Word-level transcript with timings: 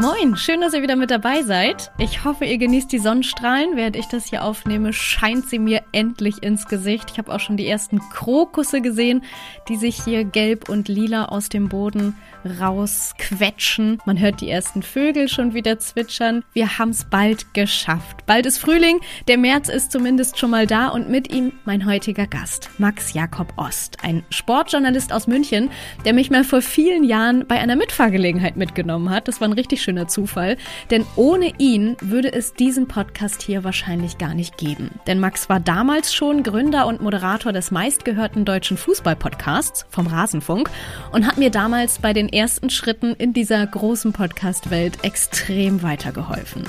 Moin, 0.00 0.34
schön, 0.34 0.62
dass 0.62 0.72
ihr 0.72 0.80
wieder 0.80 0.96
mit 0.96 1.10
dabei 1.10 1.42
seid. 1.42 1.92
Ich 1.98 2.24
hoffe, 2.24 2.46
ihr 2.46 2.56
genießt 2.56 2.90
die 2.90 2.98
Sonnenstrahlen. 2.98 3.76
Während 3.76 3.96
ich 3.96 4.06
das 4.06 4.24
hier 4.24 4.42
aufnehme, 4.42 4.94
scheint 4.94 5.46
sie 5.46 5.58
mir 5.58 5.82
endlich 5.92 6.42
ins 6.42 6.66
Gesicht. 6.68 7.10
Ich 7.12 7.18
habe 7.18 7.30
auch 7.30 7.40
schon 7.40 7.58
die 7.58 7.68
ersten 7.68 7.98
Krokusse 8.08 8.80
gesehen, 8.80 9.22
die 9.68 9.76
sich 9.76 10.02
hier 10.02 10.24
gelb 10.24 10.70
und 10.70 10.88
lila 10.88 11.26
aus 11.26 11.50
dem 11.50 11.68
Boden 11.68 12.16
rausquetschen. 12.60 13.98
Man 14.06 14.18
hört 14.18 14.40
die 14.40 14.48
ersten 14.48 14.82
Vögel 14.82 15.28
schon 15.28 15.52
wieder 15.52 15.78
zwitschern. 15.78 16.44
Wir 16.54 16.78
haben 16.78 16.90
es 16.90 17.04
bald 17.04 17.52
geschafft. 17.52 18.24
Bald 18.24 18.46
ist 18.46 18.56
Frühling, 18.56 19.00
der 19.28 19.36
März 19.36 19.68
ist 19.68 19.92
zumindest 19.92 20.38
schon 20.38 20.50
mal 20.50 20.66
da 20.66 20.88
und 20.88 21.10
mit 21.10 21.30
ihm 21.30 21.52
mein 21.66 21.84
heutiger 21.84 22.26
Gast, 22.26 22.70
Max 22.78 23.12
Jakob 23.12 23.52
Ost, 23.56 23.98
ein 24.02 24.22
Sportjournalist 24.30 25.12
aus 25.12 25.26
München, 25.26 25.70
der 26.06 26.14
mich 26.14 26.30
mal 26.30 26.44
vor 26.44 26.62
vielen 26.62 27.04
Jahren 27.04 27.46
bei 27.46 27.58
einer 27.58 27.76
Mitfahrgelegenheit 27.76 28.56
mitgenommen 28.56 29.10
hat. 29.10 29.28
Das 29.28 29.42
war 29.42 29.48
ein 29.48 29.52
richtig 29.52 29.82
schöner 29.90 30.06
Zufall, 30.06 30.56
denn 30.90 31.04
ohne 31.16 31.52
ihn 31.58 31.96
würde 32.00 32.32
es 32.32 32.54
diesen 32.54 32.86
Podcast 32.86 33.42
hier 33.42 33.64
wahrscheinlich 33.64 34.18
gar 34.18 34.34
nicht 34.34 34.56
geben. 34.56 35.00
Denn 35.08 35.18
Max 35.18 35.48
war 35.48 35.58
damals 35.58 36.14
schon 36.14 36.44
Gründer 36.44 36.86
und 36.86 37.02
Moderator 37.02 37.52
des 37.52 37.72
meistgehörten 37.72 38.44
deutschen 38.44 38.76
Fußballpodcasts 38.76 39.86
vom 39.90 40.06
Rasenfunk 40.06 40.70
und 41.10 41.26
hat 41.26 41.38
mir 41.38 41.50
damals 41.50 41.98
bei 41.98 42.12
den 42.12 42.28
ersten 42.28 42.70
Schritten 42.70 43.14
in 43.14 43.32
dieser 43.32 43.66
großen 43.66 44.12
Podcast-Welt 44.12 44.98
extrem 45.02 45.82
weitergeholfen. 45.82 46.62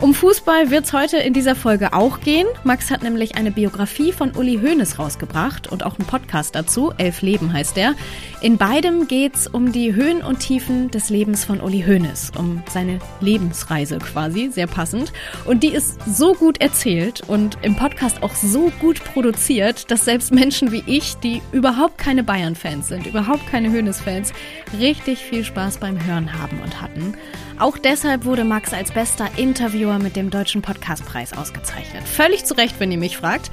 Um 0.00 0.14
Fußball 0.14 0.70
wird 0.70 0.84
es 0.84 0.92
heute 0.92 1.16
in 1.16 1.32
dieser 1.32 1.56
Folge 1.56 1.92
auch 1.92 2.20
gehen. 2.20 2.46
Max 2.62 2.92
hat 2.92 3.02
nämlich 3.02 3.34
eine 3.34 3.50
Biografie 3.50 4.12
von 4.12 4.30
Uli 4.30 4.60
Hoeneß 4.62 5.00
rausgebracht 5.00 5.66
und 5.66 5.84
auch 5.84 5.98
einen 5.98 6.06
Podcast 6.06 6.54
dazu. 6.54 6.92
Elf 6.98 7.20
Leben 7.20 7.52
heißt 7.52 7.76
der. 7.76 7.96
In 8.40 8.58
beidem 8.58 9.08
geht 9.08 9.34
es 9.34 9.48
um 9.48 9.72
die 9.72 9.96
Höhen 9.96 10.22
und 10.22 10.38
Tiefen 10.38 10.88
des 10.92 11.10
Lebens 11.10 11.44
von 11.44 11.60
Uli 11.60 11.82
Hoeneß, 11.82 12.30
um 12.38 12.62
seine 12.70 13.00
Lebensreise 13.20 13.98
quasi, 13.98 14.50
sehr 14.52 14.68
passend. 14.68 15.12
Und 15.46 15.64
die 15.64 15.72
ist 15.72 15.98
so 16.06 16.32
gut 16.34 16.60
erzählt 16.60 17.22
und 17.26 17.58
im 17.62 17.74
Podcast 17.74 18.22
auch 18.22 18.36
so 18.36 18.70
gut 18.78 19.02
produziert, 19.02 19.90
dass 19.90 20.04
selbst 20.04 20.32
Menschen 20.32 20.70
wie 20.70 20.84
ich, 20.86 21.16
die 21.16 21.42
überhaupt 21.50 21.98
keine 21.98 22.22
Bayern-Fans 22.22 22.86
sind, 22.86 23.04
überhaupt 23.08 23.48
keine 23.48 23.72
Hoeneß-Fans, 23.72 24.32
richtig 24.78 25.18
viel 25.18 25.42
Spaß 25.42 25.78
beim 25.78 26.06
Hören 26.06 26.40
haben 26.40 26.60
und 26.62 26.80
hatten. 26.80 27.14
Auch 27.58 27.76
deshalb 27.76 28.24
wurde 28.24 28.44
Max 28.44 28.72
als 28.72 28.92
bester 28.92 29.28
Interviewer 29.36 29.98
mit 29.98 30.14
dem 30.14 30.30
Deutschen 30.30 30.62
Podcastpreis 30.62 31.36
ausgezeichnet. 31.36 32.06
Völlig 32.06 32.44
zu 32.44 32.54
Recht, 32.54 32.78
wenn 32.78 32.92
ihr 32.92 32.98
mich 32.98 33.16
fragt. 33.16 33.50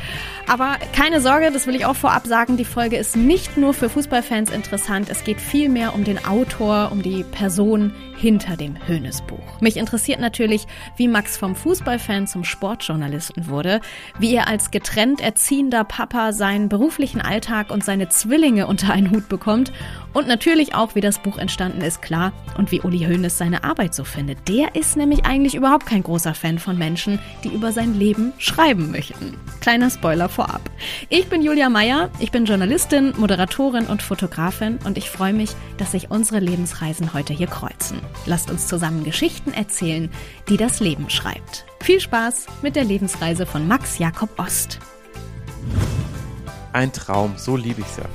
Aber 0.48 0.78
keine 0.94 1.22
Sorge, 1.22 1.50
das 1.52 1.66
will 1.66 1.76
ich 1.76 1.88
auch 1.88 1.96
vorab 1.96 2.28
sagen, 2.28 2.56
die 2.56 2.66
Folge 2.66 2.98
ist 2.98 3.16
nicht 3.16 3.58
nur 3.58 3.74
für 3.74 3.90
Fußballfans 3.90 4.52
interessant, 4.52 5.10
es 5.10 5.24
geht 5.24 5.42
vielmehr 5.42 5.96
um 5.96 6.04
den 6.04 6.24
Autor, 6.24 6.90
um 6.92 7.02
die 7.02 7.24
Person 7.24 7.94
hinter 8.16 8.58
dem 8.58 8.76
Höhnesbuch. 8.88 9.62
Mich 9.62 9.78
interessiert 9.78 10.20
natürlich, 10.20 10.68
wie 10.98 11.08
Max 11.08 11.38
vom 11.38 11.56
Fußballfan 11.56 12.28
zum 12.28 12.44
Sportjournalisten 12.44 13.48
wurde, 13.48 13.82
wie 14.20 14.34
er 14.34 14.48
als 14.48 14.72
getrennt 14.72 15.22
erziehender 15.22 15.84
Papa 15.84 16.34
seinen 16.34 16.70
beruflichen 16.70 17.22
Alltag 17.22 17.72
und 17.72 17.84
seine 17.84 18.10
Zwillinge 18.10 18.68
unter 18.68 18.94
einen 18.94 19.12
Hut 19.12 19.30
bekommt 19.30 19.72
und 20.14 20.28
natürlich 20.28 20.76
auch, 20.76 20.96
wie 20.96 21.02
das 21.02 21.20
Buch 21.20 21.38
entstanden 21.38 21.82
ist, 21.82 22.02
klar, 22.02 22.32
und 22.58 22.72
wie 22.72 22.82
Uli 22.82 23.00
Hoeneß 23.00 23.38
seine 23.38 23.66
Arbeit 23.66 23.94
so 23.94 24.06
findet. 24.06 24.48
Der 24.48 24.74
ist 24.76 24.96
nämlich 24.96 25.26
eigentlich 25.26 25.56
überhaupt 25.56 25.86
kein 25.86 26.04
großer 26.04 26.34
Fan 26.34 26.58
von 26.58 26.78
Menschen, 26.78 27.20
die 27.44 27.50
über 27.50 27.74
sein 27.74 27.94
Leben 28.00 28.32
schreiben 28.38 28.92
möchten. 28.92 29.38
Kleiner 29.60 29.90
Spoiler 29.90 30.30
vorab. 30.30 30.62
Ich 31.10 31.28
bin 31.28 31.42
Julia 31.42 31.70
Meyer, 31.70 32.10
ich 32.20 32.32
bin 32.32 32.46
Journalistin, 32.46 33.14
Moderatorin 33.18 33.88
und 33.88 34.02
Fotografin 34.02 34.80
und 34.86 34.98
ich 34.98 35.10
freue 35.10 35.34
mich, 35.34 35.50
dass 35.78 35.92
sich 35.92 36.12
unsere 36.12 36.40
Lebensreisen 36.40 37.14
heute 37.14 37.34
hier 37.34 37.48
kreuzen. 37.48 38.00
Lasst 38.26 38.50
uns 38.50 38.68
zusammen 38.68 39.04
Geschichten 39.04 39.54
erzählen, 39.54 40.10
die 40.50 40.58
das 40.58 40.80
Leben 40.80 41.10
schreibt. 41.10 41.66
Viel 41.82 42.00
Spaß 42.00 42.48
mit 42.62 42.76
der 42.76 42.84
Lebensreise 42.84 43.46
von 43.46 43.68
Max 43.68 44.00
Jakob 44.00 44.38
Ost. 44.40 44.80
Ein 46.74 46.92
Traum, 46.92 47.36
so 47.38 47.56
liebe 47.56 47.82
ich 47.82 47.88
es 47.88 47.98
ja. 47.98 48.06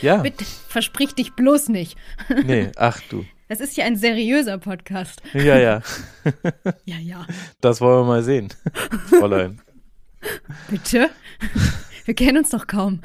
ja. 0.02 0.16
Bitte, 0.18 0.44
versprich 0.68 1.14
dich 1.14 1.34
bloß 1.34 1.68
nicht. 1.68 1.96
nee, 2.44 2.70
ach 2.76 3.00
du. 3.08 3.24
Das 3.48 3.60
ist 3.60 3.76
ja 3.76 3.84
ein 3.84 3.96
seriöser 3.96 4.58
Podcast. 4.58 5.22
Ja, 5.34 5.58
ja. 5.58 5.82
ja, 6.84 6.96
ja. 6.96 7.26
Das 7.60 7.80
wollen 7.80 8.00
wir 8.00 8.06
mal 8.06 8.22
sehen, 8.22 8.48
Fräulein. 9.08 9.60
Bitte? 10.68 11.10
Wir 12.04 12.14
kennen 12.14 12.38
uns 12.38 12.50
doch 12.50 12.66
kaum. 12.66 13.00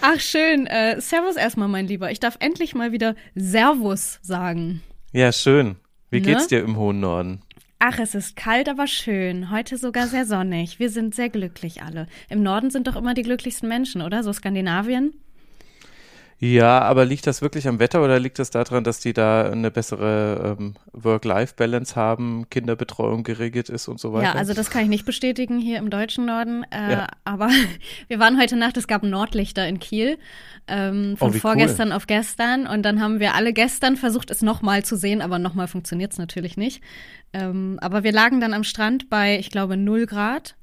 Ach, 0.00 0.20
schön. 0.20 0.66
Äh, 0.66 1.00
servus 1.00 1.36
erstmal, 1.36 1.68
mein 1.68 1.86
Lieber. 1.86 2.10
Ich 2.10 2.20
darf 2.20 2.36
endlich 2.40 2.74
mal 2.74 2.92
wieder 2.92 3.14
Servus 3.34 4.18
sagen. 4.22 4.82
Ja, 5.12 5.32
schön. 5.32 5.76
Wie 6.10 6.20
ne? 6.20 6.26
geht's 6.26 6.48
dir 6.48 6.60
im 6.60 6.76
hohen 6.76 7.00
Norden? 7.00 7.42
Ach, 7.78 7.98
es 7.98 8.14
ist 8.14 8.36
kalt, 8.36 8.68
aber 8.68 8.86
schön. 8.86 9.50
Heute 9.50 9.76
sogar 9.76 10.06
sehr 10.06 10.24
sonnig. 10.24 10.78
Wir 10.78 10.90
sind 10.90 11.14
sehr 11.14 11.28
glücklich 11.28 11.82
alle. 11.82 12.06
Im 12.28 12.42
Norden 12.42 12.70
sind 12.70 12.86
doch 12.86 12.96
immer 12.96 13.14
die 13.14 13.22
glücklichsten 13.22 13.68
Menschen, 13.68 14.00
oder? 14.00 14.22
So 14.22 14.32
Skandinavien? 14.32 15.12
Ja, 16.44 16.80
aber 16.80 17.06
liegt 17.06 17.26
das 17.26 17.40
wirklich 17.40 17.66
am 17.68 17.78
Wetter 17.78 18.04
oder 18.04 18.20
liegt 18.20 18.38
das 18.38 18.50
daran, 18.50 18.84
dass 18.84 19.00
die 19.00 19.14
da 19.14 19.50
eine 19.50 19.70
bessere 19.70 20.58
ähm, 20.60 20.74
Work-Life-Balance 20.92 21.96
haben, 21.96 22.50
Kinderbetreuung 22.50 23.22
geregelt 23.22 23.70
ist 23.70 23.88
und 23.88 23.98
so 23.98 24.12
weiter? 24.12 24.24
Ja, 24.26 24.32
also 24.34 24.52
das 24.52 24.68
kann 24.68 24.82
ich 24.82 24.88
nicht 24.90 25.06
bestätigen 25.06 25.58
hier 25.58 25.78
im 25.78 25.88
deutschen 25.88 26.26
Norden. 26.26 26.64
Äh, 26.64 26.92
ja. 26.92 27.06
Aber 27.24 27.48
wir 28.08 28.18
waren 28.18 28.38
heute 28.38 28.56
Nacht, 28.56 28.76
es 28.76 28.86
gab 28.86 29.04
Nordlichter 29.04 29.66
in 29.66 29.78
Kiel. 29.78 30.18
Ähm, 30.68 31.16
von 31.16 31.30
oh, 31.30 31.32
vorgestern 31.32 31.88
cool. 31.88 31.94
auf 31.94 32.06
gestern. 32.06 32.66
Und 32.66 32.82
dann 32.82 33.00
haben 33.00 33.20
wir 33.20 33.34
alle 33.34 33.54
gestern 33.54 33.96
versucht, 33.96 34.30
es 34.30 34.42
nochmal 34.42 34.84
zu 34.84 34.96
sehen, 34.96 35.22
aber 35.22 35.38
nochmal 35.38 35.66
funktioniert 35.66 36.12
es 36.12 36.18
natürlich 36.18 36.58
nicht. 36.58 36.82
Ähm, 37.32 37.78
aber 37.80 38.04
wir 38.04 38.12
lagen 38.12 38.40
dann 38.40 38.52
am 38.52 38.64
Strand 38.64 39.08
bei, 39.08 39.38
ich 39.38 39.48
glaube, 39.48 39.78
0 39.78 40.04
Grad 40.04 40.56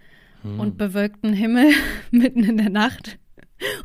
hm. 0.43 0.59
und 0.59 0.77
bewölkten 0.77 1.33
Himmel 1.33 1.71
mitten 2.11 2.43
in 2.43 2.57
der 2.57 2.69
Nacht 2.69 3.17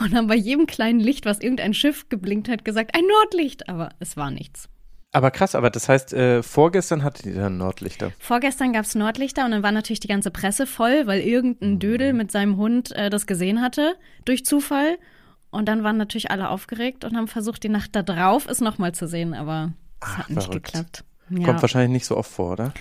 und 0.00 0.14
haben 0.14 0.26
bei 0.26 0.36
jedem 0.36 0.66
kleinen 0.66 1.00
Licht, 1.00 1.26
was 1.26 1.40
irgendein 1.40 1.74
Schiff 1.74 2.08
geblinkt 2.08 2.48
hat, 2.48 2.64
gesagt, 2.64 2.94
ein 2.94 3.06
Nordlicht, 3.06 3.68
aber 3.68 3.90
es 3.98 4.16
war 4.16 4.30
nichts. 4.30 4.68
Aber 5.12 5.30
krass, 5.30 5.54
aber 5.54 5.70
das 5.70 5.88
heißt, 5.88 6.12
äh, 6.12 6.42
vorgestern 6.42 7.02
hattet 7.02 7.24
ihr 7.24 7.36
dann 7.36 7.56
Nordlichter? 7.56 8.12
Vorgestern 8.18 8.74
gab 8.74 8.84
es 8.84 8.94
Nordlichter 8.94 9.46
und 9.46 9.52
dann 9.52 9.62
war 9.62 9.72
natürlich 9.72 10.00
die 10.00 10.08
ganze 10.08 10.30
Presse 10.30 10.66
voll, 10.66 11.06
weil 11.06 11.20
irgendein 11.20 11.74
mhm. 11.74 11.78
Dödel 11.78 12.12
mit 12.12 12.30
seinem 12.30 12.58
Hund 12.58 12.92
äh, 12.92 13.08
das 13.08 13.26
gesehen 13.26 13.62
hatte, 13.62 13.94
durch 14.26 14.44
Zufall. 14.44 14.98
Und 15.48 15.70
dann 15.70 15.82
waren 15.84 15.96
natürlich 15.96 16.30
alle 16.30 16.50
aufgeregt 16.50 17.06
und 17.06 17.16
haben 17.16 17.28
versucht, 17.28 17.62
die 17.62 17.70
Nacht 17.70 17.96
da 17.96 18.02
drauf 18.02 18.46
es 18.46 18.60
nochmal 18.60 18.92
zu 18.92 19.08
sehen, 19.08 19.32
aber 19.32 19.72
es 20.02 20.18
hat 20.18 20.28
nicht 20.28 20.44
verrückt. 20.44 20.66
geklappt. 20.66 21.04
Ja. 21.30 21.44
Kommt 21.44 21.62
wahrscheinlich 21.62 21.90
nicht 21.90 22.06
so 22.06 22.16
oft 22.16 22.30
vor, 22.30 22.52
oder? 22.52 22.72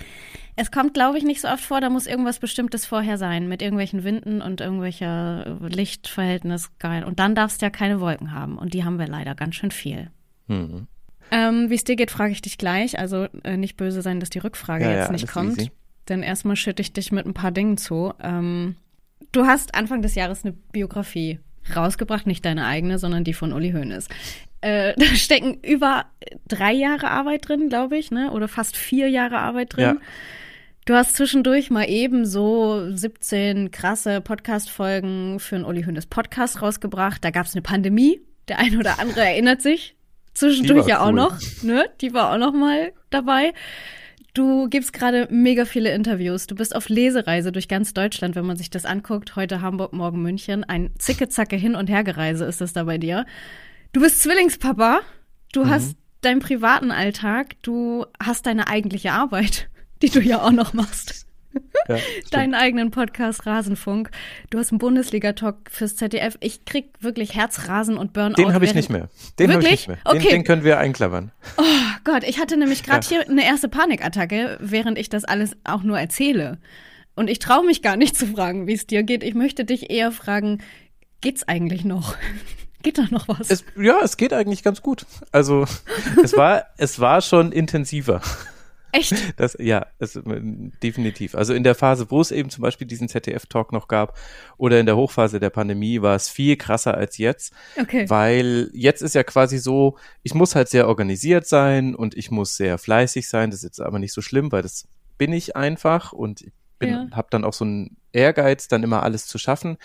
Es 0.58 0.70
kommt, 0.70 0.94
glaube 0.94 1.18
ich, 1.18 1.24
nicht 1.24 1.42
so 1.42 1.48
oft 1.48 1.62
vor. 1.62 1.80
Da 1.80 1.90
muss 1.90 2.06
irgendwas 2.06 2.38
Bestimmtes 2.38 2.86
vorher 2.86 3.18
sein, 3.18 3.46
mit 3.46 3.60
irgendwelchen 3.60 4.04
Winden 4.04 4.40
und 4.40 4.62
irgendwelcher 4.62 5.58
Lichtverhältnis. 5.60 6.70
Geil. 6.78 7.04
Und 7.04 7.18
dann 7.18 7.34
darfst 7.34 7.60
du 7.60 7.66
ja 7.66 7.70
keine 7.70 8.00
Wolken 8.00 8.32
haben. 8.32 8.56
Und 8.56 8.72
die 8.72 8.82
haben 8.82 8.98
wir 8.98 9.06
leider 9.06 9.34
ganz 9.34 9.56
schön 9.56 9.70
viel. 9.70 10.10
Mhm. 10.46 10.86
Ähm, 11.30 11.68
Wie 11.68 11.74
es 11.74 11.84
dir 11.84 11.96
geht, 11.96 12.10
frage 12.10 12.32
ich 12.32 12.40
dich 12.40 12.56
gleich. 12.56 12.98
Also 12.98 13.26
äh, 13.44 13.58
nicht 13.58 13.76
böse 13.76 14.00
sein, 14.00 14.18
dass 14.18 14.30
die 14.30 14.38
Rückfrage 14.38 14.84
ja, 14.84 14.92
jetzt 14.92 15.06
ja, 15.06 15.12
nicht 15.12 15.28
kommt. 15.28 15.58
Easy. 15.58 15.70
Denn 16.08 16.22
erstmal 16.22 16.56
schütte 16.56 16.80
ich 16.80 16.92
dich 16.92 17.12
mit 17.12 17.26
ein 17.26 17.34
paar 17.34 17.50
Dingen 17.50 17.76
zu. 17.76 18.14
Ähm, 18.22 18.76
du 19.32 19.44
hast 19.44 19.74
Anfang 19.74 20.00
des 20.00 20.14
Jahres 20.14 20.44
eine 20.44 20.52
Biografie 20.52 21.40
rausgebracht, 21.74 22.26
nicht 22.26 22.44
deine 22.44 22.66
eigene, 22.66 22.98
sondern 22.98 23.24
die 23.24 23.34
von 23.34 23.52
Uli 23.52 23.72
Hoeneß. 23.72 24.08
Äh, 24.60 24.94
da 24.98 25.06
stecken 25.06 25.58
über 25.62 26.06
drei 26.48 26.72
Jahre 26.72 27.10
Arbeit 27.10 27.48
drin, 27.48 27.68
glaube 27.68 27.96
ich, 27.96 28.10
ne? 28.10 28.30
Oder 28.30 28.48
fast 28.48 28.76
vier 28.76 29.08
Jahre 29.08 29.38
Arbeit 29.38 29.76
drin. 29.76 29.84
Ja. 29.84 29.96
Du 30.84 30.94
hast 30.94 31.16
zwischendurch 31.16 31.70
mal 31.70 31.88
eben 31.90 32.24
so 32.24 32.92
17 32.92 33.72
krasse 33.72 34.20
Podcast-Folgen 34.20 35.40
für 35.40 35.56
einen 35.56 35.64
Uli 35.64 35.82
Hoeneß 35.82 36.06
Podcast 36.06 36.62
rausgebracht. 36.62 37.24
Da 37.24 37.30
gab 37.30 37.46
es 37.46 37.54
eine 37.54 37.62
Pandemie. 37.62 38.20
Der 38.46 38.60
eine 38.60 38.78
oder 38.78 39.00
andere 39.00 39.22
erinnert 39.22 39.62
sich. 39.62 39.96
Zwischendurch 40.34 40.86
ja 40.86 41.00
cool. 41.00 41.08
auch 41.08 41.12
noch, 41.12 41.38
ne? 41.62 41.86
Die 42.00 42.12
war 42.12 42.32
auch 42.32 42.38
noch 42.38 42.52
mal 42.52 42.92
dabei. 43.10 43.52
Du 44.36 44.68
gibst 44.68 44.92
gerade 44.92 45.28
mega 45.30 45.64
viele 45.64 45.94
Interviews. 45.94 46.46
Du 46.46 46.54
bist 46.54 46.76
auf 46.76 46.90
Lesereise 46.90 47.52
durch 47.52 47.68
ganz 47.68 47.94
Deutschland, 47.94 48.36
wenn 48.36 48.44
man 48.44 48.58
sich 48.58 48.68
das 48.68 48.84
anguckt. 48.84 49.34
Heute 49.34 49.62
Hamburg, 49.62 49.94
morgen 49.94 50.20
München. 50.20 50.62
Ein 50.62 50.90
zicke-zacke 50.98 51.56
Hin- 51.56 51.74
und 51.74 51.88
Hergereise 51.88 52.44
ist 52.44 52.60
das 52.60 52.74
da 52.74 52.84
bei 52.84 52.98
dir. 52.98 53.24
Du 53.94 54.02
bist 54.02 54.22
Zwillingspapa. 54.22 55.00
Du 55.54 55.64
mhm. 55.64 55.70
hast 55.70 55.96
deinen 56.20 56.40
privaten 56.40 56.90
Alltag. 56.90 57.56
Du 57.62 58.04
hast 58.22 58.44
deine 58.44 58.68
eigentliche 58.68 59.12
Arbeit 59.12 59.70
die 60.02 60.10
du 60.10 60.20
ja 60.20 60.42
auch 60.42 60.52
noch 60.52 60.72
machst. 60.74 61.25
Ja, 61.88 61.98
Deinen 62.30 62.54
eigenen 62.54 62.90
Podcast 62.90 63.46
Rasenfunk. 63.46 64.10
Du 64.50 64.58
hast 64.58 64.72
einen 64.72 64.78
Bundesliga-Talk 64.78 65.70
fürs 65.70 65.96
ZDF. 65.96 66.36
Ich 66.40 66.64
krieg 66.64 66.90
wirklich 67.00 67.34
Herzrasen 67.34 67.96
und 67.96 68.12
Burnout. 68.12 68.34
Den 68.34 68.54
habe 68.54 68.64
ich 68.64 68.74
nicht 68.74 68.90
mehr. 68.90 69.08
Den 69.38 69.52
habe 69.52 69.62
ich 69.62 69.70
nicht 69.70 69.88
mehr. 69.88 69.98
Den, 70.10 70.16
okay. 70.16 70.30
den 70.30 70.44
können 70.44 70.64
wir 70.64 70.78
einklammern. 70.78 71.32
Oh 71.56 71.62
Gott, 72.04 72.24
ich 72.24 72.38
hatte 72.38 72.56
nämlich 72.56 72.82
gerade 72.82 73.06
ja. 73.06 73.08
hier 73.08 73.30
eine 73.30 73.44
erste 73.44 73.68
Panikattacke, 73.68 74.58
während 74.60 74.98
ich 74.98 75.08
das 75.08 75.24
alles 75.24 75.56
auch 75.64 75.82
nur 75.82 75.98
erzähle. 75.98 76.58
Und 77.14 77.30
ich 77.30 77.38
traue 77.38 77.64
mich 77.64 77.82
gar 77.82 77.96
nicht 77.96 78.16
zu 78.16 78.26
fragen, 78.26 78.66
wie 78.66 78.74
es 78.74 78.86
dir 78.86 79.02
geht. 79.02 79.22
Ich 79.22 79.34
möchte 79.34 79.64
dich 79.64 79.90
eher 79.90 80.12
fragen, 80.12 80.62
geht's 81.20 81.48
eigentlich 81.48 81.84
noch? 81.84 82.16
Geht 82.82 82.98
da 82.98 83.06
noch 83.10 83.26
was? 83.26 83.50
Es, 83.50 83.64
ja, 83.76 83.98
es 84.04 84.16
geht 84.16 84.32
eigentlich 84.32 84.62
ganz 84.62 84.80
gut. 84.80 85.06
Also 85.32 85.66
es 86.22 86.36
war, 86.36 86.66
es 86.76 87.00
war 87.00 87.20
schon 87.20 87.50
intensiver. 87.50 88.20
Echt? 88.96 89.38
Das, 89.38 89.56
ja, 89.58 89.86
es, 89.98 90.18
definitiv. 90.82 91.34
Also 91.34 91.54
in 91.54 91.64
der 91.64 91.74
Phase, 91.74 92.10
wo 92.10 92.20
es 92.20 92.30
eben 92.30 92.50
zum 92.50 92.62
Beispiel 92.62 92.86
diesen 92.86 93.08
ZDF-Talk 93.08 93.72
noch 93.72 93.88
gab 93.88 94.16
oder 94.56 94.80
in 94.80 94.86
der 94.86 94.96
Hochphase 94.96 95.40
der 95.40 95.50
Pandemie, 95.50 96.02
war 96.02 96.16
es 96.16 96.28
viel 96.28 96.56
krasser 96.56 96.94
als 96.94 97.18
jetzt. 97.18 97.52
Okay. 97.80 98.08
Weil 98.08 98.70
jetzt 98.72 99.02
ist 99.02 99.14
ja 99.14 99.22
quasi 99.22 99.58
so, 99.58 99.96
ich 100.22 100.34
muss 100.34 100.54
halt 100.54 100.68
sehr 100.68 100.88
organisiert 100.88 101.46
sein 101.46 101.94
und 101.94 102.16
ich 102.16 102.30
muss 102.30 102.56
sehr 102.56 102.78
fleißig 102.78 103.28
sein. 103.28 103.50
Das 103.50 103.60
ist 103.60 103.64
jetzt 103.64 103.80
aber 103.80 103.98
nicht 103.98 104.12
so 104.12 104.22
schlimm, 104.22 104.52
weil 104.52 104.62
das 104.62 104.88
bin 105.18 105.32
ich 105.32 105.56
einfach 105.56 106.12
und 106.12 106.42
ich 106.42 106.52
bin, 106.78 106.90
Ja. 106.90 107.06
habe 107.12 107.28
dann 107.30 107.44
auch 107.44 107.54
so 107.54 107.64
einen 107.64 107.96
Ehrgeiz, 108.16 108.66
dann 108.68 108.82
immer 108.82 109.02
alles 109.02 109.26
zu 109.26 109.38
schaffen. 109.38 109.76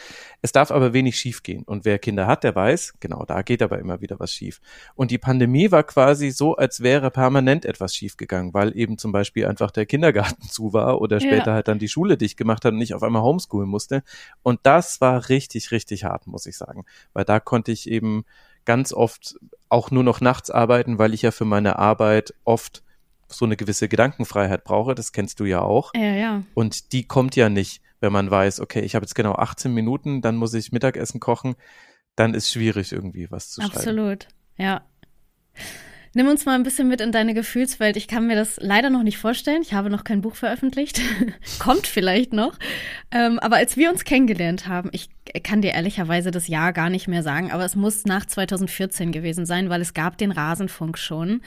Es 0.41 0.51
darf 0.51 0.71
aber 0.71 0.93
wenig 0.93 1.17
schief 1.17 1.43
gehen. 1.43 1.63
Und 1.63 1.85
wer 1.85 1.99
Kinder 1.99 2.25
hat, 2.27 2.43
der 2.43 2.55
weiß, 2.55 2.95
genau, 2.99 3.25
da 3.25 3.41
geht 3.41 3.61
aber 3.61 3.77
immer 3.79 4.01
wieder 4.01 4.19
was 4.19 4.31
schief. 4.33 4.61
Und 4.95 5.11
die 5.11 5.17
Pandemie 5.17 5.71
war 5.71 5.83
quasi 5.83 6.31
so, 6.31 6.55
als 6.55 6.81
wäre 6.81 7.11
permanent 7.11 7.65
etwas 7.65 7.93
schief 7.95 8.17
gegangen, 8.17 8.53
weil 8.53 8.75
eben 8.77 8.97
zum 8.97 9.11
Beispiel 9.11 9.45
einfach 9.45 9.71
der 9.71 9.85
Kindergarten 9.85 10.41
zu 10.49 10.73
war 10.73 11.01
oder 11.01 11.17
Ja. 11.19 11.27
später 11.27 11.53
halt 11.53 11.67
dann 11.67 11.79
die 11.79 11.89
Schule 11.89 12.17
dicht 12.17 12.37
gemacht 12.37 12.65
hat 12.65 12.73
und 12.73 12.81
ich 12.81 12.93
auf 12.93 13.03
einmal 13.03 13.21
homeschoolen 13.21 13.69
musste. 13.69 14.03
Und 14.41 14.59
das 14.63 15.01
war 15.01 15.29
richtig, 15.29 15.71
richtig 15.71 16.05
hart, 16.05 16.25
muss 16.27 16.45
ich 16.45 16.57
sagen. 16.57 16.85
Weil 17.13 17.25
da 17.25 17.39
konnte 17.39 17.71
ich 17.71 17.89
eben 17.89 18.23
ganz 18.65 18.93
oft 18.93 19.35
auch 19.69 19.91
nur 19.91 20.03
noch 20.03 20.21
nachts 20.21 20.49
arbeiten, 20.49 20.97
weil 20.97 21.13
ich 21.13 21.21
ja 21.21 21.31
für 21.31 21.45
meine 21.45 21.79
Arbeit 21.79 22.33
oft 22.43 22.83
so 23.27 23.45
eine 23.45 23.55
gewisse 23.55 23.87
Gedankenfreiheit 23.87 24.63
brauche. 24.65 24.93
Das 24.93 25.13
kennst 25.13 25.39
du 25.39 25.45
ja 25.45 25.61
auch. 25.61 25.93
Ja, 25.95 26.01
ja. 26.13 26.43
Und 26.53 26.91
die 26.91 27.07
kommt 27.07 27.35
ja 27.35 27.49
nicht, 27.49 27.81
wenn 28.01 28.11
man 28.11 28.29
weiß, 28.29 28.59
okay, 28.59 28.81
ich 28.81 28.95
habe 28.95 29.05
jetzt 29.05 29.15
genau 29.15 29.33
18 29.35 29.73
Minuten, 29.73 30.21
dann 30.21 30.35
muss 30.35 30.53
ich 30.53 30.71
Mittagessen 30.71 31.19
kochen. 31.19 31.55
Dann 32.15 32.33
ist 32.33 32.51
schwierig 32.51 32.91
irgendwie 32.91 33.31
was 33.31 33.49
zu 33.51 33.61
schreiben. 33.61 33.75
Absolut. 33.75 34.27
Ja. 34.57 34.81
Nimm 36.13 36.27
uns 36.27 36.43
mal 36.43 36.55
ein 36.55 36.63
bisschen 36.63 36.89
mit 36.89 36.99
in 36.99 37.13
deine 37.13 37.33
Gefühlswelt. 37.33 37.95
Ich 37.95 38.09
kann 38.09 38.27
mir 38.27 38.35
das 38.35 38.57
leider 38.59 38.89
noch 38.89 39.03
nicht 39.03 39.17
vorstellen. 39.17 39.61
Ich 39.61 39.73
habe 39.73 39.89
noch 39.89 40.03
kein 40.03 40.19
Buch 40.19 40.35
veröffentlicht. 40.35 40.99
Kommt 41.59 41.87
vielleicht 41.87 42.33
noch. 42.33 42.57
Ähm, 43.11 43.39
aber 43.39 43.55
als 43.55 43.77
wir 43.77 43.89
uns 43.89 44.03
kennengelernt 44.03 44.67
haben, 44.67 44.89
ich 44.91 45.09
kann 45.43 45.61
dir 45.61 45.71
ehrlicherweise 45.71 46.31
das 46.31 46.49
Jahr 46.49 46.73
gar 46.73 46.89
nicht 46.89 47.07
mehr 47.07 47.23
sagen, 47.23 47.51
aber 47.51 47.63
es 47.63 47.77
muss 47.77 48.03
nach 48.03 48.25
2014 48.25 49.13
gewesen 49.13 49.45
sein, 49.45 49.69
weil 49.69 49.79
es 49.79 49.93
gab 49.93 50.17
den 50.17 50.31
Rasenfunk 50.31 50.97
schon. 50.97 51.41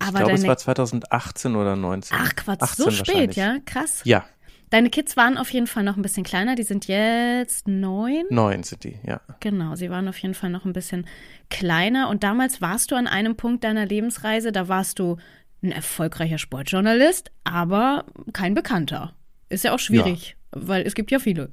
Ich 0.00 0.06
Aber 0.06 0.20
glaube, 0.20 0.34
es 0.34 0.46
war 0.46 0.56
2018 0.56 1.54
oder 1.56 1.76
19. 1.76 2.16
Ach 2.18 2.34
Quatsch, 2.34 2.62
18 2.62 2.84
so 2.84 2.90
spät, 2.90 3.34
ja? 3.34 3.58
Krass. 3.66 4.00
Ja, 4.04 4.24
Deine 4.70 4.90
Kids 4.90 5.16
waren 5.16 5.38
auf 5.38 5.50
jeden 5.50 5.66
Fall 5.68 5.84
noch 5.84 5.96
ein 5.96 6.02
bisschen 6.02 6.24
kleiner. 6.24 6.56
Die 6.56 6.64
sind 6.64 6.88
jetzt 6.88 7.68
neun. 7.68 8.24
neun 8.30 8.62
sind 8.64 8.82
die, 8.84 8.96
ja. 9.06 9.20
Genau, 9.40 9.76
sie 9.76 9.90
waren 9.90 10.08
auf 10.08 10.18
jeden 10.18 10.34
Fall 10.34 10.50
noch 10.50 10.64
ein 10.64 10.72
bisschen 10.72 11.06
kleiner. 11.50 12.08
Und 12.08 12.24
damals 12.24 12.60
warst 12.60 12.90
du 12.90 12.96
an 12.96 13.06
einem 13.06 13.36
Punkt 13.36 13.62
deiner 13.62 13.86
Lebensreise, 13.86 14.50
da 14.50 14.68
warst 14.68 14.98
du 14.98 15.16
ein 15.62 15.72
erfolgreicher 15.72 16.38
Sportjournalist, 16.38 17.30
aber 17.44 18.06
kein 18.32 18.54
Bekannter. 18.54 19.14
Ist 19.48 19.64
ja 19.64 19.72
auch 19.72 19.78
schwierig, 19.78 20.36
weil 20.50 20.82
es 20.82 20.94
gibt 20.94 21.10
ja 21.10 21.18
viele. 21.18 21.50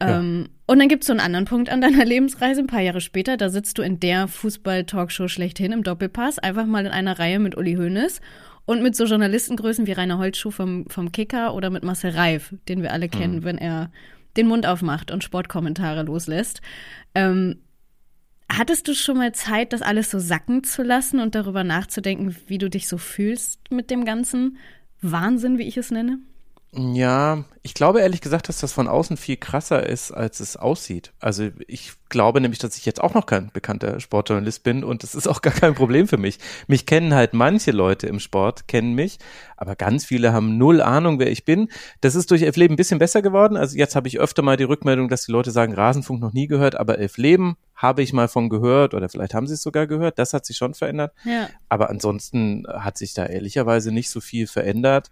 Ja. 0.00 0.18
Ähm, 0.18 0.50
und 0.66 0.78
dann 0.78 0.88
gibt 0.88 1.04
es 1.04 1.06
so 1.06 1.12
einen 1.12 1.20
anderen 1.20 1.46
Punkt 1.46 1.70
an 1.70 1.80
deiner 1.80 2.04
Lebensreise, 2.04 2.60
ein 2.60 2.66
paar 2.66 2.80
Jahre 2.80 3.00
später, 3.00 3.36
da 3.36 3.48
sitzt 3.48 3.78
du 3.78 3.82
in 3.82 3.98
der 3.98 4.28
Fußball-Talkshow 4.28 5.28
schlechthin 5.28 5.72
im 5.72 5.82
Doppelpass, 5.82 6.38
einfach 6.38 6.66
mal 6.66 6.84
in 6.84 6.92
einer 6.92 7.18
Reihe 7.18 7.38
mit 7.38 7.56
Uli 7.56 7.74
Hoeneß 7.74 8.20
und 8.66 8.82
mit 8.82 8.94
so 8.94 9.04
Journalistengrößen 9.04 9.86
wie 9.86 9.92
Rainer 9.92 10.18
Holtschuh 10.18 10.50
vom, 10.50 10.86
vom 10.88 11.12
Kicker 11.12 11.54
oder 11.54 11.70
mit 11.70 11.84
Marcel 11.84 12.10
Reif, 12.10 12.52
den 12.68 12.82
wir 12.82 12.92
alle 12.92 13.08
kennen, 13.08 13.44
wenn 13.44 13.58
er 13.58 13.90
den 14.36 14.48
Mund 14.48 14.66
aufmacht 14.66 15.10
und 15.10 15.24
Sportkommentare 15.24 16.02
loslässt. 16.02 16.60
Ähm, 17.14 17.60
hattest 18.50 18.88
du 18.88 18.94
schon 18.94 19.16
mal 19.16 19.32
Zeit, 19.32 19.72
das 19.72 19.82
alles 19.82 20.10
so 20.10 20.18
sacken 20.18 20.64
zu 20.64 20.82
lassen 20.82 21.20
und 21.20 21.34
darüber 21.34 21.64
nachzudenken, 21.64 22.36
wie 22.48 22.58
du 22.58 22.68
dich 22.68 22.88
so 22.88 22.98
fühlst 22.98 23.70
mit 23.70 23.90
dem 23.90 24.04
ganzen 24.04 24.58
Wahnsinn, 25.00 25.58
wie 25.58 25.66
ich 25.68 25.76
es 25.76 25.90
nenne? 25.90 26.18
Ja, 26.78 27.44
ich 27.62 27.72
glaube 27.72 28.00
ehrlich 28.00 28.20
gesagt, 28.20 28.50
dass 28.50 28.60
das 28.60 28.72
von 28.72 28.86
außen 28.86 29.16
viel 29.16 29.38
krasser 29.38 29.86
ist, 29.86 30.12
als 30.12 30.40
es 30.40 30.56
aussieht. 30.56 31.12
Also 31.20 31.48
ich 31.66 31.92
glaube 32.10 32.40
nämlich, 32.40 32.58
dass 32.58 32.76
ich 32.76 32.84
jetzt 32.84 33.00
auch 33.00 33.14
noch 33.14 33.24
kein 33.24 33.50
bekannter 33.52 33.98
Sportjournalist 33.98 34.62
bin 34.62 34.84
und 34.84 35.02
das 35.02 35.14
ist 35.14 35.26
auch 35.26 35.40
gar 35.40 35.54
kein 35.54 35.74
Problem 35.74 36.06
für 36.06 36.18
mich. 36.18 36.38
Mich 36.66 36.84
kennen 36.84 37.14
halt 37.14 37.32
manche 37.32 37.70
Leute 37.70 38.08
im 38.08 38.20
Sport, 38.20 38.68
kennen 38.68 38.94
mich, 38.94 39.18
aber 39.56 39.74
ganz 39.74 40.04
viele 40.04 40.34
haben 40.34 40.58
null 40.58 40.82
Ahnung, 40.82 41.18
wer 41.18 41.30
ich 41.30 41.46
bin. 41.46 41.68
Das 42.02 42.14
ist 42.14 42.30
durch 42.30 42.42
Elf 42.42 42.56
Leben 42.56 42.74
ein 42.74 42.76
bisschen 42.76 42.98
besser 42.98 43.22
geworden. 43.22 43.56
Also 43.56 43.76
jetzt 43.78 43.96
habe 43.96 44.08
ich 44.08 44.20
öfter 44.20 44.42
mal 44.42 44.58
die 44.58 44.64
Rückmeldung, 44.64 45.08
dass 45.08 45.24
die 45.24 45.32
Leute 45.32 45.52
sagen, 45.52 45.72
Rasenfunk 45.72 46.20
noch 46.20 46.34
nie 46.34 46.46
gehört, 46.46 46.74
aber 46.74 46.98
Elf 46.98 47.16
Leben 47.16 47.56
habe 47.74 48.02
ich 48.02 48.12
mal 48.12 48.28
von 48.28 48.50
gehört 48.50 48.92
oder 48.92 49.08
vielleicht 49.08 49.32
haben 49.32 49.46
sie 49.46 49.54
es 49.54 49.62
sogar 49.62 49.86
gehört. 49.86 50.18
Das 50.18 50.34
hat 50.34 50.44
sich 50.44 50.58
schon 50.58 50.74
verändert. 50.74 51.14
Ja. 51.24 51.48
Aber 51.70 51.88
ansonsten 51.88 52.64
hat 52.68 52.98
sich 52.98 53.14
da 53.14 53.24
ehrlicherweise 53.24 53.92
nicht 53.92 54.10
so 54.10 54.20
viel 54.20 54.46
verändert. 54.46 55.10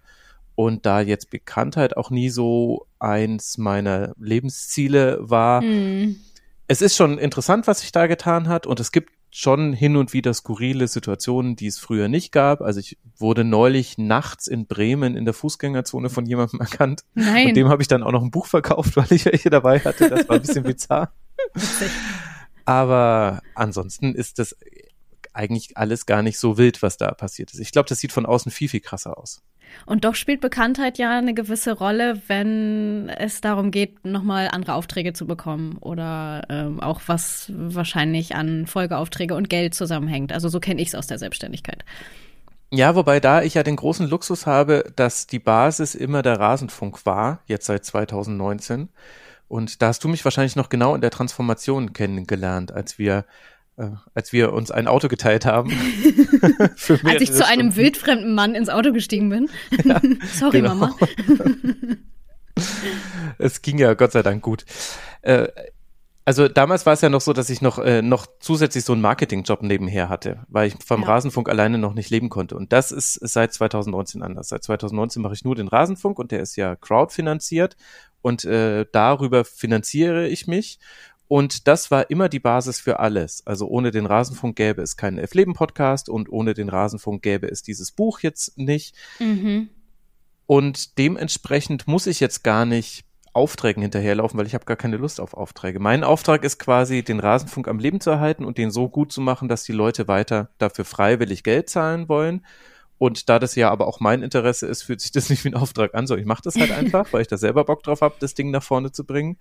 Und 0.57 0.87
da 0.87 1.01
jetzt 1.01 1.31
Bekanntheit 1.31 1.97
auch 1.97 2.11
nie 2.11 2.31
so 2.31 2.87
eins 2.99 3.59
meiner 3.59 4.13
Lebensziele 4.19 5.19
war, 5.21 5.63
Hm. 5.63 6.17
es 6.69 6.81
ist 6.83 6.97
schon 6.97 7.19
interessant, 7.19 7.67
was 7.67 7.81
sich 7.81 7.93
da 7.93 8.07
getan 8.07 8.49
hat. 8.49 8.67
Und 8.67 8.79
es 8.81 8.93
gibt 8.93 9.11
schon 9.37 9.73
hin 9.73 9.97
und 9.97 10.13
wieder 10.13 10.33
skurrile 10.33 10.87
Situationen, 10.87 11.57
die 11.57 11.67
es 11.67 11.79
früher 11.81 12.07
nicht 12.07 12.31
gab. 12.31 12.61
Also 12.61 12.79
ich 12.79 12.99
wurde 13.19 13.43
neulich 13.43 13.99
nachts 13.99 14.47
in 14.47 14.67
Bremen 14.67 15.17
in 15.17 15.25
der 15.25 15.35
Fußgängerzone 15.35 16.09
von 16.09 16.25
jemandem 16.25 16.61
erkannt. 16.61 17.03
Nein. 17.15 17.49
Und 17.49 17.57
dem 17.57 17.69
habe 17.69 17.83
ich 17.83 17.89
dann 17.89 18.05
auch 18.05 18.13
noch 18.13 18.23
ein 18.23 18.31
Buch 18.31 18.47
verkauft, 18.47 18.97
weil 18.97 19.13
ich 19.13 19.25
welche 19.25 19.51
dabei 19.51 19.81
hatte. 19.81 20.09
Das 20.09 20.29
war 20.29 20.37
ein 20.37 20.43
bisschen 20.43 20.63
bizarr. 20.63 21.13
Aber 22.65 23.43
ansonsten 23.55 24.15
ist 24.15 24.39
das 24.39 24.57
eigentlich 25.35 25.77
alles 25.77 26.07
gar 26.07 26.23
nicht 26.23 26.39
so 26.39 26.57
wild, 26.57 26.83
was 26.83 26.97
da 26.97 27.13
passiert 27.13 27.53
ist. 27.53 27.61
Ich 27.61 27.73
glaube, 27.73 27.89
das 27.89 27.99
sieht 27.99 28.13
von 28.13 28.27
außen 28.27 28.51
viel, 28.51 28.69
viel 28.69 28.81
krasser 28.81 29.19
aus. 29.19 29.43
Und 29.87 30.05
doch 30.05 30.15
spielt 30.15 30.41
Bekanntheit 30.41 30.99
ja 30.99 31.19
eine 31.19 31.35
gewisse 31.35 31.73
Rolle, 31.73 32.23
wenn 32.29 33.09
es 33.09 33.41
darum 33.41 33.71
geht, 33.71 34.05
nochmal 34.05 34.49
andere 34.49 34.75
Aufträge 34.75 35.13
zu 35.13 35.27
bekommen 35.27 35.77
oder 35.81 36.43
ähm, 36.49 36.81
auch 36.81 37.03
was 37.07 37.51
wahrscheinlich 37.55 38.35
an 38.35 38.67
Folgeaufträge 38.67 39.35
und 39.35 39.51
Geld 39.51 39.75
zusammenhängt. 39.75 40.33
Also 40.33 40.49
so 40.49 40.61
kenne 40.61 40.81
ich 40.81 40.89
es 40.89 40.95
aus 40.95 41.07
der 41.07 41.19
Selbstständigkeit. 41.19 41.85
Ja, 42.71 42.97
wobei 42.97 43.21
da 43.21 43.43
ich 43.43 43.55
ja 43.55 43.63
den 43.63 43.77
großen 43.77 44.09
Luxus 44.09 44.47
habe, 44.47 44.85
dass 44.97 45.27
die 45.27 45.39
Basis 45.39 45.95
immer 45.95 46.23
der 46.23 46.41
Rasenfunk 46.41 47.07
war, 47.07 47.41
jetzt 47.47 47.67
seit 47.67 47.85
2019. 47.85 48.89
Und 49.49 49.83
da 49.83 49.89
hast 49.89 50.03
du 50.03 50.09
mich 50.09 50.25
wahrscheinlich 50.25 50.57
noch 50.57 50.71
genau 50.71 50.95
in 50.95 51.01
der 51.01 51.11
Transformation 51.11 51.93
kennengelernt, 51.93 52.73
als 52.73 52.99
wir, 52.99 53.27
äh, 53.77 53.91
als 54.15 54.33
wir 54.33 54.53
uns 54.53 54.71
ein 54.71 54.87
Auto 54.87 55.09
geteilt 55.09 55.47
haben. 55.47 55.71
Für 56.77 56.99
Als 57.05 57.23
ich 57.23 57.33
zu 57.33 57.47
einem 57.47 57.77
wildfremden 57.77 58.35
Mann 58.35 58.55
ins 58.55 58.69
Auto 58.69 58.93
gestiegen 58.93 59.29
bin. 59.31 59.49
Sorry, 60.33 60.61
genau. 60.61 60.75
Mama. 60.75 60.97
es 63.39 63.63
ging 63.63 63.79
ja 63.79 63.95
Gott 63.95 64.13
sei 64.13 64.23
Dank 64.23 64.43
gut. 64.43 64.65
Äh, 65.23 65.49
also 66.27 66.49
damals 66.49 66.87
war 66.87 66.95
es 66.95 67.03
ja 67.03 67.11
noch 67.11 67.21
so, 67.21 67.35
dass 67.35 67.51
ich 67.51 67.61
noch, 67.61 67.79
äh, 67.79 68.01
noch 68.01 68.27
zusätzlich 68.41 68.85
so 68.85 68.95
einen 68.95 69.03
Marketingjob 69.03 69.63
nebenher 69.63 70.09
hatte, 70.09 70.45
weil 70.49 70.69
ich 70.69 70.75
vom 70.83 71.03
Ja. 71.03 71.09
Rasenfunk 71.09 71.51
alleine 71.51 71.77
noch 71.77 71.93
nicht 71.93 72.09
leben 72.09 72.31
konnte. 72.31 72.57
Und 72.57 72.73
das 72.73 72.93
ist 72.93 73.15
seit 73.15 73.53
2019 73.53 74.23
anders. 74.23 74.49
Seit 74.49 74.63
2019 74.65 75.21
mache 75.21 75.35
ich 75.35 75.45
nur 75.45 75.55
den 75.55 75.69
Rasenfunk 75.69 76.19
und 76.19 76.31
der 76.31 76.41
ist 76.41 76.57
ja 76.57 76.77
crowdfinanziert 76.77 77.77
und 78.23 78.45
äh, 78.47 78.87
darüber 78.91 79.45
finanziere 79.45 80.29
ich 80.29 80.47
mich. 80.47 80.79
Und 81.27 81.67
das 81.69 81.91
war 81.91 82.11
immer 82.11 82.29
die 82.29 82.41
Basis 82.41 82.81
für 82.81 83.01
alles. 83.01 83.47
Also 83.47 83.67
ohne 83.67 83.91
den 83.91 84.07
Rasenfunk 84.07 84.57
gäbe 84.57 84.83
es 84.83 84.97
keinen 84.97 85.19
F-Leben-Podcast 85.19 86.09
und 86.09 86.31
ohne 86.31 86.55
den 86.55 86.69
Rasenfunk 86.69 87.23
gäbe 87.23 87.49
es 87.51 87.63
dieses 87.63 87.93
Buch 87.93 88.21
jetzt 88.21 88.59
nicht. 88.59 88.95
Mhm. 89.19 89.71
Und 90.47 90.99
dementsprechend 90.99 91.89
muss 91.89 92.07
ich 92.07 92.21
jetzt 92.21 92.45
gar 92.45 92.67
nicht 92.67 93.05
Aufträgen 93.33 93.83
hinterherlaufen, 93.83 94.39
weil 94.39 94.47
ich 94.47 94.55
habe 94.55 94.65
gar 94.65 94.77
keine 94.77 94.97
Lust 94.97 95.21
auf 95.21 95.35
Aufträge. 95.35 95.81
Mein 95.81 96.05
Auftrag 96.05 96.45
ist 96.45 96.59
quasi, 96.59 97.03
den 97.03 97.19
Rasenfunk 97.21 97.67
am 97.67 97.81
Leben 97.81 98.01
zu 98.01 98.11
erhalten 98.11 98.45
und 98.45 98.59
den 98.59 98.71
so 98.71 98.89
gut 98.89 99.11
zu 99.11 99.21
machen, 99.21 99.49
dass 99.49 99.65
die 99.65 99.73
Leute 99.73 100.07
weiter 100.07 100.51
dafür 100.59 100.85
freiwillig 100.85 101.43
Geld 101.43 101.69
zahlen 101.69 102.09
wollen. 102.09 102.47
Und 102.97 103.29
da 103.29 103.41
das 103.41 103.57
ja 103.57 103.71
aber 103.71 103.89
auch 103.89 103.99
mein 103.99 104.23
Interesse 104.23 104.67
ist, 104.67 104.85
fühlt 104.85 105.01
sich 105.01 105.11
das 105.11 105.31
nicht 105.31 105.45
wie 105.45 105.49
ein 105.49 105.57
Auftrag 105.57 105.95
an, 105.95 106.07
so 106.07 106.17
ich 106.17 106.27
mache 106.27 106.43
das 106.43 106.55
halt 106.55 106.71
einfach, 106.79 107.13
weil 107.13 107.23
ich 107.23 107.29
da 107.29 107.37
selber 107.37 107.65
Bock 107.65 107.83
drauf 107.83 108.03
habe, 108.03 108.15
das 108.21 108.35
Ding 108.35 108.51
nach 108.53 108.63
vorne 108.63 108.93
zu 108.93 109.05
bringen. 109.05 109.37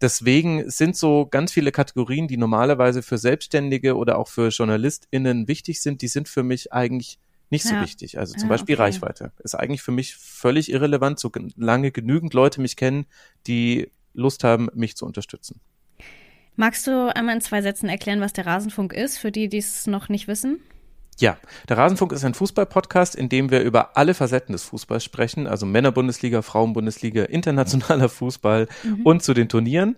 Deswegen 0.00 0.70
sind 0.70 0.96
so 0.96 1.26
ganz 1.26 1.52
viele 1.52 1.72
Kategorien, 1.72 2.28
die 2.28 2.36
normalerweise 2.36 3.02
für 3.02 3.16
Selbstständige 3.18 3.96
oder 3.96 4.18
auch 4.18 4.28
für 4.28 4.48
JournalistInnen 4.48 5.48
wichtig 5.48 5.80
sind, 5.80 6.02
die 6.02 6.08
sind 6.08 6.28
für 6.28 6.42
mich 6.42 6.72
eigentlich 6.72 7.18
nicht 7.50 7.64
so 7.64 7.74
Ja. 7.74 7.80
wichtig. 7.80 8.18
Also 8.18 8.34
zum 8.34 8.48
Ja, 8.48 8.56
Beispiel 8.56 8.74
okay. 8.74 8.82
Reichweite 8.82 9.32
ist 9.42 9.54
eigentlich 9.54 9.82
für 9.82 9.92
mich 9.92 10.16
völlig 10.16 10.70
irrelevant, 10.70 11.18
solange 11.18 11.92
genügend 11.92 12.34
Leute 12.34 12.60
mich 12.60 12.76
kennen, 12.76 13.06
die 13.46 13.90
Lust 14.12 14.44
haben, 14.44 14.68
mich 14.74 14.96
zu 14.96 15.06
unterstützen. 15.06 15.60
Magst 16.56 16.86
du 16.86 17.14
einmal 17.14 17.34
in 17.34 17.40
zwei 17.42 17.62
Sätzen 17.62 17.88
erklären, 17.88 18.20
was 18.20 18.32
der 18.32 18.46
Rasenfunk 18.46 18.92
ist, 18.92 19.18
für 19.18 19.30
die, 19.30 19.48
die 19.48 19.58
es 19.58 19.86
noch 19.86 20.08
nicht 20.08 20.26
wissen? 20.26 20.60
Ja, 21.18 21.38
der 21.68 21.78
Rasenfunk 21.78 22.12
ist 22.12 22.24
ein 22.24 22.34
Fußball-Podcast, 22.34 23.14
in 23.14 23.30
dem 23.30 23.50
wir 23.50 23.60
über 23.62 23.96
alle 23.96 24.12
Facetten 24.12 24.52
des 24.52 24.64
Fußballs 24.64 25.02
sprechen, 25.02 25.46
also 25.46 25.64
Männerbundesliga, 25.64 26.42
Frauenbundesliga, 26.42 27.24
internationaler 27.24 28.10
Fußball 28.10 28.68
und 29.02 29.22
zu 29.22 29.32
den 29.32 29.48
Turnieren. 29.48 29.96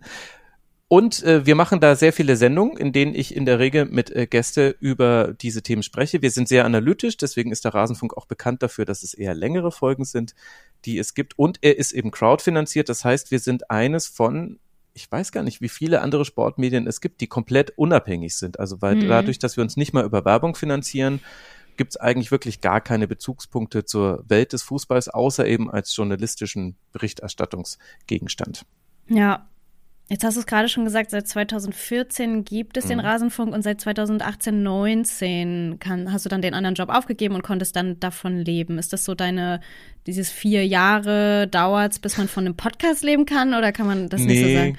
Und 0.91 1.23
äh, 1.25 1.45
wir 1.45 1.55
machen 1.55 1.81
da 1.81 1.97
sehr 1.97 2.15
viele 2.15 2.37
Sendungen, 2.37 2.79
in 2.79 2.93
denen 2.93 3.15
ich 3.15 3.37
in 3.37 3.45
der 3.45 3.59
Regel 3.59 3.85
mit 3.85 4.11
äh, 4.11 4.27
Gäste 4.27 4.75
über 4.81 5.35
diese 5.35 5.63
Themen 5.63 5.83
spreche. 5.83 6.23
Wir 6.23 6.31
sind 6.31 6.49
sehr 6.49 6.65
analytisch, 6.65 7.19
deswegen 7.19 7.53
ist 7.53 7.67
der 7.67 7.75
Rasenfunk 7.75 8.17
auch 8.17 8.25
bekannt 8.25 8.63
dafür, 8.63 8.87
dass 8.87 9.03
es 9.03 9.13
eher 9.13 9.35
längere 9.35 9.71
Folgen 9.71 10.07
sind, 10.07 10.35
die 10.87 10.99
es 10.99 11.13
gibt. 11.13 11.39
Und 11.39 11.59
er 11.61 11.77
ist 11.77 11.93
eben 11.93 12.11
crowdfinanziert. 12.11 12.89
Das 12.89 13.05
heißt, 13.05 13.31
wir 13.31 13.39
sind 13.39 13.71
eines 13.71 14.07
von 14.07 14.61
ich 14.99 15.11
weiß 15.11 15.31
gar 15.31 15.45
nicht, 15.45 15.61
wie 15.61 15.69
viele 15.69 16.01
andere 16.03 16.25
Sportmedien 16.25 16.89
es 16.89 17.01
gibt, 17.01 17.21
die 17.21 17.29
komplett 17.29 17.73
unabhängig 17.79 18.37
sind. 18.37 18.59
Also 18.59 18.83
weil 18.83 18.97
mhm. 18.97 19.09
dadurch, 19.09 19.39
dass 19.39 19.57
wir 19.57 19.63
uns 19.63 19.77
nicht 19.77 19.93
mal 19.93 20.05
über 20.05 20.25
Werbung 20.25 20.57
finanzieren, 20.57 21.21
gibt 21.77 21.93
es 21.93 21.97
eigentlich 21.97 22.33
wirklich 22.33 22.61
gar 22.61 22.81
keine 22.81 23.07
Bezugspunkte 23.07 23.85
zur 23.85 24.25
Welt 24.27 24.53
des 24.53 24.65
Fußballs, 24.65 25.09
außer 25.09 25.47
eben 25.47 25.71
als 25.71 25.95
journalistischen 25.95 26.77
Berichterstattungsgegenstand. 26.93 28.67
Ja, 29.07 29.49
Jetzt 30.11 30.25
hast 30.25 30.37
du 30.37 30.41
es 30.41 30.47
gerade 30.47 30.69
schon 30.69 30.87
gesagt, 30.87 31.11
seit 31.11 31.29
2014 31.29 32.45
gibt 32.45 32.79
es 32.79 32.87
mhm. 32.87 32.89
den 32.89 33.01
Rasenfunk 33.01 33.53
und 33.53 33.63
seit 33.63 33.79
2018, 33.81 34.63
19 34.63 35.77
kann, 35.81 36.11
hast 36.11 36.25
du 36.25 36.31
dann 36.31 36.41
den 36.41 36.55
anderen 36.55 36.75
Job 36.75 36.89
aufgegeben 36.89 37.35
und 37.35 37.43
konntest 37.43 37.77
dann 37.77 38.01
davon 38.01 38.39
leben. 38.39 38.79
Ist 38.79 38.95
das 38.95 39.05
so 39.05 39.15
deine, 39.15 39.61
dieses 40.07 40.31
vier 40.31 40.67
Jahre 40.67 41.47
dauert 41.47 42.01
bis 42.01 42.17
man 42.17 42.29
von 42.29 42.47
einem 42.47 42.57
Podcast 42.57 43.03
leben 43.05 43.27
kann 43.27 43.53
oder 43.53 43.71
kann 43.71 43.87
man 43.87 44.09
das 44.09 44.23
nee. 44.23 44.27
nicht 44.29 44.47
so 44.47 44.55
sagen? 44.55 44.79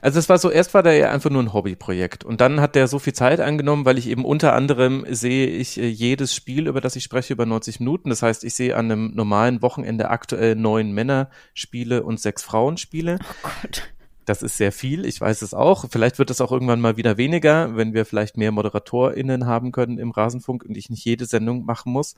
Also 0.00 0.20
es 0.20 0.28
war 0.28 0.38
so, 0.38 0.48
erst 0.48 0.74
war 0.74 0.84
der 0.84 0.94
ja 0.94 1.10
einfach 1.10 1.30
nur 1.30 1.42
ein 1.42 1.52
Hobbyprojekt 1.52 2.22
und 2.22 2.40
dann 2.40 2.60
hat 2.60 2.76
der 2.76 2.86
so 2.86 3.00
viel 3.00 3.14
Zeit 3.14 3.40
angenommen, 3.40 3.84
weil 3.84 3.98
ich 3.98 4.08
eben 4.08 4.24
unter 4.24 4.52
anderem 4.52 5.04
sehe 5.08 5.48
ich 5.48 5.80
äh, 5.80 5.88
jedes 5.88 6.36
Spiel, 6.36 6.68
über 6.68 6.80
das 6.80 6.94
ich 6.94 7.02
spreche, 7.02 7.32
über 7.32 7.46
90 7.46 7.80
Minuten. 7.80 8.10
Das 8.10 8.22
heißt, 8.22 8.44
ich 8.44 8.54
sehe 8.54 8.76
an 8.76 8.84
einem 8.84 9.14
normalen 9.16 9.60
Wochenende 9.60 10.08
aktuell 10.10 10.54
neun 10.54 10.92
Männerspiele 10.92 12.04
und 12.04 12.20
sechs 12.20 12.44
Frauenspiele. 12.44 13.18
Oh 13.20 13.48
Gott. 13.62 13.88
Das 14.28 14.42
ist 14.42 14.58
sehr 14.58 14.72
viel, 14.72 15.06
ich 15.06 15.22
weiß 15.22 15.40
es 15.40 15.54
auch. 15.54 15.86
Vielleicht 15.90 16.18
wird 16.18 16.28
es 16.28 16.42
auch 16.42 16.52
irgendwann 16.52 16.82
mal 16.82 16.98
wieder 16.98 17.16
weniger, 17.16 17.76
wenn 17.76 17.94
wir 17.94 18.04
vielleicht 18.04 18.36
mehr 18.36 18.52
ModeratorInnen 18.52 19.46
haben 19.46 19.72
können 19.72 19.96
im 19.96 20.10
Rasenfunk 20.10 20.64
und 20.64 20.76
ich 20.76 20.90
nicht 20.90 21.02
jede 21.02 21.24
Sendung 21.24 21.64
machen 21.64 21.92
muss. 21.92 22.14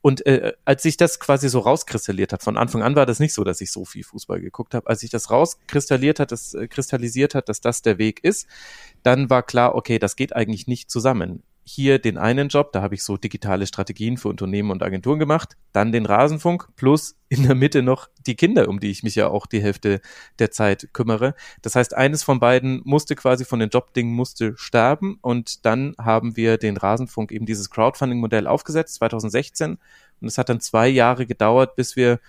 Und 0.00 0.24
äh, 0.26 0.52
als 0.64 0.84
sich 0.84 0.96
das 0.96 1.18
quasi 1.18 1.48
so 1.48 1.58
rauskristalliert 1.58 2.32
hat, 2.32 2.44
von 2.44 2.56
Anfang 2.56 2.84
an 2.84 2.94
war 2.94 3.04
das 3.04 3.18
nicht 3.18 3.34
so, 3.34 3.42
dass 3.42 3.60
ich 3.60 3.72
so 3.72 3.84
viel 3.84 4.04
Fußball 4.04 4.40
geguckt 4.40 4.74
habe. 4.74 4.86
Als 4.86 5.00
sich 5.00 5.10
das 5.10 5.28
rauskristalliert 5.32 6.20
hat, 6.20 6.30
das 6.30 6.54
äh, 6.54 6.68
kristallisiert 6.68 7.34
hat, 7.34 7.48
dass 7.48 7.60
das 7.60 7.82
der 7.82 7.98
Weg 7.98 8.22
ist, 8.22 8.46
dann 9.02 9.28
war 9.28 9.42
klar, 9.42 9.74
okay, 9.74 9.98
das 9.98 10.14
geht 10.14 10.36
eigentlich 10.36 10.68
nicht 10.68 10.88
zusammen 10.88 11.42
hier 11.70 11.98
den 11.98 12.18
einen 12.18 12.48
Job, 12.48 12.72
da 12.72 12.82
habe 12.82 12.94
ich 12.94 13.02
so 13.02 13.16
digitale 13.16 13.66
Strategien 13.66 14.16
für 14.16 14.28
Unternehmen 14.28 14.70
und 14.70 14.82
Agenturen 14.82 15.18
gemacht, 15.18 15.56
dann 15.72 15.92
den 15.92 16.06
Rasenfunk 16.06 16.68
plus 16.76 17.16
in 17.28 17.44
der 17.44 17.54
Mitte 17.54 17.82
noch 17.82 18.08
die 18.26 18.34
Kinder, 18.34 18.68
um 18.68 18.80
die 18.80 18.90
ich 18.90 19.02
mich 19.02 19.14
ja 19.14 19.28
auch 19.28 19.46
die 19.46 19.62
Hälfte 19.62 20.00
der 20.38 20.50
Zeit 20.50 20.90
kümmere. 20.92 21.34
Das 21.62 21.76
heißt, 21.76 21.96
eines 21.96 22.22
von 22.22 22.40
beiden 22.40 22.82
musste 22.84 23.14
quasi 23.14 23.44
von 23.44 23.60
den 23.60 23.70
Jobdingen 23.70 24.12
musste 24.12 24.54
sterben 24.56 25.18
und 25.22 25.64
dann 25.64 25.94
haben 25.98 26.36
wir 26.36 26.58
den 26.58 26.76
Rasenfunk 26.76 27.32
eben 27.32 27.46
dieses 27.46 27.70
Crowdfunding-Modell 27.70 28.46
aufgesetzt 28.46 28.96
2016 28.96 29.78
und 30.20 30.28
es 30.28 30.38
hat 30.38 30.48
dann 30.48 30.60
zwei 30.60 30.88
Jahre 30.88 31.26
gedauert, 31.26 31.76
bis 31.76 31.96
wir 31.96 32.20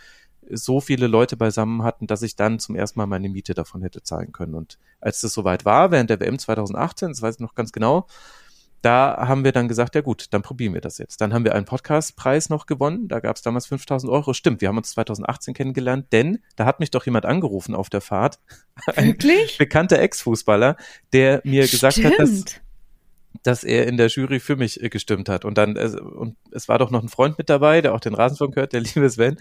so 0.49 0.81
viele 0.81 1.07
Leute 1.07 1.37
beisammen 1.37 1.83
hatten, 1.83 2.07
dass 2.07 2.21
ich 2.21 2.35
dann 2.35 2.59
zum 2.59 2.75
ersten 2.75 2.99
Mal 2.99 3.05
meine 3.05 3.29
Miete 3.29 3.53
davon 3.53 3.81
hätte 3.81 4.03
zahlen 4.03 4.31
können. 4.31 4.55
Und 4.55 4.77
als 4.99 5.21
das 5.21 5.33
soweit 5.33 5.65
war, 5.65 5.91
während 5.91 6.09
der 6.09 6.19
WM 6.19 6.39
2018, 6.39 7.09
das 7.09 7.21
weiß 7.21 7.35
ich 7.35 7.41
noch 7.41 7.55
ganz 7.55 7.71
genau, 7.71 8.07
da 8.81 9.27
haben 9.27 9.43
wir 9.43 9.51
dann 9.51 9.67
gesagt, 9.67 9.95
ja 9.95 10.01
gut, 10.01 10.27
dann 10.31 10.41
probieren 10.41 10.73
wir 10.73 10.81
das 10.81 10.97
jetzt. 10.97 11.21
Dann 11.21 11.33
haben 11.33 11.45
wir 11.45 11.53
einen 11.55 11.65
Podcastpreis 11.65 12.49
noch 12.49 12.65
gewonnen. 12.65 13.07
Da 13.07 13.19
gab 13.19 13.35
es 13.35 13.41
damals 13.41 13.67
5000 13.67 14.11
Euro. 14.11 14.33
Stimmt, 14.33 14.61
wir 14.61 14.69
haben 14.69 14.77
uns 14.77 14.91
2018 14.91 15.53
kennengelernt, 15.53 16.07
denn 16.11 16.39
da 16.55 16.65
hat 16.65 16.79
mich 16.79 16.91
doch 16.91 17.05
jemand 17.05 17.25
angerufen 17.25 17.75
auf 17.75 17.89
der 17.89 18.01
Fahrt. 18.01 18.39
Wirklich? 18.95 19.53
Ein 19.53 19.57
bekannter 19.59 19.99
Ex-Fußballer, 19.99 20.77
der 21.13 21.41
mir 21.43 21.67
gesagt 21.67 21.97
Stimmt. 21.97 22.13
hat, 22.13 22.19
dass 22.19 22.61
dass 23.43 23.63
er 23.63 23.87
in 23.87 23.97
der 23.97 24.07
Jury 24.07 24.39
für 24.39 24.55
mich 24.55 24.81
äh, 24.81 24.89
gestimmt 24.89 25.29
hat. 25.29 25.45
Und 25.45 25.57
dann, 25.57 25.75
äh, 25.75 25.89
und 25.99 26.35
es 26.51 26.67
war 26.67 26.77
doch 26.79 26.91
noch 26.91 27.01
ein 27.01 27.09
Freund 27.09 27.37
mit 27.37 27.49
dabei, 27.49 27.81
der 27.81 27.93
auch 27.93 27.99
den 27.99 28.13
Rasenfunk 28.13 28.55
hört, 28.55 28.73
der 28.73 28.81
liebe 28.81 29.09
Sven, 29.09 29.37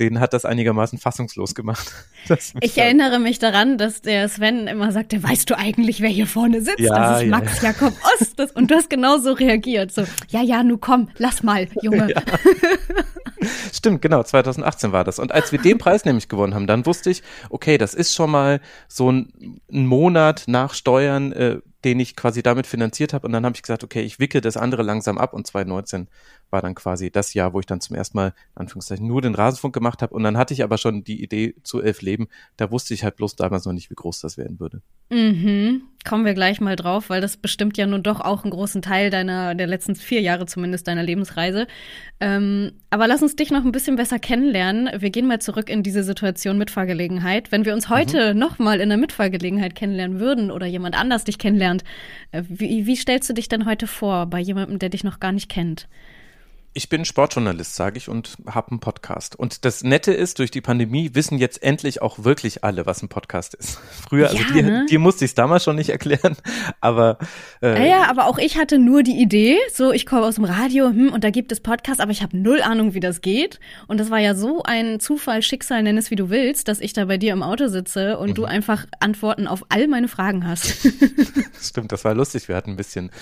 den 0.00 0.18
hat 0.20 0.32
das 0.32 0.44
einigermaßen 0.44 0.98
fassungslos 0.98 1.54
gemacht. 1.54 1.92
Ich 2.60 2.78
erinnere 2.78 3.18
mich 3.18 3.38
daran, 3.38 3.76
dass 3.76 4.00
der 4.00 4.28
Sven 4.30 4.66
immer 4.66 4.92
sagte, 4.92 5.22
weißt 5.22 5.50
du 5.50 5.58
eigentlich, 5.58 6.00
wer 6.00 6.08
hier 6.08 6.26
vorne 6.26 6.62
sitzt? 6.62 6.80
Ja, 6.80 7.12
das 7.12 7.22
ist 7.22 7.28
Max 7.28 7.62
ja. 7.62 7.68
Jakob 7.68 7.92
Ost. 8.14 8.38
Das, 8.38 8.50
und 8.52 8.70
du 8.70 8.74
hast 8.74 8.88
genauso 8.88 9.32
reagiert. 9.32 9.92
So, 9.92 10.04
ja, 10.28 10.42
ja, 10.42 10.62
nu 10.62 10.78
komm, 10.78 11.10
lass 11.18 11.42
mal, 11.42 11.68
Junge. 11.82 12.08
Ja. 12.10 12.22
Stimmt, 13.72 14.00
genau, 14.00 14.22
2018 14.22 14.92
war 14.92 15.04
das. 15.04 15.18
Und 15.18 15.32
als 15.32 15.52
wir 15.52 15.60
den 15.60 15.78
Preis 15.78 16.04
nämlich 16.04 16.28
gewonnen 16.28 16.54
haben, 16.54 16.66
dann 16.66 16.86
wusste 16.86 17.10
ich, 17.10 17.22
okay, 17.50 17.76
das 17.76 17.92
ist 17.94 18.14
schon 18.14 18.30
mal 18.30 18.60
so 18.88 19.12
ein, 19.12 19.60
ein 19.70 19.86
Monat 19.86 20.44
nach 20.46 20.74
Steuern, 20.74 21.32
äh, 21.32 21.58
den 21.84 22.00
ich 22.00 22.16
quasi 22.16 22.42
damit 22.42 22.66
finanziert 22.66 23.12
habe. 23.12 23.26
Und 23.26 23.32
dann 23.32 23.44
habe 23.44 23.54
ich 23.56 23.62
gesagt, 23.62 23.84
okay, 23.84 24.02
ich 24.02 24.18
wickel 24.18 24.40
das 24.40 24.56
andere 24.56 24.82
langsam 24.82 25.18
ab. 25.18 25.34
Und 25.34 25.46
2019 25.46 26.08
war 26.50 26.62
dann 26.62 26.74
quasi 26.74 27.10
das 27.10 27.34
Jahr, 27.34 27.52
wo 27.52 27.60
ich 27.60 27.66
dann 27.66 27.80
zum 27.80 27.96
ersten 27.96 28.16
Mal, 28.16 28.34
Anführungszeichen, 28.54 29.06
nur 29.06 29.22
den 29.22 29.34
Rasenfunk 29.34 29.74
gemacht 29.74 30.02
habe. 30.02 30.14
Und 30.14 30.22
dann 30.22 30.38
hatte 30.38 30.54
ich 30.54 30.62
aber 30.62 30.78
schon 30.78 31.04
die 31.04 31.22
Idee 31.22 31.54
zu 31.62 31.82
elf 31.82 32.02
Leben. 32.02 32.28
Da 32.56 32.70
wusste 32.70 32.94
ich 32.94 33.04
halt 33.04 33.16
bloß 33.16 33.36
damals 33.36 33.64
noch 33.64 33.72
nicht, 33.72 33.90
wie 33.90 33.94
groß 33.94 34.20
das 34.20 34.38
werden 34.38 34.60
würde. 34.60 34.80
Mhm. 35.10 35.82
Kommen 36.06 36.24
wir 36.26 36.34
gleich 36.34 36.60
mal 36.60 36.76
drauf, 36.76 37.08
weil 37.08 37.20
das 37.20 37.38
bestimmt 37.38 37.78
ja 37.78 37.86
nun 37.86 38.02
doch 38.02 38.20
auch 38.20 38.44
einen 38.44 38.50
großen 38.50 38.82
Teil 38.82 39.08
deiner, 39.10 39.54
der 39.54 39.66
letzten 39.66 39.96
vier 39.96 40.20
Jahre 40.20 40.44
zumindest 40.44 40.86
deiner 40.86 41.02
Lebensreise. 41.02 41.66
Ähm, 42.20 42.72
aber 42.90 43.08
lass 43.08 43.22
uns 43.22 43.36
dich 43.36 43.50
noch 43.50 43.64
ein 43.64 43.72
bisschen 43.72 43.96
besser 43.96 44.18
kennenlernen. 44.18 44.90
Wir 45.00 45.10
gehen 45.10 45.26
mal 45.26 45.40
zurück 45.40 45.70
in 45.70 45.82
diese 45.82 46.04
Situation 46.04 46.58
Mitfahrgelegenheit. 46.58 47.52
Wenn 47.52 47.64
wir 47.64 47.72
uns 47.72 47.88
heute 47.88 48.34
mhm. 48.34 48.40
noch 48.40 48.58
mal 48.58 48.80
in 48.80 48.90
der 48.90 48.98
Mitfahrgelegenheit 48.98 49.74
kennenlernen 49.74 50.20
würden 50.20 50.50
oder 50.50 50.66
jemand 50.66 50.98
anders 50.98 51.24
dich 51.24 51.38
kennenlernt, 51.38 51.84
äh, 52.32 52.42
wie, 52.48 52.86
wie 52.86 52.96
stellst 52.96 53.28
du 53.30 53.32
dich 53.32 53.48
denn 53.48 53.64
heute 53.64 53.86
vor 53.86 54.26
bei 54.26 54.40
jemandem, 54.40 54.78
der 54.78 54.90
dich 54.90 55.04
noch 55.04 55.20
gar 55.20 55.32
nicht 55.32 55.48
kennt? 55.48 55.88
Ich 56.76 56.88
bin 56.88 57.04
Sportjournalist, 57.04 57.76
sage 57.76 57.98
ich, 57.98 58.08
und 58.08 58.36
habe 58.50 58.72
einen 58.72 58.80
Podcast. 58.80 59.36
Und 59.36 59.64
das 59.64 59.84
Nette 59.84 60.12
ist, 60.12 60.40
durch 60.40 60.50
die 60.50 60.60
Pandemie 60.60 61.10
wissen 61.14 61.38
jetzt 61.38 61.62
endlich 61.62 62.02
auch 62.02 62.24
wirklich 62.24 62.64
alle, 62.64 62.84
was 62.84 63.00
ein 63.00 63.08
Podcast 63.08 63.54
ist. 63.54 63.78
Früher, 64.08 64.26
also 64.26 64.38
ja, 64.38 64.42
also 64.42 64.54
dir, 64.54 64.62
ne? 64.64 64.86
dir 64.90 64.98
musste 64.98 65.24
ich 65.24 65.30
es 65.30 65.34
damals 65.36 65.62
schon 65.62 65.76
nicht 65.76 65.90
erklären, 65.90 66.36
aber 66.80 67.18
äh, 67.62 67.88
ja, 67.88 68.10
aber 68.10 68.26
auch 68.26 68.38
ich 68.38 68.58
hatte 68.58 68.80
nur 68.80 69.04
die 69.04 69.22
Idee, 69.22 69.56
so 69.72 69.92
ich 69.92 70.04
komme 70.04 70.24
aus 70.24 70.34
dem 70.34 70.42
Radio, 70.42 70.86
hm, 70.86 71.12
und 71.12 71.22
da 71.22 71.30
gibt 71.30 71.52
es 71.52 71.60
Podcasts, 71.60 72.00
aber 72.00 72.10
ich 72.10 72.24
habe 72.24 72.36
null 72.36 72.60
Ahnung, 72.60 72.92
wie 72.92 73.00
das 73.00 73.20
geht. 73.20 73.60
Und 73.86 74.00
das 74.00 74.10
war 74.10 74.18
ja 74.18 74.34
so 74.34 74.64
ein 74.64 74.98
Zufall, 74.98 75.42
Schicksal, 75.42 75.80
nenn 75.84 75.96
es 75.96 76.10
wie 76.10 76.16
du 76.16 76.28
willst, 76.28 76.66
dass 76.66 76.80
ich 76.80 76.92
da 76.92 77.04
bei 77.04 77.18
dir 77.18 77.34
im 77.34 77.44
Auto 77.44 77.68
sitze 77.68 78.18
und 78.18 78.30
mhm. 78.30 78.34
du 78.34 78.44
einfach 78.46 78.84
Antworten 78.98 79.46
auf 79.46 79.64
all 79.68 79.86
meine 79.86 80.08
Fragen 80.08 80.44
hast. 80.44 80.88
Stimmt, 81.62 81.92
das 81.92 82.04
war 82.04 82.14
lustig. 82.14 82.48
Wir 82.48 82.56
hatten 82.56 82.70
ein 82.70 82.76
bisschen 82.76 83.12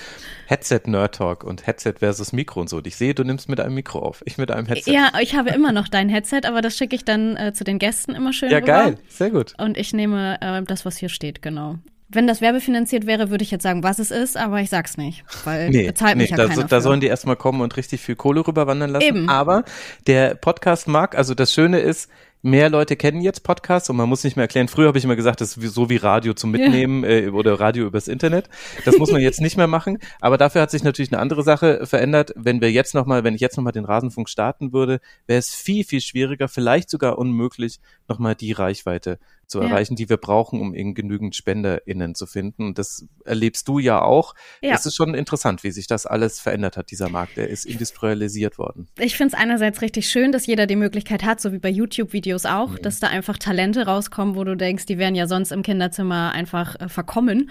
Headset-Nerd-Talk 0.46 1.44
und 1.44 1.66
Headset 1.66 1.96
versus 1.98 2.32
Mikro 2.32 2.62
und 2.62 2.70
so. 2.70 2.78
Und 2.78 2.86
ich 2.86 2.96
sehe, 2.96 3.14
du 3.14 3.24
nimmst 3.24 3.41
nimmst 3.42 3.48
mit 3.48 3.60
einem 3.60 3.74
Mikro 3.74 3.98
auf, 4.00 4.22
ich 4.24 4.38
mit 4.38 4.50
einem 4.50 4.66
Headset. 4.66 4.92
Ja, 4.92 5.12
ich 5.20 5.34
habe 5.34 5.50
immer 5.50 5.72
noch 5.72 5.88
dein 5.88 6.08
Headset, 6.08 6.42
aber 6.46 6.60
das 6.60 6.76
schicke 6.76 6.94
ich 6.96 7.04
dann 7.04 7.36
äh, 7.36 7.52
zu 7.52 7.64
den 7.64 7.78
Gästen 7.78 8.14
immer 8.14 8.32
schön 8.32 8.50
Ja, 8.50 8.58
rüber. 8.58 8.66
geil, 8.66 8.98
sehr 9.08 9.30
gut. 9.30 9.54
Und 9.58 9.76
ich 9.76 9.92
nehme 9.92 10.38
äh, 10.40 10.62
das, 10.62 10.84
was 10.84 10.96
hier 10.96 11.08
steht, 11.08 11.42
genau. 11.42 11.76
Wenn 12.08 12.26
das 12.26 12.42
werbefinanziert 12.42 13.06
wäre, 13.06 13.30
würde 13.30 13.42
ich 13.42 13.50
jetzt 13.50 13.62
sagen, 13.62 13.82
was 13.82 13.98
es 13.98 14.10
ist, 14.10 14.36
aber 14.36 14.60
ich 14.60 14.68
sag's 14.68 14.98
nicht, 14.98 15.24
weil 15.44 15.70
nee, 15.70 15.86
bezahlt 15.86 16.16
nee, 16.16 16.24
mich 16.24 16.30
ja 16.30 16.36
da, 16.36 16.46
keiner 16.46 16.64
da 16.64 16.80
sollen 16.82 17.00
die 17.00 17.06
erstmal 17.06 17.36
kommen 17.36 17.62
und 17.62 17.76
richtig 17.76 18.02
viel 18.02 18.16
Kohle 18.16 18.46
rüberwandern 18.46 18.90
lassen. 18.90 19.06
Eben. 19.06 19.28
Aber 19.30 19.64
der 20.06 20.34
Podcast 20.34 20.88
mag, 20.88 21.16
also 21.16 21.34
das 21.34 21.54
Schöne 21.54 21.80
ist, 21.80 22.10
mehr 22.42 22.68
Leute 22.68 22.96
kennen 22.96 23.20
jetzt 23.20 23.44
Podcasts 23.44 23.88
und 23.88 23.96
man 23.96 24.08
muss 24.08 24.24
nicht 24.24 24.36
mehr 24.36 24.44
erklären. 24.44 24.68
Früher 24.68 24.88
habe 24.88 24.98
ich 24.98 25.04
immer 25.04 25.16
gesagt, 25.16 25.40
das 25.40 25.56
ist 25.56 25.74
so 25.74 25.88
wie 25.88 25.96
Radio 25.96 26.34
zum 26.34 26.50
Mitnehmen 26.50 27.04
äh, 27.04 27.28
oder 27.28 27.58
Radio 27.58 27.86
übers 27.86 28.08
Internet. 28.08 28.48
Das 28.84 28.98
muss 28.98 29.12
man 29.12 29.20
jetzt 29.20 29.40
nicht 29.40 29.56
mehr 29.56 29.68
machen. 29.68 29.98
Aber 30.20 30.36
dafür 30.38 30.60
hat 30.60 30.70
sich 30.70 30.82
natürlich 30.82 31.12
eine 31.12 31.20
andere 31.20 31.42
Sache 31.42 31.86
verändert. 31.86 32.32
Wenn 32.36 32.60
wir 32.60 32.70
jetzt 32.70 32.94
nochmal, 32.94 33.24
wenn 33.24 33.34
ich 33.34 33.40
jetzt 33.40 33.56
nochmal 33.56 33.72
den 33.72 33.84
Rasenfunk 33.84 34.28
starten 34.28 34.72
würde, 34.72 35.00
wäre 35.26 35.38
es 35.38 35.54
viel, 35.54 35.84
viel 35.84 36.00
schwieriger, 36.00 36.48
vielleicht 36.48 36.90
sogar 36.90 37.16
unmöglich, 37.18 37.78
nochmal 38.08 38.34
die 38.34 38.52
Reichweite 38.52 39.18
zu 39.46 39.60
ja. 39.60 39.68
erreichen, 39.68 39.96
die 39.96 40.08
wir 40.08 40.16
brauchen, 40.16 40.60
um 40.60 40.74
eben 40.74 40.94
genügend 40.94 41.36
SpenderInnen 41.36 42.14
zu 42.14 42.26
finden. 42.26 42.66
Und 42.68 42.78
das 42.78 43.06
erlebst 43.24 43.68
du 43.68 43.78
ja 43.78 44.02
auch. 44.02 44.34
Ja. 44.62 44.74
Es 44.74 44.86
ist 44.86 44.96
schon 44.96 45.14
interessant, 45.14 45.62
wie 45.62 45.70
sich 45.70 45.86
das 45.86 46.06
alles 46.06 46.40
verändert 46.40 46.76
hat, 46.76 46.90
dieser 46.90 47.08
Markt. 47.08 47.36
Der 47.36 47.48
ist 47.48 47.66
industrialisiert 47.66 48.58
worden. 48.58 48.88
Ich 48.98 49.16
finde 49.16 49.34
es 49.34 49.40
einerseits 49.40 49.82
richtig 49.82 50.08
schön, 50.08 50.32
dass 50.32 50.46
jeder 50.46 50.66
die 50.66 50.76
Möglichkeit 50.76 51.22
hat, 51.22 51.40
so 51.40 51.52
wie 51.52 51.58
bei 51.58 51.70
YouTube-Videos 51.70 52.46
auch, 52.46 52.70
mhm. 52.70 52.82
dass 52.82 53.00
da 53.00 53.08
einfach 53.08 53.38
Talente 53.38 53.86
rauskommen, 53.86 54.34
wo 54.36 54.44
du 54.44 54.56
denkst, 54.56 54.86
die 54.86 54.98
wären 54.98 55.14
ja 55.14 55.26
sonst 55.26 55.52
im 55.52 55.62
Kinderzimmer 55.62 56.32
einfach 56.32 56.80
äh, 56.80 56.88
verkommen. 56.88 57.50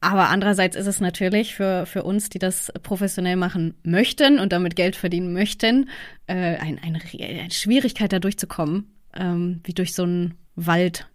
Aber 0.00 0.30
andererseits 0.30 0.76
ist 0.76 0.86
es 0.86 1.00
natürlich 1.00 1.54
für, 1.54 1.84
für 1.84 2.02
uns, 2.02 2.30
die 2.30 2.38
das 2.38 2.72
professionell 2.82 3.36
machen 3.36 3.74
möchten 3.82 4.38
und 4.38 4.52
damit 4.52 4.74
Geld 4.74 4.96
verdienen 4.96 5.32
möchten, 5.32 5.90
äh, 6.26 6.56
ein, 6.56 6.78
eine, 6.82 7.00
eine 7.20 7.50
Schwierigkeit 7.50 8.12
da 8.12 8.18
durchzukommen, 8.18 8.94
ähm, 9.14 9.60
wie 9.64 9.74
durch 9.74 9.94
so 9.94 10.04
einen 10.04 10.34
Wald 10.56 11.06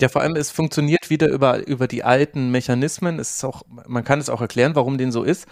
ja, 0.00 0.08
vor 0.08 0.22
allem, 0.22 0.34
es 0.34 0.50
funktioniert 0.50 1.08
wieder 1.08 1.28
über, 1.28 1.66
über 1.66 1.86
die 1.86 2.02
alten 2.02 2.50
Mechanismen. 2.50 3.20
Es 3.20 3.36
ist 3.36 3.44
auch, 3.44 3.62
man 3.86 4.02
kann 4.02 4.18
es 4.18 4.28
auch 4.28 4.40
erklären, 4.40 4.74
warum 4.74 4.98
den 4.98 5.12
so 5.12 5.22
ist. 5.22 5.46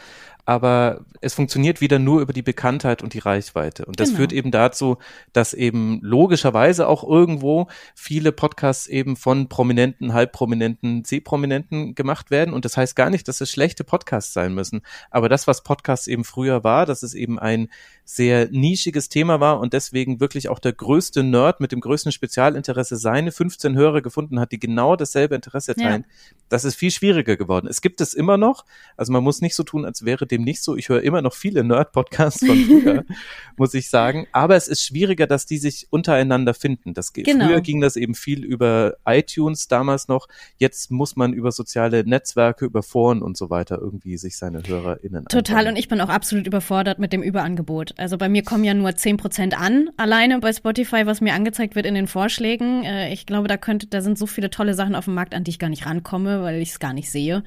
Aber 0.44 1.04
es 1.20 1.34
funktioniert 1.34 1.80
wieder 1.80 1.98
nur 2.00 2.20
über 2.20 2.32
die 2.32 2.42
Bekanntheit 2.42 3.00
und 3.02 3.14
die 3.14 3.20
Reichweite. 3.20 3.84
Und 3.84 4.00
das 4.00 4.08
Genau. 4.08 4.18
führt 4.18 4.32
eben 4.32 4.50
dazu, 4.50 4.98
dass 5.32 5.54
eben 5.54 6.00
logischerweise 6.02 6.88
auch 6.88 7.04
irgendwo 7.08 7.68
viele 7.94 8.32
Podcasts 8.32 8.88
eben 8.88 9.14
von 9.16 9.48
Prominenten, 9.48 10.12
Halbprominenten, 10.14 11.04
C-Prominenten 11.04 11.94
gemacht 11.94 12.30
werden. 12.32 12.54
Und 12.54 12.64
das 12.64 12.76
heißt 12.76 12.96
gar 12.96 13.08
nicht, 13.10 13.28
dass 13.28 13.40
es 13.40 13.50
schlechte 13.52 13.84
Podcasts 13.84 14.32
sein 14.32 14.52
müssen. 14.52 14.82
Aber 15.10 15.28
das, 15.28 15.46
was 15.46 15.62
Podcasts 15.62 16.08
eben 16.08 16.24
früher 16.24 16.64
war, 16.64 16.86
dass 16.86 17.04
es 17.04 17.14
eben 17.14 17.38
ein 17.38 17.68
sehr 18.04 18.48
nischiges 18.50 19.08
Thema 19.08 19.38
war 19.38 19.60
und 19.60 19.72
deswegen 19.74 20.18
wirklich 20.18 20.48
auch 20.48 20.58
der 20.58 20.72
größte 20.72 21.22
Nerd 21.22 21.60
mit 21.60 21.70
dem 21.70 21.80
größten 21.80 22.10
Spezialinteresse 22.10 22.96
seine 22.96 23.30
15 23.30 23.76
Hörer 23.76 24.02
gefunden 24.02 24.40
hat, 24.40 24.50
die 24.50 24.58
genau 24.58 24.96
dasselbe 24.96 25.36
Interesse 25.36 25.74
Ja. 25.78 25.84
teilen. 25.88 26.06
Das 26.48 26.64
ist 26.64 26.74
viel 26.74 26.90
schwieriger 26.90 27.36
geworden. 27.36 27.68
Es 27.68 27.80
gibt 27.80 28.00
es 28.00 28.12
immer 28.12 28.36
noch. 28.36 28.64
Also 28.96 29.12
man 29.12 29.22
muss 29.22 29.40
nicht 29.40 29.54
so 29.54 29.62
tun, 29.62 29.84
als 29.84 30.04
wäre 30.04 30.26
dem 30.32 30.42
nicht 30.42 30.62
so. 30.62 30.76
Ich 30.76 30.88
höre 30.88 31.02
immer 31.02 31.22
noch 31.22 31.34
viele 31.34 31.62
Nerd-Podcasts 31.62 32.44
von 32.44 32.56
früher, 32.56 33.04
muss 33.56 33.74
ich 33.74 33.88
sagen. 33.90 34.26
Aber 34.32 34.56
es 34.56 34.66
ist 34.66 34.82
schwieriger, 34.82 35.26
dass 35.26 35.46
die 35.46 35.58
sich 35.58 35.86
untereinander 35.90 36.54
finden. 36.54 36.94
Das 36.94 37.12
geht. 37.12 37.26
Genau. 37.26 37.46
Früher 37.46 37.60
ging 37.60 37.80
das 37.80 37.96
eben 37.96 38.14
viel 38.14 38.44
über 38.44 38.94
iTunes 39.06 39.68
damals 39.68 40.08
noch. 40.08 40.26
Jetzt 40.56 40.90
muss 40.90 41.14
man 41.14 41.32
über 41.32 41.52
soziale 41.52 42.02
Netzwerke, 42.04 42.64
über 42.64 42.82
Foren 42.82 43.22
und 43.22 43.36
so 43.36 43.50
weiter 43.50 43.78
irgendwie 43.80 44.16
sich 44.16 44.36
seine 44.36 44.62
HörerInnen 44.66 45.26
Total, 45.26 45.40
einsammeln. 45.58 45.68
und 45.74 45.78
ich 45.78 45.88
bin 45.88 46.00
auch 46.00 46.08
absolut 46.08 46.46
überfordert 46.46 46.98
mit 46.98 47.12
dem 47.12 47.22
Überangebot. 47.22 47.94
Also 47.98 48.18
bei 48.18 48.28
mir 48.28 48.42
kommen 48.42 48.64
ja 48.64 48.74
nur 48.74 48.88
10% 48.90 49.54
an, 49.54 49.90
alleine 49.96 50.38
bei 50.40 50.52
Spotify, 50.52 51.06
was 51.06 51.20
mir 51.20 51.34
angezeigt 51.34 51.74
wird 51.76 51.86
in 51.86 51.94
den 51.94 52.06
Vorschlägen. 52.08 52.84
Äh, 52.84 53.12
Ich 53.12 53.26
glaube, 53.26 53.46
da 53.48 53.56
könnte, 53.58 53.86
da 53.86 54.00
sind 54.00 54.18
so 54.18 54.26
viele 54.26 54.48
tolle 54.50 54.74
Sachen 54.74 54.94
auf 54.94 55.04
dem 55.04 55.14
Markt, 55.14 55.34
an 55.34 55.44
die 55.44 55.50
ich 55.50 55.58
gar 55.58 55.68
nicht 55.68 55.84
rankomme, 55.86 56.42
weil 56.42 56.60
ich 56.62 56.70
es 56.70 56.78
gar 56.78 56.92
nicht 56.94 57.10
sehe. 57.10 57.42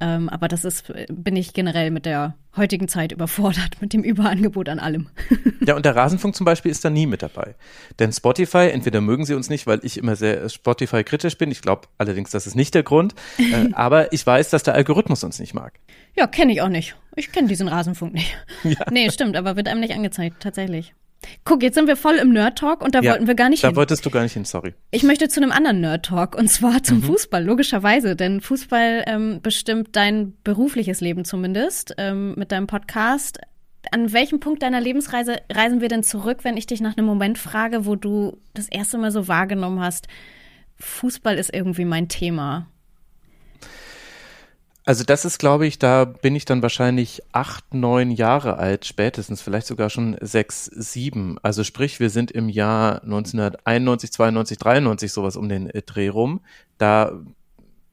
Ähm, 0.00 0.28
aber 0.28 0.48
das 0.48 0.64
ist, 0.64 0.92
bin 1.08 1.36
ich 1.36 1.52
generell 1.52 1.90
mit 1.90 2.06
der 2.06 2.34
heutigen 2.56 2.88
Zeit 2.88 3.12
überfordert, 3.12 3.80
mit 3.80 3.92
dem 3.92 4.02
Überangebot 4.02 4.68
an 4.68 4.78
allem. 4.78 5.08
Ja, 5.66 5.76
und 5.76 5.84
der 5.84 5.94
Rasenfunk 5.94 6.34
zum 6.34 6.46
Beispiel 6.46 6.70
ist 6.70 6.84
da 6.86 6.90
nie 6.90 7.06
mit 7.06 7.22
dabei. 7.22 7.54
Denn 7.98 8.12
Spotify, 8.12 8.70
entweder 8.72 9.02
mögen 9.02 9.26
sie 9.26 9.34
uns 9.34 9.50
nicht, 9.50 9.66
weil 9.66 9.78
ich 9.82 9.98
immer 9.98 10.16
sehr 10.16 10.48
Spotify-kritisch 10.48 11.36
bin. 11.36 11.50
Ich 11.50 11.60
glaube 11.60 11.82
allerdings, 11.98 12.30
das 12.30 12.46
ist 12.46 12.56
nicht 12.56 12.74
der 12.74 12.82
Grund. 12.82 13.14
äh, 13.38 13.68
aber 13.74 14.10
ich 14.12 14.26
weiß, 14.26 14.48
dass 14.48 14.62
der 14.62 14.74
Algorithmus 14.74 15.22
uns 15.22 15.38
nicht 15.38 15.52
mag. 15.52 15.78
Ja, 16.16 16.26
kenne 16.26 16.52
ich 16.52 16.62
auch 16.62 16.70
nicht. 16.70 16.96
Ich 17.14 17.30
kenne 17.30 17.46
diesen 17.48 17.68
Rasenfunk 17.68 18.14
nicht. 18.14 18.36
Nee, 18.90 19.10
stimmt, 19.10 19.36
aber 19.36 19.56
wird 19.56 19.68
einem 19.68 19.80
nicht 19.80 19.94
angezeigt, 19.94 20.36
tatsächlich. 20.40 20.94
Guck, 21.44 21.62
jetzt 21.62 21.74
sind 21.74 21.86
wir 21.86 21.96
voll 21.96 22.14
im 22.16 22.30
Nerd-Talk 22.30 22.82
und 22.82 22.94
da 22.94 23.00
Ja, 23.00 23.12
wollten 23.12 23.26
wir 23.26 23.34
gar 23.34 23.48
nicht 23.50 23.62
Da 23.62 23.68
hin. 23.68 23.76
wolltest 23.76 24.04
du 24.06 24.10
gar 24.10 24.22
nicht 24.22 24.32
hin, 24.32 24.44
sorry. 24.44 24.74
Ich 24.90 25.02
möchte 25.02 25.28
zu 25.28 25.40
einem 25.40 25.52
anderen 25.52 25.80
Nerd-Talk 25.80 26.34
und 26.34 26.48
zwar 26.48 26.82
zum 26.82 27.02
Fußball, 27.02 27.44
logischerweise, 27.44 28.16
denn 28.16 28.40
Fußball 28.40 29.04
ähm, 29.06 29.40
bestimmt 29.42 29.96
dein 29.96 30.34
berufliches 30.44 31.00
Leben 31.00 31.24
zumindest 31.24 31.94
ähm, 31.98 32.34
mit 32.36 32.52
deinem 32.52 32.66
Podcast. 32.66 33.38
An 33.92 34.12
welchem 34.12 34.40
Punkt 34.40 34.62
deiner 34.62 34.80
Lebensreise 34.80 35.36
reisen 35.52 35.80
wir 35.80 35.88
denn 35.88 36.02
zurück, 36.02 36.38
wenn 36.42 36.56
ich 36.56 36.66
dich 36.66 36.80
nach 36.80 36.96
einem 36.96 37.06
Moment 37.06 37.38
frage, 37.38 37.86
wo 37.86 37.96
du 37.96 38.38
das 38.54 38.68
erste 38.68 38.98
Mal 38.98 39.10
so 39.10 39.28
wahrgenommen 39.28 39.80
hast, 39.80 40.06
Fußball 40.78 41.36
ist 41.36 41.52
irgendwie 41.52 41.84
mein 41.84 42.08
Thema? 42.08 42.66
Also 44.90 45.04
das 45.04 45.24
ist, 45.24 45.38
glaube 45.38 45.68
ich, 45.68 45.78
da 45.78 46.04
bin 46.04 46.34
ich 46.34 46.46
dann 46.46 46.62
wahrscheinlich 46.62 47.22
acht, 47.30 47.74
neun 47.74 48.10
Jahre 48.10 48.56
alt, 48.56 48.84
spätestens, 48.84 49.40
vielleicht 49.40 49.68
sogar 49.68 49.88
schon 49.88 50.16
sechs, 50.20 50.64
sieben. 50.64 51.38
Also 51.44 51.62
sprich, 51.62 52.00
wir 52.00 52.10
sind 52.10 52.32
im 52.32 52.48
Jahr 52.48 53.00
1991, 53.04 54.10
92, 54.10 54.58
93, 54.58 55.12
sowas 55.12 55.36
um 55.36 55.48
den 55.48 55.70
äh, 55.70 55.82
Dreh 55.82 56.08
rum. 56.08 56.40
Da 56.76 57.12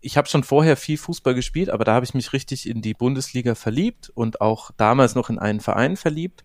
ich 0.01 0.17
habe 0.17 0.27
schon 0.27 0.43
vorher 0.43 0.75
viel 0.75 0.97
Fußball 0.97 1.35
gespielt, 1.35 1.69
aber 1.69 1.85
da 1.85 1.93
habe 1.93 2.03
ich 2.03 2.15
mich 2.15 2.33
richtig 2.33 2.67
in 2.67 2.81
die 2.81 2.95
Bundesliga 2.95 3.53
verliebt 3.53 4.09
und 4.15 4.41
auch 4.41 4.71
damals 4.75 5.13
noch 5.13 5.29
in 5.29 5.37
einen 5.37 5.59
Verein 5.59 5.97
verliebt 5.97 6.43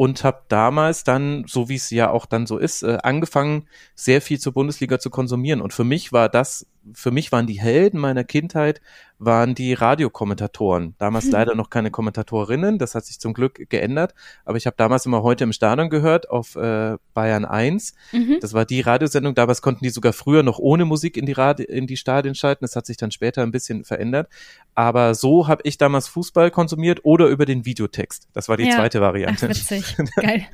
und 0.00 0.24
habe 0.24 0.44
damals 0.48 1.04
dann, 1.04 1.44
so 1.46 1.68
wie 1.68 1.74
es 1.74 1.90
ja 1.90 2.10
auch 2.10 2.24
dann 2.24 2.46
so 2.46 2.56
ist, 2.56 2.82
äh, 2.82 2.96
angefangen, 3.02 3.66
sehr 3.94 4.22
viel 4.22 4.40
zur 4.40 4.54
Bundesliga 4.54 4.98
zu 4.98 5.10
konsumieren. 5.10 5.60
Und 5.60 5.74
für 5.74 5.84
mich 5.84 6.10
war 6.10 6.30
das, 6.30 6.66
für 6.94 7.10
mich 7.10 7.30
waren 7.32 7.46
die 7.46 7.60
Helden 7.60 8.00
meiner 8.00 8.24
Kindheit, 8.24 8.80
waren 9.18 9.54
die 9.54 9.74
Radiokommentatoren. 9.74 10.94
Damals 10.98 11.26
Hm. 11.26 11.32
leider 11.32 11.54
noch 11.54 11.68
keine 11.68 11.90
Kommentatorinnen, 11.90 12.78
das 12.78 12.94
hat 12.94 13.04
sich 13.04 13.20
zum 13.20 13.34
Glück 13.34 13.68
geändert. 13.68 14.14
Aber 14.46 14.56
ich 14.56 14.66
habe 14.66 14.76
damals 14.78 15.04
immer 15.04 15.22
heute 15.22 15.44
im 15.44 15.52
Stadion 15.52 15.90
gehört 15.90 16.30
auf 16.30 16.56
äh, 16.56 16.96
Bayern 17.12 17.44
1. 17.44 17.92
Mhm. 18.12 18.38
Das 18.40 18.54
war 18.54 18.64
die 18.64 18.80
Radiosendung. 18.80 19.34
Damals 19.34 19.60
konnten 19.60 19.84
die 19.84 19.90
sogar 19.90 20.14
früher 20.14 20.42
noch 20.42 20.58
ohne 20.58 20.86
Musik 20.86 21.18
in 21.18 21.26
die, 21.26 21.32
Radi 21.32 21.64
in 21.64 21.86
die 21.86 21.98
Stadien 21.98 22.34
schalten. 22.34 22.64
Das 22.64 22.76
hat 22.76 22.86
sich 22.86 22.96
dann 22.96 23.10
später 23.10 23.42
ein 23.42 23.50
bisschen 23.50 23.84
verändert. 23.84 24.28
Aber 24.74 25.14
so 25.14 25.48
habe 25.48 25.62
ich 25.64 25.76
damals 25.76 26.08
Fußball 26.08 26.50
konsumiert 26.50 27.00
oder 27.04 27.26
über 27.26 27.44
den 27.44 27.66
Videotext. 27.66 28.28
Das 28.32 28.48
war 28.48 28.56
die 28.56 28.64
Ja. 28.68 28.76
zweite 28.76 28.98
Ach, 28.98 29.02
Variante. 29.02 29.48
witzig. 29.50 29.96
Geil. 30.16 30.46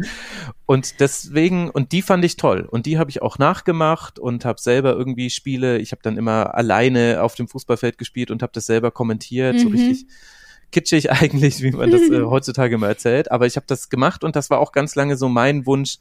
Und 0.66 0.98
deswegen, 0.98 1.70
und 1.70 1.92
die 1.92 2.02
fand 2.02 2.24
ich 2.24 2.36
toll. 2.36 2.66
Und 2.68 2.86
die 2.86 2.98
habe 2.98 3.08
ich 3.08 3.22
auch 3.22 3.38
nachgemacht 3.38 4.18
und 4.18 4.44
habe 4.44 4.60
selber 4.60 4.94
irgendwie 4.94 5.30
Spiele, 5.30 5.78
ich 5.78 5.92
habe 5.92 6.02
dann 6.02 6.16
immer 6.16 6.54
alleine 6.54 7.22
auf 7.22 7.36
dem 7.36 7.46
Fußballfeld 7.46 7.98
gespielt 7.98 8.32
und 8.32 8.42
habe 8.42 8.52
das 8.52 8.66
selber 8.66 8.90
kommentiert, 8.90 9.60
so 9.60 9.68
Mhm. 9.68 9.76
richtig 9.76 10.06
kitschig 10.72 11.10
eigentlich, 11.12 11.62
wie 11.62 11.70
man 11.70 11.92
das 11.92 12.02
äh, 12.02 12.20
heutzutage 12.24 12.74
immer 12.74 12.88
erzählt. 12.88 13.30
Aber 13.30 13.46
ich 13.46 13.54
habe 13.56 13.66
das 13.68 13.88
gemacht 13.88 14.24
und 14.24 14.34
das 14.34 14.50
war 14.50 14.58
auch 14.58 14.72
ganz 14.72 14.96
lange 14.96 15.16
so 15.16 15.28
mein 15.28 15.66
Wunsch, 15.66 15.98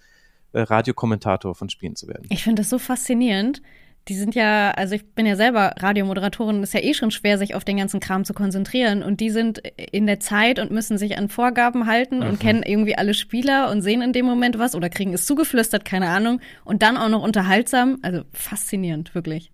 äh, 0.54 0.62
Radiokommentator 0.62 1.54
von 1.54 1.70
Spielen 1.70 1.96
zu 1.96 2.08
werden. 2.08 2.26
Ich 2.30 2.44
finde 2.44 2.62
das 2.62 2.70
so 2.72 2.80
faszinierend. 2.80 3.62
Die 4.08 4.16
sind 4.16 4.36
ja, 4.36 4.72
also 4.72 4.94
ich 4.94 5.06
bin 5.14 5.26
ja 5.26 5.36
selber 5.36 5.74
Radiomoderatorin, 5.78 6.62
ist 6.62 6.76
ja 6.76 6.82
eh 6.82 6.94
schon 6.94 7.10
schwer, 7.10 7.40
sich 7.40 7.56
auf 7.56 7.66
den 7.66 7.78
ganzen 7.78 8.00
Kram 8.00 8.24
zu 8.24 8.36
konzentrieren. 8.36 9.02
Und 9.02 9.20
die 9.20 9.32
sind 9.32 9.60
in 9.92 10.06
der 10.06 10.20
Zeit 10.20 10.60
und 10.60 10.70
müssen 10.70 11.00
sich 11.00 11.18
an 11.18 11.28
Vorgaben 11.28 11.88
halten 11.88 12.22
und 12.22 12.40
kennen 12.40 12.62
irgendwie 12.62 12.96
alle 12.96 13.16
Spieler 13.16 13.72
und 13.72 13.82
sehen 13.82 14.04
in 14.04 14.14
dem 14.14 14.26
Moment 14.26 14.60
was 14.60 14.76
oder 14.76 14.90
kriegen 14.90 15.14
es 15.14 15.26
zugeflüstert, 15.26 15.86
keine 15.86 16.10
Ahnung. 16.10 16.40
Und 16.66 16.84
dann 16.84 16.98
auch 16.98 17.10
noch 17.10 17.24
unterhaltsam. 17.24 17.98
Also 18.04 18.22
faszinierend, 18.32 19.16
wirklich. 19.16 19.52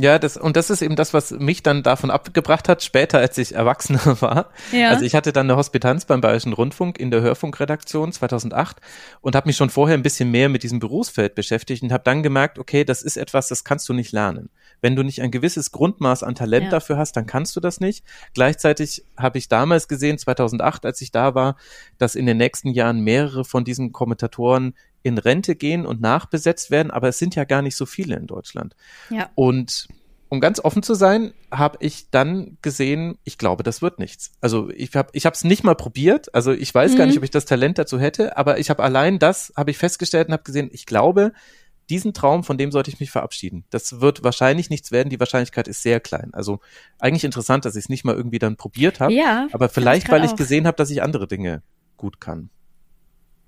Ja, 0.00 0.18
das, 0.18 0.36
und 0.38 0.56
das 0.56 0.70
ist 0.70 0.80
eben 0.82 0.96
das, 0.96 1.12
was 1.12 1.30
mich 1.30 1.62
dann 1.62 1.82
davon 1.82 2.10
abgebracht 2.10 2.68
hat, 2.68 2.82
später, 2.82 3.18
als 3.18 3.36
ich 3.36 3.54
Erwachsener 3.54 4.00
war. 4.22 4.50
Ja. 4.72 4.88
Also 4.90 5.04
ich 5.04 5.14
hatte 5.14 5.32
dann 5.32 5.46
eine 5.46 5.56
Hospitanz 5.56 6.06
beim 6.06 6.20
Bayerischen 6.20 6.52
Rundfunk 6.54 6.98
in 6.98 7.10
der 7.10 7.20
Hörfunkredaktion 7.20 8.10
2008 8.12 8.78
und 9.20 9.34
habe 9.36 9.48
mich 9.48 9.56
schon 9.56 9.68
vorher 9.68 9.96
ein 9.96 10.02
bisschen 10.02 10.30
mehr 10.30 10.48
mit 10.48 10.62
diesem 10.62 10.78
Berufsfeld 10.78 11.34
beschäftigt 11.34 11.82
und 11.82 11.92
habe 11.92 12.04
dann 12.04 12.22
gemerkt, 12.22 12.58
okay, 12.58 12.84
das 12.84 13.02
ist 13.02 13.16
etwas, 13.16 13.48
das 13.48 13.62
kannst 13.64 13.88
du 13.88 13.92
nicht 13.92 14.12
lernen. 14.12 14.48
Wenn 14.80 14.96
du 14.96 15.02
nicht 15.02 15.20
ein 15.20 15.30
gewisses 15.30 15.70
Grundmaß 15.72 16.22
an 16.22 16.34
Talent 16.34 16.64
Ja. 16.66 16.70
dafür 16.70 16.96
hast, 16.96 17.16
dann 17.16 17.26
kannst 17.26 17.54
du 17.56 17.60
das 17.60 17.80
nicht. 17.80 18.04
Gleichzeitig 18.32 19.04
habe 19.18 19.36
ich 19.36 19.48
damals 19.48 19.88
gesehen, 19.88 20.16
2008, 20.16 20.86
als 20.86 21.00
ich 21.02 21.10
da 21.12 21.34
war, 21.34 21.56
dass 21.98 22.14
in 22.14 22.24
den 22.24 22.38
nächsten 22.38 22.70
Jahren 22.70 23.00
mehrere 23.00 23.44
von 23.44 23.64
diesen 23.64 23.92
Kommentatoren 23.92 24.74
in 25.02 25.18
Rente 25.18 25.56
gehen 25.56 25.86
und 25.86 26.00
nachbesetzt 26.00 26.70
werden, 26.70 26.90
aber 26.90 27.08
es 27.08 27.18
sind 27.18 27.34
ja 27.34 27.44
gar 27.44 27.62
nicht 27.62 27.76
so 27.76 27.86
viele 27.86 28.16
in 28.16 28.26
Deutschland. 28.26 28.76
Ja. 29.08 29.30
Und 29.34 29.88
um 30.28 30.40
ganz 30.40 30.60
offen 30.60 30.82
zu 30.84 30.94
sein, 30.94 31.32
habe 31.50 31.78
ich 31.80 32.10
dann 32.10 32.56
gesehen, 32.62 33.18
ich 33.24 33.36
glaube, 33.36 33.62
das 33.64 33.82
wird 33.82 33.98
nichts. 33.98 34.30
Also 34.40 34.70
ich 34.70 34.94
habe 34.94 35.08
ich 35.12 35.24
es 35.24 35.42
nicht 35.44 35.64
mal 35.64 35.74
probiert. 35.74 36.32
Also 36.34 36.52
ich 36.52 36.72
weiß 36.72 36.96
gar 36.96 37.04
Mhm. 37.04 37.08
nicht, 37.08 37.18
ob 37.18 37.24
ich 37.24 37.30
das 37.30 37.46
Talent 37.46 37.78
dazu 37.78 37.98
hätte, 37.98 38.36
aber 38.36 38.58
ich 38.58 38.70
habe 38.70 38.82
allein 38.82 39.18
das 39.18 39.52
habe 39.56 39.70
ich 39.72 39.78
festgestellt 39.78 40.28
und 40.28 40.34
habe 40.34 40.44
gesehen, 40.44 40.70
ich 40.72 40.86
glaube, 40.86 41.32
diesen 41.88 42.14
Traum, 42.14 42.44
von 42.44 42.56
dem 42.56 42.70
sollte 42.70 42.88
ich 42.92 43.00
mich 43.00 43.10
verabschieden. 43.10 43.64
Das 43.70 44.00
wird 44.00 44.22
wahrscheinlich 44.22 44.70
nichts 44.70 44.92
werden. 44.92 45.08
Die 45.10 45.18
Wahrscheinlichkeit 45.18 45.66
ist 45.66 45.82
sehr 45.82 45.98
klein. 45.98 46.30
Also 46.32 46.60
eigentlich 47.00 47.24
interessant, 47.24 47.64
dass 47.64 47.74
ich 47.74 47.86
es 47.86 47.88
nicht 47.88 48.04
mal 48.04 48.14
irgendwie 48.14 48.38
dann 48.38 48.54
probiert 48.56 49.00
habe. 49.00 49.12
Ja, 49.12 49.48
aber 49.50 49.68
vielleicht, 49.68 50.06
ich 50.06 50.12
weil 50.12 50.24
ich 50.24 50.30
auch. 50.30 50.36
gesehen 50.36 50.68
habe, 50.68 50.76
dass 50.76 50.90
ich 50.90 51.02
andere 51.02 51.26
Dinge 51.26 51.64
gut 51.96 52.20
kann. 52.20 52.50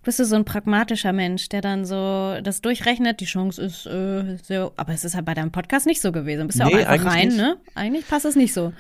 Bist 0.05 0.19
du 0.19 0.25
so 0.25 0.35
ein 0.37 0.45
pragmatischer 0.45 1.13
Mensch, 1.13 1.49
der 1.49 1.61
dann 1.61 1.85
so 1.85 2.37
das 2.43 2.61
durchrechnet? 2.61 3.21
Die 3.21 3.25
Chance 3.27 3.63
ist 3.63 3.87
äh, 3.87 4.37
so, 4.43 4.73
aber 4.77 4.93
es 4.93 5.05
ist 5.05 5.15
halt 5.15 5.25
bei 5.27 5.35
deinem 5.35 5.53
Podcast 5.53 5.87
nicht 5.87 6.01
so 6.01 6.11
gewesen. 6.13 6.47
Bist 6.49 6.59
ja 6.59 6.67
Nee, 6.67 6.75
auch 6.75 6.79
einfach 6.89 6.91
eigentlich 6.93 7.13
rein, 7.13 7.29
nicht. 7.29 7.37
ne? 7.37 7.57
Eigentlich 7.75 8.09
passt 8.09 8.25
es 8.25 8.35
nicht 8.37 8.53
so. 8.53 8.73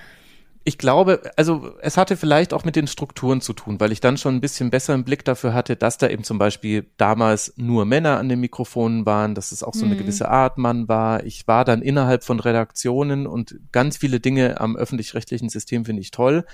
Ich 0.64 0.78
glaube, 0.78 1.22
also 1.37 1.72
es 1.80 1.96
hatte 1.96 2.16
vielleicht 2.16 2.52
auch 2.54 2.64
mit 2.64 2.76
den 2.76 2.87
Strukturen 2.87 3.40
zu 3.40 3.52
tun, 3.52 3.80
weil 3.80 3.90
ich 3.90 3.98
dann 3.98 4.16
schon 4.16 4.37
ein 4.37 4.40
bisschen 4.40 4.70
besser 4.70 4.94
im 4.94 5.02
Blick 5.02 5.24
dafür 5.24 5.54
hatte, 5.54 5.74
dass 5.74 5.98
da 5.98 6.06
eben 6.08 6.22
zum 6.22 6.38
Beispiel 6.38 6.87
damals 6.98 7.52
nur 7.56 7.85
Männer 7.85 8.18
an 8.18 8.28
den 8.28 8.38
Mikrofonen 8.38 9.04
waren, 9.04 9.35
dass 9.35 9.50
es 9.50 9.64
auch 9.64 9.74
so 9.74 9.85
eine 9.85 9.96
Mhm. 9.96 9.98
gewisse 9.98 10.28
Art 10.28 10.58
Mann 10.58 10.87
war. 10.87 11.24
Ich 11.24 11.48
war 11.48 11.64
dann 11.64 11.82
innerhalb 11.82 12.22
von 12.22 12.38
Redaktionen 12.38 13.26
und 13.26 13.56
ganz 13.72 13.96
viele 13.96 14.20
Dinge 14.20 14.61
am 14.61 14.76
öffentlich-rechtlichen 14.76 15.48
System 15.48 15.85
finde 15.85 16.00
ich 16.02 16.12
toll. 16.12 16.44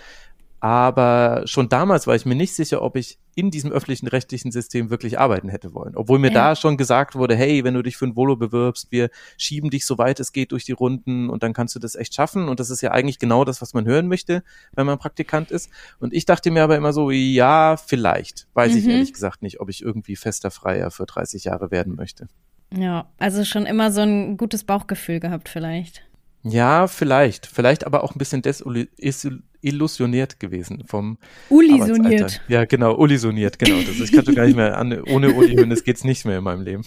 Aber 0.61 1.43
schon 1.47 1.69
damals 1.69 2.07
war 2.09 2.17
ich 2.17 2.27
mir 2.27 2.35
nicht 2.35 2.53
sicher, 2.55 2.83
ob 2.83 2.97
ich 2.97 3.19
in 3.37 3.53
diesem 3.53 3.71
öffentlichen 3.71 4.09
rechtlichen 4.09 4.51
System 4.51 4.91
wirklich 4.91 5.19
arbeiten 5.21 5.49
hätte 5.49 5.73
wollen. 5.73 5.95
Obwohl 5.95 6.19
mir 6.19 6.29
Ja. 6.33 6.49
da 6.49 6.57
schon 6.57 6.77
gesagt 6.77 7.15
wurde, 7.15 7.37
hey, 7.37 7.63
wenn 7.63 7.75
du 7.75 7.83
dich 7.83 7.97
für 7.97 8.07
ein 8.07 8.17
Volo 8.17 8.35
bewirbst, 8.35 8.91
wir 8.91 9.11
schieben 9.37 9.71
dich 9.71 9.87
so 9.87 9.99
weit 9.99 10.19
es 10.19 10.33
geht 10.33 10.51
durch 10.51 10.65
die 10.65 10.73
Runden 10.73 11.31
und 11.31 11.45
dann 11.45 11.53
kannst 11.53 11.77
du 11.77 11.79
das 11.79 11.95
echt 11.95 12.15
schaffen. 12.15 12.49
Und 12.49 12.59
das 12.59 12.71
ist 12.71 12.81
ja 12.81 12.91
eigentlich 12.91 13.21
genau 13.21 13.45
das, 13.45 13.63
was 13.63 13.75
man 13.75 13.87
hören 13.87 14.09
möchte, 14.09 14.43
wenn 14.73 14.87
man 14.87 14.99
Praktikant 14.99 15.53
ist. 15.53 15.71
Und 16.01 16.13
ich 16.13 16.25
dachte 16.27 16.51
mir 16.51 16.65
aber 16.65 16.77
immer 16.77 16.93
so, 16.93 17.13
ja, 17.13 17.77
vielleicht. 17.77 18.49
Weiß 18.55 18.75
ich 18.75 18.85
Mhm. 18.85 18.91
ehrlich 18.91 19.13
gesagt 19.13 19.43
nicht, 19.43 19.61
ob 19.61 19.69
ich 19.71 19.83
irgendwie 19.83 20.17
fester 20.17 20.51
Freier 20.51 20.91
für 20.91 21.07
30 21.07 21.45
Jahre 21.45 21.71
werden 21.71 21.95
möchte. 21.95 22.27
Ja, 22.75 23.09
also 23.19 23.45
schon 23.45 23.65
immer 23.65 23.93
so 23.93 24.01
ein 24.01 24.37
gutes 24.37 24.65
Bauchgefühl 24.65 25.21
gehabt 25.21 25.49
vielleicht. 25.49 26.03
Ja, 26.43 26.87
vielleicht. 26.87 27.47
Vielleicht 27.47 27.87
aber 27.87 28.03
auch 28.05 28.15
ein 28.15 28.19
bisschen 28.19 28.43
desil- 28.43 28.89
isil- 28.99 29.43
illusioniert 29.61 30.41
gewesen 30.41 30.85
vom 30.87 31.19
Ulisoniert. 31.51 32.41
Ja, 32.49 32.65
genau, 32.65 32.97
ulisoniert, 32.97 33.59
genau. 33.59 33.79
Das, 33.87 34.01
ich 34.01 34.13
kann 34.13 34.25
schon 34.25 34.35
gar 34.35 34.47
nicht 34.47 34.57
mehr 34.57 34.77
an, 34.79 35.03
ohne 35.03 35.33
Uli 35.33 35.57
Hoeneß 35.57 35.85
geht's 35.85 36.05
nicht 36.05 36.25
mehr 36.25 36.39
in 36.39 36.45
meinem 36.45 36.63
Leben. 36.63 36.83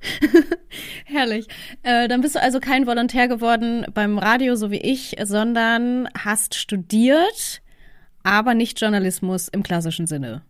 Herrlich. 1.04 1.48
Äh, 1.82 2.08
dann 2.08 2.20
bist 2.20 2.34
du 2.34 2.40
also 2.40 2.60
kein 2.60 2.86
Volontär 2.86 3.28
geworden 3.28 3.84
beim 3.92 4.18
Radio, 4.18 4.54
so 4.54 4.70
wie 4.70 4.80
ich, 4.80 5.16
sondern 5.22 6.08
hast 6.16 6.54
studiert, 6.54 7.62
aber 8.22 8.54
nicht 8.54 8.80
Journalismus 8.80 9.48
im 9.48 9.62
klassischen 9.62 10.06
Sinne. 10.06 10.42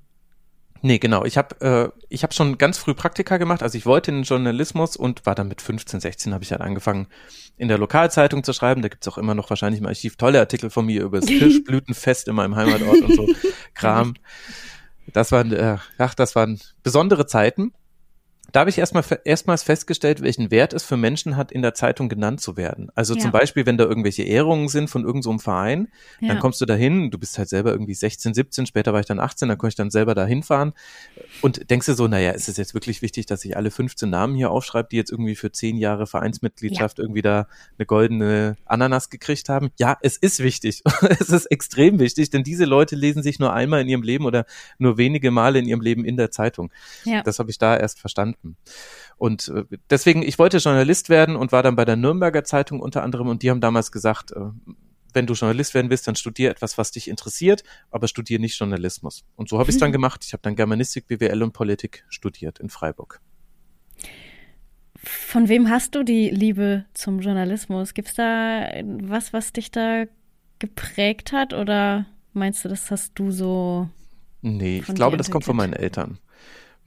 Nee, 0.82 0.98
genau. 0.98 1.24
Ich 1.24 1.36
habe 1.36 1.60
äh, 1.60 2.02
ich 2.08 2.22
hab 2.22 2.34
schon 2.34 2.58
ganz 2.58 2.78
früh 2.78 2.94
Praktika 2.94 3.36
gemacht. 3.36 3.62
Also 3.62 3.76
ich 3.76 3.86
wollte 3.86 4.10
in 4.10 4.18
den 4.18 4.24
Journalismus 4.24 4.96
und 4.96 5.26
war 5.26 5.34
dann 5.34 5.48
mit 5.48 5.60
15, 5.60 6.00
16 6.00 6.34
habe 6.34 6.44
ich 6.44 6.52
halt 6.52 6.60
angefangen, 6.60 7.08
in 7.56 7.68
der 7.68 7.78
Lokalzeitung 7.78 8.44
zu 8.44 8.52
schreiben. 8.52 8.82
Da 8.82 8.88
gibt's 8.88 9.08
auch 9.08 9.18
immer 9.18 9.34
noch 9.34 9.50
wahrscheinlich 9.50 9.80
im 9.80 9.86
Archiv 9.86 10.16
tolle 10.16 10.38
Artikel 10.38 10.70
von 10.70 10.86
mir 10.86 11.02
über 11.02 11.20
das 11.20 11.28
Kirschblütenfest 11.28 12.28
in 12.28 12.36
meinem 12.36 12.56
Heimatort 12.56 13.00
und 13.02 13.14
so 13.14 13.28
Kram. 13.74 14.14
Das 15.12 15.32
waren, 15.32 15.52
äh, 15.52 15.78
ach, 15.96 16.14
das 16.14 16.34
waren 16.36 16.60
besondere 16.82 17.26
Zeiten 17.26 17.72
da 18.52 18.60
habe 18.60 18.70
ich 18.70 18.78
erstmal 18.78 19.04
erstmals 19.24 19.62
festgestellt, 19.62 20.22
welchen 20.22 20.50
Wert 20.50 20.72
es 20.72 20.82
für 20.82 20.96
Menschen 20.96 21.36
hat, 21.36 21.52
in 21.52 21.60
der 21.60 21.74
Zeitung 21.74 22.08
genannt 22.08 22.40
zu 22.40 22.56
werden. 22.56 22.90
Also 22.94 23.14
ja. 23.14 23.20
zum 23.20 23.30
Beispiel, 23.30 23.66
wenn 23.66 23.76
da 23.76 23.84
irgendwelche 23.84 24.22
Ehrungen 24.22 24.68
sind 24.68 24.88
von 24.88 25.04
irgendeinem 25.04 25.38
so 25.38 25.44
Verein, 25.44 25.88
ja. 26.20 26.28
dann 26.28 26.38
kommst 26.38 26.60
du 26.60 26.64
dahin, 26.64 27.10
du 27.10 27.18
bist 27.18 27.36
halt 27.36 27.50
selber 27.50 27.72
irgendwie 27.72 27.92
16, 27.92 28.32
17, 28.32 28.66
später 28.66 28.94
war 28.94 29.00
ich 29.00 29.06
dann 29.06 29.20
18, 29.20 29.48
dann 29.48 29.58
konnte 29.58 29.72
ich 29.72 29.76
dann 29.76 29.90
selber 29.90 30.14
da 30.14 30.24
hinfahren 30.24 30.72
und 31.42 31.68
denkst 31.70 31.86
du 31.86 31.94
so, 31.94 32.08
naja, 32.08 32.30
ist 32.30 32.48
es 32.48 32.56
jetzt 32.56 32.72
wirklich 32.72 33.02
wichtig, 33.02 33.26
dass 33.26 33.44
ich 33.44 33.56
alle 33.56 33.70
15 33.70 34.08
Namen 34.08 34.34
hier 34.34 34.50
aufschreibe, 34.50 34.88
die 34.90 34.96
jetzt 34.96 35.10
irgendwie 35.10 35.36
für 35.36 35.52
10 35.52 35.76
Jahre 35.76 36.06
Vereinsmitgliedschaft 36.06 36.98
ja. 36.98 37.04
irgendwie 37.04 37.22
da 37.22 37.48
eine 37.78 37.84
goldene 37.84 38.56
Ananas 38.64 39.10
gekriegt 39.10 39.50
haben? 39.50 39.70
Ja, 39.78 39.98
es 40.00 40.16
ist 40.16 40.42
wichtig. 40.42 40.82
es 41.20 41.28
ist 41.28 41.46
extrem 41.46 41.98
wichtig, 41.98 42.30
denn 42.30 42.44
diese 42.44 42.64
Leute 42.64 42.96
lesen 42.96 43.22
sich 43.22 43.38
nur 43.38 43.52
einmal 43.52 43.82
in 43.82 43.88
ihrem 43.88 44.02
Leben 44.02 44.24
oder 44.24 44.46
nur 44.78 44.96
wenige 44.96 45.30
Male 45.30 45.58
in 45.58 45.66
ihrem 45.66 45.82
Leben 45.82 46.06
in 46.06 46.16
der 46.16 46.30
Zeitung. 46.30 46.70
Das 47.24 47.38
habe 47.38 47.50
ich 47.50 47.58
da 47.58 47.76
erst 47.76 48.00
verstanden 48.00 48.37
finden. 48.40 48.56
Und 49.16 49.48
äh, 49.48 49.64
deswegen, 49.90 50.22
ich 50.22 50.38
wollte 50.38 50.58
Journalist 50.58 51.08
werden 51.08 51.36
und 51.36 51.52
war 51.52 51.62
dann 51.62 51.76
bei 51.76 51.84
der 51.84 51.96
Nürnberger 51.96 52.44
Zeitung 52.44 52.80
unter 52.80 53.02
anderem 53.02 53.28
und 53.28 53.42
die 53.42 53.50
haben 53.50 53.60
damals 53.60 53.92
gesagt, 53.92 54.32
äh, 54.32 54.40
wenn 55.14 55.26
du 55.26 55.34
Journalist 55.34 55.74
werden 55.74 55.90
willst, 55.90 56.06
dann 56.06 56.16
studier 56.16 56.50
etwas, 56.50 56.78
was 56.78 56.90
dich 56.90 57.08
interessiert, 57.08 57.64
aber 57.90 58.08
studier 58.08 58.38
nicht 58.38 58.58
Journalismus. 58.58 59.24
Und 59.36 59.48
so 59.48 59.58
habe 59.58 59.70
ich 59.70 59.76
es 59.76 59.80
dann 59.80 59.90
mhm. 59.90 59.94
gemacht. 59.94 60.24
Ich 60.24 60.32
habe 60.32 60.42
dann 60.42 60.54
Germanistik, 60.54 61.06
BWL 61.06 61.42
und 61.42 61.52
Politik 61.52 62.04
studiert 62.08 62.58
in 62.60 62.68
Freiburg. 62.68 63.20
Von 65.02 65.48
wem 65.48 65.70
hast 65.70 65.94
du 65.94 66.02
die 66.02 66.28
Liebe 66.28 66.84
zum 66.92 67.20
Journalismus? 67.20 67.94
Gibt 67.94 68.08
es 68.08 68.14
da 68.14 68.68
was, 69.00 69.32
was 69.32 69.52
dich 69.52 69.70
da 69.70 70.04
geprägt 70.58 71.32
hat 71.32 71.54
oder 71.54 72.06
meinst 72.32 72.64
du, 72.64 72.68
das 72.68 72.90
hast 72.90 73.12
du 73.14 73.30
so? 73.30 73.88
Nee, 74.42 74.78
ich 74.86 74.94
glaube, 74.94 75.16
das 75.16 75.30
kommt 75.30 75.44
von 75.44 75.56
meinen 75.56 75.72
Eltern. 75.72 76.18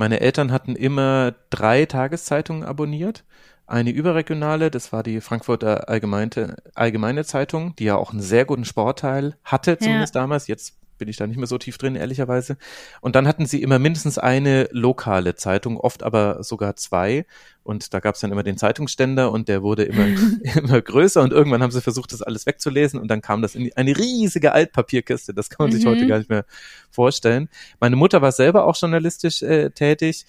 Meine 0.01 0.19
Eltern 0.19 0.51
hatten 0.51 0.75
immer 0.75 1.35
drei 1.51 1.85
Tageszeitungen 1.85 2.63
abonniert. 2.63 3.23
Eine 3.67 3.91
überregionale, 3.91 4.71
das 4.71 4.91
war 4.91 5.03
die 5.03 5.21
Frankfurter 5.21 5.89
Allgemeine, 5.89 6.55
Allgemeine 6.73 7.23
Zeitung, 7.23 7.75
die 7.75 7.83
ja 7.83 7.97
auch 7.97 8.09
einen 8.09 8.19
sehr 8.19 8.45
guten 8.45 8.65
Sportteil 8.65 9.37
hatte, 9.43 9.77
zumindest 9.77 10.15
ja. 10.15 10.21
damals. 10.21 10.47
Jetzt 10.47 10.80
bin 11.01 11.09
ich 11.09 11.17
da 11.17 11.25
nicht 11.25 11.37
mehr 11.37 11.47
so 11.47 11.57
tief 11.57 11.79
drin, 11.79 11.95
ehrlicherweise. 11.95 12.57
Und 13.01 13.15
dann 13.15 13.27
hatten 13.27 13.47
sie 13.47 13.63
immer 13.63 13.79
mindestens 13.79 14.19
eine 14.19 14.69
lokale 14.71 15.33
Zeitung, 15.33 15.77
oft 15.77 16.03
aber 16.03 16.43
sogar 16.43 16.75
zwei. 16.75 17.25
Und 17.63 17.95
da 17.95 17.99
gab 17.99 18.13
es 18.13 18.21
dann 18.21 18.31
immer 18.31 18.43
den 18.43 18.55
Zeitungsständer 18.55 19.31
und 19.31 19.47
der 19.47 19.63
wurde 19.63 19.81
immer, 19.81 20.05
immer 20.55 20.79
größer 20.79 21.23
und 21.23 21.33
irgendwann 21.33 21.63
haben 21.63 21.71
sie 21.71 21.81
versucht, 21.81 22.13
das 22.13 22.21
alles 22.21 22.45
wegzulesen 22.45 22.99
und 22.99 23.07
dann 23.07 23.23
kam 23.23 23.41
das 23.41 23.55
in 23.55 23.71
eine 23.75 23.97
riesige 23.97 24.51
Altpapierkiste. 24.51 25.33
Das 25.33 25.49
kann 25.49 25.65
man 25.65 25.69
mhm. 25.71 25.77
sich 25.77 25.87
heute 25.87 26.05
gar 26.05 26.19
nicht 26.19 26.29
mehr 26.29 26.45
vorstellen. 26.91 27.49
Meine 27.79 27.95
Mutter 27.95 28.21
war 28.21 28.31
selber 28.31 28.65
auch 28.65 28.77
journalistisch 28.79 29.41
äh, 29.41 29.71
tätig 29.71 30.27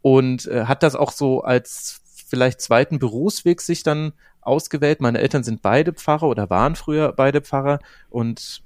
und 0.00 0.46
äh, 0.46 0.64
hat 0.64 0.82
das 0.82 0.96
auch 0.96 1.12
so 1.12 1.42
als 1.42 2.00
vielleicht 2.26 2.62
zweiten 2.62 2.98
Berufsweg 2.98 3.60
sich 3.60 3.82
dann 3.82 4.14
ausgewählt. 4.40 5.02
Meine 5.02 5.18
Eltern 5.18 5.44
sind 5.44 5.60
beide 5.60 5.92
Pfarrer 5.92 6.28
oder 6.28 6.48
waren 6.48 6.74
früher 6.74 7.12
beide 7.12 7.42
Pfarrer 7.42 7.80
und 8.08 8.62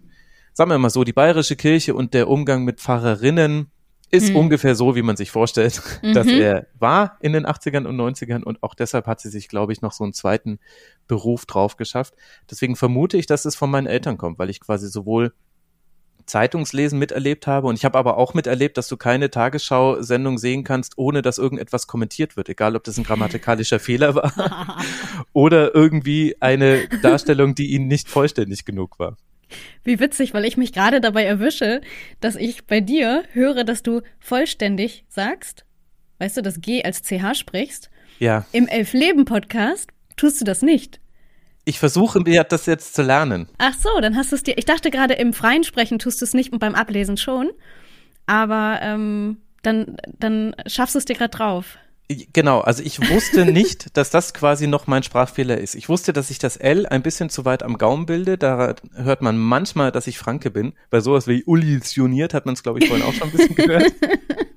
sagen 0.60 0.72
wir 0.72 0.78
mal 0.78 0.90
so, 0.90 1.04
die 1.04 1.14
bayerische 1.14 1.56
Kirche 1.56 1.94
und 1.94 2.12
der 2.12 2.28
Umgang 2.28 2.64
mit 2.64 2.80
Pfarrerinnen 2.80 3.70
ist 4.10 4.28
mhm. 4.28 4.36
ungefähr 4.36 4.74
so, 4.74 4.94
wie 4.94 5.00
man 5.00 5.16
sich 5.16 5.30
vorstellt, 5.30 5.80
mhm. 6.02 6.12
dass 6.12 6.26
er 6.26 6.66
war 6.78 7.16
in 7.20 7.32
den 7.32 7.46
80ern 7.46 7.86
und 7.86 7.96
90ern 7.96 8.42
und 8.42 8.62
auch 8.62 8.74
deshalb 8.74 9.06
hat 9.06 9.22
sie 9.22 9.30
sich, 9.30 9.48
glaube 9.48 9.72
ich, 9.72 9.80
noch 9.80 9.92
so 9.92 10.04
einen 10.04 10.12
zweiten 10.12 10.58
Beruf 11.08 11.46
drauf 11.46 11.78
geschafft. 11.78 12.12
Deswegen 12.50 12.76
vermute 12.76 13.16
ich, 13.16 13.24
dass 13.24 13.46
es 13.46 13.56
von 13.56 13.70
meinen 13.70 13.86
Eltern 13.86 14.18
kommt, 14.18 14.38
weil 14.38 14.50
ich 14.50 14.60
quasi 14.60 14.88
sowohl 14.88 15.32
Zeitungslesen 16.26 16.98
miterlebt 16.98 17.46
habe 17.46 17.66
und 17.66 17.76
ich 17.76 17.86
habe 17.86 17.96
aber 17.96 18.18
auch 18.18 18.34
miterlebt, 18.34 18.76
dass 18.76 18.86
du 18.86 18.98
keine 18.98 19.30
Tagesschau-Sendung 19.30 20.36
sehen 20.36 20.62
kannst, 20.62 20.98
ohne 20.98 21.22
dass 21.22 21.38
irgendetwas 21.38 21.86
kommentiert 21.86 22.36
wird, 22.36 22.50
egal 22.50 22.76
ob 22.76 22.84
das 22.84 22.98
ein 22.98 23.04
grammatikalischer 23.04 23.80
Fehler 23.80 24.14
war 24.14 24.76
oder 25.32 25.74
irgendwie 25.74 26.36
eine 26.38 26.86
Darstellung, 27.00 27.54
die 27.54 27.72
ihnen 27.72 27.88
nicht 27.88 28.10
vollständig 28.10 28.66
genug 28.66 28.98
war. 28.98 29.16
Wie 29.84 30.00
witzig, 30.00 30.34
weil 30.34 30.44
ich 30.44 30.56
mich 30.56 30.72
gerade 30.72 31.00
dabei 31.00 31.24
erwische, 31.24 31.80
dass 32.20 32.36
ich 32.36 32.66
bei 32.66 32.80
dir 32.80 33.24
höre, 33.32 33.64
dass 33.64 33.82
du 33.82 34.02
vollständig 34.18 35.04
sagst, 35.08 35.64
weißt 36.18 36.38
du, 36.38 36.42
das 36.42 36.60
G 36.60 36.82
als 36.82 37.02
CH 37.02 37.34
sprichst. 37.34 37.90
Ja. 38.18 38.44
Im 38.52 38.68
Elf-Leben-Podcast 38.68 39.90
tust 40.16 40.40
du 40.40 40.44
das 40.44 40.62
nicht. 40.62 41.00
Ich 41.64 41.78
versuche 41.78 42.20
mir 42.20 42.44
das 42.44 42.66
jetzt 42.66 42.94
zu 42.94 43.02
lernen. 43.02 43.48
Ach 43.58 43.74
so, 43.74 44.00
dann 44.00 44.16
hast 44.16 44.32
du 44.32 44.36
es 44.36 44.42
dir. 44.42 44.56
Ich 44.58 44.64
dachte 44.64 44.90
gerade 44.90 45.14
im 45.14 45.32
freien 45.32 45.64
Sprechen 45.64 45.98
tust 45.98 46.20
du 46.20 46.24
es 46.24 46.34
nicht 46.34 46.52
und 46.52 46.58
beim 46.58 46.74
Ablesen 46.74 47.16
schon. 47.16 47.50
Aber 48.26 48.78
ähm, 48.82 49.38
dann, 49.62 49.96
dann 50.18 50.54
schaffst 50.66 50.94
du 50.94 50.98
es 50.98 51.04
dir 51.04 51.14
gerade 51.14 51.36
drauf. 51.36 51.78
Genau, 52.32 52.60
also 52.60 52.82
ich 52.82 52.98
wusste 53.08 53.44
nicht, 53.52 53.96
dass 53.96 54.10
das 54.10 54.34
quasi 54.34 54.66
noch 54.66 54.88
mein 54.88 55.04
Sprachfehler 55.04 55.58
ist. 55.58 55.76
Ich 55.76 55.88
wusste, 55.88 56.12
dass 56.12 56.30
ich 56.30 56.40
das 56.40 56.56
L 56.56 56.86
ein 56.86 57.02
bisschen 57.02 57.30
zu 57.30 57.44
weit 57.44 57.62
am 57.62 57.78
Gaumen 57.78 58.06
bilde. 58.06 58.36
Da 58.36 58.74
hört 58.94 59.22
man 59.22 59.38
manchmal, 59.38 59.92
dass 59.92 60.08
ich 60.08 60.18
Franke 60.18 60.50
bin. 60.50 60.72
Bei 60.90 61.00
sowas 61.00 61.28
wie 61.28 61.44
ullisioniert 61.44 62.34
hat 62.34 62.46
man 62.46 62.54
es, 62.54 62.64
glaube 62.64 62.80
ich, 62.80 62.88
vorhin 62.88 63.06
auch 63.06 63.12
schon 63.12 63.28
ein 63.28 63.36
bisschen 63.36 63.54
gehört. 63.54 63.92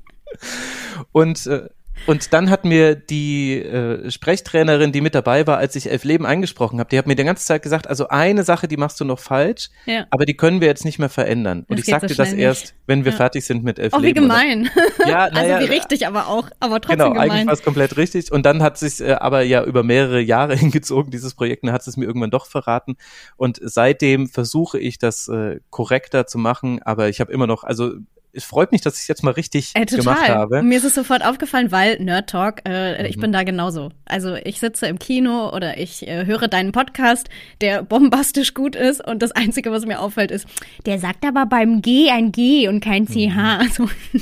Und 1.11 1.45
äh, 1.45 1.69
und 2.05 2.33
dann 2.33 2.49
hat 2.49 2.65
mir 2.65 2.95
die 2.95 3.59
äh, 3.59 4.11
Sprechtrainerin, 4.11 4.91
die 4.91 5.01
mit 5.01 5.15
dabei 5.15 5.47
war, 5.47 5.57
als 5.57 5.75
ich 5.75 5.89
Elf 5.89 6.03
Leben 6.03 6.25
eingesprochen 6.25 6.79
habe, 6.79 6.89
die 6.89 6.97
hat 6.97 7.07
mir 7.07 7.15
die 7.15 7.23
ganze 7.23 7.45
Zeit 7.45 7.61
gesagt, 7.61 7.87
also 7.87 8.09
eine 8.09 8.43
Sache, 8.43 8.67
die 8.67 8.77
machst 8.77 8.99
du 8.99 9.05
noch 9.05 9.19
falsch, 9.19 9.69
ja. 9.85 10.05
aber 10.09 10.25
die 10.25 10.35
können 10.35 10.59
wir 10.59 10.67
jetzt 10.67 10.85
nicht 10.85 10.99
mehr 10.99 11.09
verändern. 11.09 11.65
Und 11.67 11.79
das 11.79 11.87
ich 11.87 11.91
sagte 11.91 12.09
so 12.09 12.15
das 12.15 12.31
nicht. 12.31 12.41
erst, 12.41 12.75
wenn 12.87 13.05
wir 13.05 13.11
ja. 13.11 13.17
fertig 13.17 13.45
sind 13.45 13.63
mit 13.63 13.79
Elf 13.79 13.93
oh, 13.93 13.99
Leben. 13.99 14.19
Oh, 14.19 14.23
wie 14.23 14.27
gemein. 14.27 14.69
Oder? 14.99 15.07
Ja, 15.07 15.29
naja, 15.29 15.55
also 15.55 15.67
wie 15.67 15.73
richtig, 15.73 16.07
aber 16.07 16.27
auch, 16.27 16.49
aber 16.59 16.81
trotzdem 16.81 16.97
genau, 16.97 17.11
gemein. 17.13 17.31
eigentlich 17.31 17.47
war 17.47 17.53
es 17.53 17.63
komplett 17.63 17.97
richtig. 17.97 18.31
Und 18.31 18.45
dann 18.45 18.61
hat 18.61 18.77
sich 18.77 18.99
äh, 18.99 19.13
aber 19.13 19.41
ja 19.41 19.63
über 19.63 19.83
mehrere 19.83 20.19
Jahre 20.19 20.55
hingezogen, 20.57 21.11
dieses 21.11 21.33
Projekt, 21.35 21.63
und 21.63 21.67
dann 21.67 21.73
hat 21.73 21.87
es 21.87 21.97
mir 21.97 22.05
irgendwann 22.05 22.31
doch 22.31 22.47
verraten. 22.47 22.97
Und 23.37 23.59
seitdem 23.61 24.27
versuche 24.27 24.79
ich 24.79 24.97
das 24.97 25.27
äh, 25.27 25.59
korrekter 25.69 26.27
zu 26.27 26.37
machen, 26.37 26.81
aber 26.83 27.09
ich 27.09 27.21
habe 27.21 27.31
immer 27.31 27.47
noch, 27.47 27.63
also 27.63 27.93
es 28.33 28.43
freut 28.43 28.71
mich, 28.71 28.81
dass 28.81 28.95
ich 28.95 29.01
es 29.01 29.07
jetzt 29.07 29.23
mal 29.23 29.31
richtig 29.31 29.71
äh, 29.75 29.85
gemacht 29.85 30.27
habe. 30.27 30.63
Mir 30.63 30.77
ist 30.77 30.83
es 30.83 30.95
sofort 30.95 31.23
aufgefallen, 31.23 31.71
weil 31.71 31.99
Nerd 31.99 32.29
Talk, 32.29 32.61
äh, 32.65 32.99
mhm. 32.99 33.05
ich 33.05 33.17
bin 33.17 33.31
da 33.31 33.43
genauso. 33.43 33.91
Also 34.05 34.35
ich 34.35 34.59
sitze 34.59 34.87
im 34.87 34.97
Kino 34.97 35.53
oder 35.53 35.77
ich 35.77 36.07
äh, 36.07 36.25
höre 36.25 36.47
deinen 36.47 36.71
Podcast, 36.71 37.29
der 37.61 37.83
bombastisch 37.83 38.53
gut 38.53 38.75
ist 38.75 39.05
und 39.05 39.21
das 39.21 39.31
Einzige, 39.31 39.71
was 39.71 39.85
mir 39.85 39.99
auffällt, 39.99 40.31
ist, 40.31 40.47
der 40.85 40.99
sagt 40.99 41.25
aber 41.25 41.45
beim 41.45 41.81
G 41.81 42.09
ein 42.09 42.31
G 42.31 42.67
und 42.67 42.79
kein 42.83 43.07
CH. 43.07 43.35
Mhm. 43.35 43.39
Also, 43.39 43.89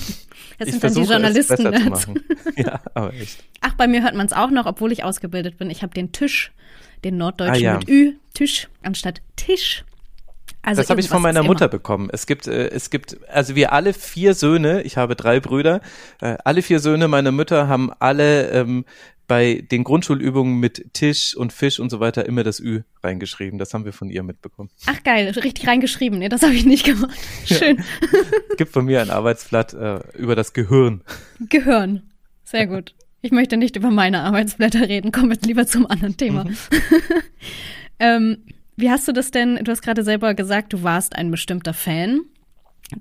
das 0.60 0.68
ich 0.68 0.72
sind 0.72 0.84
dann 0.84 0.94
die 0.94 1.10
Journalisten. 1.10 1.66
Es 1.74 1.84
zu 1.84 1.90
machen. 1.90 2.20
ja, 2.58 2.82
aber 2.94 3.14
echt. 3.14 3.44
Ach, 3.62 3.74
bei 3.76 3.88
mir 3.88 4.04
hört 4.04 4.16
man 4.16 4.26
es 4.26 4.34
auch 4.34 4.52
noch, 4.52 4.66
obwohl 4.66 4.92
ich 4.92 5.04
ausgebildet 5.04 5.58
bin. 5.58 5.70
Ich 5.70 5.84
habe 5.84 5.94
den 5.94 6.12
Tisch, 6.12 6.52
den 7.06 7.18
Norddeutschen 7.18 7.68
ah, 7.68 7.72
ja. 7.74 7.78
mit 7.78 7.90
Ü, 7.90 8.14
Tisch 8.34 8.68
anstatt 8.84 9.22
Tisch. 9.38 9.86
Also 10.64 10.82
das 10.82 10.90
habe 10.90 11.02
ich 11.02 11.10
von 11.10 11.22
meiner 11.22 11.44
Mutter 11.44 11.68
bekommen. 11.68 12.10
Es 12.12 12.28
gibt, 12.28 12.48
äh, 12.48 12.70
es 12.70 12.90
gibt, 12.90 13.18
also 13.30 13.56
wir 13.56 13.74
alle 13.74 13.94
vier 13.94 14.34
Söhne, 14.34 14.82
ich 14.84 14.98
habe 14.98 15.16
drei 15.16 15.40
Brüder, 15.40 15.82
äh, 16.22 16.38
alle 16.46 16.62
vier 16.62 16.80
Söhne 16.80 17.08
meiner 17.08 17.32
Mütter 17.32 17.68
haben 17.68 17.92
alle 18.00 18.50
ähm, 18.52 18.86
bei 19.32 19.66
den 19.72 19.86
Grundschulübungen 19.86 20.60
mit 20.60 20.94
Tisch 20.94 21.38
und 21.38 21.54
Fisch 21.54 21.80
und 21.80 21.90
so 21.90 22.02
weiter 22.02 22.26
immer 22.26 22.44
das 22.44 22.60
Ü 22.60 22.82
reingeschrieben. 23.02 23.60
Das 23.60 23.74
haben 23.74 23.86
wir 23.86 23.94
von 23.94 24.10
ihr 24.10 24.24
mitbekommen. 24.24 24.70
Ach 24.88 25.02
geil, 25.04 25.30
richtig 25.30 25.68
reingeschrieben. 25.68 26.20
Nee, 26.20 26.28
das 26.28 26.42
habe 26.42 26.54
ich 26.54 26.66
nicht 26.66 26.86
gemacht. 26.86 27.18
Schön. 27.46 27.78
Ja. 27.78 28.20
Gibt 28.58 28.74
von 28.74 28.84
mir 28.84 29.02
ein 29.02 29.10
Arbeitsblatt 29.10 29.74
äh, 29.74 30.00
über 30.18 30.36
das 30.36 30.52
Gehirn. 30.52 31.02
Gehirn. 31.48 32.04
Sehr 32.44 32.68
gut. 32.68 32.94
Ich 33.22 33.32
möchte 33.32 33.56
nicht 33.56 33.78
über 33.78 33.90
meine 33.90 34.22
Arbeitsblätter 34.22 34.82
reden. 34.82 35.14
Kommen 35.14 35.30
wir 35.30 35.38
lieber 35.46 35.66
zum 35.66 35.86
anderen 35.86 36.18
Thema. 36.18 36.44
Mhm. 36.44 36.58
ähm, 38.00 38.38
wie 38.82 38.90
hast 38.90 39.08
du 39.08 39.12
das 39.12 39.32
denn, 39.32 39.58
du 39.64 39.72
hast 39.72 39.82
gerade 39.82 40.04
selber 40.04 40.34
gesagt, 40.34 40.74
du 40.74 40.84
warst 40.84 41.16
ein 41.16 41.32
bestimmter 41.32 41.74
Fan, 41.74 42.22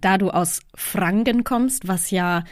da 0.01 0.19
du 0.19 0.31
aus 0.31 0.61
Franken 0.75 1.45
kommst, 1.45 1.89
was 1.89 2.11
ja, 2.11 2.45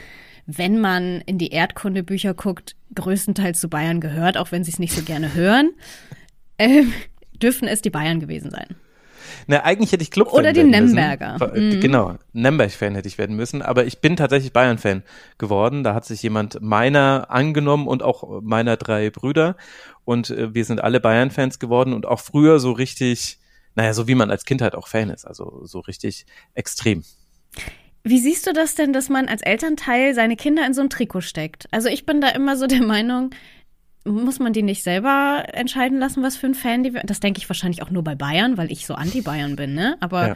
wenn 0.45 0.79
man 0.79 1.21
in 1.21 1.37
die 1.37 1.51
Erdkundebücher 1.51 2.33
guckt, 2.33 2.75
größtenteils 2.95 3.59
zu 3.59 3.69
Bayern 3.69 4.01
gehört, 4.01 4.37
auch 4.37 4.51
wenn 4.51 4.63
sie 4.63 4.71
es 4.71 4.79
nicht 4.79 4.93
so 4.93 5.03
gerne 5.03 5.33
hören, 5.33 5.71
äh, 6.57 6.83
dürfen 7.33 7.67
es 7.67 7.81
die 7.81 7.91
Bayern 7.91 8.19
gewesen 8.19 8.49
sein. 8.51 8.75
Na, 9.47 9.63
eigentlich 9.63 9.91
hätte 9.91 10.03
ich 10.03 10.11
Club 10.11 10.33
Oder 10.33 10.53
die 10.53 10.63
Nemberger. 10.63 11.37
Mhm. 11.53 11.79
Genau, 11.79 12.15
Nemberg-Fan 12.33 12.95
hätte 12.95 13.07
ich 13.07 13.17
werden 13.17 13.35
müssen, 13.35 13.61
aber 13.61 13.85
ich 13.85 13.99
bin 13.99 14.15
tatsächlich 14.15 14.53
Bayern-Fan 14.53 15.03
geworden. 15.37 15.83
Da 15.83 15.93
hat 15.93 16.05
sich 16.05 16.21
jemand 16.23 16.61
meiner 16.61 17.27
angenommen 17.29 17.87
und 17.87 18.03
auch 18.03 18.41
meiner 18.41 18.77
drei 18.77 19.09
Brüder 19.09 19.55
und 20.05 20.29
äh, 20.29 20.53
wir 20.53 20.65
sind 20.65 20.81
alle 20.81 20.99
Bayern-Fans 20.99 21.59
geworden 21.59 21.93
und 21.93 22.05
auch 22.05 22.19
früher 22.19 22.59
so 22.59 22.71
richtig, 22.71 23.39
naja, 23.75 23.93
so 23.93 24.07
wie 24.07 24.15
man 24.15 24.31
als 24.31 24.45
Kind 24.45 24.61
halt 24.61 24.75
auch 24.75 24.87
Fan 24.87 25.09
ist, 25.09 25.25
also 25.25 25.65
so 25.65 25.79
richtig 25.79 26.25
extrem. 26.53 27.03
Wie 28.03 28.19
siehst 28.19 28.47
du 28.47 28.53
das 28.53 28.75
denn, 28.75 28.93
dass 28.93 29.09
man 29.09 29.27
als 29.27 29.41
Elternteil 29.41 30.15
seine 30.15 30.35
Kinder 30.35 30.65
in 30.65 30.73
so 30.73 30.81
ein 30.81 30.89
Trikot 30.89 31.21
steckt? 31.21 31.67
Also 31.71 31.89
ich 31.89 32.05
bin 32.05 32.21
da 32.21 32.29
immer 32.29 32.55
so 32.55 32.65
der 32.65 32.81
Meinung, 32.81 33.31
muss 34.05 34.39
man 34.39 34.53
die 34.53 34.63
nicht 34.63 34.83
selber 34.83 35.43
entscheiden 35.53 35.99
lassen, 35.99 36.23
was 36.23 36.37
für 36.37 36.47
ein 36.47 36.55
Fan 36.55 36.83
die 36.83 36.97
Das 37.03 37.19
denke 37.19 37.39
ich 37.39 37.49
wahrscheinlich 37.49 37.83
auch 37.83 37.89
nur 37.89 38.03
bei 38.03 38.15
Bayern, 38.15 38.57
weil 38.57 38.71
ich 38.71 38.85
so 38.85 38.95
anti-Bayern 38.95 39.55
bin, 39.55 39.75
ne? 39.75 39.97
Aber 39.99 40.29
ja. 40.29 40.35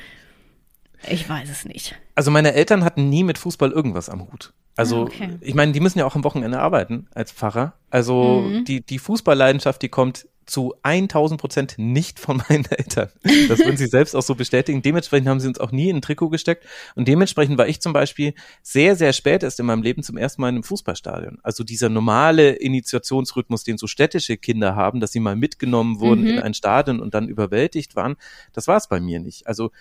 ich 1.09 1.27
weiß 1.27 1.49
es 1.49 1.65
nicht. 1.65 1.95
Also 2.15 2.31
meine 2.31 2.53
Eltern 2.53 2.83
hatten 2.83 3.09
nie 3.09 3.23
mit 3.23 3.37
Fußball 3.37 3.71
irgendwas 3.71 4.09
am 4.09 4.31
Hut. 4.31 4.53
Also, 4.75 5.01
ah, 5.01 5.03
okay. 5.03 5.37
ich 5.41 5.53
meine, 5.53 5.71
die 5.71 5.79
müssen 5.79 5.99
ja 5.99 6.05
auch 6.05 6.15
am 6.15 6.23
Wochenende 6.23 6.59
arbeiten 6.59 7.07
als 7.13 7.31
Pfarrer. 7.31 7.73
Also, 7.89 8.41
mhm. 8.41 8.65
die, 8.65 8.81
die 8.81 8.99
Fußballleidenschaft, 8.99 9.81
die 9.81 9.89
kommt 9.89 10.27
zu 10.45 10.73
1000 10.83 11.39
Prozent 11.39 11.75
nicht 11.77 12.19
von 12.19 12.41
meinen 12.49 12.65
Eltern. 12.65 13.09
Das 13.47 13.59
würden 13.59 13.77
sie 13.77 13.87
selbst 13.87 14.15
auch 14.15 14.21
so 14.21 14.35
bestätigen. 14.35 14.81
Dementsprechend 14.81 15.27
haben 15.27 15.39
sie 15.39 15.47
uns 15.47 15.59
auch 15.59 15.71
nie 15.71 15.89
in 15.89 15.97
ein 15.97 16.01
Trikot 16.01 16.29
gesteckt. 16.29 16.65
Und 16.95 17.07
dementsprechend 17.07 17.57
war 17.57 17.67
ich 17.67 17.81
zum 17.81 17.93
Beispiel 17.93 18.33
sehr, 18.61 18.95
sehr 18.95 19.13
spät 19.13 19.43
erst 19.43 19.59
in 19.59 19.65
meinem 19.65 19.83
Leben 19.83 20.03
zum 20.03 20.17
ersten 20.17 20.41
Mal 20.41 20.49
in 20.49 20.55
einem 20.55 20.63
Fußballstadion. 20.63 21.39
Also 21.43 21.63
dieser 21.63 21.89
normale 21.89 22.51
Initiationsrhythmus, 22.51 23.63
den 23.63 23.77
so 23.77 23.87
städtische 23.87 24.37
Kinder 24.37 24.75
haben, 24.75 24.99
dass 24.99 25.11
sie 25.11 25.19
mal 25.19 25.35
mitgenommen 25.35 25.99
wurden 25.99 26.21
mhm. 26.21 26.29
in 26.29 26.39
ein 26.39 26.53
Stadion 26.53 26.99
und 26.99 27.13
dann 27.13 27.27
überwältigt 27.27 27.95
waren, 27.95 28.15
das 28.53 28.67
war 28.67 28.77
es 28.77 28.87
bei 28.87 28.99
mir 28.99 29.19
nicht. 29.19 29.47
Also 29.47 29.71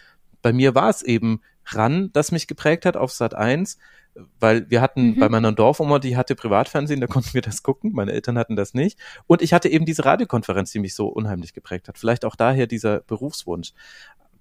bei 0.42 0.52
mir 0.52 0.74
war 0.74 0.90
es 0.90 1.02
eben 1.02 1.40
ran, 1.66 2.10
das 2.12 2.32
mich 2.32 2.46
geprägt 2.46 2.86
hat 2.86 2.96
auf 2.96 3.12
Sat 3.12 3.34
1 3.34 3.78
weil 4.38 4.68
wir 4.70 4.80
hatten 4.80 5.10
mhm. 5.10 5.20
bei 5.20 5.28
meiner 5.28 5.52
Dorfoma, 5.52 5.98
die 5.98 6.16
hatte 6.16 6.34
Privatfernsehen, 6.34 7.00
da 7.00 7.06
konnten 7.06 7.34
wir 7.34 7.42
das 7.42 7.62
gucken, 7.62 7.92
meine 7.92 8.12
Eltern 8.12 8.38
hatten 8.38 8.56
das 8.56 8.74
nicht. 8.74 8.98
Und 9.26 9.42
ich 9.42 9.52
hatte 9.52 9.68
eben 9.68 9.86
diese 9.86 10.04
Radiokonferenz, 10.04 10.72
die 10.72 10.78
mich 10.78 10.94
so 10.94 11.08
unheimlich 11.08 11.54
geprägt 11.54 11.88
hat. 11.88 11.98
Vielleicht 11.98 12.24
auch 12.24 12.36
daher 12.36 12.66
dieser 12.66 13.00
Berufswunsch. 13.00 13.72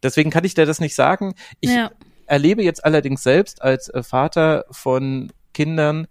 Deswegen 0.03 0.29
kann 0.29 0.43
ich 0.43 0.55
dir 0.55 0.65
das 0.65 0.79
nicht 0.79 0.95
sagen. 0.95 1.35
Ich 1.59 1.71
ja. 1.71 1.91
erlebe 2.25 2.63
jetzt 2.63 2.83
allerdings 2.83 3.23
selbst 3.23 3.61
als 3.61 3.89
äh, 3.89 4.03
Vater 4.03 4.65
von 4.71 5.31
Kindern, 5.53 6.07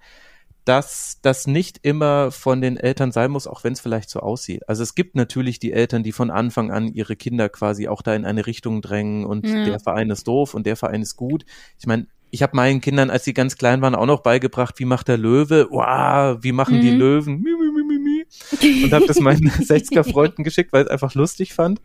dass 0.64 1.18
das 1.22 1.46
nicht 1.46 1.80
immer 1.82 2.30
von 2.30 2.60
den 2.60 2.76
Eltern 2.76 3.12
sein 3.12 3.30
muss, 3.30 3.46
auch 3.46 3.64
wenn 3.64 3.72
es 3.72 3.80
vielleicht 3.80 4.10
so 4.10 4.20
aussieht. 4.20 4.68
Also 4.68 4.82
es 4.82 4.94
gibt 4.94 5.16
natürlich 5.16 5.58
die 5.58 5.72
Eltern, 5.72 6.02
die 6.02 6.12
von 6.12 6.30
Anfang 6.30 6.70
an 6.70 6.88
ihre 6.88 7.16
Kinder 7.16 7.48
quasi 7.48 7.88
auch 7.88 8.02
da 8.02 8.14
in 8.14 8.24
eine 8.24 8.46
Richtung 8.46 8.82
drängen 8.82 9.24
und 9.24 9.46
ja. 9.46 9.64
der 9.64 9.80
Verein 9.80 10.10
ist 10.10 10.28
doof 10.28 10.54
und 10.54 10.66
der 10.66 10.76
Verein 10.76 11.02
ist 11.02 11.16
gut. 11.16 11.44
Ich 11.78 11.86
meine, 11.86 12.06
ich 12.30 12.42
habe 12.42 12.56
meinen 12.56 12.80
Kindern, 12.80 13.10
als 13.10 13.24
sie 13.24 13.34
ganz 13.34 13.56
klein 13.56 13.82
waren, 13.82 13.94
auch 13.94 14.06
noch 14.06 14.20
beigebracht, 14.20 14.78
wie 14.78 14.84
macht 14.84 15.08
der 15.08 15.18
Löwe? 15.18 15.68
Wow, 15.70 16.38
wie 16.42 16.52
machen 16.52 16.78
mhm. 16.78 16.80
die 16.80 16.90
Löwen? 16.90 17.40
Mi, 17.40 17.50
mi, 17.50 17.70
mi, 17.70 17.82
mi, 17.82 17.98
mi. 17.98 18.84
Und 18.84 18.92
habe 18.92 19.06
das 19.06 19.20
meinen 19.20 19.48
60er-Freunden 19.50 20.44
geschickt, 20.44 20.72
weil 20.72 20.82
ich 20.82 20.86
es 20.86 20.92
einfach 20.92 21.14
lustig 21.14 21.54
fand. 21.54 21.80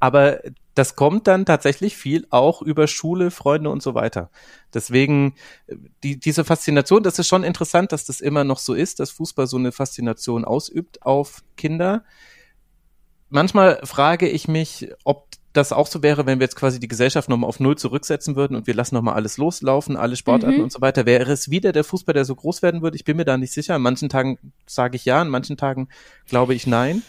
Aber 0.00 0.40
das 0.74 0.96
kommt 0.96 1.26
dann 1.26 1.46
tatsächlich 1.46 1.96
viel 1.96 2.26
auch 2.30 2.60
über 2.62 2.86
Schule, 2.86 3.30
Freunde 3.30 3.70
und 3.70 3.82
so 3.82 3.94
weiter. 3.94 4.30
Deswegen 4.74 5.34
die, 6.02 6.18
diese 6.18 6.44
Faszination, 6.44 7.02
das 7.02 7.18
ist 7.18 7.28
schon 7.28 7.44
interessant, 7.44 7.92
dass 7.92 8.04
das 8.04 8.20
immer 8.20 8.44
noch 8.44 8.58
so 8.58 8.74
ist, 8.74 9.00
dass 9.00 9.10
Fußball 9.10 9.46
so 9.46 9.56
eine 9.56 9.72
Faszination 9.72 10.44
ausübt 10.44 11.02
auf 11.02 11.42
Kinder. 11.56 12.04
Manchmal 13.30 13.80
frage 13.84 14.28
ich 14.28 14.48
mich, 14.48 14.90
ob 15.04 15.28
das 15.56 15.72
auch 15.72 15.86
so 15.86 16.02
wäre, 16.02 16.26
wenn 16.26 16.38
wir 16.38 16.44
jetzt 16.44 16.56
quasi 16.56 16.80
die 16.80 16.88
Gesellschaft 16.88 17.28
nochmal 17.28 17.48
auf 17.48 17.60
Null 17.60 17.76
zurücksetzen 17.76 18.36
würden 18.36 18.56
und 18.56 18.66
wir 18.66 18.74
lassen 18.74 18.94
nochmal 18.94 19.14
alles 19.14 19.38
loslaufen, 19.38 19.96
alle 19.96 20.16
Sportarten 20.16 20.58
mhm. 20.58 20.64
und 20.64 20.72
so 20.72 20.80
weiter, 20.80 21.06
wäre 21.06 21.32
es 21.32 21.50
wieder 21.50 21.72
der 21.72 21.84
Fußball, 21.84 22.12
der 22.12 22.24
so 22.24 22.34
groß 22.34 22.62
werden 22.62 22.82
würde? 22.82 22.96
Ich 22.96 23.04
bin 23.04 23.16
mir 23.16 23.24
da 23.24 23.36
nicht 23.36 23.52
sicher. 23.52 23.74
An 23.74 23.82
manchen 23.82 24.08
Tagen 24.08 24.38
sage 24.66 24.96
ich 24.96 25.04
ja, 25.04 25.20
an 25.20 25.28
manchen 25.28 25.56
Tagen 25.56 25.88
glaube 26.28 26.54
ich 26.54 26.66
nein. 26.66 27.02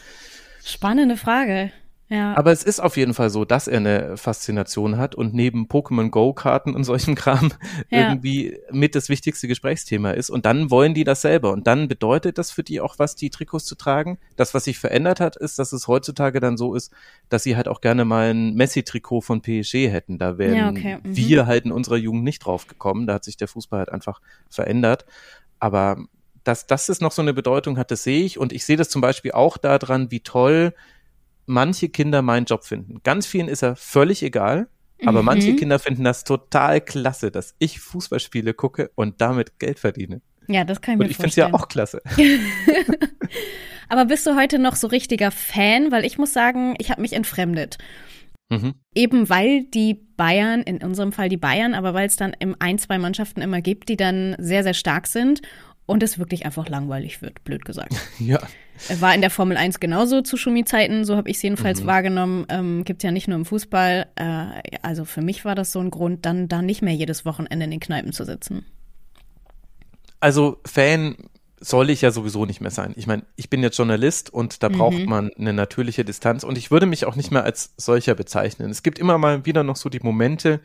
Spannende 0.63 1.17
Frage. 1.17 1.71
Ja. 2.09 2.35
Aber 2.37 2.53
es 2.53 2.63
ist 2.63 2.79
auf 2.79 2.95
jeden 2.95 3.13
Fall 3.13 3.29
so, 3.29 3.43
dass 3.43 3.67
er 3.67 3.77
eine 3.77 4.15
Faszination 4.15 4.97
hat 4.97 5.13
und 5.13 5.33
neben 5.33 5.67
Pokémon 5.67 6.09
Go-Karten 6.09 6.73
und 6.73 6.85
solchem 6.85 7.15
Kram 7.15 7.51
ja. 7.89 8.07
irgendwie 8.07 8.57
mit 8.71 8.95
das 8.95 9.09
wichtigste 9.09 9.47
Gesprächsthema 9.47 10.11
ist. 10.11 10.29
Und 10.29 10.45
dann 10.45 10.71
wollen 10.71 10.93
die 10.93 11.03
das 11.03 11.21
selber. 11.21 11.51
Und 11.51 11.67
dann 11.67 11.89
bedeutet 11.89 12.37
das 12.37 12.51
für 12.51 12.63
die 12.63 12.79
auch 12.79 12.97
was, 12.97 13.15
die 13.15 13.29
Trikots 13.29 13.65
zu 13.65 13.75
tragen. 13.75 14.17
Das, 14.37 14.53
was 14.53 14.63
sich 14.63 14.79
verändert 14.79 15.19
hat, 15.19 15.35
ist, 15.35 15.59
dass 15.59 15.73
es 15.73 15.87
heutzutage 15.87 16.39
dann 16.39 16.55
so 16.55 16.75
ist, 16.75 16.93
dass 17.27 17.43
sie 17.43 17.57
halt 17.57 17.67
auch 17.67 17.81
gerne 17.81 18.05
mal 18.05 18.29
ein 18.29 18.53
Messi-Trikot 18.55 19.21
von 19.21 19.41
PSG 19.41 19.89
hätten. 19.89 20.17
Da 20.17 20.37
wären 20.37 20.55
ja, 20.55 20.69
okay. 20.69 20.99
mhm. 21.03 21.15
wir 21.17 21.45
halt 21.45 21.65
in 21.65 21.73
unserer 21.73 21.97
Jugend 21.97 22.23
nicht 22.23 22.39
drauf 22.39 22.67
gekommen. 22.67 23.05
Da 23.07 23.15
hat 23.15 23.25
sich 23.25 23.35
der 23.35 23.49
Fußball 23.49 23.79
halt 23.79 23.91
einfach 23.91 24.21
verändert. 24.49 25.05
Aber 25.59 25.97
dass 26.45 26.65
das 26.65 26.87
ist 26.87 27.01
noch 27.01 27.11
so 27.11 27.21
eine 27.21 27.33
Bedeutung 27.33 27.77
hat, 27.77 27.91
das 27.91 28.03
sehe 28.03 28.23
ich. 28.23 28.37
Und 28.37 28.53
ich 28.53 28.63
sehe 28.63 28.77
das 28.77 28.89
zum 28.89 29.01
Beispiel 29.01 29.33
auch 29.33 29.57
daran, 29.57 30.09
wie 30.11 30.21
toll 30.21 30.73
manche 31.47 31.89
Kinder 31.89 32.21
meinen 32.21 32.45
Job 32.45 32.63
finden. 32.63 33.01
Ganz 33.03 33.25
vielen 33.25 33.47
ist 33.47 33.63
er 33.63 33.75
völlig 33.75 34.21
egal, 34.21 34.67
aber 35.05 35.19
mhm. 35.21 35.25
manche 35.25 35.55
Kinder 35.55 35.79
finden 35.79 36.03
das 36.03 36.23
total 36.23 36.81
klasse, 36.81 37.31
dass 37.31 37.55
ich 37.57 37.79
Fußballspiele 37.79 38.53
gucke 38.53 38.91
und 38.95 39.21
damit 39.21 39.57
Geld 39.59 39.79
verdiene. 39.79 40.21
Ja, 40.47 40.63
das 40.63 40.81
kann 40.81 40.93
ich 40.93 40.97
mir 40.99 41.05
und 41.05 41.11
ich 41.11 41.17
finde 41.17 41.29
es 41.29 41.35
ja 41.35 41.53
auch 41.53 41.67
klasse. 41.67 42.01
aber 43.89 44.05
bist 44.05 44.25
du 44.27 44.35
heute 44.35 44.59
noch 44.59 44.75
so 44.75 44.87
richtiger 44.87 45.31
Fan? 45.31 45.91
Weil 45.91 46.05
ich 46.05 46.17
muss 46.17 46.33
sagen, 46.33 46.75
ich 46.79 46.89
habe 46.89 47.01
mich 47.01 47.13
entfremdet. 47.13 47.77
Mhm. 48.49 48.75
Eben 48.95 49.29
weil 49.29 49.63
die 49.63 49.93
Bayern, 49.93 50.61
in 50.61 50.81
unserem 50.81 51.11
Fall 51.11 51.29
die 51.29 51.37
Bayern, 51.37 51.73
aber 51.73 51.93
weil 51.93 52.07
es 52.07 52.15
dann 52.15 52.33
im 52.39 52.55
ein, 52.59 52.77
zwei 52.79 52.97
Mannschaften 52.97 53.41
immer 53.41 53.61
gibt, 53.61 53.89
die 53.89 53.97
dann 53.97 54.35
sehr, 54.39 54.63
sehr 54.63 54.73
stark 54.73 55.07
sind 55.07 55.41
und 55.85 56.01
es 56.01 56.17
wirklich 56.17 56.45
einfach 56.45 56.69
langweilig 56.69 57.21
wird, 57.21 57.43
blöd 57.43 57.65
gesagt. 57.65 57.93
ja. 58.19 58.39
War 58.99 59.13
in 59.13 59.21
der 59.21 59.29
Formel 59.29 59.57
1 59.57 59.79
genauso 59.79 60.21
zu 60.21 60.37
Schumi-Zeiten, 60.37 61.05
so 61.05 61.15
habe 61.15 61.29
ich 61.29 61.37
es 61.37 61.43
jedenfalls 61.43 61.83
mhm. 61.83 61.87
wahrgenommen. 61.87 62.45
Ähm, 62.49 62.83
Gibt 62.83 63.03
ja 63.03 63.11
nicht 63.11 63.27
nur 63.27 63.37
im 63.37 63.45
Fußball. 63.45 64.07
Äh, 64.15 64.45
also 64.81 65.05
für 65.05 65.21
mich 65.21 65.45
war 65.45 65.55
das 65.55 65.71
so 65.71 65.79
ein 65.79 65.91
Grund, 65.91 66.25
dann 66.25 66.47
da 66.47 66.61
nicht 66.61 66.81
mehr 66.81 66.93
jedes 66.93 67.25
Wochenende 67.25 67.65
in 67.65 67.71
den 67.71 67.79
Kneipen 67.79 68.13
zu 68.13 68.25
sitzen. 68.25 68.65
Also 70.19 70.57
Fan 70.65 71.15
soll 71.59 71.89
ich 71.89 72.01
ja 72.01 72.11
sowieso 72.11 72.45
nicht 72.45 72.61
mehr 72.61 72.71
sein. 72.71 72.93
Ich 72.95 73.07
meine, 73.07 73.23
ich 73.35 73.49
bin 73.49 73.63
jetzt 73.63 73.77
Journalist 73.77 74.31
und 74.31 74.61
da 74.61 74.69
braucht 74.69 74.99
mhm. 74.99 75.09
man 75.09 75.31
eine 75.37 75.53
natürliche 75.53 76.05
Distanz 76.05 76.43
und 76.43 76.57
ich 76.57 76.69
würde 76.69 76.85
mich 76.85 77.05
auch 77.05 77.15
nicht 77.15 77.31
mehr 77.31 77.43
als 77.43 77.73
solcher 77.77 78.13
bezeichnen. 78.15 78.69
Es 78.69 78.83
gibt 78.83 78.99
immer 78.99 79.17
mal 79.17 79.45
wieder 79.45 79.63
noch 79.63 79.75
so 79.75 79.89
die 79.89 79.99
Momente, 79.99 80.61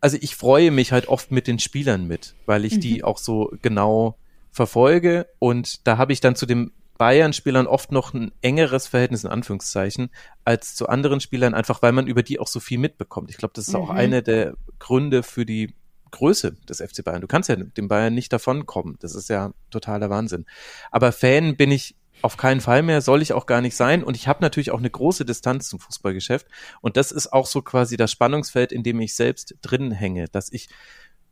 also 0.00 0.18
ich 0.20 0.36
freue 0.36 0.70
mich 0.70 0.92
halt 0.92 1.08
oft 1.08 1.30
mit 1.30 1.46
den 1.46 1.58
Spielern 1.58 2.06
mit, 2.06 2.34
weil 2.46 2.64
ich 2.64 2.76
mhm. 2.76 2.80
die 2.80 3.04
auch 3.04 3.18
so 3.18 3.52
genau 3.62 4.16
verfolge 4.52 5.26
und 5.38 5.86
da 5.86 5.96
habe 5.96 6.12
ich 6.12 6.20
dann 6.20 6.34
zu 6.34 6.46
den 6.46 6.72
Bayern-Spielern 7.00 7.66
oft 7.66 7.92
noch 7.92 8.12
ein 8.12 8.30
engeres 8.42 8.86
Verhältnis 8.86 9.24
in 9.24 9.30
Anführungszeichen 9.30 10.10
als 10.44 10.74
zu 10.74 10.86
anderen 10.86 11.20
Spielern, 11.20 11.54
einfach 11.54 11.80
weil 11.80 11.92
man 11.92 12.06
über 12.06 12.22
die 12.22 12.38
auch 12.38 12.46
so 12.46 12.60
viel 12.60 12.76
mitbekommt. 12.76 13.30
Ich 13.30 13.38
glaube, 13.38 13.52
das 13.54 13.68
ist 13.68 13.72
mhm. 13.72 13.80
auch 13.80 13.88
einer 13.88 14.20
der 14.20 14.52
Gründe 14.78 15.22
für 15.22 15.46
die 15.46 15.74
Größe 16.10 16.56
des 16.68 16.82
FC 16.82 17.02
Bayern. 17.02 17.22
Du 17.22 17.26
kannst 17.26 17.48
ja 17.48 17.56
dem 17.56 17.88
Bayern 17.88 18.12
nicht 18.12 18.34
davonkommen. 18.34 18.98
Das 19.00 19.14
ist 19.14 19.30
ja 19.30 19.54
totaler 19.70 20.10
Wahnsinn. 20.10 20.44
Aber 20.90 21.10
Fan 21.10 21.56
bin 21.56 21.70
ich 21.70 21.96
auf 22.20 22.36
keinen 22.36 22.60
Fall 22.60 22.82
mehr, 22.82 23.00
soll 23.00 23.22
ich 23.22 23.32
auch 23.32 23.46
gar 23.46 23.62
nicht 23.62 23.76
sein. 23.76 24.04
Und 24.04 24.14
ich 24.14 24.28
habe 24.28 24.42
natürlich 24.42 24.70
auch 24.70 24.78
eine 24.78 24.90
große 24.90 25.24
Distanz 25.24 25.70
zum 25.70 25.80
Fußballgeschäft. 25.80 26.48
Und 26.82 26.98
das 26.98 27.12
ist 27.12 27.32
auch 27.32 27.46
so 27.46 27.62
quasi 27.62 27.96
das 27.96 28.12
Spannungsfeld, 28.12 28.72
in 28.72 28.82
dem 28.82 29.00
ich 29.00 29.14
selbst 29.14 29.54
drin 29.62 29.90
hänge, 29.90 30.28
dass 30.28 30.52
ich 30.52 30.68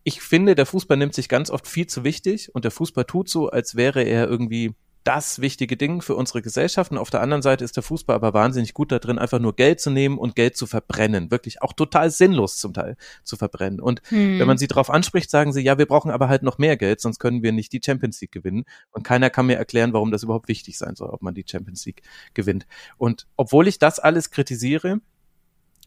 ich 0.03 0.23
finde, 0.23 0.55
der 0.55 0.65
Fußball 0.65 0.97
nimmt 0.97 1.13
sich 1.13 1.29
ganz 1.29 1.51
oft 1.51 1.67
viel 1.67 1.87
zu 1.87 2.03
wichtig 2.05 2.55
und 2.55 2.65
der 2.65 2.71
Fußball 2.71 3.05
tut 3.05 3.29
so, 3.29 3.51
als 3.51 3.75
wäre 3.75 4.03
er 4.05 4.27
irgendwie 4.27 4.75
das 5.09 5.41
wichtige 5.41 5.79
Ding 5.79 6.03
für 6.03 6.15
unsere 6.15 6.43
Gesellschaft. 6.43 6.93
Und 6.93 6.99
auf 6.99 7.09
der 7.09 7.23
anderen 7.23 7.41
Seite 7.41 7.65
ist 7.65 7.77
der 7.77 7.83
Fußball 7.83 8.15
aber 8.15 8.35
wahnsinnig 8.35 8.75
gut 8.75 8.93
da 8.93 8.99
drin, 8.99 9.19
einfach 9.19 9.39
nur 9.39 9.57
Geld 9.57 9.81
zu 9.81 9.89
nehmen 9.89 10.19
und 10.19 10.37
Geld 10.37 10.55
zu 10.55 10.67
verbrennen. 10.67 11.31
Wirklich 11.31 11.63
auch 11.63 11.73
total 11.73 12.11
sinnlos 12.11 12.59
zum 12.59 12.75
Teil 12.75 12.99
zu 13.25 13.37
verbrennen. 13.37 13.81
Und 13.81 14.03
hm. 14.11 14.39
wenn 14.39 14.47
man 14.47 14.59
sie 14.59 14.67
darauf 14.67 14.91
anspricht, 14.91 15.31
sagen 15.31 15.55
sie, 15.55 15.63
ja, 15.63 15.79
wir 15.79 15.87
brauchen 15.87 16.11
aber 16.11 16.29
halt 16.29 16.43
noch 16.43 16.59
mehr 16.59 16.77
Geld, 16.77 17.01
sonst 17.01 17.21
können 17.21 17.43
wir 17.43 17.53
nicht 17.53 17.73
die 17.73 17.81
Champions 17.83 18.21
League 18.21 18.33
gewinnen. 18.33 18.65
Und 18.91 19.03
keiner 19.03 19.31
kann 19.31 19.47
mir 19.47 19.57
erklären, 19.57 19.95
warum 19.95 20.11
das 20.11 20.25
überhaupt 20.25 20.49
wichtig 20.49 20.77
sein 20.77 20.95
soll, 20.95 21.09
ob 21.09 21.23
man 21.23 21.33
die 21.33 21.45
Champions 21.49 21.87
League 21.87 22.03
gewinnt. 22.35 22.67
Und 22.99 23.27
obwohl 23.39 23.67
ich 23.67 23.79
das 23.79 24.01
alles 24.01 24.31
kritisiere, 24.31 25.01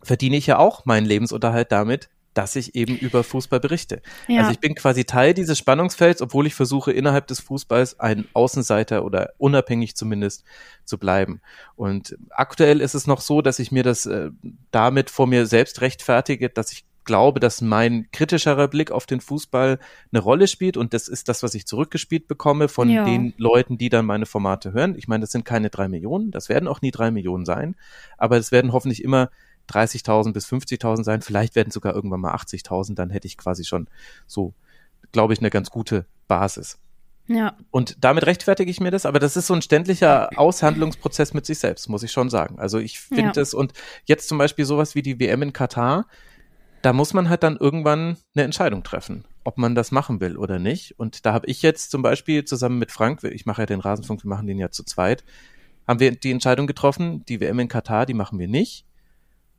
verdiene 0.01 0.35
ich 0.35 0.47
ja 0.47 0.57
auch 0.57 0.85
meinen 0.85 1.05
Lebensunterhalt 1.05 1.71
damit, 1.71 2.09
dass 2.33 2.55
ich 2.55 2.75
eben 2.75 2.97
über 2.97 3.23
Fußball 3.23 3.59
berichte. 3.59 4.01
Ja. 4.27 4.41
Also 4.41 4.51
ich 4.51 4.59
bin 4.59 4.75
quasi 4.75 5.05
Teil 5.05 5.33
dieses 5.33 5.57
Spannungsfelds, 5.57 6.21
obwohl 6.21 6.47
ich 6.47 6.55
versuche, 6.55 6.91
innerhalb 6.91 7.27
des 7.27 7.39
Fußballs 7.41 7.99
ein 7.99 8.25
Außenseiter 8.33 9.03
oder 9.03 9.33
unabhängig 9.37 9.95
zumindest 9.95 10.43
zu 10.85 10.97
bleiben. 10.97 11.41
Und 11.75 12.17
aktuell 12.29 12.81
ist 12.81 12.95
es 12.95 13.07
noch 13.07 13.21
so, 13.21 13.41
dass 13.41 13.59
ich 13.59 13.71
mir 13.71 13.83
das 13.83 14.05
äh, 14.05 14.31
damit 14.71 15.09
vor 15.09 15.27
mir 15.27 15.45
selbst 15.45 15.81
rechtfertige, 15.81 16.49
dass 16.49 16.71
ich 16.71 16.85
glaube, 17.03 17.39
dass 17.39 17.61
mein 17.61 18.07
kritischerer 18.11 18.67
Blick 18.67 18.91
auf 18.91 19.05
den 19.05 19.21
Fußball 19.21 19.79
eine 20.11 20.21
Rolle 20.21 20.47
spielt 20.47 20.77
und 20.77 20.93
das 20.93 21.07
ist 21.07 21.29
das, 21.29 21.43
was 21.43 21.55
ich 21.55 21.65
zurückgespielt 21.65 22.27
bekomme 22.27 22.67
von 22.67 22.89
ja. 22.89 23.03
den 23.05 23.33
Leuten, 23.37 23.77
die 23.77 23.89
dann 23.89 24.05
meine 24.05 24.25
Formate 24.25 24.73
hören. 24.73 24.95
Ich 24.95 25.07
meine, 25.07 25.21
das 25.21 25.31
sind 25.31 25.45
keine 25.45 25.69
drei 25.69 25.87
Millionen, 25.87 26.31
das 26.31 26.49
werden 26.49 26.67
auch 26.67 26.81
nie 26.81 26.91
drei 26.91 27.11
Millionen 27.11 27.45
sein, 27.45 27.75
aber 28.17 28.37
es 28.37 28.51
werden 28.51 28.71
hoffentlich 28.71 29.03
immer 29.03 29.29
30.000 29.71 30.33
bis 30.33 30.45
50.000 30.47 31.03
sein. 31.03 31.21
Vielleicht 31.21 31.55
werden 31.55 31.71
sogar 31.71 31.95
irgendwann 31.95 32.21
mal 32.21 32.35
80.000. 32.35 32.95
Dann 32.95 33.09
hätte 33.09 33.27
ich 33.27 33.37
quasi 33.37 33.63
schon 33.63 33.87
so, 34.27 34.53
glaube 35.11 35.33
ich, 35.33 35.39
eine 35.39 35.49
ganz 35.49 35.69
gute 35.69 36.05
Basis. 36.27 36.77
Ja. 37.27 37.55
Und 37.69 37.97
damit 38.03 38.25
rechtfertige 38.25 38.69
ich 38.69 38.81
mir 38.81 38.91
das, 38.91 39.05
aber 39.05 39.19
das 39.19 39.37
ist 39.37 39.47
so 39.47 39.53
ein 39.53 39.61
ständiger 39.61 40.29
Aushandlungsprozess 40.37 41.33
mit 41.33 41.45
sich 41.45 41.59
selbst, 41.59 41.87
muss 41.87 42.03
ich 42.03 42.11
schon 42.11 42.29
sagen. 42.29 42.59
Also 42.59 42.77
ich 42.79 42.99
finde 42.99 43.31
Ja. 43.35 43.41
es 43.41 43.53
und 43.53 43.73
jetzt 44.05 44.27
zum 44.27 44.37
Beispiel 44.37 44.65
sowas 44.65 44.95
wie 44.95 45.01
die 45.01 45.19
WM 45.19 45.41
in 45.43 45.53
Katar, 45.53 46.07
da 46.81 46.93
muss 46.93 47.13
man 47.13 47.29
halt 47.29 47.43
dann 47.43 47.57
irgendwann 47.57 48.17
eine 48.35 48.43
Entscheidung 48.43 48.83
treffen, 48.83 49.23
ob 49.43 49.57
man 49.57 49.75
das 49.75 49.91
machen 49.91 50.19
will 50.19 50.35
oder 50.35 50.59
nicht. 50.59 50.99
Und 50.99 51.25
da 51.25 51.31
habe 51.33 51.47
ich 51.47 51.61
jetzt 51.61 51.91
zum 51.91 52.01
Beispiel 52.01 52.43
zusammen 52.43 52.79
mit 52.79 52.91
Frank, 52.91 53.23
ich 53.23 53.45
mache 53.45 53.61
ja 53.61 53.65
den 53.65 53.79
Rasenfunk, 53.79 54.23
wir 54.23 54.29
machen 54.29 54.47
den 54.47 54.57
ja 54.57 54.71
zu 54.71 54.83
zweit, 54.83 55.23
haben 55.87 55.99
wir 55.99 56.11
die 56.11 56.31
Entscheidung 56.31 56.67
getroffen, 56.67 57.23
die 57.27 57.39
WM 57.39 57.59
in 57.59 57.67
Katar, 57.67 58.05
die 58.05 58.13
machen 58.13 58.39
wir 58.39 58.47
nicht. 58.47 58.85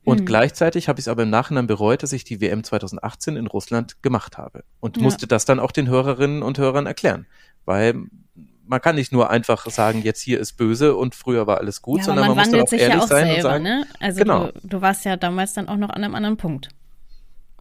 Und 0.05 0.21
Mhm. 0.21 0.25
gleichzeitig 0.25 0.89
habe 0.89 0.99
ich 0.99 1.05
es 1.05 1.07
aber 1.07 1.23
im 1.23 1.29
Nachhinein 1.29 1.67
bereut, 1.67 2.03
dass 2.03 2.11
ich 2.11 2.23
die 2.23 2.41
WM 2.41 2.63
2018 2.63 3.35
in 3.37 3.47
Russland 3.47 4.01
gemacht 4.03 4.37
habe. 4.37 4.63
Und 4.79 4.97
Ja. 4.97 5.03
musste 5.03 5.27
das 5.27 5.45
dann 5.45 5.59
auch 5.59 5.71
den 5.71 5.87
Hörerinnen 5.87 6.43
und 6.43 6.57
Hörern 6.57 6.85
erklären. 6.85 7.25
Weil 7.65 7.95
man 8.65 8.81
kann 8.81 8.95
nicht 8.95 9.11
nur 9.11 9.29
einfach 9.29 9.65
sagen, 9.69 10.01
jetzt 10.01 10.21
hier 10.21 10.39
ist 10.39 10.53
böse 10.53 10.95
und 10.95 11.15
früher 11.15 11.47
war 11.47 11.57
alles 11.57 11.81
gut, 11.81 11.99
ja, 11.99 12.05
sondern 12.05 12.27
man 12.27 12.35
man, 12.35 12.45
muss 12.45 12.51
dann 12.51 12.61
auch 12.61 12.67
sich 12.67 12.81
ehrlich 12.81 12.95
ja 12.97 13.03
auch 13.03 13.07
sein 13.07 13.25
selber, 13.27 13.35
und 13.35 13.41
sagen, 13.41 13.63
ne? 13.63 13.87
Also 13.99 14.19
Genau. 14.19 14.47
du, 14.47 14.53
du 14.63 14.81
warst 14.81 15.05
ja 15.05 15.15
damals 15.17 15.53
dann 15.53 15.67
auch 15.67 15.77
noch 15.77 15.89
an 15.89 16.03
einem 16.03 16.15
anderen 16.15 16.37
Punkt. 16.37 16.69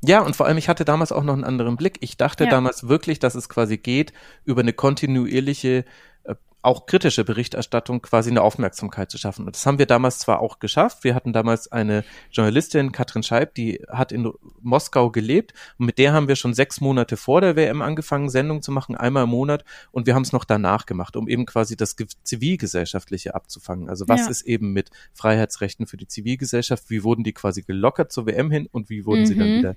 Ja, 0.05 0.21
und 0.23 0.35
vor 0.35 0.47
allem, 0.47 0.59
ich 0.59 0.69
hatte 0.69 0.85
damals 0.85 1.13
auch 1.13 1.23
noch 1.23 1.35
einen 1.35 1.45
anderen 1.45 1.77
Blick. 1.77 1.99
Ich 2.01 2.17
dachte 2.17 2.45
Ja. 2.45 2.51
damals 2.51 2.89
wirklich, 2.89 3.21
dass 3.21 3.37
es 3.37 3.49
quasi 3.49 3.79
geht, 3.79 4.13
über 4.45 4.61
eine 4.63 4.73
kontinuierliche, 4.73 5.85
äh, 6.25 6.35
auch 6.62 6.87
kritische 6.87 7.25
Berichterstattung 7.25 8.03
quasi 8.03 8.31
eine 8.31 8.40
Aufmerksamkeit 8.42 9.11
zu 9.11 9.18
schaffen. 9.18 9.46
Und 9.46 9.57
das 9.57 9.66
haben 9.66 9.79
wir 9.79 9.87
damals 9.87 10.20
zwar 10.20 10.38
auch 10.40 10.61
geschafft. 10.61 11.03
Wir 11.03 11.14
hatten 11.14 11.33
damals 11.33 11.70
eine 11.72 12.05
Journalistin, 12.31 12.92
Katrin 12.92 13.22
Scheib, 13.25 13.55
die 13.55 13.83
hat 13.90 14.12
in 14.12 14.33
Moskau 14.61 15.11
gelebt. 15.11 15.55
Und 15.79 15.87
mit 15.87 15.98
der 15.98 16.12
haben 16.12 16.29
wir 16.29 16.37
schon 16.37 16.55
sechs 16.55 16.81
Monate 16.81 17.16
vor 17.16 17.40
der 17.40 17.57
WM 17.57 17.83
angefangen, 17.83 18.31
Sendungen 18.31 18.62
zu 18.62 18.70
machen, 18.70 18.94
einmal 18.96 19.25
im 19.25 19.31
Monat. 19.31 19.64
Und 19.90 20.07
wir 20.07 20.14
haben 20.14 20.22
es 20.22 20.33
noch 20.33 20.44
danach 20.44 20.87
gemacht, 20.87 21.16
um 21.16 21.29
eben 21.29 21.46
quasi 21.46 21.77
das 21.77 21.96
Ge- 21.96 22.07
Zivilgesellschaftliche 22.22 23.35
abzufangen. 23.35 23.88
Also 23.88 24.07
was 24.09 24.20
Ja. 24.20 24.29
ist 24.31 24.42
eben 24.42 24.72
mit 24.72 24.90
Freiheitsrechten 25.14 25.87
für 25.87 25.96
die 25.96 26.07
Zivilgesellschaft? 26.07 26.90
Wie 26.90 27.03
wurden 27.03 27.25
die 27.25 27.33
quasi 27.33 27.62
gelockert 27.62 28.12
zur 28.12 28.27
WM 28.27 28.51
hin 28.51 28.68
und 28.70 28.88
wie 28.88 29.05
wurden 29.05 29.27
sie 29.27 29.37
dann 29.37 29.48
Mhm. 29.55 29.59
wieder 29.59 29.77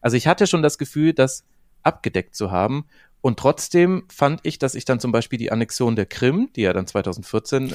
also 0.00 0.16
ich 0.16 0.26
hatte 0.28 0.46
schon 0.46 0.62
das 0.62 0.78
Gefühl, 0.78 1.12
das 1.12 1.44
abgedeckt 1.82 2.34
zu 2.36 2.50
haben. 2.50 2.86
Und 3.20 3.38
trotzdem 3.38 4.04
fand 4.08 4.40
ich, 4.44 4.58
dass 4.58 4.74
ich 4.74 4.84
dann 4.84 5.00
zum 5.00 5.10
Beispiel 5.12 5.38
die 5.38 5.50
Annexion 5.50 5.96
der 5.96 6.06
Krim, 6.06 6.50
die 6.54 6.62
ja 6.62 6.72
dann 6.72 6.86
2014 6.86 7.72
äh, 7.72 7.74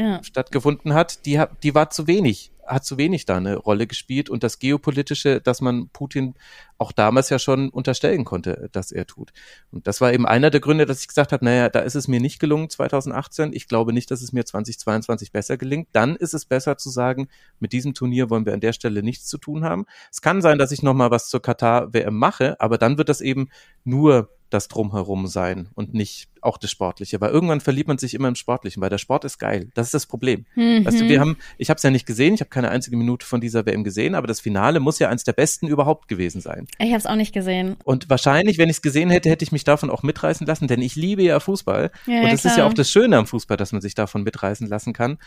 Ja. 0.00 0.22
stattgefunden 0.24 0.94
hat, 0.94 1.26
die, 1.26 1.40
die 1.62 1.74
war 1.74 1.90
zu 1.90 2.06
wenig, 2.08 2.50
hat 2.66 2.84
zu 2.84 2.96
wenig 2.98 3.24
da 3.24 3.36
eine 3.36 3.56
Rolle 3.56 3.86
gespielt. 3.86 4.28
Und 4.30 4.42
das 4.42 4.58
Geopolitische, 4.58 5.40
dass 5.40 5.60
man 5.60 5.90
Putin 5.90 6.34
auch 6.78 6.90
damals 6.90 7.30
ja 7.30 7.38
schon 7.38 7.68
unterstellen 7.68 8.24
konnte, 8.24 8.68
dass 8.72 8.90
er 8.90 9.06
tut. 9.06 9.32
Und 9.70 9.86
das 9.86 10.00
war 10.00 10.12
eben 10.12 10.26
einer 10.26 10.50
der 10.50 10.60
Gründe, 10.60 10.86
dass 10.86 11.00
ich 11.02 11.08
gesagt 11.08 11.32
habe, 11.32 11.44
naja, 11.44 11.68
da 11.68 11.80
ist 11.80 11.94
es 11.94 12.08
mir 12.08 12.20
nicht 12.20 12.40
gelungen 12.40 12.68
2018. 12.68 13.52
Ich 13.52 13.68
glaube 13.68 13.92
nicht, 13.92 14.10
dass 14.10 14.22
es 14.22 14.32
mir 14.32 14.44
2022 14.44 15.30
besser 15.30 15.56
gelingt. 15.56 15.88
Dann 15.92 16.16
ist 16.16 16.34
es 16.34 16.46
besser 16.46 16.76
zu 16.78 16.90
sagen, 16.90 17.28
mit 17.60 17.72
diesem 17.72 17.94
Turnier 17.94 18.28
wollen 18.28 18.44
wir 18.46 18.54
an 18.54 18.60
der 18.60 18.72
Stelle 18.72 19.04
nichts 19.04 19.26
zu 19.26 19.38
tun 19.38 19.62
haben. 19.64 19.86
Es 20.10 20.20
kann 20.20 20.42
sein, 20.42 20.58
dass 20.58 20.72
ich 20.72 20.82
noch 20.82 20.94
mal 20.94 21.12
was 21.12 21.28
zur 21.28 21.42
Katar-WM 21.42 22.16
mache, 22.18 22.60
aber 22.60 22.76
dann 22.78 22.98
wird 22.98 23.08
das 23.08 23.20
eben 23.20 23.50
nur 23.84 24.30
das 24.54 24.68
Drumherum 24.68 25.26
sein 25.26 25.68
und 25.74 25.94
nicht 25.94 26.28
auch 26.40 26.58
das 26.58 26.70
Sportliche. 26.70 27.20
Weil 27.20 27.30
irgendwann 27.30 27.60
verliebt 27.60 27.88
man 27.88 27.98
sich 27.98 28.14
immer 28.14 28.28
im 28.28 28.34
Sportlichen, 28.34 28.80
weil 28.80 28.90
der 28.90 28.98
Sport 28.98 29.24
ist 29.24 29.38
geil. 29.38 29.70
Das 29.74 29.88
ist 29.88 29.94
das 29.94 30.06
Problem. 30.06 30.46
Mhm. 30.54 30.84
Weißt 30.84 31.00
du, 31.00 31.08
wir 31.08 31.20
haben, 31.20 31.36
ich 31.58 31.70
habe 31.70 31.78
es 31.78 31.82
ja 31.82 31.90
nicht 31.90 32.06
gesehen, 32.06 32.34
ich 32.34 32.40
habe 32.40 32.50
keine 32.50 32.70
einzige 32.70 32.96
Minute 32.96 33.26
von 33.26 33.40
dieser 33.40 33.66
WM 33.66 33.82
gesehen, 33.82 34.14
aber 34.14 34.26
das 34.26 34.40
Finale 34.40 34.80
muss 34.80 34.98
ja 34.98 35.08
eins 35.08 35.24
der 35.24 35.32
besten 35.32 35.66
überhaupt 35.66 36.08
gewesen 36.08 36.40
sein. 36.40 36.66
Ich 36.78 36.88
habe 36.88 36.98
es 36.98 37.06
auch 37.06 37.16
nicht 37.16 37.32
gesehen. 37.32 37.76
Und 37.84 38.08
wahrscheinlich, 38.10 38.58
wenn 38.58 38.68
ich 38.68 38.76
es 38.76 38.82
gesehen 38.82 39.10
hätte, 39.10 39.30
hätte 39.30 39.44
ich 39.44 39.52
mich 39.52 39.64
davon 39.64 39.90
auch 39.90 40.02
mitreißen 40.02 40.46
lassen, 40.46 40.68
denn 40.68 40.82
ich 40.82 40.96
liebe 40.96 41.22
ja 41.22 41.40
Fußball. 41.40 41.90
Ja, 42.06 42.18
und 42.18 42.24
ja, 42.24 42.30
das 42.30 42.44
ist 42.44 42.56
ja 42.56 42.66
auch 42.66 42.74
das 42.74 42.90
Schöne 42.90 43.16
am 43.16 43.26
Fußball, 43.26 43.56
dass 43.56 43.72
man 43.72 43.80
sich 43.80 43.94
davon 43.94 44.22
mitreißen 44.22 44.68
lassen 44.68 44.92
kann. 44.92 45.18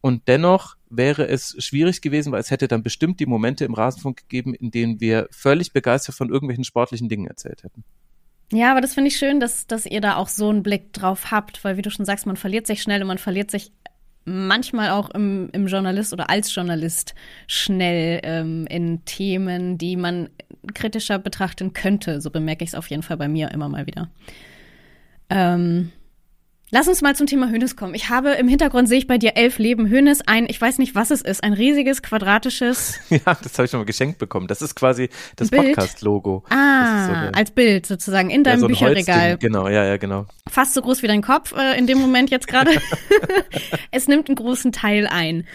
Und 0.00 0.28
dennoch 0.28 0.76
wäre 0.88 1.26
es 1.26 1.56
schwierig 1.58 2.00
gewesen, 2.00 2.32
weil 2.32 2.40
es 2.40 2.50
hätte 2.50 2.68
dann 2.68 2.82
bestimmt 2.82 3.18
die 3.18 3.26
Momente 3.26 3.64
im 3.64 3.74
Rasenfunk 3.74 4.18
gegeben, 4.18 4.54
in 4.54 4.70
denen 4.70 5.00
wir 5.00 5.26
völlig 5.30 5.72
begeistert 5.72 6.14
von 6.14 6.28
irgendwelchen 6.28 6.64
sportlichen 6.64 7.08
Dingen 7.08 7.26
erzählt 7.26 7.64
hätten. 7.64 7.84
Ja, 8.52 8.70
aber 8.70 8.80
das 8.80 8.94
finde 8.94 9.08
ich 9.08 9.16
schön, 9.16 9.40
dass, 9.40 9.66
dass 9.66 9.86
ihr 9.86 10.00
da 10.00 10.16
auch 10.16 10.28
so 10.28 10.48
einen 10.48 10.62
Blick 10.62 10.92
drauf 10.92 11.30
habt, 11.30 11.64
weil 11.64 11.76
wie 11.76 11.82
du 11.82 11.90
schon 11.90 12.04
sagst, 12.04 12.26
man 12.26 12.36
verliert 12.36 12.66
sich 12.66 12.80
schnell 12.80 13.02
und 13.02 13.08
man 13.08 13.18
verliert 13.18 13.50
sich 13.50 13.72
manchmal 14.24 14.90
auch 14.90 15.10
im, 15.10 15.48
im 15.52 15.66
Journalist 15.66 16.12
oder 16.12 16.30
als 16.30 16.52
Journalist 16.54 17.14
schnell 17.46 18.20
ähm, 18.24 18.66
in 18.68 19.04
Themen, 19.04 19.78
die 19.78 19.96
man 19.96 20.28
kritischer 20.74 21.18
betrachten 21.18 21.72
könnte. 21.72 22.20
So 22.20 22.30
bemerke 22.30 22.64
ich 22.64 22.70
es 22.70 22.74
auf 22.74 22.88
jeden 22.88 23.02
Fall 23.02 23.16
bei 23.16 23.28
mir 23.28 23.50
immer 23.52 23.68
mal 23.68 23.86
wieder. 23.86 24.10
Ähm, 25.30 25.92
lass 26.70 26.88
uns 26.88 27.00
mal 27.02 27.14
zum 27.16 27.26
Thema 27.26 27.48
Hönes 27.50 27.76
kommen. 27.76 27.94
Ich 27.94 28.08
habe 28.10 28.30
im 28.32 28.48
Hintergrund 28.48 28.88
sehe 28.88 28.98
ich 28.98 29.06
bei 29.06 29.18
dir 29.18 29.36
elf 29.36 29.58
Leben 29.58 29.88
Hönes 29.88 30.20
ein, 30.26 30.46
ich 30.48 30.60
weiß 30.60 30.78
nicht, 30.78 30.94
was 30.94 31.10
es 31.10 31.22
ist, 31.22 31.42
ein 31.44 31.52
riesiges 31.52 32.02
quadratisches 32.02 32.98
ja, 33.10 33.20
das 33.24 33.54
habe 33.54 33.64
ich 33.64 33.70
schon 33.70 33.80
mal 33.80 33.86
geschenkt 33.86 34.18
bekommen. 34.18 34.46
Das 34.46 34.62
ist 34.62 34.74
quasi 34.74 35.08
das? 35.36 35.50
Podcast-Logo. 35.50 36.44
Das 36.48 36.56
ist 36.58 36.62
Ah, 36.62 37.06
so 37.06 37.12
eine- 37.12 37.34
als 37.34 37.50
Bild 37.50 37.86
sozusagen 37.86 38.30
in 38.30 38.38
ja, 38.44 38.50
deinem 38.50 38.60
so 38.60 38.66
ein 38.66 38.68
Bücherregal. 38.70 39.38
Genau, 39.38 39.68
ja, 39.68 39.84
ja, 39.84 39.96
genau. 39.96 40.26
fast 40.48 40.74
so 40.74 40.82
groß 40.82 41.02
wie 41.02 41.06
dein 41.06 41.22
Kopf 41.22 41.54
äh, 41.56 41.78
in 41.78 41.86
dem 41.86 41.98
Moment 41.98 42.30
jetzt 42.30 42.48
gerade. 42.48 42.70
es 43.90 44.08
nimmt 44.08 44.28
einen 44.28 44.36
großen 44.36 44.72
Teil 44.72 45.06
ein. 45.06 45.46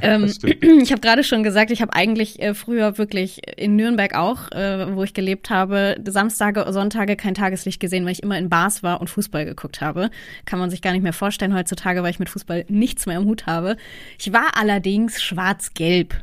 Ähm, 0.00 0.28
stimmt. 0.28 0.64
ich 0.82 0.92
habe 0.92 1.00
gerade 1.00 1.24
schon 1.24 1.42
gesagt, 1.42 1.70
ich 1.70 1.82
habe 1.82 1.92
eigentlich 1.94 2.40
äh, 2.40 2.54
früher 2.54 2.98
wirklich 2.98 3.40
in 3.58 3.76
Nürnberg 3.76 4.14
auch, 4.14 4.50
äh, 4.52 4.94
wo 4.94 5.02
ich 5.02 5.14
gelebt 5.14 5.50
habe, 5.50 5.96
Samstage, 6.06 6.64
Sonntage 6.72 7.16
kein 7.16 7.34
Tageslicht 7.34 7.80
gesehen, 7.80 8.04
weil 8.04 8.12
ich 8.12 8.22
immer 8.22 8.38
in 8.38 8.48
Bars 8.48 8.82
war 8.82 9.00
und 9.00 9.10
Fußball 9.10 9.44
geguckt 9.44 9.80
habe. 9.80 10.10
Kann 10.44 10.58
man 10.60 10.70
sich 10.70 10.82
gar 10.82 10.92
nicht 10.92 11.02
mehr 11.02 11.12
vorstellen 11.12 11.54
heutzutage, 11.54 12.02
weil 12.02 12.10
ich 12.10 12.18
mit 12.18 12.28
Fußball 12.28 12.64
nichts 12.68 13.06
mehr 13.06 13.18
im 13.18 13.24
Hut 13.24 13.46
habe. 13.46 13.76
Ich 14.18 14.32
war 14.32 14.56
allerdings 14.56 15.22
schwarz-gelb. 15.22 16.14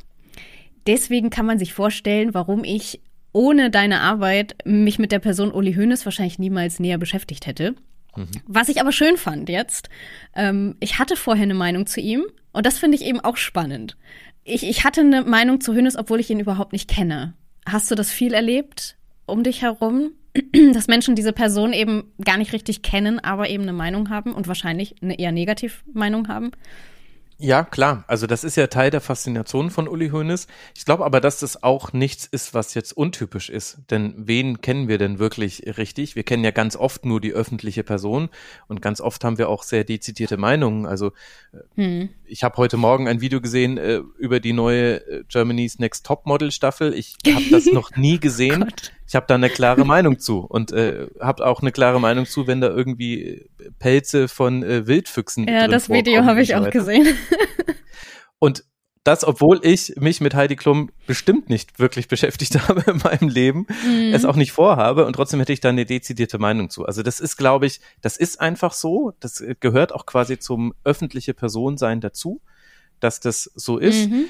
Deswegen 0.86 1.30
kann 1.30 1.46
man 1.46 1.60
sich 1.60 1.74
vorstellen, 1.74 2.34
warum 2.34 2.64
ich 2.64 3.02
ohne 3.34 3.70
deine 3.70 4.00
Arbeit 4.02 4.56
mich 4.66 5.00
mit 5.00 5.12
der 5.12 5.20
Person 5.20 5.52
Uli 5.52 5.74
Hoeneß 5.74 6.06
wahrscheinlich 6.06 6.40
niemals 6.40 6.80
näher 6.80 6.98
beschäftigt 6.98 7.46
hätte. 7.46 7.76
Was 8.48 8.70
ich 8.70 8.82
aber 8.82 8.92
schön 8.92 9.18
fand 9.18 9.48
jetzt, 9.48 9.90
ähm, 10.36 10.76
ich 10.80 10.98
hatte 10.98 11.16
vorher 11.16 11.44
eine 11.44 11.54
Meinung 11.54 11.86
zu 11.86 12.02
ihm 12.02 12.26
und 12.52 12.66
das 12.66 12.80
finde 12.80 12.98
ich 12.98 13.06
eben 13.06 13.20
auch 13.20 13.38
spannend. 13.38 13.96
Ich, 14.44 14.64
ich 14.64 14.84
hatte 14.84 15.02
eine 15.02 15.24
Meinung 15.24 15.62
zu 15.62 15.76
Hoeneß, 15.76 15.98
obwohl 15.98 16.20
ich 16.20 16.30
ihn 16.30 16.40
überhaupt 16.40 16.74
nicht 16.74 16.90
kenne. 16.90 17.34
Hast 17.66 17.92
du 17.92 17.96
das 17.96 18.10
viel 18.10 18.34
erlebt 18.34 18.98
um 19.28 19.44
dich 19.44 19.62
herum? 19.62 20.12
Dass 20.74 20.88
Menschen 20.88 21.16
diese 21.16 21.34
Person 21.34 21.74
eben 21.74 22.12
gar 22.24 22.38
nicht 22.38 22.54
richtig 22.54 22.82
kennen, 22.82 23.20
aber 23.20 23.50
eben 23.50 23.64
eine 23.64 23.74
Meinung 23.74 24.10
haben 24.10 24.34
und 24.34 24.48
wahrscheinlich 24.48 24.96
eine 25.02 25.20
eher 25.20 25.32
negativ 25.32 25.84
Meinung 25.94 26.28
haben? 26.28 26.52
Ja, 27.40 27.64
klar. 27.64 28.04
Also 28.08 28.26
das 28.26 28.44
ist 28.44 28.58
ja 28.58 28.66
Teil 28.66 28.90
der 28.90 29.00
Faszination 29.00 29.70
von 29.70 29.88
Uli 29.88 30.10
Hoeneß. 30.10 30.48
Ich 30.76 30.86
glaube 30.86 31.06
aber, 31.06 31.22
dass 31.22 31.40
das 31.40 31.62
auch 31.62 31.94
nichts 31.94 32.26
ist, 32.26 32.56
was 32.56 32.74
jetzt 32.74 32.94
untypisch 32.94 33.52
ist. 33.52 33.78
Denn 33.92 34.16
wen 34.18 34.60
kennen 34.62 34.88
wir 34.88 34.98
denn 34.98 35.20
wirklich 35.20 35.78
richtig? 35.78 36.16
Wir 36.16 36.24
kennen 36.24 36.44
ja 36.44 36.50
ganz 36.50 36.76
oft 36.76 37.06
nur 37.06 37.22
die 37.22 37.34
öffentliche 37.34 37.84
Person 37.84 38.30
und 38.68 38.82
ganz 38.82 39.02
oft 39.02 39.24
haben 39.24 39.38
wir 39.38 39.50
auch 39.50 39.62
sehr 39.62 39.84
dezidierte 39.84 40.38
Meinungen. 40.38 40.88
Also 40.88 41.12
Hm. 41.76 42.10
ich 42.26 42.44
habe 42.44 42.58
heute 42.58 42.78
Morgen 42.78 43.08
ein 43.08 43.22
Video 43.22 43.40
gesehen 43.40 43.78
äh, 43.78 44.02
über 44.18 44.40
die 44.40 44.54
neue 44.54 44.96
äh, 45.08 45.24
Germany's 45.28 45.78
Next 45.78 46.08
Top 46.08 46.26
Model 46.26 46.52
Staffel. 46.52 46.92
Ich 46.96 47.18
habe 47.28 47.46
das 47.52 47.66
noch 47.72 47.96
nie 47.96 48.20
gesehen. 48.20 48.66
Ich 49.08 49.16
habe 49.16 49.26
da 49.28 49.36
eine 49.36 49.50
klare 49.50 49.86
Meinung 49.86 50.20
zu 50.20 50.40
und 50.40 50.72
äh, 50.72 51.08
habe 51.22 51.46
auch 51.46 51.62
eine 51.62 51.72
klare 51.72 52.00
Meinung 52.00 52.26
zu, 52.26 52.46
wenn 52.46 52.60
da 52.60 52.68
irgendwie 52.68 53.50
Pelze 53.80 54.28
von 54.28 54.64
äh, 54.64 54.86
Wildfüchsen 54.86 55.48
Ja, 55.48 55.68
das 55.68 55.90
Video 55.90 56.26
habe 56.26 56.42
ich 56.42 56.56
auch 56.56 56.70
gesehen. 56.70 57.08
Und 58.40 58.64
das, 59.04 59.24
obwohl 59.24 59.62
ich 59.64 59.94
mich 59.96 60.20
mit 60.20 60.36
Heidi 60.36 60.58
Klum 60.58 60.92
bestimmt 61.06 61.50
nicht 61.50 61.80
wirklich 61.80 62.10
beschäftigt 62.10 62.60
habe 62.68 62.84
in 62.92 62.98
meinem 62.98 63.30
Leben, 63.30 63.66
Mhm. 63.86 64.14
es 64.14 64.26
auch 64.26 64.36
nicht 64.36 64.52
vorhabe 64.52 65.06
und 65.06 65.14
trotzdem 65.14 65.40
hätte 65.40 65.54
ich 65.54 65.62
da 65.62 65.70
eine 65.70 65.86
dezidierte 65.86 66.40
Meinung 66.40 66.70
zu. 66.70 66.86
Also 66.86 67.04
das 67.04 67.22
ist, 67.22 67.38
glaube 67.38 67.66
ich, 67.66 67.80
das 68.02 68.18
ist 68.18 68.42
einfach 68.42 68.74
so. 68.74 69.14
Das 69.22 69.40
äh, 69.40 69.56
gehört 69.58 69.94
auch 69.94 70.06
quasi 70.06 70.38
zum 70.40 70.74
öffentliche 70.84 71.34
Personensein 71.34 72.02
dazu, 72.02 72.42
dass 73.00 73.22
das 73.22 73.50
so 73.56 73.78
ist. 73.78 74.10
Mhm. 74.10 74.26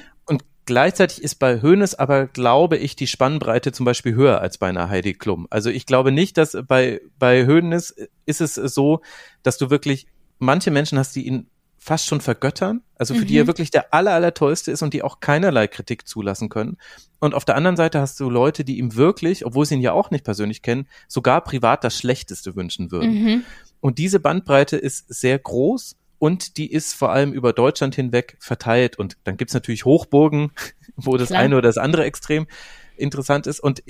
Gleichzeitig 0.68 1.24
ist 1.24 1.36
bei 1.36 1.62
Hoeneß 1.62 1.96
aber, 1.96 2.28
glaube 2.28 2.76
ich, 2.78 2.98
die 2.98 3.08
Spannbreite 3.08 3.72
zum 3.72 3.86
Beispiel 3.86 4.16
höher 4.16 4.42
als 4.42 4.58
bei 4.58 4.68
einer 4.68 4.90
Heidi 4.90 5.14
Klum. 5.14 5.48
Also 5.50 5.70
ich 5.70 5.86
glaube 5.86 6.12
nicht, 6.12 6.38
dass 6.38 6.58
bei, 6.68 7.00
bei 7.18 7.48
Hoeneß 7.48 7.96
ist 8.26 8.42
es 8.42 8.56
so, 8.56 9.00
dass 9.44 9.58
du 9.58 9.70
wirklich 9.70 10.08
manche 10.40 10.70
Menschen 10.70 11.00
hast, 11.00 11.16
die 11.16 11.26
ihn 11.26 11.48
fast 11.78 12.06
schon 12.06 12.20
vergöttern, 12.20 12.82
also 12.96 13.14
für 13.14 13.24
die 13.26 13.36
Mhm. 13.36 13.40
er 13.40 13.48
wirklich 13.48 13.72
der 13.72 13.94
aller, 13.94 14.12
aller 14.12 14.34
tollste 14.34 14.72
ist 14.72 14.82
und 14.82 14.94
die 14.94 15.04
auch 15.04 15.22
keinerlei 15.22 15.68
Kritik 15.68 16.06
zulassen 16.06 16.50
können. 16.50 16.76
Und 17.20 17.34
auf 17.34 17.46
der 17.46 17.56
anderen 17.56 17.78
Seite 17.78 18.02
hast 18.02 18.20
du 18.20 18.30
Leute, 18.30 18.66
die 18.66 18.78
ihm 18.78 18.96
wirklich, 18.96 19.46
obwohl 19.46 19.66
sie 19.66 19.76
ihn 19.76 19.82
ja 19.82 19.94
auch 19.94 20.12
nicht 20.12 20.26
persönlich 20.26 20.62
kennen, 20.62 20.88
sogar 21.08 21.42
privat 21.46 21.86
das 21.86 21.98
Schlechteste 21.98 22.58
wünschen 22.58 22.92
würden. 22.92 23.24
Mhm. 23.24 23.44
Und 23.80 24.00
diese 24.00 24.20
Bandbreite 24.20 24.76
ist 24.76 25.06
sehr 25.08 25.40
groß 25.40 25.96
und 26.20 26.58
die 26.58 26.72
ist 26.72 26.94
vor 26.94 27.12
allem 27.12 27.34
über 27.34 27.54
Deutschland 27.54 27.96
hinweg 27.96 28.38
verteilt. 28.40 28.98
Und 28.98 29.18
dann 29.24 29.38
gibt's 29.38 29.54
natürlich 29.54 29.86
Hochburgen, 29.86 30.52
wo 30.96 31.18
das 31.18 31.30
Klar. 31.30 31.42
eine 31.42 31.58
oder 31.58 31.70
das 31.70 31.78
andere 31.78 32.06
extrem 32.06 32.48
interessant 32.96 33.48
ist. 33.48 33.60
Und 33.60 33.84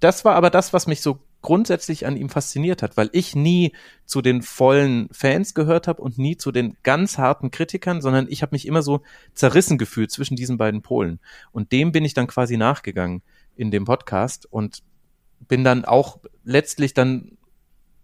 das 0.00 0.24
war 0.24 0.34
aber 0.34 0.50
das, 0.50 0.72
was 0.72 0.86
mich 0.86 1.00
so 1.00 1.20
grundsätzlich 1.42 2.06
an 2.06 2.16
ihm 2.16 2.28
fasziniert 2.28 2.82
hat, 2.82 2.96
weil 2.96 3.08
ich 3.12 3.36
nie 3.36 3.72
zu 4.04 4.20
den 4.20 4.42
vollen 4.42 5.08
Fans 5.12 5.54
gehört 5.54 5.86
habe 5.86 6.02
und 6.02 6.18
nie 6.18 6.36
zu 6.36 6.50
den 6.50 6.76
ganz 6.82 7.18
harten 7.18 7.50
Kritikern, 7.50 8.00
sondern 8.00 8.26
ich 8.28 8.42
habe 8.42 8.54
mich 8.54 8.66
immer 8.66 8.82
so 8.82 9.02
zerrissen 9.32 9.78
gefühlt 9.78 10.10
zwischen 10.10 10.34
diesen 10.34 10.58
beiden 10.58 10.82
Polen. 10.82 11.20
Und 11.52 11.72
dem 11.72 11.92
bin 11.92 12.04
ich 12.04 12.14
dann 12.14 12.26
quasi 12.26 12.56
nachgegangen 12.56 13.22
in 13.54 13.70
dem 13.70 13.84
Podcast 13.84 14.46
und 14.50 14.82
bin 15.46 15.62
dann 15.62 15.84
auch 15.84 16.18
letztlich 16.44 16.94
dann 16.94 17.36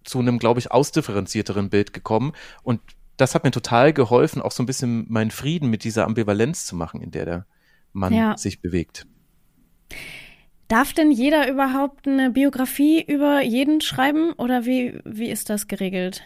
zu 0.05 0.19
einem, 0.19 0.39
glaube 0.39 0.61
ich, 0.61 0.71
ausdifferenzierteren 0.71 1.71
Bild 1.71 1.93
gekommen. 1.93 2.33
Und 2.63 2.81
das 3.23 3.35
hat 3.35 3.45
mir 3.45 3.51
total 3.51 3.93
geholfen, 3.93 4.43
auch 4.43 4.53
so 4.53 4.63
ein 4.63 4.67
bisschen 4.67 5.07
meinen 5.09 5.31
Frieden 5.31 5.71
mit 5.71 5.85
dieser 5.85 6.05
Ambivalenz 6.05 6.67
zu 6.67 6.77
machen, 6.77 7.01
in 7.01 7.11
der 7.11 7.25
der 7.25 7.47
Mann 7.93 8.13
Ja. 8.13 8.37
sich 8.37 8.61
bewegt. 8.61 9.07
Darf 10.69 10.93
denn 10.93 11.11
jeder 11.11 11.51
überhaupt 11.51 12.07
eine 12.07 12.31
Biografie 12.31 13.03
über 13.03 13.43
jeden 13.43 13.81
schreiben 13.81 14.33
oder 14.33 14.65
wie, 14.65 14.99
wie 15.05 15.29
ist 15.29 15.51
das 15.51 15.69
geregelt? 15.69 16.23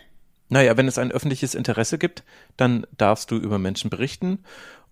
Naja, 0.49 0.77
wenn 0.77 0.87
es 0.87 0.99
ein 0.99 1.11
öffentliches 1.11 1.55
Interesse 1.55 1.99
gibt, 1.99 2.23
dann 2.57 2.87
darfst 2.97 3.31
du 3.31 3.37
über 3.37 3.59
Menschen 3.59 3.91
berichten. 3.91 4.39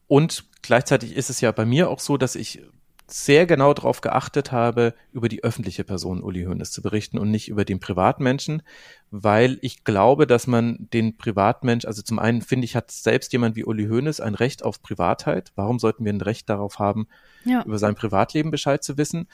Und 0.09 0.44
gleichzeitig 0.62 1.14
ist 1.16 1.30
es 1.30 1.40
ja 1.40 1.52
bei 1.52 1.64
mir 1.64 1.88
auch 1.88 2.00
so, 2.00 2.16
dass 2.16 2.34
ich 2.34 2.62
sehr 3.07 3.46
genau 3.46 3.74
darauf 3.74 4.00
geachtet 4.00 4.50
habe, 4.50 4.94
über 5.12 5.28
die 5.28 5.44
öffentliche 5.44 5.84
Person 5.84 6.22
Uli 6.22 6.44
Hoeneß 6.44 6.70
zu 6.70 6.80
berichten 6.80 7.18
und 7.18 7.30
nicht 7.30 7.48
über 7.48 7.64
den 7.64 7.78
Privatmenschen, 7.78 8.62
weil 9.11 9.59
ich 9.61 9.84
glaube, 9.84 10.26
dass 10.26 10.46
man 10.46 10.88
den 10.92 11.18
Privatmensch, 11.18 11.84
also 11.84 12.02
zum 12.02 12.18
einen 12.18 12.40
finde 12.40 12.64
ich, 12.64 12.76
hat 12.76 12.90
selbst 12.90 13.32
jemand 13.32 13.57
wie 13.57 13.64
Uli 13.64 13.86
Hoeneß 13.86 14.20
ein 14.20 14.34
Recht 14.34 14.64
auf 14.64 14.80
Privatheit. 14.82 15.52
Warum 15.55 15.78
sollten 15.78 16.05
wir 16.05 16.12
ein 16.12 16.20
Recht 16.20 16.48
darauf 16.48 16.78
haben, 16.78 17.07
Ja. 17.44 17.62
über 17.64 17.78
sein 17.78 17.94
Privatleben 17.94 18.50
Bescheid 18.50 18.82
zu 18.82 18.96
wissen? 18.96 19.28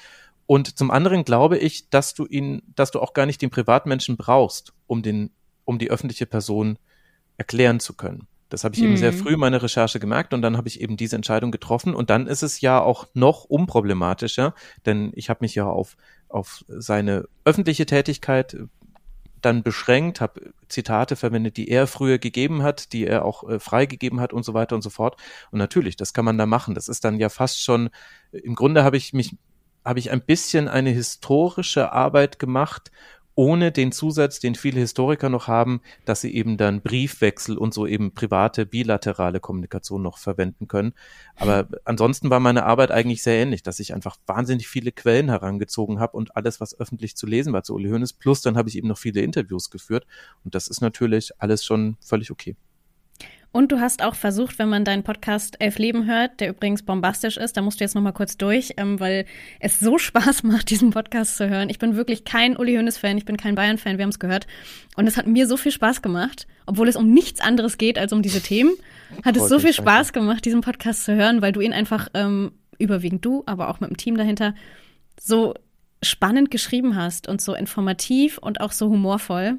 Und 0.46 0.76
zum 0.76 0.90
anderen 0.90 1.24
glaube 1.24 1.56
ich, 1.58 1.90
dass 1.90 2.12
du 2.12 2.26
ihn, 2.26 2.62
dass 2.74 2.90
du 2.90 2.98
auch 2.98 3.12
gar 3.14 3.24
nicht 3.24 3.40
den 3.40 3.50
Privatmenschen 3.50 4.16
brauchst, 4.16 4.72
um 4.88 5.00
den, 5.00 5.30
um 5.64 5.78
die 5.78 5.90
öffentliche 5.92 6.26
Person 6.26 6.76
erklären 7.36 7.78
zu 7.78 7.94
können. 7.94 8.26
Das 8.51 8.64
habe 8.64 8.74
ich 8.74 8.82
eben 8.82 8.92
Mhm. 8.92 8.96
sehr 8.98 9.12
früh 9.12 9.34
in 9.34 9.40
meiner 9.40 9.62
Recherche 9.62 9.98
gemerkt 10.01 10.34
und 10.34 10.42
dann 10.42 10.57
habe 10.57 10.68
ich 10.68 10.80
eben 10.80 10.96
diese 10.96 11.16
Entscheidung 11.16 11.51
getroffen 11.51 11.94
und 11.94 12.11
dann 12.11 12.26
ist 12.26 12.42
es 12.42 12.61
ja 12.61 12.80
auch 12.80 13.07
noch 13.14 13.44
unproblematischer, 13.44 14.55
denn 14.84 15.12
ich 15.14 15.30
habe 15.30 15.38
mich 15.42 15.55
ja 15.55 15.66
auf, 15.66 15.96
auf 16.28 16.64
seine 16.68 17.26
öffentliche 17.44 17.86
Tätigkeit 17.86 18.55
äh, 18.55 18.64
dann 19.40 19.62
beschränkt, 19.62 20.20
habe 20.20 20.53
Zitate 20.68 21.16
verwendet, 21.16 21.57
die 21.57 21.68
er 21.68 21.86
früher 21.86 22.18
gegeben 22.18 22.62
hat, 22.62 22.92
die 22.92 23.07
er 23.07 23.24
auch 23.24 23.48
äh, 23.48 23.59
freigegeben 23.59 24.20
hat 24.20 24.32
und 24.34 24.44
so 24.44 24.53
weiter 24.53 24.74
und 24.74 24.82
so 24.82 24.90
fort. 24.90 25.16
Und 25.51 25.59
natürlich, 25.59 25.96
das 25.96 26.12
kann 26.12 26.26
man 26.26 26.36
da 26.36 26.44
machen. 26.44 26.74
Das 26.74 26.88
ist 26.88 27.05
dann 27.05 27.18
ja 27.18 27.30
fast 27.30 27.62
schon, 27.62 27.88
im 28.32 28.55
Grunde 28.55 28.84
habe 28.84 28.98
ich 28.98 29.14
mich, 29.14 29.36
habe 29.82 29.98
ich 29.98 30.11
ein 30.11 30.20
bisschen 30.20 30.68
eine 30.68 30.90
historische 30.90 31.90
Arbeit 31.92 32.38
gemacht, 32.38 32.90
ohne 33.34 33.72
den 33.72 33.92
Zusatz, 33.92 34.40
den 34.40 34.54
viele 34.54 34.80
Historiker 34.80 35.28
noch 35.28 35.48
haben, 35.48 35.80
dass 36.04 36.20
sie 36.20 36.34
eben 36.34 36.56
dann 36.56 36.82
Briefwechsel 36.82 37.56
und 37.56 37.72
so 37.72 37.86
eben 37.86 38.12
private, 38.12 38.66
bilaterale 38.66 39.40
Kommunikation 39.40 40.02
noch 40.02 40.18
verwenden 40.18 40.68
können. 40.68 40.92
Aber 41.36 41.68
ansonsten 41.84 42.30
war 42.30 42.40
meine 42.40 42.64
Arbeit 42.64 42.90
eigentlich 42.90 43.22
sehr 43.22 43.40
ähnlich, 43.40 43.62
dass 43.62 43.80
ich 43.80 43.94
einfach 43.94 44.16
wahnsinnig 44.26 44.68
viele 44.68 44.92
Quellen 44.92 45.28
herangezogen 45.28 46.00
habe 46.00 46.16
und 46.16 46.36
alles, 46.36 46.60
was 46.60 46.78
öffentlich 46.78 47.16
zu 47.16 47.26
lesen 47.26 47.52
war 47.52 47.62
zu 47.62 47.74
Uli 47.74 47.88
Hoeneß. 47.90 48.14
Plus 48.14 48.42
dann 48.42 48.56
habe 48.56 48.68
ich 48.68 48.76
eben 48.76 48.88
noch 48.88 48.98
viele 48.98 49.20
Interviews 49.20 49.70
geführt 49.70 50.06
und 50.44 50.54
das 50.54 50.68
ist 50.68 50.80
natürlich 50.80 51.30
alles 51.38 51.64
schon 51.64 51.96
völlig 52.00 52.30
okay. 52.30 52.56
Und 53.53 53.72
du 53.72 53.80
hast 53.80 54.05
auch 54.05 54.14
versucht, 54.14 54.61
wenn 54.61 54.68
man 54.68 54.84
deinen 54.84 55.03
Podcast 55.03 55.57
Elf 55.59 55.78
Leben 55.78 56.07
hört, 56.07 56.38
der 56.38 56.51
übrigens 56.51 56.84
bombastisch 56.84 57.36
ist, 57.36 57.57
da 57.57 57.62
musst 57.62 57.80
du 57.80 57.84
jetzt 57.84 57.94
noch 57.94 58.03
mal 58.03 58.12
kurz 58.12 58.36
durch, 58.36 58.74
ähm, 58.76 59.01
weil 59.01 59.26
es 59.59 59.80
so 59.80 59.98
Spaß 59.98 60.44
macht, 60.44 60.70
diesen 60.70 60.90
Podcast 60.90 61.36
zu 61.36 61.48
hören. 61.48 61.68
Ich 61.68 61.80
bin 61.80 61.96
wirklich 61.96 62.24
kein 62.24 62.57
Uli 62.57 62.76
Hoeneß-Fan, 62.76 63.18
ich 63.18 63.24
bin 63.24 63.36
kein 63.36 63.57
Bayern-Fan, 63.57 63.98
wir 63.98 64.05
haben 64.05 64.11
es 64.11 64.20
gehört. 64.20 64.46
Und 64.96 65.09
es 65.09 65.16
hat 65.16 65.26
mir 65.26 65.48
so 65.48 65.57
viel 65.57 65.72
Spaß 65.72 66.01
gemacht, 66.01 66.46
obwohl 66.66 66.88
es 66.88 66.94
um 66.94 67.12
nichts 67.12 67.40
anderes 67.40 67.76
geht 67.76 67.98
als 67.98 68.12
um 68.12 68.22
diese 68.22 68.40
Themen, 68.40 68.72
hat 69.24 69.36
es 69.36 69.48
so 69.48 69.59
viel. 69.59 69.72
Spaß 69.72 70.12
gemacht, 70.12 70.44
diesen 70.44 70.61
Podcast 70.61 71.05
zu 71.05 71.14
hören, 71.14 71.42
weil 71.42 71.53
du 71.53 71.61
ihn 71.61 71.72
einfach, 71.72 72.09
ähm, 72.14 72.53
überwiegend 72.78 73.24
du, 73.24 73.42
aber 73.46 73.68
auch 73.68 73.80
mit 73.80 73.90
dem 73.90 73.96
Team 73.96 74.16
dahinter, 74.16 74.55
so 75.18 75.55
spannend 76.03 76.51
geschrieben 76.51 76.96
hast 76.96 77.28
und 77.28 77.40
so 77.40 77.55
informativ 77.55 78.38
und 78.38 78.61
auch 78.61 78.72
so 78.72 78.88
humorvoll. 78.88 79.59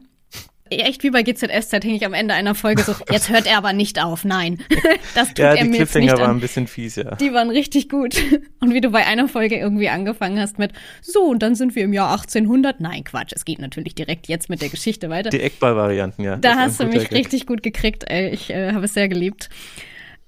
Echt 0.72 1.03
wie 1.03 1.09
bei 1.09 1.22
GZSZ 1.22 1.84
hänge 1.84 1.95
ich 1.95 2.05
am 2.05 2.13
Ende 2.13 2.34
einer 2.34 2.55
Folge 2.55 2.82
so, 2.84 2.95
jetzt 3.11 3.30
hört 3.30 3.45
er 3.45 3.57
aber 3.57 3.74
nicht 3.74 4.01
auf, 4.01 4.24
nein. 4.24 4.59
Das 5.15 5.28
tut 5.30 5.39
Ja, 5.39 5.53
er 5.53 5.63
die 5.63 5.69
mir 5.69 5.80
jetzt 5.80 5.93
nicht 5.95 6.03
Cliffhanger 6.03 6.22
waren 6.22 6.30
an. 6.32 6.38
ein 6.38 6.39
bisschen 6.39 6.67
fies, 6.67 6.95
ja. 6.95 7.15
Die 7.15 7.34
waren 7.34 7.49
richtig 7.49 7.89
gut. 7.89 8.15
Und 8.61 8.74
wie 8.74 8.80
du 8.80 8.89
bei 8.89 9.05
einer 9.05 9.28
Folge 9.28 9.57
irgendwie 9.57 9.89
angefangen 9.89 10.39
hast 10.39 10.57
mit, 10.59 10.72
so, 11.01 11.24
und 11.24 11.43
dann 11.43 11.55
sind 11.55 11.76
wir 11.76 11.84
im 11.84 11.91
Jahr 11.91 12.11
1800. 12.11 12.80
Nein, 12.80 13.03
Quatsch, 13.03 13.34
es 13.36 13.43
geht 13.43 13.59
natürlich 13.59 13.95
direkt 13.95 14.28
jetzt 14.30 14.49
mit 14.49 14.61
der 14.61 14.69
Geschichte 14.69 15.09
weiter. 15.09 15.30
Die 15.30 15.41
Eckball-Varianten, 15.41 16.24
ja. 16.24 16.38
Da 16.38 16.55
hast 16.55 16.80
du 16.80 16.86
mich 16.86 17.09
Gag. 17.09 17.11
richtig 17.11 17.45
gut 17.47 17.63
gekriegt, 17.63 18.05
ey. 18.09 18.30
Ich 18.30 18.49
äh, 18.49 18.72
habe 18.72 18.86
es 18.86 18.93
sehr 18.93 19.09
geliebt. 19.09 19.49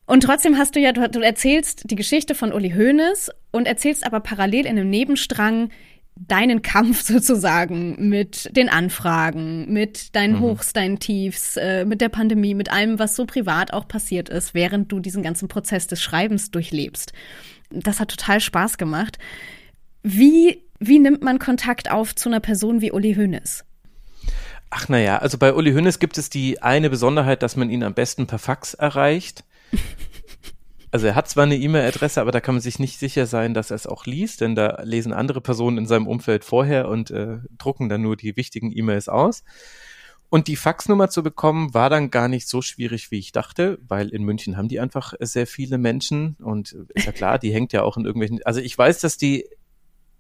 Und 0.06 0.24
trotzdem 0.24 0.58
hast 0.58 0.76
du 0.76 0.82
ja, 0.82 0.92
du, 0.92 1.10
du 1.10 1.22
erzählst 1.22 1.90
die 1.90 1.96
Geschichte 1.96 2.36
von 2.36 2.52
Uli 2.52 2.72
Hoeneß 2.72 3.32
und 3.52 3.66
erzählst 3.68 4.06
aber 4.06 4.20
parallel 4.20 4.66
in 4.66 4.78
einem 4.78 4.90
Nebenstrang 4.90 5.70
deinen 6.16 6.62
Kampf 6.62 7.02
sozusagen 7.04 8.10
mit 8.10 8.56
den 8.56 8.70
Anfragen, 8.70 9.72
mit 9.72 10.16
deinen 10.16 10.40
Hochs, 10.40 10.74
deinen 10.74 11.00
Tiefs, 11.00 11.58
äh, 11.58 11.86
mit 11.86 12.02
der 12.02 12.10
Pandemie, 12.10 12.54
mit 12.54 12.72
allem, 12.72 13.00
was 13.00 13.16
so 13.16 13.26
privat 13.26 13.74
auch 13.74 13.88
passiert 13.88 14.30
ist, 14.30 14.54
während 14.54 14.92
du 14.92 15.00
diesen 15.00 15.24
ganzen 15.24 15.48
Prozess 15.48 15.88
des 15.88 16.02
Schreibens 16.02 16.52
durchlebst. 16.52 17.14
Das 17.70 18.00
hat 18.00 18.10
total 18.10 18.40
Spaß 18.40 18.78
gemacht. 18.78 19.18
Wie, 20.04 20.64
wie 20.80 21.00
nimmt 21.00 21.24
man 21.24 21.40
Kontakt 21.40 21.90
auf 21.90 22.14
zu 22.14 22.30
einer 22.30 22.40
Person 22.40 22.82
wie 22.82 22.92
Uli 22.92 23.16
Hoeneß? 23.16 23.66
Ach 24.70 24.90
naja, 24.90 25.20
also 25.20 25.38
bei 25.38 25.54
Uli 25.54 25.72
Hoeneß 25.72 26.00
gibt 26.00 26.18
es 26.18 26.30
die 26.30 26.62
eine 26.62 26.90
Besonderheit, 26.90 27.44
dass 27.44 27.56
man 27.56 27.70
ihn 27.70 27.84
am 27.84 27.94
besten 27.94 28.28
per 28.28 28.40
Fax 28.40 28.74
erreicht. 28.74 29.44
Also 30.94 31.08
er 31.08 31.16
hat 31.16 31.28
zwar 31.28 31.46
eine 31.46 31.58
E-Mail-Adresse, 31.58 32.22
aber 32.22 32.32
da 32.32 32.40
kann 32.40 32.54
man 32.54 32.62
sich 32.62 32.78
nicht 32.78 33.00
sicher 33.00 33.26
sein, 33.26 33.56
dass 33.56 33.72
er 33.72 33.76
es 33.78 33.88
auch 33.88 34.06
liest, 34.06 34.42
denn 34.42 34.54
da 34.54 34.80
lesen 34.84 35.12
andere 35.12 35.42
Personen 35.42 35.80
in 35.80 35.88
seinem 35.88 36.06
Umfeld 36.06 36.44
vorher 36.44 36.88
und 36.88 37.10
äh, 37.10 37.38
drucken 37.58 37.90
dann 37.90 38.04
nur 38.04 38.16
die 38.16 38.38
wichtigen 38.38 38.72
E-Mails 38.72 39.10
aus. 39.10 39.44
Und 40.30 40.48
die 40.48 40.56
Faxnummer 40.56 41.10
zu 41.10 41.24
bekommen, 41.24 41.74
war 41.74 41.90
dann 41.90 42.12
gar 42.12 42.28
nicht 42.28 42.48
so 42.48 42.62
schwierig, 42.62 43.10
wie 43.10 43.18
ich 43.18 43.32
dachte, 43.32 43.80
weil 43.88 44.10
in 44.10 44.22
München 44.22 44.56
haben 44.56 44.68
die 44.68 44.80
einfach 44.80 45.16
sehr 45.20 45.48
viele 45.48 45.80
Menschen 45.80 46.38
und 46.40 46.74
äh, 46.74 46.94
ist 46.94 47.08
ja 47.08 47.12
klar, 47.12 47.40
die 47.40 47.52
hängt 47.52 47.74
ja 47.74 47.82
auch 47.82 47.98
in 47.98 48.06
irgendwelchen, 48.06 48.44
also 48.44 48.60
ich 48.60 48.78
weiß, 48.78 49.00
dass 49.00 49.18
die 49.18 49.50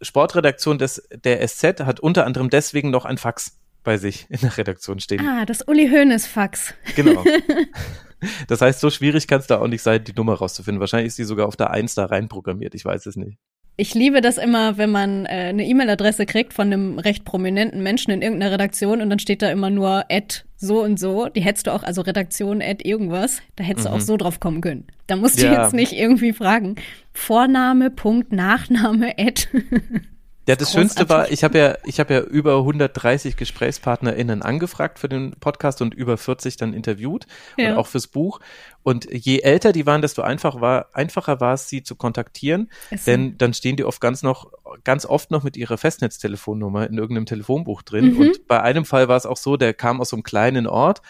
Sportredaktion 0.01 0.80
des, 0.80 1.07
der 1.24 1.47
SZ 1.47 1.82
hat 1.82 1.99
unter 1.99 2.26
anderem 2.26 2.49
deswegen 2.49 2.89
noch 2.89 3.05
ein 3.05 3.19
Fax 3.19 3.59
bei 3.84 3.97
sich 3.97 4.26
in 4.30 4.39
der 4.39 4.57
Redaktion 4.57 4.99
stehen. 4.99 5.24
Ah, 5.28 5.45
das 5.45 5.67
Uli 5.67 5.88
Hoeneß-Fax. 5.88 6.74
Genau. 6.95 7.24
Das 8.47 8.61
heißt, 8.61 8.80
so 8.80 8.89
schwierig 8.89 9.28
kann 9.28 9.39
es 9.39 9.47
da 9.47 9.59
auch 9.59 9.67
nicht 9.67 9.82
sein, 9.82 10.03
die 10.03 10.13
Nummer 10.13 10.34
rauszufinden. 10.36 10.80
Wahrscheinlich 10.80 11.07
ist 11.09 11.17
die 11.17 11.24
sogar 11.24 11.47
auf 11.47 11.55
der 11.55 11.71
Eins 11.71 11.95
da 11.95 12.05
reinprogrammiert. 12.05 12.76
Ich 12.76 12.86
weiß 12.86 13.05
es 13.05 13.15
nicht. 13.15 13.38
Ich 13.76 13.95
liebe 13.95 14.21
das 14.21 14.38
immer, 14.38 14.78
wenn 14.78 14.91
man 14.91 15.26
äh, 15.26 15.30
eine 15.30 15.65
E-Mail-Adresse 15.65 16.28
kriegt 16.28 16.53
von 16.53 16.67
einem 16.71 16.99
recht 16.99 17.26
prominenten 17.26 17.82
Menschen 17.82 18.11
in 18.11 18.21
irgendeiner 18.21 18.51
Redaktion 18.51 19.01
und 19.01 19.09
dann 19.09 19.17
steht 19.17 19.41
da 19.41 19.49
immer 19.49 19.71
nur 19.71 20.05
Ad 20.11 20.43
so 20.57 20.84
und 20.84 20.99
so. 20.99 21.28
Die 21.30 21.41
hättest 21.41 21.65
du 21.65 21.71
auch, 21.74 21.82
also 21.82 22.01
Redaktion 22.03 22.61
Ad 22.61 22.88
irgendwas, 22.88 23.41
da 23.55 23.63
hättest 23.63 23.88
du 23.88 23.91
auch 23.91 23.99
so 23.99 24.15
drauf 24.15 24.39
kommen 24.39 24.61
können. 24.61 24.86
Da 25.07 25.15
musst 25.15 25.41
du 25.41 25.45
Ja. 25.47 25.63
jetzt 25.63 25.74
nicht 25.74 25.93
irgendwie 25.93 26.34
fragen. 26.34 26.76
Vorname, 27.13 27.89
Punkt, 27.89 28.32
Nachname, 28.32 29.15
Ad. 29.17 29.47
Ja, 30.48 30.56
das. 30.56 30.74
Schönste 30.74 31.08
war, 31.08 31.32
ich 31.32 31.44
habe 31.44 31.58
ja, 31.58 31.78
ich 31.86 32.00
habe 32.00 32.14
ja 32.14 32.20
über 32.22 32.58
130 32.58 33.38
GesprächspartnerInnen 33.38 34.41
angefragt 34.41 35.00
für 35.00 35.08
den 35.08 35.32
Podcast 35.39 35.82
und 35.82 35.94
über 35.94 36.18
40 36.18 36.58
dann 36.58 36.74
interviewt 36.74 37.28
Ja. 37.58 37.72
und 37.72 37.78
auch 37.78 37.88
fürs 37.88 38.08
Buch. 38.08 38.39
Und 38.84 39.08
je 39.10 39.39
älter 39.39 39.72
die 39.72 39.86
waren, 39.86 40.02
desto 40.02 40.22
einfach 40.22 40.60
war, 40.60 40.88
einfacher 40.94 41.39
war 41.39 41.54
es, 41.54 41.70
sie 41.70 41.84
zu 41.84 41.96
kontaktieren, 41.96 42.70
so. 42.91 42.98
denn 43.06 43.38
dann 43.38 43.54
stehen 43.54 43.78
die 43.78 43.86
oft 43.86 44.02
ganz 44.02 44.24
noch, 44.24 44.52
ganz 44.84 45.06
oft 45.06 45.32
noch 45.32 45.44
mit 45.44 45.56
ihrer 45.56 45.78
Festnetztelefonnummer 45.78 46.88
in 46.89 46.98
irgendeinem 46.98 47.26
Telefonbuch 47.26 47.82
drin. 47.82 48.14
Mhm. 48.14 48.20
Und 48.20 48.48
bei 48.48 48.62
einem 48.62 48.84
Fall 48.84 49.08
war 49.08 49.16
es 49.18 49.26
auch 49.26 49.38
so, 49.38 49.56
der 49.56 49.74
kam 49.74 50.02
aus 50.02 50.10
so 50.10 50.18
einem 50.18 50.24
kleinen 50.24 50.68
Ort 50.68 51.02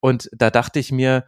und 0.00 0.28
da 0.32 0.50
dachte 0.50 0.78
ich 0.78 0.92
mir, 0.92 1.24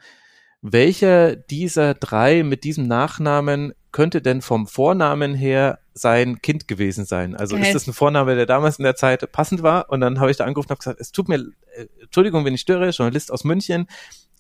welcher 0.61 1.37
dieser 1.37 1.95
drei 1.95 2.43
mit 2.43 2.65
diesem 2.65 2.87
Nachnamen 2.87 3.73
könnte 3.93 4.21
denn 4.21 4.43
vom 4.43 4.67
Vornamen 4.67 5.35
her 5.35 5.79
sein 5.97 6.43
Kind 6.43 6.69
gewesen 6.69 7.05
sein? 7.07 7.35
Also 7.35 7.57
Geil. 7.57 7.65
ist 7.65 7.75
das 7.75 7.87
ein 7.87 7.95
Vorname, 7.95 8.37
der 8.37 8.47
damals 8.47 8.79
in 8.79 8.85
der 8.85 8.97
Zeit 8.97 9.33
passend 9.33 9.63
war? 9.63 9.91
Und 9.91 10.01
dann 10.01 10.21
habe 10.21 10.31
ich 10.31 10.37
da 10.37 10.45
angerufen 10.45 10.69
und 10.69 10.71
habe 10.71 10.79
gesagt, 10.79 11.01
es 11.01 11.11
tut 11.11 11.29
mir, 11.29 11.37
äh, 11.37 11.87
Entschuldigung, 12.03 12.45
wenn 12.45 12.55
ich 12.55 12.61
störe, 12.61 12.91
Journalist 12.91 13.33
aus 13.33 13.45
München. 13.45 13.87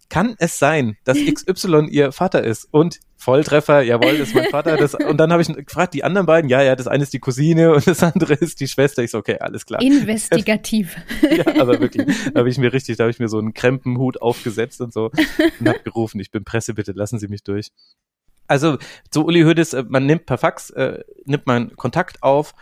kann 0.08 0.36
es 0.38 0.58
sein, 0.58 0.96
dass 1.04 1.18
XY 1.26 1.88
ihr 1.90 2.12
Vater 2.12 2.44
ist? 2.44 2.68
Und 2.70 3.00
Volltreffer, 3.16 3.80
jawohl, 3.80 4.14
ist 4.14 4.34
mein 4.34 4.50
Vater. 4.50 4.76
Das, 4.76 4.94
und 4.94 5.16
dann 5.16 5.32
habe 5.32 5.40
ich 5.40 5.48
gefragt, 5.48 5.94
die 5.94 6.04
anderen 6.04 6.26
beiden, 6.26 6.50
ja, 6.50 6.62
ja, 6.62 6.76
das 6.76 6.86
eine 6.86 7.02
ist 7.02 7.14
die 7.14 7.18
Cousine 7.18 7.74
und 7.74 7.86
das 7.86 8.02
andere 8.02 8.34
ist 8.40 8.60
die 8.60 8.68
Schwester. 8.68 9.02
Ich 9.02 9.10
so, 9.10 9.18
okay, 9.18 9.38
alles 9.40 9.64
klar. 9.64 9.80
Investigativ. 9.80 10.96
ja, 11.30 11.46
aber 11.60 11.80
wirklich, 11.80 12.06
da 12.32 12.40
habe 12.40 12.50
ich 12.50 12.58
mir 12.58 12.72
richtig, 12.72 12.98
da 12.98 13.04
habe 13.04 13.10
ich 13.10 13.18
mir 13.18 13.28
so 13.28 13.38
einen 13.38 13.54
Krempenhut 13.54 14.20
aufgesetzt 14.20 14.80
und 14.82 14.92
so 14.92 15.10
und 15.58 15.68
habe 15.68 15.80
gerufen, 15.80 16.20
ich 16.20 16.30
bin 16.30 16.44
Presse, 16.44 16.74
bitte 16.74 16.92
lassen 16.92 17.18
Sie 17.18 17.28
mich 17.28 17.42
durch. 17.42 17.72
Also 18.46 18.78
so 19.12 19.24
Uli 19.24 19.42
Hoeneß, 19.42 19.74
äh, 19.74 19.84
man 19.88 20.06
nimmt 20.06 20.26
per 20.26 20.38
Fax, 20.38 20.70
äh, 20.70 21.02
nimmt 21.24 21.46
man 21.46 21.76
Kontakt 21.76 22.22
auf 22.22 22.54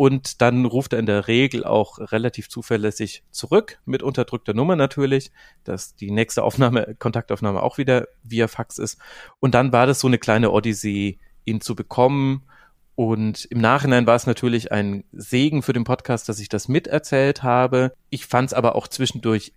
und 0.00 0.40
dann 0.40 0.64
ruft 0.64 0.94
er 0.94 0.98
in 0.98 1.04
der 1.04 1.28
Regel 1.28 1.62
auch 1.62 1.98
relativ 1.98 2.48
zuverlässig 2.48 3.22
zurück, 3.32 3.80
mit 3.84 4.02
unterdrückter 4.02 4.54
Nummer 4.54 4.74
natürlich, 4.74 5.30
dass 5.64 5.94
die 5.94 6.10
nächste 6.10 6.42
Aufnahme, 6.42 6.96
Kontaktaufnahme 6.98 7.62
auch 7.62 7.76
wieder 7.76 8.08
via 8.22 8.48
Fax 8.48 8.78
ist. 8.78 8.98
Und 9.40 9.54
dann 9.54 9.72
war 9.72 9.86
das 9.86 10.00
so 10.00 10.06
eine 10.06 10.16
kleine 10.16 10.52
Odyssee, 10.52 11.18
ihn 11.44 11.60
zu 11.60 11.74
bekommen. 11.74 12.44
Und 12.94 13.44
im 13.50 13.60
Nachhinein 13.60 14.06
war 14.06 14.16
es 14.16 14.26
natürlich 14.26 14.72
ein 14.72 15.04
Segen 15.12 15.62
für 15.62 15.74
den 15.74 15.84
Podcast, 15.84 16.30
dass 16.30 16.40
ich 16.40 16.48
das 16.48 16.66
miterzählt 16.66 17.42
habe. 17.42 17.92
Ich 18.08 18.24
fand 18.24 18.48
es 18.48 18.54
aber 18.54 18.76
auch 18.76 18.88
zwischendurch 18.88 19.52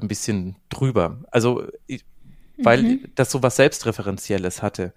ein 0.00 0.06
bisschen 0.06 0.54
drüber. 0.68 1.24
Also, 1.32 1.64
ich, 1.88 2.04
weil 2.58 2.82
mhm. 2.82 3.04
das 3.14 3.30
so 3.30 3.42
was 3.42 3.56
Selbstreferenzielles 3.56 4.62
hatte. 4.62 4.92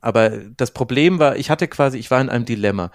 Aber 0.00 0.30
das 0.56 0.70
Problem 0.70 1.18
war, 1.18 1.36
ich 1.36 1.50
hatte 1.50 1.66
quasi, 1.66 1.98
ich 1.98 2.10
war 2.10 2.20
in 2.20 2.28
einem 2.28 2.44
Dilemma 2.44 2.90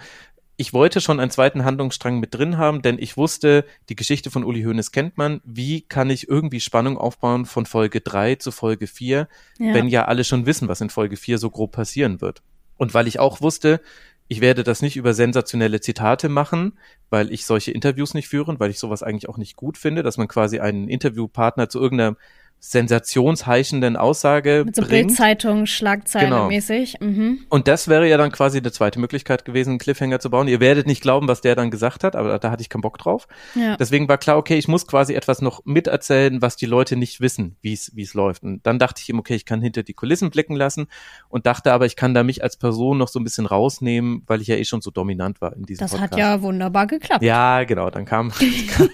ich 0.60 0.72
wollte 0.72 1.00
schon 1.00 1.20
einen 1.20 1.30
zweiten 1.30 1.64
Handlungsstrang 1.64 2.18
mit 2.18 2.34
drin 2.34 2.58
haben, 2.58 2.82
denn 2.82 2.98
ich 2.98 3.16
wusste, 3.16 3.64
die 3.88 3.94
Geschichte 3.94 4.28
von 4.28 4.42
Uli 4.42 4.64
Hoeneß 4.64 4.90
kennt 4.90 5.16
man. 5.16 5.40
Wie 5.44 5.82
kann 5.82 6.10
ich 6.10 6.28
irgendwie 6.28 6.58
Spannung 6.58 6.98
aufbauen 6.98 7.46
von 7.46 7.64
Folge 7.64 8.00
drei 8.00 8.34
zu 8.34 8.50
Folge 8.50 8.88
vier, 8.88 9.28
ja. 9.60 9.72
wenn 9.72 9.86
ja 9.86 10.06
alle 10.06 10.24
schon 10.24 10.46
wissen, 10.46 10.66
was 10.66 10.80
in 10.80 10.90
Folge 10.90 11.16
vier 11.16 11.38
so 11.38 11.48
grob 11.48 11.70
passieren 11.70 12.20
wird? 12.20 12.42
Und 12.76 12.92
weil 12.92 13.06
ich 13.06 13.20
auch 13.20 13.40
wusste, 13.40 13.80
ich 14.26 14.40
werde 14.40 14.64
das 14.64 14.82
nicht 14.82 14.96
über 14.96 15.14
sensationelle 15.14 15.80
Zitate 15.80 16.28
machen, 16.28 16.76
weil 17.08 17.32
ich 17.32 17.46
solche 17.46 17.70
Interviews 17.70 18.14
nicht 18.14 18.26
führen, 18.26 18.58
weil 18.58 18.70
ich 18.70 18.80
sowas 18.80 19.04
eigentlich 19.04 19.28
auch 19.28 19.38
nicht 19.38 19.54
gut 19.54 19.78
finde, 19.78 20.02
dass 20.02 20.18
man 20.18 20.26
quasi 20.26 20.58
einen 20.58 20.88
Interviewpartner 20.88 21.68
zu 21.68 21.78
irgendeiner 21.78 22.16
sensationsheischenden 22.60 23.96
Aussage 23.96 24.64
Mit 24.66 24.76
so 24.76 24.82
bringt. 24.82 25.08
Bildzeitung, 25.08 25.66
Schlagzeile 25.66 26.26
genau. 26.26 26.48
mäßig. 26.48 26.96
Mhm. 27.00 27.46
Und 27.48 27.68
das 27.68 27.88
wäre 27.88 28.08
ja 28.08 28.16
dann 28.16 28.32
quasi 28.32 28.58
eine 28.58 28.72
zweite 28.72 28.98
Möglichkeit 28.98 29.44
gewesen, 29.44 29.70
einen 29.70 29.78
Cliffhanger 29.78 30.18
zu 30.18 30.30
bauen. 30.30 30.48
Ihr 30.48 30.60
werdet 30.60 30.86
nicht 30.86 31.00
glauben, 31.00 31.28
was 31.28 31.40
der 31.40 31.54
dann 31.54 31.70
gesagt 31.70 32.02
hat, 32.04 32.16
aber 32.16 32.38
da 32.38 32.50
hatte 32.50 32.62
ich 32.62 32.68
keinen 32.68 32.82
Bock 32.82 32.98
drauf. 32.98 33.28
Ja. 33.54 33.76
Deswegen 33.76 34.08
war 34.08 34.18
klar, 34.18 34.36
okay, 34.36 34.58
ich 34.58 34.66
muss 34.66 34.86
quasi 34.86 35.14
etwas 35.14 35.40
noch 35.40 35.64
miterzählen, 35.64 36.42
was 36.42 36.56
die 36.56 36.66
Leute 36.66 36.96
nicht 36.96 37.20
wissen, 37.20 37.56
wie 37.62 37.72
es 37.72 37.94
wie 37.94 38.02
es 38.02 38.14
läuft. 38.14 38.42
Und 38.42 38.66
dann 38.66 38.78
dachte 38.78 39.00
ich 39.02 39.08
ihm, 39.08 39.18
okay, 39.18 39.34
ich 39.34 39.44
kann 39.44 39.62
hinter 39.62 39.82
die 39.82 39.94
Kulissen 39.94 40.30
blicken 40.30 40.56
lassen 40.56 40.88
und 41.28 41.46
dachte 41.46 41.72
aber, 41.72 41.86
ich 41.86 41.96
kann 41.96 42.12
da 42.12 42.24
mich 42.24 42.42
als 42.42 42.56
Person 42.56 42.98
noch 42.98 43.08
so 43.08 43.20
ein 43.20 43.24
bisschen 43.24 43.46
rausnehmen, 43.46 44.22
weil 44.26 44.40
ich 44.40 44.48
ja 44.48 44.56
eh 44.56 44.64
schon 44.64 44.80
so 44.80 44.90
dominant 44.90 45.40
war 45.40 45.54
in 45.54 45.62
diesem 45.62 45.84
das 45.84 45.92
Podcast. 45.92 46.12
Das 46.12 46.20
hat 46.20 46.36
ja 46.36 46.42
wunderbar 46.42 46.86
geklappt. 46.86 47.22
Ja, 47.22 47.64
genau. 47.64 47.90
Dann 47.90 48.04
kam, 48.04 48.32
kam 48.76 48.88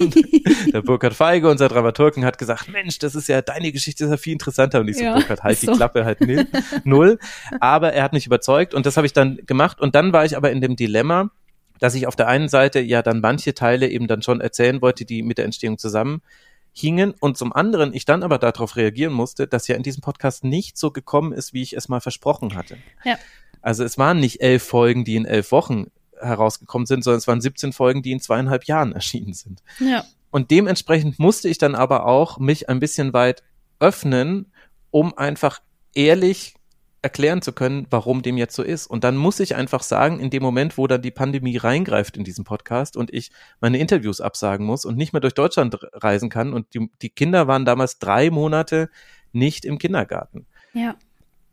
der 0.73 0.83
Burkhard 0.83 1.15
Feige, 1.15 1.49
unser 1.49 1.69
Dramaturgen, 1.69 2.25
hat 2.25 2.39
gesagt, 2.39 2.69
Mensch, 2.69 2.99
das 2.99 3.15
ist 3.15 3.29
ja 3.29 3.41
deine 3.55 3.73
Geschichte 3.73 4.05
ist 4.05 4.11
ja 4.11 4.17
viel 4.17 4.33
interessanter. 4.33 4.81
Und 4.81 4.89
ich 4.89 4.97
so, 4.97 5.05
ja, 5.05 5.15
Burkhard, 5.15 5.43
halt 5.43 5.59
so. 5.59 5.71
die 5.71 5.77
Klappe 5.77 6.05
halt 6.05 6.21
null, 6.21 6.47
null. 6.85 7.19
Aber 7.61 7.93
er 7.93 8.03
hat 8.03 8.13
mich 8.13 8.27
überzeugt 8.27 8.75
und 8.75 8.87
das 8.87 8.97
habe 8.97 9.07
ich 9.07 9.13
dann 9.13 9.39
gemacht. 9.47 9.81
Und 9.81 9.95
dann 9.95 10.13
war 10.13 10.25
ich 10.25 10.37
aber 10.37 10.51
in 10.51 10.61
dem 10.61 10.77
Dilemma, 10.77 11.31
dass 11.79 11.95
ich 11.95 12.07
auf 12.07 12.17
der 12.17 12.29
einen 12.29 12.49
Seite 12.49 12.81
ja 12.81 13.03
dann 13.03 13.21
manche 13.21 13.55
Teile 13.55 13.89
eben 13.89 14.07
dann 14.07 14.23
schon 14.23 14.41
erzählen 14.41 14.81
wollte, 14.83 15.05
die 15.05 15.23
mit 15.23 15.39
der 15.39 15.45
Entstehung 15.45 15.79
zusammenhingen 15.79 17.15
und 17.21 17.37
zum 17.37 17.53
anderen 17.53 17.95
ich 17.95 18.05
dann 18.05 18.23
aber 18.23 18.39
darauf 18.39 18.77
reagieren 18.77 19.13
musste, 19.13 19.47
dass 19.47 19.69
ja 19.69 19.77
in 19.77 19.83
diesem 19.83 20.01
Podcast 20.01 20.45
nicht 20.45 20.79
so 20.79 20.91
gekommen 20.91 21.33
ist, 21.33 21.53
wie 21.53 21.63
ich 21.63 21.75
es 21.75 21.89
mal 21.89 22.01
versprochen 22.01 22.57
hatte. 22.57 22.77
Ja. 23.05 23.19
Also 23.61 23.83
es 23.83 23.99
waren 23.99 24.21
nicht 24.21 24.41
elf 24.43 24.63
Folgen, 24.63 25.05
die 25.05 25.17
in 25.17 25.25
elf 25.25 25.51
Wochen 25.51 25.87
herausgekommen 26.25 26.87
sind, 26.87 27.05
sondern 27.05 27.19
es 27.19 27.27
waren 27.27 27.41
17 27.41 27.73
Folgen, 27.73 28.03
die 28.03 28.13
in 28.13 28.21
zweieinhalb 28.21 28.65
Jahren 28.65 28.93
erschienen 28.95 29.35
sind. 29.35 29.63
Ja. 29.79 30.05
Und 30.31 30.51
dementsprechend 30.51 31.19
musste 31.19 31.49
ich 31.49 31.59
dann 31.59 31.75
aber 31.75 32.07
auch 32.07 32.39
mich 32.39 32.69
ein 32.69 32.81
bisschen 32.81 33.13
weit 33.13 33.43
öffnen, 33.79 34.53
um 34.91 35.17
einfach 35.17 35.61
ehrlich 35.95 36.55
erklären 37.03 37.43
zu 37.43 37.53
können, 37.53 37.87
warum 37.91 38.23
dem 38.23 38.39
jetzt 38.39 38.57
so 38.57 38.63
ist. 38.63 38.87
Und 38.87 39.05
dann 39.05 39.17
muss 39.17 39.39
ich 39.39 39.55
einfach 39.55 39.83
sagen, 39.83 40.19
in 40.21 40.31
dem 40.31 40.43
Moment, 40.43 40.79
wo 40.79 40.87
dann 40.87 41.03
die 41.03 41.11
Pandemie 41.11 41.59
reingreift 41.59 42.17
in 42.17 42.25
diesen 42.25 42.45
Podcast 42.45 42.97
und 42.97 43.13
ich 43.13 43.31
meine 43.61 43.79
Interviews 43.79 44.23
absagen 44.23 44.65
muss 44.65 44.87
und 44.87 44.97
nicht 44.97 45.13
mehr 45.13 45.21
durch 45.21 45.35
Deutschland 45.35 45.79
reisen 45.93 46.31
kann 46.31 46.55
und 46.55 46.73
die, 46.73 46.91
die 47.03 47.11
Kinder 47.11 47.47
waren 47.47 47.67
damals 47.67 47.99
drei 47.99 48.31
Monate 48.31 48.89
nicht 49.33 49.67
im 49.67 49.79
Kindergarten. 49.79 50.47
Ja. 50.73 50.97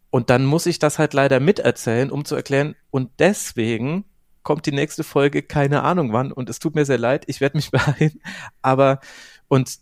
Und 0.10 0.30
dann 0.30 0.46
muss 0.46 0.66
ich 0.66 0.80
das 0.80 1.00
halt 1.00 1.14
leider 1.14 1.40
miterzählen, 1.40 2.12
um 2.12 2.26
zu 2.26 2.36
erklären, 2.36 2.76
und 2.90 3.12
deswegen 3.20 4.06
kommt 4.44 4.66
die 4.66 4.72
nächste 4.72 5.04
Folge, 5.04 5.42
keine 5.44 5.84
Ahnung 5.84 6.14
wann, 6.14 6.32
und 6.32 6.50
es 6.50 6.60
tut 6.60 6.76
mir 6.76 6.86
sehr 6.86 6.98
leid, 6.98 7.24
ich 7.28 7.42
werde 7.42 7.58
mich 7.58 7.72
beeilen, 7.72 8.22
aber 8.62 9.00
und 9.48 9.80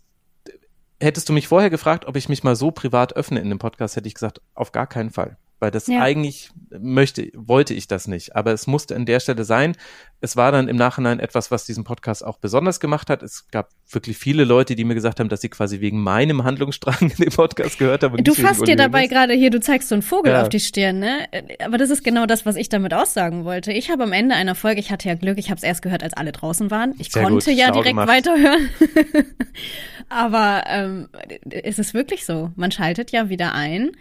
hättest 0.99 1.29
du 1.29 1.33
mich 1.33 1.47
vorher 1.47 1.69
gefragt, 1.69 2.05
ob 2.05 2.15
ich 2.15 2.29
mich 2.29 2.43
mal 2.43 2.55
so 2.55 2.71
privat 2.71 3.15
öffne 3.15 3.39
in 3.39 3.49
dem 3.49 3.59
Podcast, 3.59 3.95
hätte 3.95 4.07
ich 4.07 4.13
gesagt, 4.13 4.41
auf 4.53 4.71
gar 4.71 4.87
keinen 4.87 5.11
Fall 5.11 5.37
weil 5.59 5.71
das 5.71 5.87
ja. 5.87 6.01
eigentlich 6.01 6.51
möchte, 6.69 7.29
wollte 7.35 7.73
ich 7.73 7.87
das 7.87 8.07
nicht. 8.07 8.35
Aber 8.35 8.51
es 8.53 8.67
musste 8.67 8.95
an 8.95 9.05
der 9.05 9.19
Stelle 9.19 9.43
sein. 9.43 9.75
Es 10.21 10.35
war 10.35 10.51
dann 10.51 10.67
im 10.67 10.75
Nachhinein 10.75 11.19
etwas, 11.19 11.51
was 11.51 11.65
diesen 11.65 11.83
Podcast 11.83 12.25
auch 12.25 12.37
besonders 12.37 12.79
gemacht 12.79 13.09
hat. 13.09 13.23
Es 13.23 13.47
gab 13.49 13.69
wirklich 13.89 14.17
viele 14.17 14.43
Leute, 14.43 14.75
die 14.75 14.83
mir 14.83 14.93
gesagt 14.95 15.19
haben, 15.19 15.29
dass 15.29 15.41
sie 15.41 15.49
quasi 15.49 15.81
wegen 15.81 16.01
meinem 16.01 16.43
Handlungsstrang 16.43 17.11
in 17.11 17.15
den 17.17 17.29
Podcast 17.29 17.77
gehört 17.79 18.03
haben. 18.03 18.23
du 18.23 18.33
fasst 18.33 18.67
dir 18.67 18.75
dabei 18.75 19.07
gerade 19.07 19.33
hier, 19.33 19.49
du 19.49 19.59
zeigst 19.59 19.89
so 19.89 19.95
einen 19.95 20.01
Vogel 20.01 20.33
ja. 20.33 20.41
auf 20.41 20.49
die 20.49 20.59
Stirn, 20.59 20.99
ne? 20.99 21.27
Aber 21.63 21.77
das 21.77 21.89
ist 21.89 22.03
genau 22.03 22.25
das, 22.25 22.45
was 22.45 22.55
ich 22.55 22.69
damit 22.69 22.93
aussagen 22.93 23.45
wollte. 23.45 23.71
Ich 23.71 23.89
habe 23.89 24.03
am 24.03 24.13
Ende 24.13 24.35
einer 24.35 24.55
Folge, 24.55 24.79
ich 24.79 24.91
hatte 24.91 25.07
ja 25.07 25.15
Glück, 25.15 25.37
ich 25.37 25.49
habe 25.49 25.57
es 25.57 25.63
erst 25.63 25.81
gehört, 25.81 26.03
als 26.03 26.13
alle 26.13 26.31
draußen 26.31 26.71
waren. 26.71 26.93
Ich 26.99 27.11
Sehr 27.11 27.23
konnte 27.23 27.49
gut, 27.49 27.57
ja 27.57 27.71
direkt 27.71 27.89
gemacht. 27.89 28.07
weiterhören. 28.07 28.69
Aber 30.09 30.63
ähm, 30.67 31.09
ist 31.49 31.79
es 31.79 31.93
wirklich 31.93 32.25
so? 32.25 32.51
Man 32.55 32.71
schaltet 32.71 33.11
ja 33.11 33.29
wieder 33.29 33.53
ein 33.53 33.91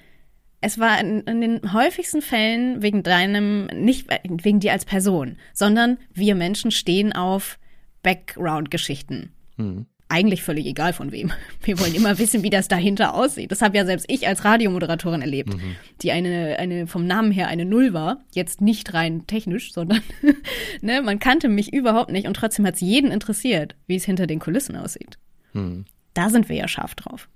es 0.61 0.79
war 0.79 1.01
in, 1.01 1.21
in, 1.23 1.41
den 1.41 1.73
häufigsten 1.73 2.23
Fällen 2.23 2.83
wegen 2.83 3.03
deinem, 3.03 3.67
nicht 3.67 4.09
wegen 4.25 4.61
dir 4.61 4.73
als 4.73 4.85
Person, 4.85 5.37
sondern 5.53 5.99
wir 6.13 6.35
Menschen 6.35 6.71
stehen 6.71 7.13
auf 7.13 7.59
Background-Geschichten. 8.03 9.33
Mhm. 9.57 9.87
Eigentlich 10.11 10.43
völlig 10.43 10.65
egal 10.65 10.95
von 10.95 11.13
wem. 11.13 11.33
Wir 11.63 11.79
wollen 11.79 11.95
immer 11.95 12.19
wissen, 12.19 12.43
wie 12.43 12.49
das 12.49 12.67
dahinter 12.67 13.13
aussieht. 13.13 13.53
Das 13.53 13.61
habe 13.61 13.77
ja 13.77 13.85
selbst 13.85 14.07
ich 14.09 14.27
als 14.27 14.43
Radiomoderatorin 14.43 15.21
erlebt, 15.21 15.53
mhm. 15.53 15.77
die 16.01 16.13
eine, 16.13 16.59
eine 16.59 16.87
vom 16.87 17.07
Namen 17.07 17.31
her 17.31 17.49
eine 17.49 17.67
Null 17.67 17.93
war. 17.93 18.25
Jetzt 18.33 18.63
nicht 18.63 18.95
rein 18.95 19.27
technisch, 19.27 19.75
sondern 19.75 20.01
ne, 20.81 21.03
man 21.03 21.19
kannte 21.19 21.51
mich 21.51 21.75
überhaupt 21.75 22.11
nicht 22.11 22.27
und 22.27 22.35
trotzdem 22.35 22.65
hat 22.65 22.77
es 22.77 22.81
jeden 22.81 23.11
interessiert, 23.11 23.77
wie 23.87 23.97
es 23.97 24.05
hinter 24.05 24.27
den 24.27 24.39
Kulissen 24.39 24.77
aussieht. 24.77 25.19
Mhm. 25.53 25.85
Da 26.15 26.31
sind 26.31 26.49
wir 26.49 26.57
ja 26.57 26.69
scharf 26.69 26.95
drauf. 26.95 27.29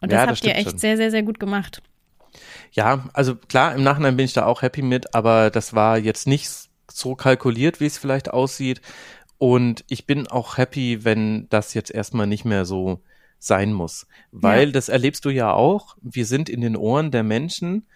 Und 0.00 0.10
das 0.10 0.16
ja, 0.16 0.26
das 0.26 0.38
habt 0.38 0.46
ihr 0.46 0.56
echt 0.56 0.70
schon. 0.70 0.78
sehr, 0.78 0.96
sehr, 0.96 1.10
sehr 1.10 1.22
gut 1.22 1.38
gemacht. 1.38 1.82
Ja, 2.72 3.04
also 3.12 3.36
klar, 3.36 3.74
im 3.74 3.82
Nachhinein 3.82 4.16
bin 4.16 4.26
ich 4.26 4.32
da 4.32 4.46
auch 4.46 4.62
happy 4.62 4.82
mit, 4.82 5.14
aber 5.14 5.50
das 5.50 5.74
war 5.74 5.98
jetzt 5.98 6.26
nicht 6.26 6.50
so 6.90 7.14
kalkuliert, 7.14 7.80
wie 7.80 7.86
es 7.86 7.98
vielleicht 7.98 8.30
aussieht. 8.30 8.80
Und 9.38 9.84
ich 9.88 10.06
bin 10.06 10.26
auch 10.28 10.56
happy, 10.56 11.04
wenn 11.04 11.48
das 11.50 11.74
jetzt 11.74 11.90
erstmal 11.90 12.26
nicht 12.26 12.44
mehr 12.44 12.64
so 12.64 13.02
sein 13.38 13.72
muss. 13.72 14.06
Weil 14.32 14.68
ja. 14.68 14.72
das 14.72 14.88
erlebst 14.88 15.24
du 15.24 15.30
ja 15.30 15.52
auch. 15.52 15.96
Wir 16.00 16.26
sind 16.26 16.48
in 16.48 16.60
den 16.60 16.76
Ohren 16.76 17.10
der 17.10 17.22
Menschen 17.22 17.86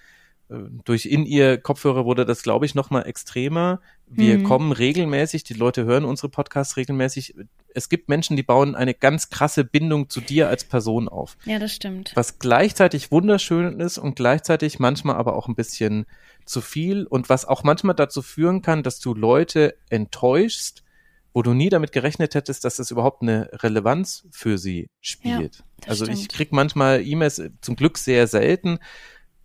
durch 0.85 1.07
in 1.07 1.27
ihr 1.27 1.59
Kopfhörer 1.59 2.05
wurde 2.05 2.27
das, 2.27 2.43
glaube 2.43 2.67
ich, 2.67 2.75
noch 2.75 2.91
mal 2.91 3.03
extremer. 3.03 3.81
Wir 4.07 4.39
mhm. 4.39 4.45
kommen 4.45 4.73
regelmäßig, 4.73 5.45
die 5.45 5.55
Leute 5.55 5.85
hören 5.85 6.05
unsere 6.05 6.29
Podcasts 6.29 6.77
regelmäßig. 6.77 7.37
Es 7.73 7.89
gibt 7.89 8.09
Menschen, 8.09 8.37
die 8.37 8.43
bauen 8.43 8.75
eine 8.75 8.95
ganz 8.95 9.31
krasse 9.31 9.65
Bindung 9.65 10.09
zu 10.09 10.21
dir 10.21 10.49
als 10.49 10.65
Person 10.65 11.09
auf. 11.09 11.37
Ja, 11.45 11.61
das 11.61 11.73
stimmt. 11.73 12.13
Was 12.15 12.41
gleichzeitig 12.41 13.13
wunderschön 13.13 13.79
ist 13.79 13.99
und 13.99 14.17
gleichzeitig 14.17 14.81
manchmal 14.81 15.17
aber 15.17 15.37
auch 15.37 15.47
ein 15.47 15.55
bisschen 15.55 16.07
zu 16.45 16.61
viel 16.61 17.07
und 17.07 17.29
was 17.29 17.45
auch 17.45 17.63
manchmal 17.63 17.95
dazu 17.95 18.21
führen 18.21 18.61
kann, 18.61 18.83
dass 18.83 18.99
du 18.99 19.15
Leute 19.15 19.77
enttäuschst, 19.89 20.83
wo 21.33 21.43
du 21.43 21.55
nie 21.55 21.69
damit 21.69 21.93
gerechnet 21.93 22.35
hättest, 22.35 22.65
dass 22.65 22.81
es 22.81 22.91
überhaupt 22.91 23.23
eine 23.23 23.49
Relevanz 23.53 24.27
für 24.33 24.59
sie 24.59 24.91
spielt. 25.01 25.59
Ja, 25.83 25.89
also 25.89 26.07
stimmt. 26.07 26.19
ich 26.19 26.29
krieg 26.29 26.51
manchmal 26.51 27.07
E-Mails, 27.07 27.41
zum 27.61 27.77
Glück 27.77 27.99
sehr 27.99 28.27
selten, 28.27 28.81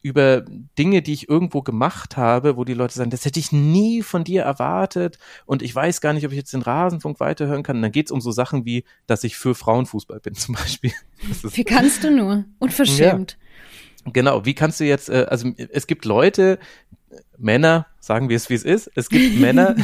über 0.06 0.45
Dinge, 0.78 1.01
die 1.01 1.14
ich 1.14 1.30
irgendwo 1.30 1.64
gemacht 1.64 2.16
habe, 2.16 2.58
wo 2.58 2.64
die 2.64 2.76
Leute 2.76 2.93
sagen, 2.93 3.10
das 3.10 3.26
hätte 3.26 3.39
ich 3.39 3.51
nie 3.51 4.03
von 4.03 4.24
dir 4.24 4.43
erwartet 4.43 5.18
und 5.47 5.64
ich 5.64 5.74
weiß 5.74 5.99
gar 5.99 6.14
nicht, 6.14 6.28
ob 6.28 6.32
ich 6.32 6.38
jetzt 6.38 6.53
den 6.53 6.62
Rasenfunk 6.62 7.20
weiterhören 7.20 7.64
kann. 7.64 7.78
Und 7.78 7.82
dann 7.82 7.91
geht 7.91 8.06
es 8.06 8.12
um 8.12 8.22
so 8.22 8.30
Sachen 8.30 8.66
wie, 8.66 8.84
dass 9.08 9.24
ich 9.24 9.36
für 9.36 9.56
Frauenfußball 9.56 10.20
bin 10.20 10.34
zum 10.36 10.53
Beispiel. 10.53 10.93
wie 11.41 11.64
kannst 11.64 12.03
du 12.03 12.12
nur? 12.12 12.45
Unverschämt. 12.60 13.39
Ja. 14.06 14.12
Genau, 14.14 14.45
wie 14.45 14.53
kannst 14.53 14.80
du 14.80 14.84
jetzt, 14.84 15.10
äh, 15.10 15.26
also 15.28 15.49
es 15.58 15.88
gibt 15.88 16.06
Leute, 16.06 16.60
Männer, 17.39 17.88
sagen 17.99 18.30
wir 18.30 18.36
es 18.36 18.47
wie 18.51 18.53
es 18.53 18.64
ist, 18.64 18.91
es 18.93 19.10
gibt 19.10 19.39
Männer, 19.39 19.76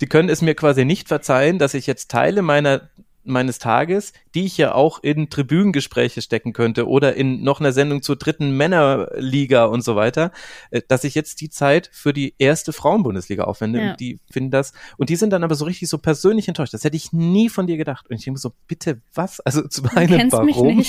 die 0.00 0.06
können 0.06 0.30
es 0.30 0.40
mir 0.40 0.54
quasi 0.54 0.86
nicht 0.86 1.06
verzeihen, 1.06 1.58
dass 1.58 1.74
ich 1.74 1.86
jetzt 1.86 2.10
Teile 2.10 2.40
meiner 2.40 2.88
meines 3.30 3.58
Tages, 3.58 4.12
die 4.34 4.44
ich 4.44 4.56
ja 4.56 4.74
auch 4.74 5.02
in 5.02 5.30
Tribünengespräche 5.30 6.22
stecken 6.22 6.52
könnte 6.52 6.88
oder 6.88 7.14
in 7.14 7.42
noch 7.42 7.60
einer 7.60 7.72
Sendung 7.72 8.02
zur 8.02 8.16
dritten 8.16 8.50
Männerliga 8.56 9.64
und 9.64 9.82
so 9.82 9.96
weiter, 9.96 10.32
äh, 10.70 10.82
dass 10.86 11.04
ich 11.04 11.14
jetzt 11.14 11.40
die 11.40 11.50
Zeit 11.50 11.90
für 11.92 12.12
die 12.12 12.34
erste 12.38 12.72
Frauenbundesliga 12.72 13.44
aufwende. 13.44 13.80
Ja. 13.80 13.90
Und 13.90 14.00
die 14.00 14.20
finden 14.30 14.50
das, 14.50 14.72
und 14.96 15.08
die 15.08 15.16
sind 15.16 15.30
dann 15.30 15.44
aber 15.44 15.54
so 15.54 15.64
richtig 15.64 15.88
so 15.88 15.98
persönlich 15.98 16.48
enttäuscht. 16.48 16.74
Das 16.74 16.84
hätte 16.84 16.96
ich 16.96 17.12
nie 17.12 17.48
von 17.48 17.66
dir 17.66 17.76
gedacht. 17.76 18.08
Und 18.08 18.16
ich 18.16 18.24
denke 18.24 18.40
so, 18.40 18.52
bitte 18.66 19.00
was? 19.14 19.40
Also 19.40 19.66
zu 19.66 19.82
meinem 19.82 20.30
Warum? 20.32 20.84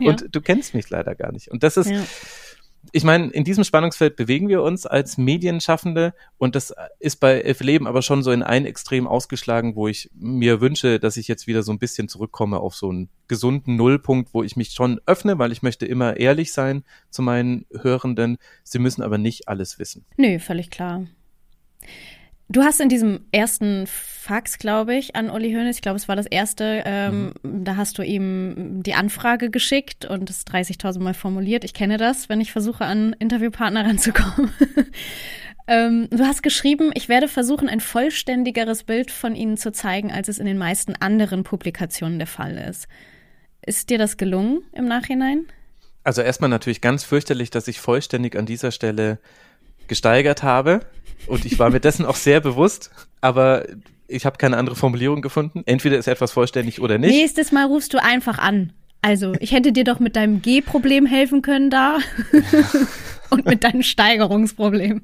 ja. 0.00 0.10
Und 0.10 0.26
du 0.30 0.40
kennst 0.40 0.74
mich 0.74 0.90
leider 0.90 1.14
gar 1.14 1.32
nicht. 1.32 1.48
Und 1.50 1.62
das 1.62 1.76
ist, 1.76 1.90
ja 1.90 2.02
ich 2.92 3.04
meine, 3.04 3.30
in 3.30 3.44
diesem 3.44 3.64
Spannungsfeld 3.64 4.16
bewegen 4.16 4.48
wir 4.48 4.62
uns 4.62 4.86
als 4.86 5.18
Medienschaffende 5.18 6.14
und 6.38 6.54
das 6.54 6.74
ist 6.98 7.16
bei 7.16 7.40
Elf 7.40 7.60
Leben 7.60 7.86
aber 7.86 8.02
schon 8.02 8.22
so 8.22 8.32
in 8.32 8.42
ein 8.42 8.66
Extrem 8.66 9.06
ausgeschlagen, 9.06 9.76
wo 9.76 9.88
ich 9.88 10.10
mir 10.14 10.60
wünsche, 10.60 10.98
dass 10.98 11.16
ich 11.16 11.28
jetzt 11.28 11.46
wieder 11.46 11.62
so 11.62 11.72
ein 11.72 11.78
bisschen 11.78 12.08
zurückkomme 12.08 12.58
auf 12.58 12.74
so 12.74 12.88
einen 12.90 13.08
gesunden 13.28 13.76
Nullpunkt, 13.76 14.34
wo 14.34 14.42
ich 14.42 14.56
mich 14.56 14.70
schon 14.70 15.00
öffne, 15.06 15.38
weil 15.38 15.52
ich 15.52 15.62
möchte 15.62 15.86
immer 15.86 16.16
ehrlich 16.16 16.52
sein 16.52 16.84
zu 17.10 17.22
meinen 17.22 17.66
Hörenden. 17.80 18.38
Sie 18.62 18.78
müssen 18.78 19.02
aber 19.02 19.18
nicht 19.18 19.48
alles 19.48 19.78
wissen. 19.78 20.04
Nö, 20.16 20.38
völlig 20.38 20.70
klar. 20.70 21.06
Du 22.48 22.62
hast 22.62 22.80
in 22.80 22.88
diesem 22.88 23.24
ersten 23.32 23.86
Fax, 23.88 24.58
glaube 24.58 24.94
ich, 24.94 25.16
an 25.16 25.30
Uli 25.30 25.52
Hoeneß, 25.52 25.76
ich 25.76 25.82
glaube, 25.82 25.96
es 25.96 26.06
war 26.06 26.14
das 26.14 26.26
erste, 26.26 26.82
ähm, 26.86 27.32
mhm. 27.42 27.64
da 27.64 27.76
hast 27.76 27.98
du 27.98 28.02
ihm 28.02 28.82
die 28.84 28.94
Anfrage 28.94 29.50
geschickt 29.50 30.04
und 30.04 30.30
es 30.30 30.46
30.000 30.46 31.00
Mal 31.00 31.14
formuliert. 31.14 31.64
Ich 31.64 31.74
kenne 31.74 31.96
das, 31.96 32.28
wenn 32.28 32.40
ich 32.40 32.52
versuche, 32.52 32.84
an 32.84 33.16
Interviewpartner 33.18 33.84
ranzukommen. 33.84 34.52
ähm, 35.66 36.08
du 36.10 36.24
hast 36.24 36.44
geschrieben, 36.44 36.92
ich 36.94 37.08
werde 37.08 37.26
versuchen, 37.26 37.68
ein 37.68 37.80
vollständigeres 37.80 38.84
Bild 38.84 39.10
von 39.10 39.34
Ihnen 39.34 39.56
zu 39.56 39.72
zeigen, 39.72 40.12
als 40.12 40.28
es 40.28 40.38
in 40.38 40.46
den 40.46 40.58
meisten 40.58 40.94
anderen 40.94 41.42
Publikationen 41.42 42.18
der 42.18 42.28
Fall 42.28 42.58
ist. 42.58 42.86
Ist 43.64 43.90
dir 43.90 43.98
das 43.98 44.16
gelungen 44.18 44.62
im 44.72 44.86
Nachhinein? 44.86 45.46
Also 46.04 46.22
erstmal 46.22 46.50
natürlich 46.50 46.80
ganz 46.80 47.02
fürchterlich, 47.02 47.50
dass 47.50 47.66
ich 47.66 47.80
vollständig 47.80 48.36
an 48.36 48.46
dieser 48.46 48.70
Stelle 48.70 49.18
gesteigert 49.88 50.44
habe. 50.44 50.80
Und 51.26 51.44
ich 51.44 51.58
war 51.58 51.70
mir 51.70 51.80
dessen 51.80 52.06
auch 52.06 52.16
sehr 52.16 52.40
bewusst, 52.40 52.90
aber 53.20 53.66
ich 54.08 54.26
habe 54.26 54.38
keine 54.38 54.56
andere 54.56 54.76
Formulierung 54.76 55.22
gefunden. 55.22 55.62
Entweder 55.66 55.98
ist 55.98 56.06
etwas 56.06 56.32
vollständig 56.32 56.80
oder 56.80 56.98
nicht. 56.98 57.10
Nächstes 57.10 57.52
Mal 57.52 57.66
rufst 57.66 57.92
du 57.94 58.02
einfach 58.02 58.38
an. 58.38 58.72
Also, 59.02 59.34
ich 59.40 59.52
hätte 59.52 59.72
dir 59.72 59.84
doch 59.84 60.00
mit 60.00 60.16
deinem 60.16 60.42
G-Problem 60.42 61.06
helfen 61.06 61.42
können 61.42 61.70
da 61.70 61.98
und 63.30 63.46
mit 63.46 63.62
deinem 63.62 63.82
Steigerungsproblem. 63.82 65.02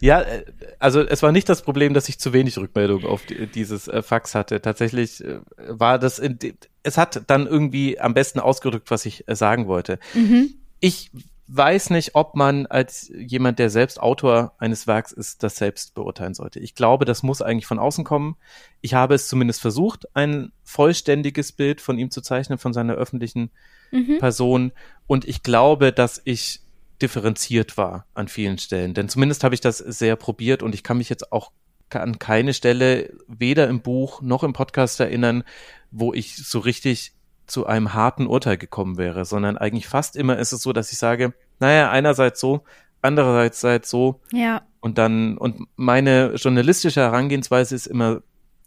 Ja, 0.00 0.22
äh, 0.22 0.44
also 0.78 1.00
es 1.00 1.22
war 1.22 1.32
nicht 1.32 1.48
das 1.48 1.62
Problem, 1.62 1.94
dass 1.94 2.08
ich 2.08 2.18
zu 2.18 2.32
wenig 2.32 2.58
Rückmeldung 2.58 3.04
auf 3.04 3.22
dieses 3.54 3.88
äh, 3.88 4.02
Fax 4.02 4.34
hatte. 4.34 4.60
Tatsächlich 4.60 5.24
äh, 5.24 5.40
war 5.68 5.98
das, 5.98 6.18
in, 6.18 6.38
es 6.82 6.98
hat 6.98 7.22
dann 7.26 7.46
irgendwie 7.46 7.98
am 7.98 8.14
besten 8.14 8.40
ausgedrückt, 8.40 8.90
was 8.90 9.06
ich 9.06 9.24
sagen 9.28 9.66
wollte. 9.66 9.98
Mhm. 10.14 10.54
Ich 10.80 11.10
weiß 11.48 11.90
nicht, 11.90 12.14
ob 12.14 12.34
man 12.34 12.66
als 12.66 13.10
jemand, 13.14 13.58
der 13.58 13.70
selbst 13.70 14.00
Autor 14.00 14.54
eines 14.58 14.86
Werks 14.86 15.12
ist, 15.12 15.42
das 15.42 15.56
selbst 15.56 15.94
beurteilen 15.94 16.34
sollte. 16.34 16.58
Ich 16.58 16.74
glaube, 16.74 17.04
das 17.04 17.22
muss 17.22 17.42
eigentlich 17.42 17.66
von 17.66 17.78
außen 17.78 18.04
kommen. 18.04 18.36
Ich 18.80 18.94
habe 18.94 19.14
es 19.14 19.28
zumindest 19.28 19.60
versucht, 19.60 20.06
ein 20.14 20.52
vollständiges 20.64 21.52
Bild 21.52 21.80
von 21.80 21.98
ihm 21.98 22.10
zu 22.10 22.20
zeichnen, 22.20 22.58
von 22.58 22.72
seiner 22.72 22.94
öffentlichen 22.94 23.50
mhm. 23.92 24.18
Person. 24.18 24.72
Und 25.06 25.26
ich 25.26 25.42
glaube, 25.42 25.92
dass 25.92 26.20
ich 26.24 26.60
differenziert 27.00 27.76
war 27.76 28.06
an 28.14 28.28
vielen 28.28 28.58
Stellen. 28.58 28.94
Denn 28.94 29.08
zumindest 29.08 29.44
habe 29.44 29.54
ich 29.54 29.60
das 29.60 29.78
sehr 29.78 30.16
probiert 30.16 30.62
und 30.62 30.74
ich 30.74 30.82
kann 30.82 30.98
mich 30.98 31.08
jetzt 31.08 31.32
auch 31.32 31.52
an 31.90 32.18
keine 32.18 32.52
Stelle 32.54 33.12
weder 33.28 33.68
im 33.68 33.80
Buch 33.80 34.20
noch 34.20 34.42
im 34.42 34.52
Podcast 34.52 34.98
erinnern, 34.98 35.44
wo 35.90 36.12
ich 36.12 36.36
so 36.36 36.58
richtig 36.58 37.12
zu 37.46 37.66
einem 37.66 37.94
harten 37.94 38.26
Urteil 38.26 38.56
gekommen 38.56 38.96
wäre, 38.96 39.24
sondern 39.24 39.56
eigentlich 39.56 39.88
fast 39.88 40.16
immer 40.16 40.38
ist 40.38 40.52
es 40.52 40.62
so, 40.62 40.72
dass 40.72 40.92
ich 40.92 40.98
sage, 40.98 41.32
naja, 41.60 41.90
einerseits 41.90 42.40
so, 42.40 42.62
andererseits 43.02 43.60
seid 43.60 43.86
so. 43.86 44.20
Ja. 44.32 44.62
Und 44.80 44.98
dann, 44.98 45.38
und 45.38 45.66
meine 45.76 46.34
journalistische 46.34 47.00
Herangehensweise 47.00 47.74
ist 47.74 47.86
immer 47.86 48.22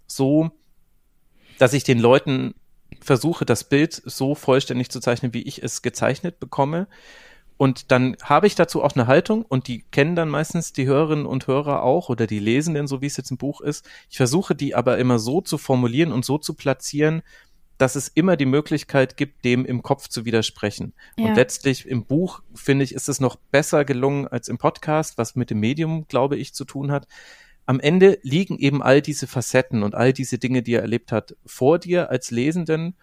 so, 0.07 0.51
dass 1.59 1.73
ich 1.73 1.83
den 1.83 1.99
Leuten 1.99 2.55
versuche, 3.01 3.45
das 3.45 3.63
Bild 3.63 4.01
so 4.05 4.35
vollständig 4.35 4.89
zu 4.89 4.99
zeichnen, 4.99 5.33
wie 5.33 5.43
ich 5.43 5.61
es 5.61 5.81
gezeichnet 5.81 6.39
bekomme. 6.39 6.87
Und 7.57 7.91
dann 7.91 8.15
habe 8.23 8.47
ich 8.47 8.55
dazu 8.55 8.81
auch 8.81 8.95
eine 8.95 9.07
Haltung 9.07 9.43
und 9.43 9.67
die 9.67 9.83
kennen 9.91 10.15
dann 10.15 10.29
meistens 10.29 10.71
die 10.71 10.87
Hörerinnen 10.87 11.25
und 11.25 11.47
Hörer 11.47 11.83
auch 11.83 12.07
oder 12.07 12.25
die 12.25 12.39
Lesenden, 12.39 12.87
so 12.87 13.01
wie 13.01 13.05
es 13.05 13.17
jetzt 13.17 13.31
im 13.31 13.37
Buch 13.37 13.59
ist. 13.59 13.85
Ich 14.09 14.15
versuche 14.15 14.55
die 14.55 14.75
aber 14.75 14.97
immer 14.97 15.19
so 15.19 15.41
zu 15.41 15.57
formulieren 15.57 16.13
und 16.13 16.23
so 16.23 16.37
zu 16.37 16.53
platzieren, 16.53 17.21
dass 17.79 17.95
es 17.95 18.09
immer 18.09 18.35
die 18.35 18.45
Möglichkeit 18.45 19.15
gibt, 19.15 19.45
dem 19.45 19.65
im 19.65 19.81
Kopf 19.81 20.09
zu 20.09 20.25
widersprechen. 20.25 20.93
Ja. 21.17 21.25
Und 21.25 21.35
letztlich 21.35 21.87
im 21.87 22.05
Buch, 22.05 22.41
finde 22.53 22.83
ich, 22.83 22.93
ist 22.93 23.07
es 23.07 23.21
noch 23.21 23.37
besser 23.37 23.85
gelungen 23.85 24.27
als 24.27 24.49
im 24.49 24.57
Podcast, 24.57 25.17
was 25.17 25.35
mit 25.35 25.49
dem 25.49 25.61
Medium, 25.61 26.05
glaube 26.09 26.35
ich, 26.35 26.53
zu 26.53 26.65
tun 26.65 26.91
hat. 26.91 27.07
Am 27.65 27.79
Ende 27.79 28.19
liegen 28.21 28.57
eben 28.59 28.83
all 28.83 29.01
diese 29.01 29.27
Facetten 29.27 29.83
und 29.83 29.95
all 29.95 30.11
diese 30.11 30.37
Dinge, 30.37 30.61
die 30.61 30.73
er 30.73 30.81
erlebt 30.81 31.13
hat, 31.13 31.37
vor 31.45 31.79
dir 31.79 32.09
als 32.09 32.31
Lesenden. 32.31 32.97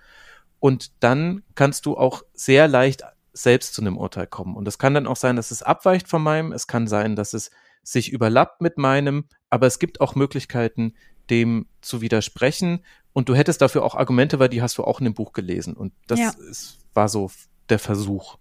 Und 0.61 0.93
dann 1.03 1.43
kannst 1.55 1.87
du 1.87 1.97
auch 1.97 2.23
sehr 2.35 2.69
leicht 2.69 3.03
selbst 3.33 3.73
zu 3.73 3.81
einem 3.81 3.97
Urteil 3.97 4.27
kommen. 4.27 4.57
Und 4.57 4.69
es 4.69 4.79
kann 4.79 4.93
dann 4.93 5.07
auch 5.07 5.17
sein, 5.17 5.37
dass 5.37 5.51
es 5.51 5.63
abweicht 5.63 6.07
von 6.07 6.23
meinem. 6.23 6.53
Es 6.53 6.67
kann 6.67 6.87
sein, 6.87 7.17
dass 7.17 7.33
es 7.33 7.51
sich 7.83 8.13
überlappt 8.13 8.61
mit 8.61 8.77
meinem. 8.77 9.25
Aber 9.49 9.67
es 9.67 9.79
gibt 9.79 10.03
auch 10.03 10.15
Möglichkeiten, 10.15 10.95
dem 11.31 11.67
zu 11.81 12.01
widersprechen 12.01 12.81
und 13.17 13.31
du 13.31 13.35
hättest 13.35 13.63
dafür 13.63 13.83
auch 13.83 13.95
Argumente, 13.95 14.39
weil 14.39 14.51
die 14.51 14.61
hast 14.61 14.77
du 14.77 14.85
auch 14.85 15.01
in 15.01 15.05
dem 15.05 15.15
Buch 15.15 15.33
gelesen. 15.33 15.73
Und 15.75 15.95
das 16.07 16.19
ja. 16.19 16.33
ist, 16.51 16.79
war 16.93 17.09
so 17.09 17.31
der 17.71 17.79
Versuch. 17.79 18.37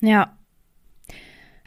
Ja. 0.00 0.38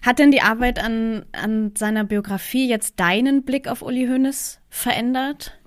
Hat 0.01 0.17
denn 0.17 0.32
die 0.32 0.41
Arbeit 0.41 0.80
an, 0.80 1.26
an 1.34 1.76
seiner 1.76 2.05
Biografie 2.05 2.69
jetzt 2.69 3.01
deinen 3.01 3.43
Blick 3.43 3.67
auf 3.67 3.82
Uli 3.82 4.07
Hoeneß 4.07 4.61
verändert? 4.69 5.59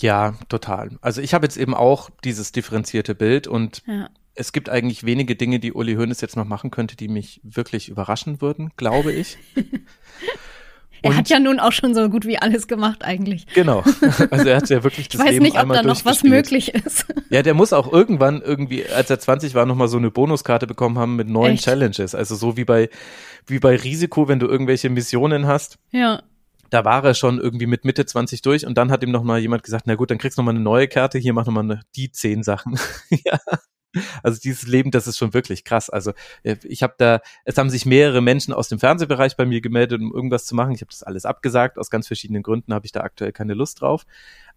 Ja, 0.00 0.36
total. 0.48 0.96
Also 1.00 1.20
ich 1.20 1.34
habe 1.34 1.44
jetzt 1.44 1.56
eben 1.56 1.74
auch 1.74 2.08
dieses 2.22 2.52
differenzierte 2.52 3.16
Bild 3.16 3.48
und 3.48 3.82
ja. 3.86 4.08
es 4.34 4.52
gibt 4.52 4.68
eigentlich 4.68 5.04
wenige 5.04 5.34
Dinge, 5.34 5.58
die 5.58 5.72
Uli 5.72 5.94
Hoeneß 5.94 6.20
jetzt 6.20 6.36
noch 6.36 6.44
machen 6.44 6.70
könnte, 6.70 6.96
die 6.96 7.08
mich 7.08 7.40
wirklich 7.42 7.88
überraschen 7.88 8.40
würden, 8.40 8.70
glaube 8.76 9.12
ich. 9.12 9.38
Er 11.02 11.16
hat 11.16 11.28
ja 11.28 11.38
nun 11.38 11.58
auch 11.60 11.72
schon 11.72 11.94
so 11.94 12.08
gut 12.08 12.26
wie 12.26 12.38
alles 12.38 12.68
gemacht 12.68 13.04
eigentlich. 13.04 13.46
Genau. 13.54 13.82
Also 14.30 14.48
er 14.48 14.56
hat 14.56 14.68
ja 14.70 14.84
wirklich 14.84 15.08
das 15.10 15.20
Ich 15.20 15.26
weiß 15.26 15.32
Leben 15.32 15.44
nicht, 15.44 15.58
ob 15.60 15.72
da 15.72 15.82
noch 15.82 16.04
was 16.04 16.22
möglich 16.22 16.74
ist. 16.74 17.06
Ja, 17.30 17.42
der 17.42 17.54
muss 17.54 17.72
auch 17.72 17.92
irgendwann 17.92 18.40
irgendwie, 18.40 18.86
als 18.86 19.10
er 19.10 19.18
20 19.18 19.54
war, 19.54 19.66
nochmal 19.66 19.88
so 19.88 19.96
eine 19.96 20.10
Bonuskarte 20.10 20.66
bekommen 20.66 20.98
haben 20.98 21.16
mit 21.16 21.28
neuen 21.28 21.54
Echt? 21.54 21.64
Challenges. 21.64 22.14
Also 22.14 22.36
so 22.36 22.56
wie 22.56 22.64
bei, 22.64 22.88
wie 23.46 23.58
bei 23.58 23.76
Risiko, 23.76 24.28
wenn 24.28 24.38
du 24.38 24.46
irgendwelche 24.46 24.90
Missionen 24.90 25.46
hast. 25.46 25.78
Ja. 25.90 26.22
Da 26.70 26.84
war 26.84 27.04
er 27.04 27.14
schon 27.14 27.38
irgendwie 27.38 27.66
mit 27.66 27.84
Mitte 27.84 28.06
20 28.06 28.40
durch 28.40 28.66
und 28.66 28.78
dann 28.78 28.90
hat 28.90 29.02
ihm 29.02 29.10
nochmal 29.10 29.40
jemand 29.40 29.62
gesagt, 29.62 29.86
na 29.86 29.94
gut, 29.94 30.10
dann 30.10 30.18
kriegst 30.18 30.38
du 30.38 30.42
nochmal 30.42 30.54
eine 30.54 30.64
neue 30.64 30.88
Karte, 30.88 31.18
hier 31.18 31.34
mach 31.34 31.44
nochmal 31.44 31.82
die 31.96 32.12
zehn 32.12 32.42
Sachen. 32.42 32.78
ja. 33.10 33.38
Also 34.22 34.40
dieses 34.40 34.66
Leben, 34.66 34.90
das 34.90 35.06
ist 35.06 35.18
schon 35.18 35.34
wirklich 35.34 35.64
krass. 35.64 35.90
Also 35.90 36.12
äh, 36.42 36.56
ich 36.64 36.82
habe 36.82 36.94
da, 36.98 37.20
es 37.44 37.56
haben 37.58 37.70
sich 37.70 37.86
mehrere 37.86 38.20
Menschen 38.20 38.54
aus 38.54 38.68
dem 38.68 38.78
Fernsehbereich 38.78 39.36
bei 39.36 39.46
mir 39.46 39.60
gemeldet, 39.60 40.00
um 40.00 40.12
irgendwas 40.12 40.46
zu 40.46 40.54
machen. 40.54 40.72
Ich 40.72 40.80
habe 40.80 40.90
das 40.90 41.02
alles 41.02 41.24
abgesagt. 41.24 41.78
Aus 41.78 41.90
ganz 41.90 42.06
verschiedenen 42.06 42.42
Gründen 42.42 42.74
habe 42.74 42.86
ich 42.86 42.92
da 42.92 43.00
aktuell 43.00 43.32
keine 43.32 43.54
Lust 43.54 43.80
drauf. 43.80 44.04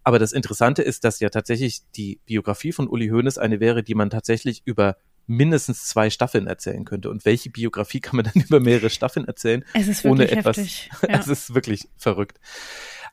Aber 0.04 0.18
das 0.18 0.32
Interessante 0.32 0.82
ist, 0.82 1.04
dass 1.04 1.20
ja 1.20 1.30
tatsächlich 1.30 1.80
die 1.96 2.20
Biografie 2.26 2.72
von 2.72 2.88
Uli 2.88 3.08
Hoeneß 3.08 3.38
eine 3.38 3.60
wäre, 3.60 3.82
die 3.82 3.94
man 3.94 4.10
tatsächlich 4.10 4.62
über 4.64 4.96
mindestens 5.26 5.86
zwei 5.86 6.10
Staffeln 6.10 6.46
erzählen 6.46 6.84
könnte. 6.84 7.10
Und 7.10 7.24
welche 7.24 7.50
Biografie 7.50 8.00
kann 8.00 8.16
man 8.16 8.24
dann 8.32 8.42
über 8.42 8.60
mehrere 8.60 8.90
Staffeln 8.90 9.26
erzählen? 9.26 9.64
Es 9.74 9.88
ist 9.88 10.04
wirklich 10.04 10.12
ohne 10.12 10.30
etwas. 10.30 10.56
Heftig, 10.56 10.90
ja. 11.02 11.18
es 11.18 11.28
ist 11.28 11.54
wirklich 11.54 11.88
verrückt. 11.96 12.38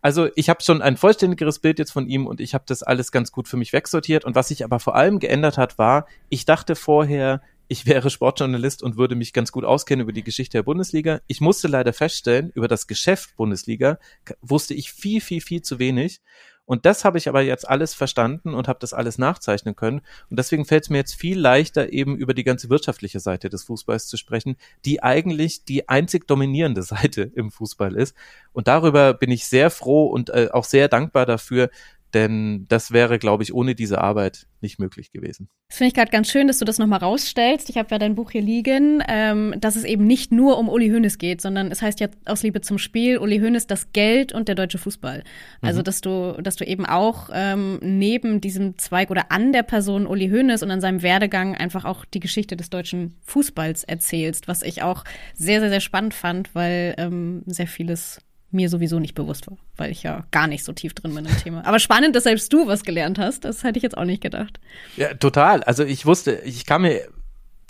Also 0.04 0.28
ich 0.36 0.49
habe 0.49 0.62
schon 0.62 0.82
ein 0.82 0.97
vollständigeres 0.97 1.60
Bild 1.60 1.80
jetzt 1.80 1.91
von 1.91 2.08
ihm 2.08 2.28
und 2.28 2.41
ich 2.41 2.54
habe 2.54 2.66
das 2.68 2.84
alles 2.84 3.14
ganz 3.14 3.32
gut 3.32 3.47
für 3.47 3.56
mich 3.56 3.72
wegsortiert. 3.72 4.26
Und 4.26 4.36
was 4.36 4.49
sich 4.49 4.66
aber 4.66 4.82
vor 4.82 4.95
allem 4.95 5.18
geändert 5.18 5.58
hat, 5.58 5.78
war, 5.78 6.08
ich 6.28 6.43
dachte 6.43 6.76
vorher, 6.76 7.41
ich 7.70 7.86
wäre 7.86 8.10
Sportjournalist 8.10 8.84
und 8.84 8.97
würde 8.97 9.16
mich 9.16 9.32
ganz 9.32 9.54
gut 9.54 9.64
auskennen 9.64 10.04
über 10.04 10.12
die 10.12 10.26
Geschichte 10.26 10.58
der 10.58 10.64
Bundesliga. 10.64 11.22
Ich 11.28 11.39
musste 11.39 11.70
leider 11.70 11.93
feststellen, 11.93 12.51
über 12.54 12.68
das 12.68 12.88
Geschäft 12.88 13.38
Bundesliga 13.38 13.97
wusste 14.41 14.74
ich 14.74 14.91
viel, 14.91 15.22
viel, 15.22 15.39
viel 15.39 15.62
zu 15.62 15.80
wenig. 15.80 16.20
Und 16.66 16.86
das 16.86 17.03
habe 17.03 17.18
ich 17.18 17.28
aber 17.28 17.41
jetzt 17.41 17.68
alles 17.68 17.93
verstanden 17.93 18.53
und 18.53 18.68
habe 18.70 18.80
das 18.80 18.93
alles 18.93 19.18
nachzeichnen 19.18 19.76
können. 19.76 20.01
Und 20.30 20.39
deswegen 20.39 20.66
fällt 20.66 20.84
es 20.84 20.89
mir 20.89 20.97
jetzt 20.97 21.16
viel 21.16 21.38
leichter, 21.38 21.91
eben 21.91 22.16
über 22.16 22.34
die 22.34 22.45
ganze 22.45 22.70
wirtschaftliche 22.70 23.20
Seite 23.20 23.49
des 23.49 23.64
Fußballs 23.66 24.07
zu 24.07 24.16
sprechen, 24.16 24.55
die 24.86 25.03
eigentlich 25.03 25.66
die 25.66 25.89
einzig 25.89 26.26
dominierende 26.26 26.82
Seite 26.84 27.24
im 27.36 27.51
Fußball 27.51 27.95
ist. 27.95 28.16
Und 28.53 28.68
darüber 28.68 29.14
bin 29.14 29.30
ich 29.30 29.45
sehr 29.45 29.70
froh 29.70 30.05
und 30.07 30.30
äh, 30.30 30.49
auch 30.51 30.64
sehr 30.64 30.88
dankbar 30.88 31.26
dafür, 31.26 31.70
denn 32.14 32.66
das 32.70 32.91
wäre, 32.91 33.20
glaube 33.20 33.43
ich, 33.43 33.53
ohne 33.53 33.76
diese 33.76 34.01
Arbeit 34.01 34.47
nicht 34.61 34.80
möglich 34.80 35.11
gewesen. 35.11 35.49
Das 35.68 35.78
finde 35.78 35.89
ich 35.89 35.93
gerade 35.93 36.11
ganz 36.11 36.30
schön, 36.32 36.47
dass 36.47 36.59
du 36.59 36.66
das 36.66 36.78
nochmal 36.78 36.99
rausstellst. 36.99 37.70
Ich 37.70 37.78
habe 37.78 37.89
ja 37.91 37.97
dein 37.97 38.16
Buch 38.16 38.32
hier 38.32 38.41
liegen, 38.41 39.03
ähm, 39.07 39.53
dass 39.57 39.76
es 39.76 39.84
eben 39.84 40.05
nicht 40.05 40.32
nur 40.32 40.57
um 40.57 40.70
Uli 40.70 40.89
Hoeneß 40.89 41.18
geht, 41.18 41.41
sondern 41.41 41.72
es 41.72 41.82
heißt 41.82 41.99
ja 41.99 42.07
aus 42.26 42.43
Liebe 42.43 42.61
zum 42.61 42.78
Spiel, 42.78 43.18
Uli 43.18 43.39
Hoeneß, 43.39 43.68
das 43.68 43.91
Geld 43.91 44.34
und 44.34 44.47
der 44.47 44.55
deutsche 44.55 44.78
Fußball. 44.78 45.24
Also, 45.61 45.80
mhm. 45.80 45.84
dass 45.84 46.01
du, 46.01 46.41
dass 46.41 46.55
du 46.55 46.66
eben 46.66 46.86
auch 46.86 47.30
ähm, 47.34 47.80
neben 47.82 48.41
diesem 48.41 48.78
Zweig 48.78 49.11
oder 49.11 49.32
an 49.32 49.51
der 49.51 49.64
Person 49.64 50.07
Uli 50.07 50.30
Hoeneß 50.30 50.64
und 50.64 50.72
an 50.72 50.82
seinem 50.82 51.01
Werdegang 51.01 51.55
einfach 51.55 51.86
auch 51.86 52.05
die 52.05 52.20
Geschichte 52.20 52.55
des 52.55 52.70
deutschen 52.70 53.16
Fußballs 53.24 53.84
erzählst, 53.84 54.47
was 54.47 54.64
ich 54.64 54.82
auch 54.82 55.03
sehr, 55.34 55.59
sehr, 55.59 55.70
sehr 55.70 55.82
spannend 55.82 56.14
fand, 56.14 56.55
weil 56.55 56.95
ähm, 56.97 57.43
sehr 57.45 57.68
vieles 57.68 58.20
mir 58.54 58.70
sowieso 58.70 58.99
nicht 58.99 59.16
bewusst 59.16 59.47
war, 59.47 59.58
weil 59.78 59.91
ich 59.91 60.04
ja 60.04 60.26
gar 60.32 60.47
nicht 60.47 60.64
so 60.64 60.74
tief 60.74 60.93
drin 60.93 61.14
bin 61.16 61.26
im 61.26 61.38
Thema. 61.38 61.66
Aber 61.66 61.80
spannend, 61.80 62.16
dass 62.16 62.24
selbst 62.24 62.51
du 62.54 62.68
was 62.68 62.84
gelernt 62.84 63.20
hast. 63.20 63.45
Das 63.45 63.64
hätte 63.64 63.78
ich 63.78 63.84
jetzt 63.84 63.97
auch 63.97 64.06
nicht 64.06 64.22
gedacht. 64.22 64.60
Ja, 64.95 65.14
total. 65.14 65.64
Also 65.64 65.84
ich 65.84 66.06
wusste, 66.06 66.41
ich 66.45 66.66
kam 66.66 66.84
mir 66.84 67.08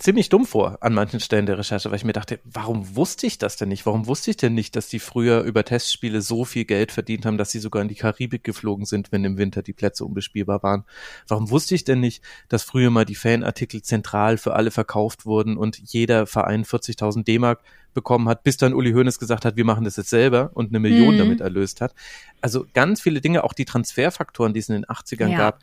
ziemlich 0.04 0.28
dumm 0.28 0.44
vor 0.44 0.76
an 0.82 0.92
manchen 0.92 1.18
Stellen 1.18 1.46
der 1.46 1.56
Recherche, 1.56 1.88
weil 1.88 1.96
ich 1.96 2.04
mir 2.04 2.12
dachte, 2.12 2.38
warum 2.44 2.94
wusste 2.94 3.26
ich 3.26 3.38
das 3.38 3.56
denn 3.56 3.70
nicht? 3.70 3.86
Warum 3.86 4.06
wusste 4.06 4.30
ich 4.30 4.36
denn 4.36 4.52
nicht, 4.52 4.76
dass 4.76 4.88
die 4.88 4.98
früher 4.98 5.40
über 5.40 5.64
Testspiele 5.64 6.20
so 6.20 6.44
viel 6.44 6.66
Geld 6.66 6.92
verdient 6.92 7.24
haben, 7.24 7.38
dass 7.38 7.52
sie 7.52 7.58
sogar 7.58 7.80
in 7.80 7.88
die 7.88 7.94
Karibik 7.94 8.44
geflogen 8.44 8.84
sind, 8.84 9.12
wenn 9.12 9.24
im 9.24 9.38
Winter 9.38 9.62
die 9.62 9.72
Plätze 9.72 10.04
unbespielbar 10.04 10.62
waren? 10.62 10.84
Warum 11.26 11.48
wusste 11.48 11.74
ich 11.74 11.84
denn 11.84 12.00
nicht, 12.00 12.22
dass 12.50 12.64
früher 12.64 12.90
mal 12.90 13.06
die 13.06 13.14
Fanartikel 13.14 13.80
zentral 13.80 14.36
für 14.36 14.52
alle 14.52 14.70
verkauft 14.70 15.24
wurden 15.24 15.56
und 15.56 15.78
jeder 15.78 16.26
Verein 16.26 16.66
40.000 16.66 17.24
D-Mark 17.24 17.62
bekommen 17.94 18.28
hat, 18.28 18.42
bis 18.42 18.58
dann 18.58 18.74
Uli 18.74 18.92
Hoeneß 18.92 19.18
gesagt 19.18 19.46
hat, 19.46 19.56
wir 19.56 19.64
machen 19.64 19.84
das 19.84 19.96
jetzt 19.96 20.10
selber 20.10 20.50
und 20.52 20.68
eine 20.68 20.80
Million 20.80 21.14
mhm. 21.14 21.18
damit 21.18 21.40
erlöst 21.40 21.80
hat. 21.80 21.94
Also 22.42 22.66
ganz 22.74 23.00
viele 23.00 23.22
Dinge, 23.22 23.42
auch 23.42 23.54
die 23.54 23.64
Transferfaktoren, 23.64 24.52
die 24.52 24.60
es 24.60 24.68
in 24.68 24.74
den 24.74 24.84
80ern 24.84 25.28
ja. 25.28 25.38
gab, 25.38 25.60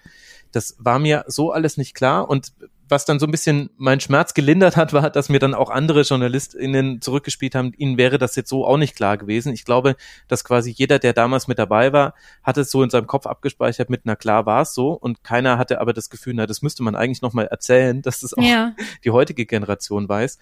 das 0.52 0.76
war 0.80 0.98
mir 0.98 1.26
so 1.28 1.52
alles 1.52 1.78
nicht 1.78 1.94
klar 1.94 2.28
und 2.28 2.54
was 2.92 3.06
dann 3.06 3.20
so 3.20 3.26
ein 3.26 3.32
bisschen 3.32 3.70
mein 3.78 4.02
Schmerz 4.02 4.34
gelindert 4.34 4.76
hat, 4.76 4.92
war, 4.92 5.10
dass 5.10 5.30
mir 5.30 5.40
dann 5.40 5.54
auch 5.54 5.70
andere 5.70 6.02
JournalistInnen 6.02 7.02
zurückgespielt 7.02 7.56
haben, 7.56 7.74
ihnen 7.78 7.98
wäre 7.98 8.18
das 8.18 8.36
jetzt 8.36 8.50
so 8.50 8.66
auch 8.66 8.78
nicht 8.78 8.96
klar 8.96 9.18
gewesen. 9.18 9.54
Ich 9.54 9.64
glaube, 9.64 9.96
dass 10.28 10.44
quasi 10.44 10.72
jeder, 10.72 11.00
der 11.00 11.14
damals 11.14 11.48
mit 11.48 11.58
dabei 11.58 11.94
war, 11.94 12.14
hat 12.44 12.58
es 12.58 12.70
so 12.70 12.84
in 12.84 12.90
seinem 12.90 13.08
Kopf 13.08 13.26
abgespeichert 13.26 13.90
mit, 13.90 14.02
na 14.04 14.16
klar 14.16 14.46
war 14.46 14.64
es 14.64 14.74
so 14.74 14.92
und 14.92 15.24
keiner 15.24 15.58
hatte 15.58 15.80
aber 15.80 15.94
das 15.94 16.10
Gefühl, 16.10 16.34
na, 16.36 16.46
das 16.46 16.62
müsste 16.62 16.84
man 16.84 16.96
eigentlich 16.96 17.22
nochmal 17.22 17.48
erzählen, 17.48 18.02
dass 18.02 18.20
das 18.20 18.34
auch 18.34 18.44
ja. 18.44 18.76
die 19.06 19.12
heutige 19.12 19.46
Generation 19.46 20.10
weiß. 20.10 20.38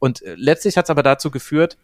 Und 0.00 0.22
äh, 0.22 0.34
letztlich 0.36 0.76
hat 0.76 0.86
es 0.86 0.90
aber 0.90 1.04
dazu 1.04 1.30
geführt, 1.30 1.78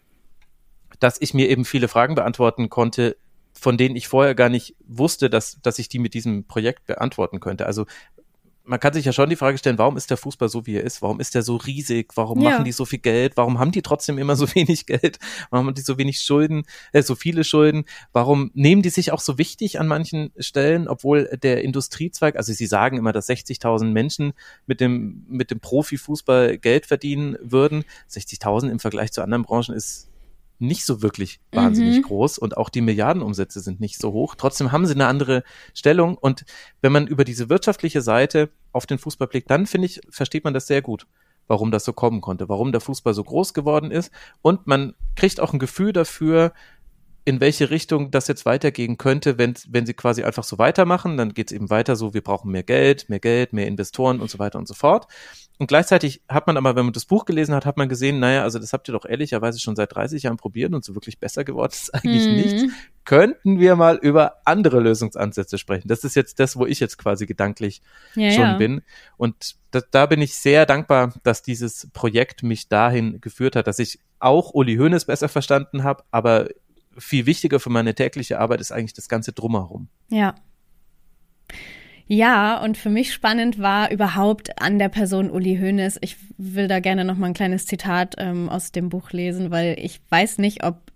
dass 0.99 1.21
ich 1.21 1.33
mir 1.33 1.49
eben 1.49 1.63
viele 1.63 1.87
Fragen 1.87 2.15
beantworten 2.15 2.69
konnte, 2.69 3.15
von 3.53 3.77
denen 3.77 3.95
ich 3.95 4.07
vorher 4.07 4.35
gar 4.35 4.49
nicht 4.49 4.75
wusste, 4.85 5.29
dass, 5.29 5.61
dass 5.61 5.79
ich 5.79 5.89
die 5.89 5.99
mit 5.99 6.13
diesem 6.13 6.45
Projekt 6.45 6.85
beantworten 6.85 7.39
könnte. 7.39 7.65
Also 7.65 7.85
man 8.69 8.79
kann 8.79 8.93
sich 8.93 9.03
ja 9.03 9.11
schon 9.11 9.31
die 9.31 9.35
Frage 9.35 9.57
stellen, 9.57 9.79
warum 9.79 9.97
ist 9.97 10.11
der 10.11 10.17
Fußball 10.17 10.47
so, 10.47 10.67
wie 10.67 10.75
er 10.75 10.83
ist? 10.83 11.01
Warum 11.01 11.19
ist 11.19 11.33
der 11.33 11.41
so 11.41 11.55
riesig? 11.55 12.15
Warum 12.15 12.39
ja. 12.39 12.51
machen 12.51 12.65
die 12.65 12.71
so 12.71 12.85
viel 12.85 12.99
Geld? 12.99 13.35
Warum 13.35 13.57
haben 13.57 13.71
die 13.71 13.81
trotzdem 13.81 14.19
immer 14.19 14.35
so 14.35 14.47
wenig 14.55 14.85
Geld? 14.85 15.17
Warum 15.49 15.65
haben 15.65 15.73
die 15.73 15.81
so 15.81 15.97
wenig 15.97 16.21
Schulden, 16.21 16.63
äh, 16.91 17.01
so 17.01 17.15
viele 17.15 17.43
Schulden? 17.43 17.85
Warum 18.13 18.51
nehmen 18.53 18.83
die 18.83 18.91
sich 18.91 19.11
auch 19.11 19.21
so 19.21 19.39
wichtig 19.39 19.79
an 19.79 19.87
manchen 19.87 20.31
Stellen, 20.37 20.87
obwohl 20.87 21.35
der 21.41 21.63
Industriezweig, 21.63 22.35
also 22.35 22.53
sie 22.53 22.67
sagen 22.67 22.97
immer, 22.97 23.11
dass 23.11 23.27
60.000 23.27 23.85
Menschen 23.85 24.33
mit 24.67 24.81
dem, 24.81 25.25
mit 25.27 25.49
dem 25.49 25.59
Profifußball 25.59 26.59
Geld 26.59 26.85
verdienen 26.85 27.37
würden. 27.41 27.85
60.000 28.07 28.69
im 28.69 28.79
Vergleich 28.79 29.11
zu 29.11 29.23
anderen 29.23 29.43
Branchen 29.43 29.73
ist 29.73 30.08
nicht 30.59 30.85
so 30.85 31.01
wirklich 31.01 31.39
wahnsinnig 31.51 31.97
mhm. 31.97 32.01
groß 32.03 32.37
und 32.37 32.57
auch 32.57 32.69
die 32.69 32.81
Milliardenumsätze 32.81 33.61
sind 33.61 33.79
nicht 33.79 33.99
so 33.99 34.11
hoch. 34.11 34.35
Trotzdem 34.35 34.71
haben 34.71 34.85
sie 34.85 34.93
eine 34.93 35.07
andere 35.07 35.43
Stellung 35.73 36.17
und 36.17 36.45
wenn 36.81 36.91
man 36.91 37.07
über 37.07 37.23
diese 37.23 37.49
wirtschaftliche 37.49 38.01
Seite 38.01 38.49
auf 38.71 38.85
den 38.85 38.97
Fußball 38.97 39.27
blickt, 39.27 39.49
dann 39.49 39.65
finde 39.65 39.87
ich, 39.87 40.01
versteht 40.09 40.43
man 40.43 40.53
das 40.53 40.67
sehr 40.67 40.81
gut, 40.81 41.07
warum 41.47 41.71
das 41.71 41.85
so 41.85 41.93
kommen 41.93 42.21
konnte, 42.21 42.49
warum 42.49 42.71
der 42.71 42.81
Fußball 42.81 43.13
so 43.13 43.23
groß 43.23 43.53
geworden 43.53 43.89
ist 43.89 44.11
und 44.41 44.67
man 44.67 44.93
kriegt 45.15 45.39
auch 45.39 45.53
ein 45.53 45.59
Gefühl 45.59 45.93
dafür, 45.93 46.53
in 47.25 47.39
welche 47.41 47.69
Richtung 47.69 48.11
das 48.11 48.27
jetzt 48.27 48.45
weitergehen 48.45 48.97
könnte, 48.97 49.37
wenn, 49.37 49.53
wenn 49.69 49.85
sie 49.85 49.93
quasi 49.93 50.23
einfach 50.23 50.43
so 50.43 50.57
weitermachen, 50.57 51.17
dann 51.17 51.33
geht 51.33 51.51
es 51.51 51.55
eben 51.55 51.69
weiter 51.69 51.95
so, 51.95 52.13
wir 52.13 52.21
brauchen 52.21 52.51
mehr 52.51 52.63
Geld, 52.63 53.09
mehr 53.09 53.19
Geld, 53.19 53.53
mehr 53.53 53.67
Investoren 53.67 54.19
und 54.19 54.29
so 54.29 54.39
weiter 54.39 54.57
und 54.57 54.67
so 54.67 54.73
fort. 54.73 55.07
Und 55.59 55.67
gleichzeitig 55.67 56.21
hat 56.29 56.47
man 56.47 56.55
aber, 56.55 56.77
wenn 56.77 56.85
man 56.85 56.93
das 56.93 57.03
Buch 57.03 57.25
gelesen 57.25 57.53
hat, 57.53 57.65
hat 57.65 57.75
man 57.75 57.89
gesehen, 57.89 58.19
naja, 58.19 58.43
also 58.43 58.59
das 58.59 58.71
habt 58.71 58.87
ihr 58.87 58.93
doch 58.93 59.03
ehrlicherweise 59.03 59.59
schon 59.59 59.75
seit 59.75 59.93
30 59.93 60.23
Jahren 60.23 60.37
probiert 60.37 60.73
und 60.73 60.85
so 60.85 60.95
wirklich 60.95 61.19
besser 61.19 61.43
geworden 61.43 61.73
ist 61.73 61.93
eigentlich 61.93 62.27
mhm. 62.27 62.35
nicht. 62.35 62.73
Könnten 63.03 63.59
wir 63.59 63.75
mal 63.75 63.97
über 63.97 64.37
andere 64.45 64.79
Lösungsansätze 64.79 65.57
sprechen? 65.57 65.89
Das 65.89 66.05
ist 66.05 66.15
jetzt 66.15 66.39
das, 66.39 66.55
wo 66.55 66.65
ich 66.65 66.79
jetzt 66.79 66.97
quasi 66.97 67.25
gedanklich 67.25 67.81
ja, 68.15 68.31
schon 68.31 68.41
ja. 68.41 68.57
bin. 68.57 68.81
Und 69.17 69.57
da, 69.71 69.81
da 69.91 70.05
bin 70.05 70.21
ich 70.21 70.35
sehr 70.35 70.65
dankbar, 70.65 71.13
dass 71.23 71.41
dieses 71.41 71.89
Projekt 71.91 72.41
mich 72.41 72.69
dahin 72.69 73.19
geführt 73.19 73.57
hat, 73.57 73.67
dass 73.67 73.79
ich 73.79 73.99
auch 74.19 74.53
Uli 74.53 74.77
Hoeneß 74.77 75.05
besser 75.05 75.27
verstanden 75.27 75.83
habe, 75.83 76.03
aber 76.11 76.47
viel 76.99 77.25
wichtiger 77.25 77.59
für 77.59 77.69
meine 77.69 77.95
tägliche 77.95 78.39
Arbeit 78.39 78.61
ist 78.61 78.71
eigentlich 78.71 78.93
das 78.93 79.09
Ganze 79.09 79.33
drumherum. 79.33 79.87
Ja. 80.09 80.35
Ja, 82.11 82.59
und 82.59 82.75
für 82.75 82.89
mich 82.89 83.13
spannend 83.13 83.59
war 83.59 83.91
überhaupt 83.91 84.59
an 84.59 84.79
der 84.79 84.89
Person 84.89 85.29
Uli 85.29 85.57
Hoeneß. 85.57 85.99
Ich 86.01 86.17
will 86.37 86.67
da 86.67 86.79
gerne 86.79 87.05
noch 87.05 87.17
mal 87.17 87.27
ein 87.27 87.35
kleines 87.35 87.67
Zitat 87.67 88.15
ähm, 88.17 88.49
aus 88.49 88.71
dem 88.71 88.89
Buch 88.89 89.11
lesen, 89.11 89.51
weil 89.51 89.77
ich 89.79 90.01
weiß 90.09 90.39
nicht, 90.39 90.63
ob 90.63 90.88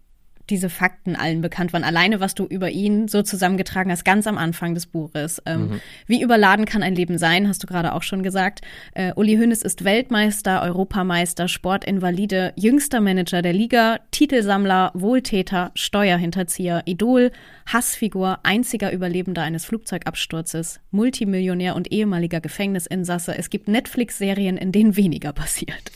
diese 0.49 0.69
Fakten 0.69 1.15
allen 1.15 1.41
bekannt 1.41 1.73
waren. 1.73 1.83
Alleine, 1.83 2.19
was 2.19 2.35
du 2.35 2.45
über 2.45 2.69
ihn 2.69 3.07
so 3.07 3.21
zusammengetragen 3.21 3.91
hast, 3.91 4.03
ganz 4.03 4.27
am 4.27 4.37
Anfang 4.37 4.73
des 4.73 4.87
Buches. 4.87 5.41
Ähm, 5.45 5.61
mhm. 5.61 5.81
Wie 6.05 6.21
überladen 6.21 6.65
kann 6.65 6.83
ein 6.83 6.95
Leben 6.95 7.17
sein, 7.17 7.47
hast 7.47 7.63
du 7.63 7.67
gerade 7.67 7.93
auch 7.93 8.03
schon 8.03 8.23
gesagt. 8.23 8.61
Äh, 8.93 9.13
Uli 9.15 9.37
Hoeneß 9.37 9.61
ist 9.61 9.83
Weltmeister, 9.83 10.61
Europameister, 10.61 11.47
Sportinvalide, 11.47 12.53
jüngster 12.55 12.99
Manager 12.99 13.41
der 13.41 13.53
Liga, 13.53 13.99
Titelsammler, 14.11 14.91
Wohltäter, 14.93 15.71
Steuerhinterzieher, 15.75 16.83
Idol, 16.85 17.31
Hassfigur, 17.65 18.39
einziger 18.43 18.91
Überlebender 18.91 19.43
eines 19.43 19.65
Flugzeugabsturzes, 19.65 20.81
Multimillionär 20.91 21.75
und 21.75 21.91
ehemaliger 21.91 22.41
Gefängnisinsasse. 22.41 23.37
Es 23.37 23.49
gibt 23.49 23.69
Netflix-Serien, 23.69 24.57
in 24.57 24.71
denen 24.71 24.97
weniger 24.97 25.31
passiert. 25.31 25.91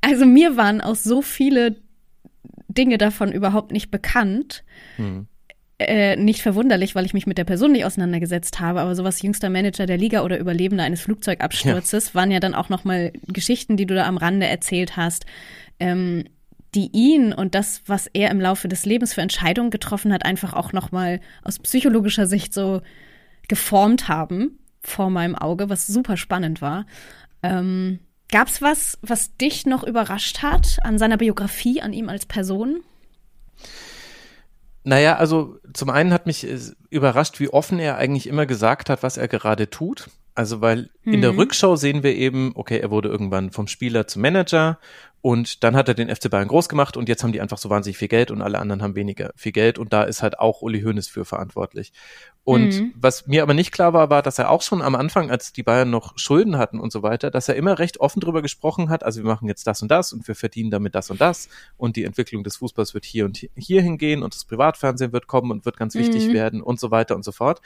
Also 0.00 0.26
mir 0.26 0.56
waren 0.56 0.80
auch 0.80 0.96
so 0.96 1.22
viele 1.22 1.76
Dinge 2.74 2.98
davon 2.98 3.32
überhaupt 3.32 3.72
nicht 3.72 3.90
bekannt. 3.90 4.64
Hm. 4.96 5.26
Äh, 5.78 6.16
nicht 6.16 6.40
verwunderlich, 6.40 6.94
weil 6.94 7.04
ich 7.04 7.14
mich 7.14 7.26
mit 7.26 7.36
der 7.36 7.44
Person 7.44 7.72
nicht 7.72 7.84
auseinandergesetzt 7.84 8.60
habe, 8.60 8.80
aber 8.80 8.94
sowas 8.94 9.20
jüngster 9.22 9.50
Manager 9.50 9.86
der 9.86 9.96
Liga 9.96 10.22
oder 10.22 10.38
Überlebender 10.38 10.84
eines 10.84 11.00
Flugzeugabsturzes 11.00 12.08
ja. 12.08 12.14
waren 12.14 12.30
ja 12.30 12.38
dann 12.38 12.54
auch 12.54 12.68
noch 12.68 12.84
mal 12.84 13.12
Geschichten, 13.26 13.76
die 13.76 13.86
du 13.86 13.96
da 13.96 14.06
am 14.06 14.16
Rande 14.16 14.46
erzählt 14.46 14.96
hast, 14.96 15.26
ähm, 15.80 16.24
die 16.76 16.90
ihn 16.92 17.32
und 17.32 17.56
das, 17.56 17.82
was 17.86 18.08
er 18.12 18.30
im 18.30 18.40
Laufe 18.40 18.68
des 18.68 18.86
Lebens 18.86 19.14
für 19.14 19.20
Entscheidungen 19.20 19.70
getroffen 19.70 20.12
hat, 20.12 20.24
einfach 20.24 20.52
auch 20.52 20.72
noch 20.72 20.92
mal 20.92 21.20
aus 21.42 21.58
psychologischer 21.58 22.26
Sicht 22.26 22.54
so 22.54 22.80
geformt 23.48 24.08
haben 24.08 24.58
vor 24.80 25.10
meinem 25.10 25.34
Auge, 25.34 25.68
was 25.68 25.86
super 25.86 26.16
spannend 26.16 26.62
war. 26.62 26.86
Ähm, 27.42 27.98
Gab 28.34 28.48
es 28.48 28.60
was, 28.60 28.98
was 29.00 29.36
dich 29.36 29.64
noch 29.64 29.84
überrascht 29.84 30.42
hat 30.42 30.78
an 30.82 30.98
seiner 30.98 31.18
Biografie, 31.18 31.80
an 31.80 31.92
ihm 31.92 32.08
als 32.08 32.26
Person? 32.26 32.82
Naja, 34.82 35.18
also 35.18 35.60
zum 35.72 35.88
einen 35.88 36.12
hat 36.12 36.26
mich 36.26 36.44
äh, 36.44 36.58
überrascht, 36.90 37.38
wie 37.38 37.50
offen 37.50 37.78
er 37.78 37.96
eigentlich 37.96 38.26
immer 38.26 38.44
gesagt 38.44 38.90
hat, 38.90 39.04
was 39.04 39.18
er 39.18 39.28
gerade 39.28 39.70
tut. 39.70 40.10
Also 40.34 40.60
weil 40.60 40.90
in 41.04 41.20
der 41.20 41.30
mhm. 41.30 41.38
Rückschau 41.38 41.76
sehen 41.76 42.02
wir 42.02 42.16
eben, 42.16 42.50
okay, 42.56 42.80
er 42.80 42.90
wurde 42.90 43.08
irgendwann 43.08 43.52
vom 43.52 43.68
Spieler 43.68 44.08
zum 44.08 44.22
Manager 44.22 44.80
und 45.24 45.64
dann 45.64 45.74
hat 45.74 45.88
er 45.88 45.94
den 45.94 46.14
FC 46.14 46.28
Bayern 46.28 46.48
groß 46.48 46.68
gemacht 46.68 46.98
und 46.98 47.08
jetzt 47.08 47.22
haben 47.22 47.32
die 47.32 47.40
einfach 47.40 47.56
so 47.56 47.70
wahnsinnig 47.70 47.96
viel 47.96 48.08
Geld 48.08 48.30
und 48.30 48.42
alle 48.42 48.58
anderen 48.58 48.82
haben 48.82 48.94
weniger 48.94 49.30
viel 49.36 49.52
Geld 49.52 49.78
und 49.78 49.90
da 49.90 50.02
ist 50.02 50.22
halt 50.22 50.38
auch 50.38 50.60
Uli 50.60 50.82
Hoeneß 50.82 51.08
für 51.08 51.24
verantwortlich. 51.24 51.94
Und 52.44 52.74
mhm. 52.74 52.92
was 52.94 53.26
mir 53.26 53.42
aber 53.42 53.54
nicht 53.54 53.72
klar 53.72 53.94
war, 53.94 54.10
war, 54.10 54.20
dass 54.20 54.38
er 54.38 54.50
auch 54.50 54.60
schon 54.60 54.82
am 54.82 54.94
Anfang, 54.94 55.30
als 55.30 55.54
die 55.54 55.62
Bayern 55.62 55.88
noch 55.88 56.18
Schulden 56.18 56.58
hatten 56.58 56.78
und 56.78 56.92
so 56.92 57.02
weiter, 57.02 57.30
dass 57.30 57.48
er 57.48 57.54
immer 57.54 57.78
recht 57.78 58.00
offen 58.00 58.20
drüber 58.20 58.42
gesprochen 58.42 58.90
hat, 58.90 59.02
also 59.02 59.22
wir 59.22 59.30
machen 59.30 59.48
jetzt 59.48 59.66
das 59.66 59.80
und 59.80 59.90
das 59.90 60.12
und 60.12 60.28
wir 60.28 60.34
verdienen 60.34 60.70
damit 60.70 60.94
das 60.94 61.10
und 61.10 61.22
das 61.22 61.48
und 61.78 61.96
die 61.96 62.04
Entwicklung 62.04 62.44
des 62.44 62.56
Fußballs 62.56 62.92
wird 62.92 63.06
hier 63.06 63.24
und 63.24 63.48
hier 63.56 63.80
hingehen 63.80 64.22
und 64.22 64.34
das 64.34 64.44
Privatfernsehen 64.44 65.14
wird 65.14 65.26
kommen 65.26 65.50
und 65.50 65.64
wird 65.64 65.78
ganz 65.78 65.94
wichtig 65.94 66.28
mhm. 66.28 66.34
werden 66.34 66.60
und 66.60 66.78
so 66.78 66.90
weiter 66.90 67.16
und 67.16 67.24
so 67.24 67.32
fort. 67.32 67.62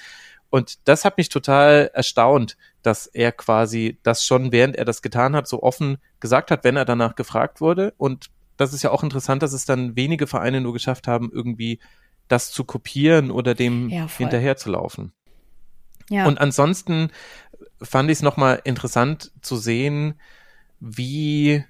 Und 0.50 0.88
das 0.88 1.04
hat 1.04 1.18
mich 1.18 1.28
total 1.28 1.90
erstaunt, 1.92 2.56
dass 2.82 3.06
er 3.06 3.32
quasi 3.32 3.98
das 4.02 4.24
schon, 4.24 4.50
während 4.52 4.76
er 4.76 4.84
das 4.84 5.02
getan 5.02 5.36
hat, 5.36 5.46
so 5.46 5.62
offen 5.62 5.98
gesagt 6.20 6.50
hat, 6.50 6.64
wenn 6.64 6.76
er 6.76 6.84
danach 6.84 7.14
gefragt 7.16 7.60
wurde. 7.60 7.92
Und 7.98 8.30
das 8.56 8.72
ist 8.72 8.82
ja 8.82 8.90
auch 8.90 9.02
interessant, 9.02 9.42
dass 9.42 9.52
es 9.52 9.66
dann 9.66 9.94
wenige 9.94 10.26
Vereine 10.26 10.60
nur 10.60 10.72
geschafft 10.72 11.06
haben, 11.06 11.30
irgendwie 11.32 11.80
das 12.28 12.50
zu 12.50 12.64
kopieren 12.64 13.30
oder 13.30 13.54
dem 13.54 13.88
ja, 13.90 14.08
hinterherzulaufen. 14.08 15.12
Ja. 16.10 16.26
Und 16.26 16.40
ansonsten 16.40 17.10
fand 17.82 18.10
ich 18.10 18.18
es 18.18 18.22
nochmal 18.22 18.60
interessant 18.64 19.32
zu 19.42 19.56
sehen, 19.56 20.14
wie 20.80 21.64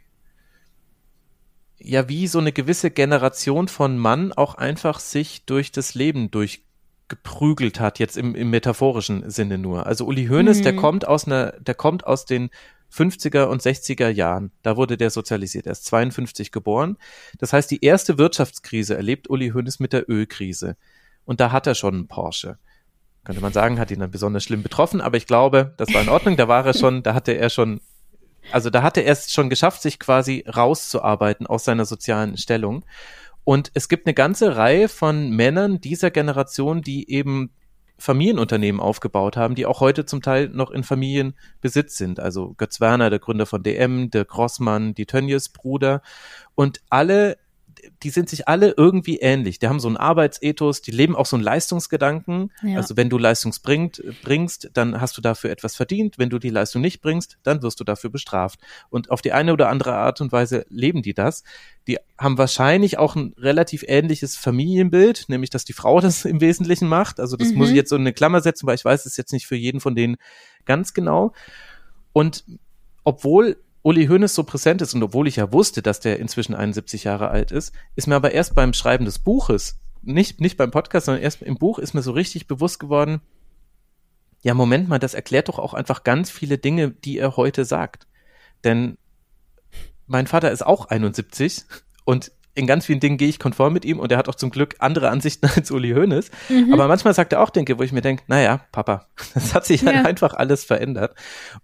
ja, 1.80 2.08
wie 2.08 2.26
so 2.26 2.40
eine 2.40 2.52
gewisse 2.52 2.90
Generation 2.90 3.68
von 3.68 3.98
Mann 3.98 4.32
auch 4.32 4.56
einfach 4.56 4.98
sich 4.98 5.44
durch 5.44 5.70
das 5.70 5.94
Leben 5.94 6.30
durch 6.30 6.64
geprügelt 7.08 7.80
hat, 7.80 7.98
jetzt 7.98 8.16
im, 8.16 8.34
im 8.34 8.50
metaphorischen 8.50 9.28
Sinne 9.30 9.58
nur. 9.58 9.86
Also 9.86 10.06
Uli 10.06 10.26
Hoeneß, 10.26 10.58
mhm. 10.58 10.62
der 10.62 10.76
kommt 10.76 11.08
aus 11.08 11.26
einer, 11.26 11.52
der 11.52 11.74
kommt 11.74 12.06
aus 12.06 12.24
den 12.24 12.50
50er 12.92 13.44
und 13.44 13.62
60er 13.62 14.08
Jahren. 14.08 14.52
Da 14.62 14.76
wurde 14.76 14.96
der 14.96 15.10
sozialisiert. 15.10 15.66
Er 15.66 15.72
ist 15.72 15.84
52 15.86 16.52
geboren. 16.52 16.96
Das 17.38 17.52
heißt, 17.52 17.70
die 17.70 17.84
erste 17.84 18.18
Wirtschaftskrise 18.18 18.96
erlebt 18.96 19.28
Uli 19.28 19.50
Hoeneß 19.50 19.80
mit 19.80 19.92
der 19.92 20.08
Ölkrise. 20.08 20.76
Und 21.24 21.40
da 21.40 21.52
hat 21.52 21.66
er 21.66 21.74
schon 21.74 21.94
einen 21.94 22.08
Porsche. 22.08 22.58
Könnte 23.24 23.42
man 23.42 23.52
sagen, 23.52 23.78
hat 23.78 23.90
ihn 23.90 24.00
dann 24.00 24.10
besonders 24.10 24.44
schlimm 24.44 24.62
betroffen, 24.62 25.02
aber 25.02 25.18
ich 25.18 25.26
glaube, 25.26 25.74
das 25.76 25.92
war 25.92 26.00
in 26.00 26.08
Ordnung. 26.08 26.38
Da 26.38 26.48
war 26.48 26.64
er 26.64 26.72
schon, 26.72 27.02
da 27.02 27.12
hatte 27.12 27.32
er 27.32 27.50
schon, 27.50 27.82
also 28.52 28.70
da 28.70 28.82
hatte 28.82 29.02
er 29.02 29.12
es 29.12 29.30
schon 29.30 29.50
geschafft, 29.50 29.82
sich 29.82 29.98
quasi 29.98 30.44
rauszuarbeiten 30.48 31.46
aus 31.46 31.64
seiner 31.64 31.84
sozialen 31.84 32.38
Stellung. 32.38 32.84
Und 33.48 33.70
es 33.72 33.88
gibt 33.88 34.06
eine 34.06 34.12
ganze 34.12 34.56
Reihe 34.56 34.90
von 34.90 35.30
Männern 35.30 35.80
dieser 35.80 36.10
Generation, 36.10 36.82
die 36.82 37.10
eben 37.10 37.50
Familienunternehmen 37.96 38.78
aufgebaut 38.78 39.38
haben, 39.38 39.54
die 39.54 39.64
auch 39.64 39.80
heute 39.80 40.04
zum 40.04 40.20
Teil 40.20 40.50
noch 40.50 40.70
in 40.70 40.84
Familienbesitz 40.84 41.96
sind. 41.96 42.20
Also 42.20 42.52
Götz 42.58 42.78
Werner, 42.78 43.08
der 43.08 43.20
Gründer 43.20 43.46
von 43.46 43.62
DM, 43.62 44.10
der 44.10 44.26
Grossmann, 44.26 44.92
die 44.92 45.06
Tönnies 45.06 45.48
Bruder. 45.48 46.02
Und 46.56 46.82
alle 46.90 47.38
die 48.02 48.10
sind 48.10 48.28
sich 48.28 48.48
alle 48.48 48.74
irgendwie 48.76 49.18
ähnlich. 49.18 49.58
Die 49.58 49.68
haben 49.68 49.80
so 49.80 49.88
einen 49.88 49.96
Arbeitsethos, 49.96 50.82
die 50.82 50.90
leben 50.90 51.16
auch 51.16 51.26
so 51.26 51.36
einen 51.36 51.44
Leistungsgedanken. 51.44 52.52
Ja. 52.62 52.76
Also 52.76 52.96
wenn 52.96 53.10
du 53.10 53.18
Leistung 53.18 53.52
bringt, 53.62 54.02
bringst, 54.22 54.70
dann 54.74 55.00
hast 55.00 55.16
du 55.16 55.20
dafür 55.20 55.50
etwas 55.50 55.76
verdient. 55.76 56.18
Wenn 56.18 56.30
du 56.30 56.38
die 56.38 56.50
Leistung 56.50 56.82
nicht 56.82 57.00
bringst, 57.00 57.38
dann 57.42 57.62
wirst 57.62 57.80
du 57.80 57.84
dafür 57.84 58.10
bestraft. 58.10 58.60
Und 58.90 59.10
auf 59.10 59.22
die 59.22 59.32
eine 59.32 59.52
oder 59.52 59.68
andere 59.68 59.94
Art 59.94 60.20
und 60.20 60.32
Weise 60.32 60.66
leben 60.68 61.02
die 61.02 61.14
das. 61.14 61.44
Die 61.86 61.98
haben 62.18 62.38
wahrscheinlich 62.38 62.98
auch 62.98 63.16
ein 63.16 63.34
relativ 63.38 63.84
ähnliches 63.86 64.36
Familienbild, 64.36 65.26
nämlich 65.28 65.50
dass 65.50 65.64
die 65.64 65.72
Frau 65.72 66.00
das 66.00 66.24
im 66.24 66.40
Wesentlichen 66.40 66.88
macht. 66.88 67.20
Also 67.20 67.36
das 67.36 67.48
mhm. 67.48 67.58
muss 67.58 67.70
ich 67.70 67.76
jetzt 67.76 67.90
so 67.90 67.96
in 67.96 68.02
eine 68.02 68.12
Klammer 68.12 68.40
setzen, 68.40 68.66
weil 68.66 68.74
ich 68.74 68.84
weiß 68.84 69.06
es 69.06 69.16
jetzt 69.16 69.32
nicht 69.32 69.46
für 69.46 69.56
jeden 69.56 69.80
von 69.80 69.94
denen 69.94 70.16
ganz 70.64 70.94
genau. 70.94 71.32
Und 72.12 72.44
obwohl 73.04 73.56
Uli 73.82 74.06
Hoeneß 74.06 74.34
so 74.34 74.42
präsent 74.42 74.82
ist 74.82 74.94
und 74.94 75.02
obwohl 75.02 75.28
ich 75.28 75.36
ja 75.36 75.52
wusste, 75.52 75.82
dass 75.82 76.00
der 76.00 76.18
inzwischen 76.18 76.54
71 76.54 77.04
Jahre 77.04 77.28
alt 77.28 77.52
ist, 77.52 77.72
ist 77.94 78.06
mir 78.06 78.16
aber 78.16 78.32
erst 78.32 78.54
beim 78.54 78.72
Schreiben 78.72 79.04
des 79.04 79.18
Buches, 79.18 79.78
nicht, 80.02 80.40
nicht 80.40 80.56
beim 80.56 80.70
Podcast, 80.70 81.06
sondern 81.06 81.22
erst 81.22 81.42
im 81.42 81.56
Buch 81.56 81.78
ist 81.78 81.94
mir 81.94 82.02
so 82.02 82.12
richtig 82.12 82.46
bewusst 82.46 82.80
geworden, 82.80 83.20
ja, 84.40 84.54
Moment 84.54 84.88
mal, 84.88 84.98
das 84.98 85.14
erklärt 85.14 85.48
doch 85.48 85.58
auch 85.58 85.74
einfach 85.74 86.04
ganz 86.04 86.30
viele 86.30 86.58
Dinge, 86.58 86.90
die 86.90 87.18
er 87.18 87.36
heute 87.36 87.64
sagt. 87.64 88.06
Denn 88.64 88.96
mein 90.06 90.26
Vater 90.26 90.50
ist 90.50 90.64
auch 90.64 90.86
71 90.86 91.64
und 92.04 92.32
in 92.58 92.66
ganz 92.66 92.86
vielen 92.86 92.98
Dingen 92.98 93.18
gehe 93.18 93.28
ich 93.28 93.38
konform 93.38 93.72
mit 93.72 93.84
ihm 93.84 94.00
und 94.00 94.10
er 94.10 94.18
hat 94.18 94.28
auch 94.28 94.34
zum 94.34 94.50
Glück 94.50 94.74
andere 94.80 95.10
Ansichten 95.10 95.46
als 95.54 95.70
Uli 95.70 95.92
Hoeneß. 95.92 96.30
Mhm. 96.48 96.72
Aber 96.72 96.88
manchmal 96.88 97.14
sagt 97.14 97.32
er 97.32 97.40
auch 97.40 97.50
Dinge, 97.50 97.78
wo 97.78 97.82
ich 97.84 97.92
mir 97.92 98.00
denke, 98.00 98.24
naja, 98.26 98.60
Papa, 98.72 99.06
das 99.34 99.54
hat 99.54 99.64
sich 99.64 99.82
ja. 99.82 99.92
einfach 100.02 100.34
alles 100.34 100.64
verändert. 100.64 101.14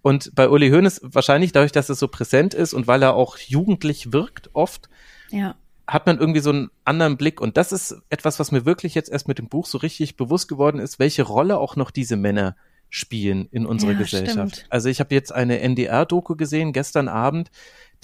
Und 0.01 0.33
bei 0.35 0.49
Uli 0.49 0.69
Hoeneß 0.69 1.01
wahrscheinlich 1.03 1.51
dadurch, 1.51 1.73
dass 1.73 1.89
es 1.89 1.99
so 1.99 2.07
präsent 2.07 2.53
ist 2.53 2.73
und 2.73 2.87
weil 2.87 3.03
er 3.03 3.13
auch 3.13 3.37
jugendlich 3.37 4.13
wirkt 4.13 4.49
oft, 4.53 4.89
ja. 5.31 5.55
hat 5.85 6.05
man 6.05 6.17
irgendwie 6.17 6.39
so 6.39 6.51
einen 6.51 6.69
anderen 6.85 7.17
Blick. 7.17 7.41
Und 7.41 7.57
das 7.57 7.73
ist 7.73 7.97
etwas, 8.09 8.39
was 8.39 8.53
mir 8.53 8.65
wirklich 8.65 8.95
jetzt 8.95 9.09
erst 9.09 9.27
mit 9.27 9.37
dem 9.37 9.49
Buch 9.49 9.65
so 9.65 9.77
richtig 9.77 10.15
bewusst 10.15 10.47
geworden 10.47 10.79
ist, 10.79 10.97
welche 10.97 11.23
Rolle 11.23 11.57
auch 11.57 11.75
noch 11.75 11.91
diese 11.91 12.15
Männer 12.15 12.55
spielen 12.89 13.49
in 13.51 13.65
unserer 13.65 13.91
ja, 13.91 13.97
Gesellschaft. 13.97 14.55
Stimmt. 14.55 14.67
Also 14.69 14.87
ich 14.87 15.01
habe 15.01 15.13
jetzt 15.13 15.33
eine 15.33 15.59
NDR-Doku 15.59 16.35
gesehen 16.37 16.71
gestern 16.71 17.09
Abend, 17.09 17.51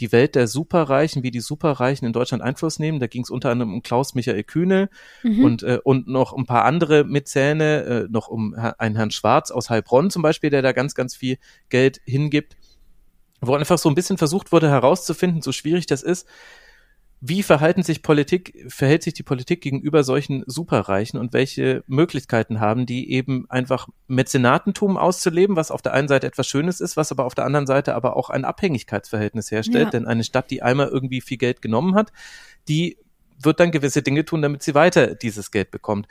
die 0.01 0.11
Welt 0.11 0.35
der 0.35 0.47
Superreichen, 0.47 1.23
wie 1.23 1.31
die 1.31 1.39
Superreichen 1.39 2.05
in 2.05 2.13
Deutschland 2.13 2.43
Einfluss 2.43 2.79
nehmen. 2.79 2.99
Da 2.99 3.07
ging 3.07 3.21
es 3.21 3.29
unter 3.29 3.51
anderem 3.51 3.73
um 3.73 3.83
Klaus 3.83 4.15
Michael 4.15 4.43
Kühne 4.43 4.89
mhm. 5.23 5.45
und, 5.45 5.63
äh, 5.63 5.79
und 5.83 6.07
noch 6.07 6.33
ein 6.33 6.45
paar 6.45 6.65
andere 6.65 7.03
Mitzähne, 7.03 7.83
äh, 7.83 8.07
noch 8.09 8.27
um 8.27 8.55
einen 8.55 8.95
Herrn 8.95 9.11
Schwarz 9.11 9.51
aus 9.51 9.69
Heilbronn 9.69 10.09
zum 10.09 10.23
Beispiel, 10.23 10.49
der 10.49 10.63
da 10.63 10.71
ganz, 10.71 10.95
ganz 10.95 11.15
viel 11.15 11.37
Geld 11.69 12.01
hingibt. 12.05 12.57
Wo 13.39 13.55
einfach 13.55 13.77
so 13.77 13.89
ein 13.89 13.95
bisschen 13.95 14.17
versucht 14.17 14.51
wurde 14.51 14.69
herauszufinden, 14.69 15.41
so 15.41 15.51
schwierig 15.51 15.85
das 15.85 16.03
ist, 16.03 16.27
wie 17.23 17.43
verhalten 17.43 17.83
sich 17.83 18.01
Politik, 18.01 18.65
verhält 18.67 19.03
sich 19.03 19.13
die 19.13 19.21
Politik 19.21 19.61
gegenüber 19.61 20.03
solchen 20.03 20.43
Superreichen 20.47 21.19
und 21.19 21.33
welche 21.33 21.83
Möglichkeiten 21.85 22.59
haben 22.59 22.87
die 22.87 23.11
eben 23.11 23.45
einfach 23.47 23.87
Mäzenatentum 24.07 24.97
auszuleben, 24.97 25.55
was 25.55 25.69
auf 25.69 25.83
der 25.83 25.93
einen 25.93 26.07
Seite 26.07 26.25
etwas 26.25 26.47
Schönes 26.47 26.81
ist, 26.81 26.97
was 26.97 27.11
aber 27.11 27.25
auf 27.25 27.35
der 27.35 27.45
anderen 27.45 27.67
Seite 27.67 27.93
aber 27.93 28.17
auch 28.17 28.31
ein 28.31 28.43
Abhängigkeitsverhältnis 28.43 29.51
herstellt, 29.51 29.85
ja. 29.85 29.89
denn 29.91 30.07
eine 30.07 30.23
Stadt, 30.23 30.49
die 30.49 30.63
einmal 30.63 30.87
irgendwie 30.87 31.21
viel 31.21 31.37
Geld 31.37 31.61
genommen 31.61 31.93
hat, 31.93 32.11
die 32.67 32.97
wird 33.39 33.59
dann 33.59 33.69
gewisse 33.69 34.01
Dinge 34.01 34.25
tun, 34.25 34.41
damit 34.41 34.63
sie 34.63 34.73
weiter 34.73 35.13
dieses 35.13 35.51
Geld 35.51 35.69
bekommt. 35.69 36.07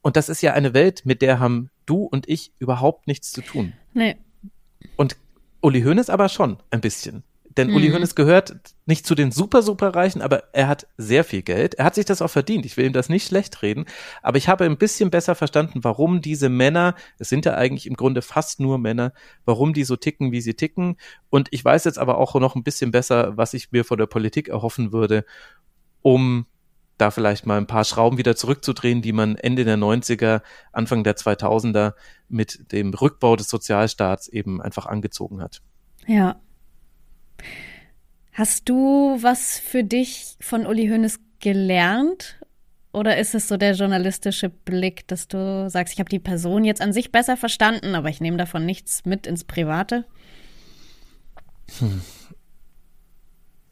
Und 0.00 0.16
das 0.16 0.30
ist 0.30 0.40
ja 0.40 0.54
eine 0.54 0.72
Welt, 0.72 1.02
mit 1.04 1.20
der 1.20 1.38
haben 1.38 1.68
du 1.84 2.04
und 2.04 2.28
ich 2.30 2.52
überhaupt 2.58 3.06
nichts 3.06 3.30
zu 3.30 3.42
tun. 3.42 3.74
Nee. 3.92 4.16
Und 4.96 5.16
Uli 5.60 5.82
Hoeneß 5.82 6.08
aber 6.08 6.30
schon 6.30 6.56
ein 6.70 6.80
bisschen. 6.80 7.24
Denn 7.56 7.68
mhm. 7.68 7.76
Uli 7.76 7.90
Hoeneß 7.90 8.14
gehört 8.14 8.56
nicht 8.84 9.06
zu 9.06 9.14
den 9.14 9.32
super, 9.32 9.62
super 9.62 9.94
Reichen, 9.94 10.20
aber 10.20 10.54
er 10.54 10.68
hat 10.68 10.86
sehr 10.98 11.24
viel 11.24 11.42
Geld. 11.42 11.74
Er 11.74 11.86
hat 11.86 11.94
sich 11.94 12.04
das 12.04 12.20
auch 12.20 12.30
verdient. 12.30 12.66
Ich 12.66 12.76
will 12.76 12.86
ihm 12.86 12.92
das 12.92 13.08
nicht 13.08 13.26
schlecht 13.26 13.62
reden. 13.62 13.86
Aber 14.22 14.36
ich 14.36 14.48
habe 14.48 14.64
ein 14.64 14.76
bisschen 14.76 15.10
besser 15.10 15.34
verstanden, 15.34 15.82
warum 15.82 16.20
diese 16.20 16.48
Männer, 16.48 16.94
es 17.18 17.28
sind 17.28 17.46
ja 17.46 17.54
eigentlich 17.54 17.86
im 17.86 17.94
Grunde 17.94 18.20
fast 18.20 18.60
nur 18.60 18.78
Männer, 18.78 19.12
warum 19.44 19.72
die 19.72 19.84
so 19.84 19.96
ticken, 19.96 20.32
wie 20.32 20.40
sie 20.40 20.54
ticken. 20.54 20.96
Und 21.30 21.48
ich 21.50 21.64
weiß 21.64 21.84
jetzt 21.84 21.98
aber 21.98 22.18
auch 22.18 22.34
noch 22.34 22.56
ein 22.56 22.62
bisschen 22.62 22.90
besser, 22.90 23.36
was 23.36 23.54
ich 23.54 23.72
mir 23.72 23.84
von 23.84 23.98
der 23.98 24.06
Politik 24.06 24.48
erhoffen 24.48 24.92
würde, 24.92 25.24
um 26.02 26.46
da 26.98 27.10
vielleicht 27.10 27.46
mal 27.46 27.58
ein 27.58 27.66
paar 27.66 27.84
Schrauben 27.84 28.18
wieder 28.18 28.36
zurückzudrehen, 28.36 29.02
die 29.02 29.12
man 29.12 29.36
Ende 29.36 29.64
der 29.64 29.76
90er, 29.76 30.40
Anfang 30.72 31.04
der 31.04 31.16
2000er 31.16 31.94
mit 32.28 32.72
dem 32.72 32.94
Rückbau 32.94 33.36
des 33.36 33.48
Sozialstaats 33.48 34.28
eben 34.28 34.62
einfach 34.62 34.86
angezogen 34.86 35.42
hat. 35.42 35.62
Ja, 36.06 36.40
Hast 38.32 38.68
du 38.68 39.18
was 39.20 39.58
für 39.58 39.82
dich 39.82 40.36
von 40.40 40.66
Uli 40.66 40.88
Hoeneß 40.88 41.20
gelernt? 41.40 42.38
Oder 42.92 43.18
ist 43.18 43.34
es 43.34 43.48
so 43.48 43.56
der 43.56 43.74
journalistische 43.74 44.48
Blick, 44.48 45.06
dass 45.08 45.28
du 45.28 45.68
sagst, 45.68 45.94
ich 45.94 46.00
habe 46.00 46.08
die 46.08 46.18
Person 46.18 46.64
jetzt 46.64 46.80
an 46.80 46.92
sich 46.92 47.12
besser 47.12 47.36
verstanden, 47.36 47.94
aber 47.94 48.08
ich 48.08 48.20
nehme 48.20 48.36
davon 48.36 48.64
nichts 48.64 49.04
mit 49.04 49.26
ins 49.26 49.44
Private? 49.44 50.06
Hm. 51.78 52.00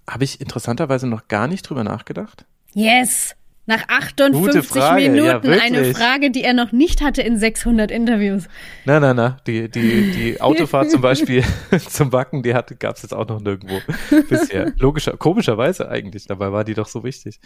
Habe 0.08 0.24
ich 0.24 0.40
interessanterweise 0.40 1.06
noch 1.06 1.28
gar 1.28 1.48
nicht 1.48 1.62
drüber 1.62 1.84
nachgedacht? 1.84 2.44
Yes! 2.74 3.34
Nach 3.66 3.88
58 3.88 4.74
Minuten 4.96 5.24
ja, 5.24 5.40
eine 5.40 5.94
Frage, 5.94 6.30
die 6.30 6.44
er 6.44 6.52
noch 6.52 6.72
nicht 6.72 7.00
hatte 7.00 7.22
in 7.22 7.38
600 7.38 7.90
Interviews. 7.90 8.46
Na, 8.84 9.00
na, 9.00 9.14
na, 9.14 9.38
die, 9.46 9.70
die, 9.70 10.10
die 10.10 10.40
Autofahrt 10.42 10.90
zum 10.90 11.00
Beispiel 11.00 11.42
zum 11.88 12.10
Backen, 12.10 12.42
die 12.42 12.52
gab 12.78 12.96
es 12.96 13.02
jetzt 13.02 13.14
auch 13.14 13.26
noch 13.26 13.40
nirgendwo 13.40 13.80
bisher. 14.28 14.74
Logischer, 14.76 15.16
komischerweise 15.16 15.88
eigentlich, 15.88 16.26
dabei 16.26 16.52
war 16.52 16.64
die 16.64 16.74
doch 16.74 16.86
so 16.86 17.04
wichtig. 17.04 17.40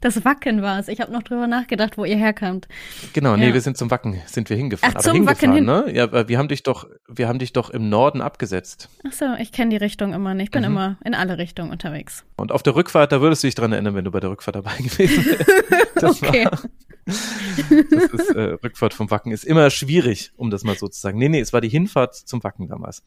Das 0.00 0.24
Wacken 0.24 0.62
war 0.62 0.78
es. 0.78 0.86
Ich 0.86 1.00
habe 1.00 1.10
noch 1.10 1.24
drüber 1.24 1.48
nachgedacht, 1.48 1.98
wo 1.98 2.04
ihr 2.04 2.16
herkamt. 2.16 2.68
Genau, 3.12 3.36
nee, 3.36 3.48
ja. 3.48 3.54
wir 3.54 3.60
sind 3.60 3.76
zum 3.76 3.90
Wacken, 3.90 4.22
sind 4.26 4.48
wir 4.48 4.56
hingefahren. 4.56 4.94
Ach, 4.96 5.04
Aber 5.04 5.12
hingefahren, 5.12 5.54
hin. 5.54 5.64
ne? 5.64 5.86
Ja, 5.92 6.28
wir 6.28 6.38
haben 6.38 6.48
dich 6.48 6.62
doch, 6.62 6.88
wir 7.08 7.26
haben 7.26 7.40
dich 7.40 7.52
doch 7.52 7.70
im 7.70 7.88
Norden 7.88 8.20
abgesetzt. 8.20 8.88
Ach 9.08 9.12
so, 9.12 9.24
ich 9.40 9.50
kenne 9.50 9.70
die 9.70 9.76
Richtung 9.76 10.12
immer 10.12 10.34
nicht. 10.34 10.50
Ich 10.50 10.50
bin 10.52 10.62
mhm. 10.62 10.68
immer 10.68 10.96
in 11.04 11.14
alle 11.14 11.36
Richtungen 11.36 11.72
unterwegs. 11.72 12.24
Und 12.36 12.52
auf 12.52 12.62
der 12.62 12.76
Rückfahrt, 12.76 13.10
da 13.10 13.20
würdest 13.20 13.42
du 13.42 13.48
dich 13.48 13.56
dran 13.56 13.72
erinnern, 13.72 13.96
wenn 13.96 14.04
du 14.04 14.12
bei 14.12 14.20
der 14.20 14.30
Rückfahrt 14.30 14.54
dabei 14.54 14.76
gewesen 14.76 14.99
gewesen. 15.06 15.36
Das 15.94 16.22
okay. 16.22 16.46
War, 16.46 16.58
das 17.06 18.10
ist, 18.12 18.30
äh, 18.30 18.56
Rückfahrt 18.62 18.94
vom 18.94 19.10
Wacken 19.10 19.32
ist 19.32 19.44
immer 19.44 19.68
schwierig, 19.70 20.32
um 20.36 20.50
das 20.50 20.64
mal 20.64 20.76
so 20.76 20.88
zu 20.88 20.98
sagen. 20.98 21.18
Nee, 21.18 21.28
nee, 21.28 21.40
es 21.40 21.52
war 21.52 21.60
die 21.60 21.68
Hinfahrt 21.68 22.14
zum 22.14 22.42
Wacken 22.42 22.68
damals. 22.68 23.02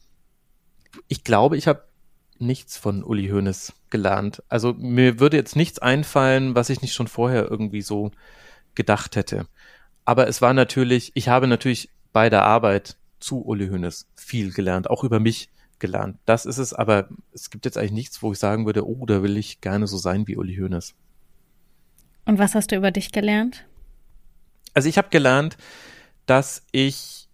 Ich 1.07 1.23
glaube, 1.23 1.57
ich 1.57 1.67
habe 1.67 1.85
nichts 2.39 2.77
von 2.77 3.03
Uli 3.03 3.29
Hoeneß 3.29 3.73
gelernt. 3.89 4.43
Also 4.49 4.73
mir 4.73 5.19
würde 5.19 5.37
jetzt 5.37 5.55
nichts 5.55 5.79
einfallen, 5.79 6.55
was 6.55 6.69
ich 6.69 6.81
nicht 6.81 6.93
schon 6.93 7.07
vorher 7.07 7.49
irgendwie 7.49 7.81
so 7.81 8.11
gedacht 8.75 9.15
hätte. 9.15 9.47
Aber 10.05 10.27
es 10.27 10.41
war 10.41 10.53
natürlich, 10.53 11.11
ich 11.15 11.29
habe 11.29 11.47
natürlich 11.47 11.89
bei 12.11 12.29
der 12.29 12.43
Arbeit 12.43 12.97
zu 13.19 13.43
Uli 13.45 13.69
Hoeneß 13.69 14.07
viel 14.15 14.51
gelernt, 14.51 14.89
auch 14.89 15.03
über 15.03 15.19
mich 15.19 15.49
gelernt. 15.79 16.17
Das 16.25 16.45
ist 16.45 16.57
es, 16.57 16.73
aber 16.73 17.09
es 17.33 17.49
gibt 17.49 17.65
jetzt 17.65 17.77
eigentlich 17.77 17.91
nichts, 17.91 18.21
wo 18.21 18.31
ich 18.31 18.39
sagen 18.39 18.65
würde, 18.65 18.87
oh, 18.87 19.05
da 19.05 19.23
will 19.23 19.37
ich 19.37 19.61
gerne 19.61 19.87
so 19.87 19.97
sein 19.97 20.27
wie 20.27 20.37
Uli 20.37 20.55
Hoeneß. 20.55 20.93
Und 22.25 22.39
was 22.39 22.55
hast 22.55 22.71
du 22.71 22.75
über 22.75 22.91
dich 22.91 23.11
gelernt? 23.11 23.65
Also 24.73 24.89
ich 24.89 24.97
habe 24.97 25.09
gelernt, 25.09 25.57
dass 26.25 26.63
ich 26.71 27.27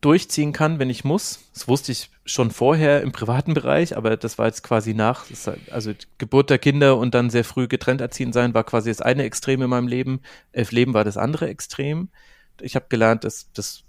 durchziehen 0.00 0.52
kann, 0.52 0.78
wenn 0.78 0.90
ich 0.90 1.04
muss. 1.04 1.40
Das 1.54 1.66
wusste 1.66 1.92
ich 1.92 2.10
schon 2.24 2.50
vorher 2.50 3.02
im 3.02 3.10
privaten 3.10 3.54
Bereich, 3.54 3.96
aber 3.96 4.16
das 4.16 4.38
war 4.38 4.46
jetzt 4.46 4.62
quasi 4.62 4.94
nach, 4.94 5.26
also 5.70 5.92
Geburt 6.18 6.50
der 6.50 6.58
Kinder 6.58 6.96
und 6.98 7.14
dann 7.14 7.30
sehr 7.30 7.44
früh 7.44 7.66
getrennt 7.66 8.00
erziehen 8.00 8.32
sein, 8.32 8.54
war 8.54 8.64
quasi 8.64 8.90
das 8.90 9.00
eine 9.00 9.24
Extrem 9.24 9.62
in 9.62 9.70
meinem 9.70 9.88
Leben. 9.88 10.20
Elf 10.52 10.70
Leben 10.70 10.94
war 10.94 11.04
das 11.04 11.16
andere 11.16 11.48
Extrem. 11.48 12.10
Ich 12.60 12.76
habe 12.76 12.86
gelernt, 12.88 13.24
dass 13.24 13.50
das 13.52 13.84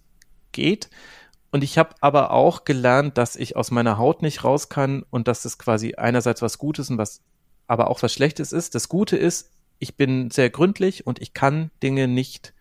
geht. 0.52 0.90
Und 1.52 1.64
ich 1.64 1.78
habe 1.78 1.96
aber 2.02 2.32
auch 2.32 2.64
gelernt, 2.64 3.18
dass 3.18 3.36
ich 3.36 3.56
aus 3.56 3.72
meiner 3.72 3.98
Haut 3.98 4.22
nicht 4.22 4.44
raus 4.44 4.70
kann 4.70 5.04
und 5.10 5.28
dass 5.28 5.44
das 5.44 5.58
quasi 5.58 5.96
einerseits 5.96 6.42
was 6.42 6.58
Gutes 6.58 6.90
und 6.90 6.98
was 6.98 7.22
aber 7.68 7.90
auch 7.90 8.02
was 8.02 8.14
Schlechtes 8.14 8.52
ist. 8.52 8.74
Das 8.76 8.90
Gute 8.90 9.18
ist, 9.18 9.52
ich 9.80 9.96
bin 9.96 10.30
sehr 10.30 10.50
gründlich 10.50 11.08
und 11.08 11.22
ich 11.22 11.34
kann 11.34 11.72
Dinge 11.82 12.08
nicht 12.08 12.54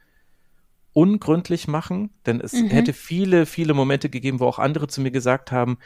ungründlich 0.92 1.68
machen, 1.68 2.10
denn 2.26 2.40
es 2.40 2.52
mhm. 2.52 2.68
hätte 2.68 2.92
viele, 2.92 3.46
viele 3.46 3.74
Momente 3.74 4.08
gegeben, 4.08 4.40
wo 4.40 4.46
auch 4.46 4.58
andere 4.58 4.88
zu 4.88 5.00
mir 5.00 5.10
gesagt 5.10 5.52
haben, 5.52 5.78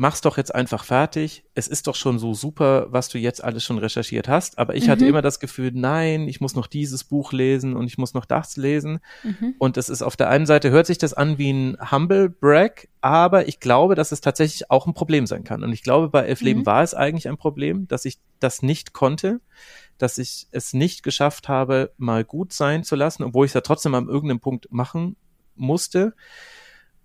mach's 0.00 0.22
doch 0.22 0.38
jetzt 0.38 0.54
einfach 0.54 0.84
fertig. 0.84 1.44
Es 1.54 1.68
ist 1.68 1.86
doch 1.86 1.94
schon 1.94 2.18
so 2.18 2.32
super, 2.32 2.86
was 2.90 3.10
du 3.10 3.18
jetzt 3.18 3.44
alles 3.44 3.62
schon 3.64 3.76
recherchiert 3.76 4.28
hast. 4.28 4.58
Aber 4.58 4.74
ich 4.74 4.86
mhm. 4.86 4.90
hatte 4.92 5.06
immer 5.06 5.20
das 5.20 5.40
Gefühl, 5.40 5.72
nein, 5.74 6.26
ich 6.26 6.40
muss 6.40 6.54
noch 6.54 6.68
dieses 6.68 7.04
Buch 7.04 7.32
lesen 7.32 7.76
und 7.76 7.86
ich 7.86 7.98
muss 7.98 8.14
noch 8.14 8.24
das 8.24 8.56
lesen. 8.56 9.00
Mhm. 9.24 9.56
Und 9.58 9.76
es 9.76 9.90
ist 9.90 10.00
auf 10.00 10.16
der 10.16 10.30
einen 10.30 10.46
Seite 10.46 10.70
hört 10.70 10.86
sich 10.86 10.96
das 10.96 11.12
an 11.12 11.36
wie 11.36 11.52
ein 11.52 11.76
Humble 11.90 12.30
Brag, 12.30 12.88
aber 13.02 13.46
ich 13.46 13.60
glaube, 13.60 13.94
dass 13.94 14.10
es 14.10 14.22
tatsächlich 14.22 14.70
auch 14.70 14.86
ein 14.86 14.94
Problem 14.94 15.26
sein 15.26 15.44
kann. 15.44 15.62
Und 15.62 15.72
ich 15.74 15.82
glaube, 15.82 16.08
bei 16.08 16.22
Elf 16.22 16.40
Leben 16.40 16.60
mhm. 16.60 16.66
war 16.66 16.82
es 16.82 16.94
eigentlich 16.94 17.28
ein 17.28 17.36
Problem, 17.36 17.86
dass 17.86 18.06
ich 18.06 18.20
das 18.38 18.62
nicht 18.62 18.94
konnte, 18.94 19.40
dass 20.00 20.18
ich 20.18 20.48
es 20.50 20.72
nicht 20.72 21.02
geschafft 21.02 21.48
habe, 21.48 21.92
mal 21.98 22.24
gut 22.24 22.52
sein 22.52 22.84
zu 22.84 22.96
lassen, 22.96 23.22
obwohl 23.22 23.44
ich 23.44 23.50
es 23.50 23.54
ja 23.54 23.60
trotzdem 23.60 23.94
an 23.94 24.08
irgendeinem 24.08 24.40
Punkt 24.40 24.72
machen 24.72 25.16
musste. 25.56 26.14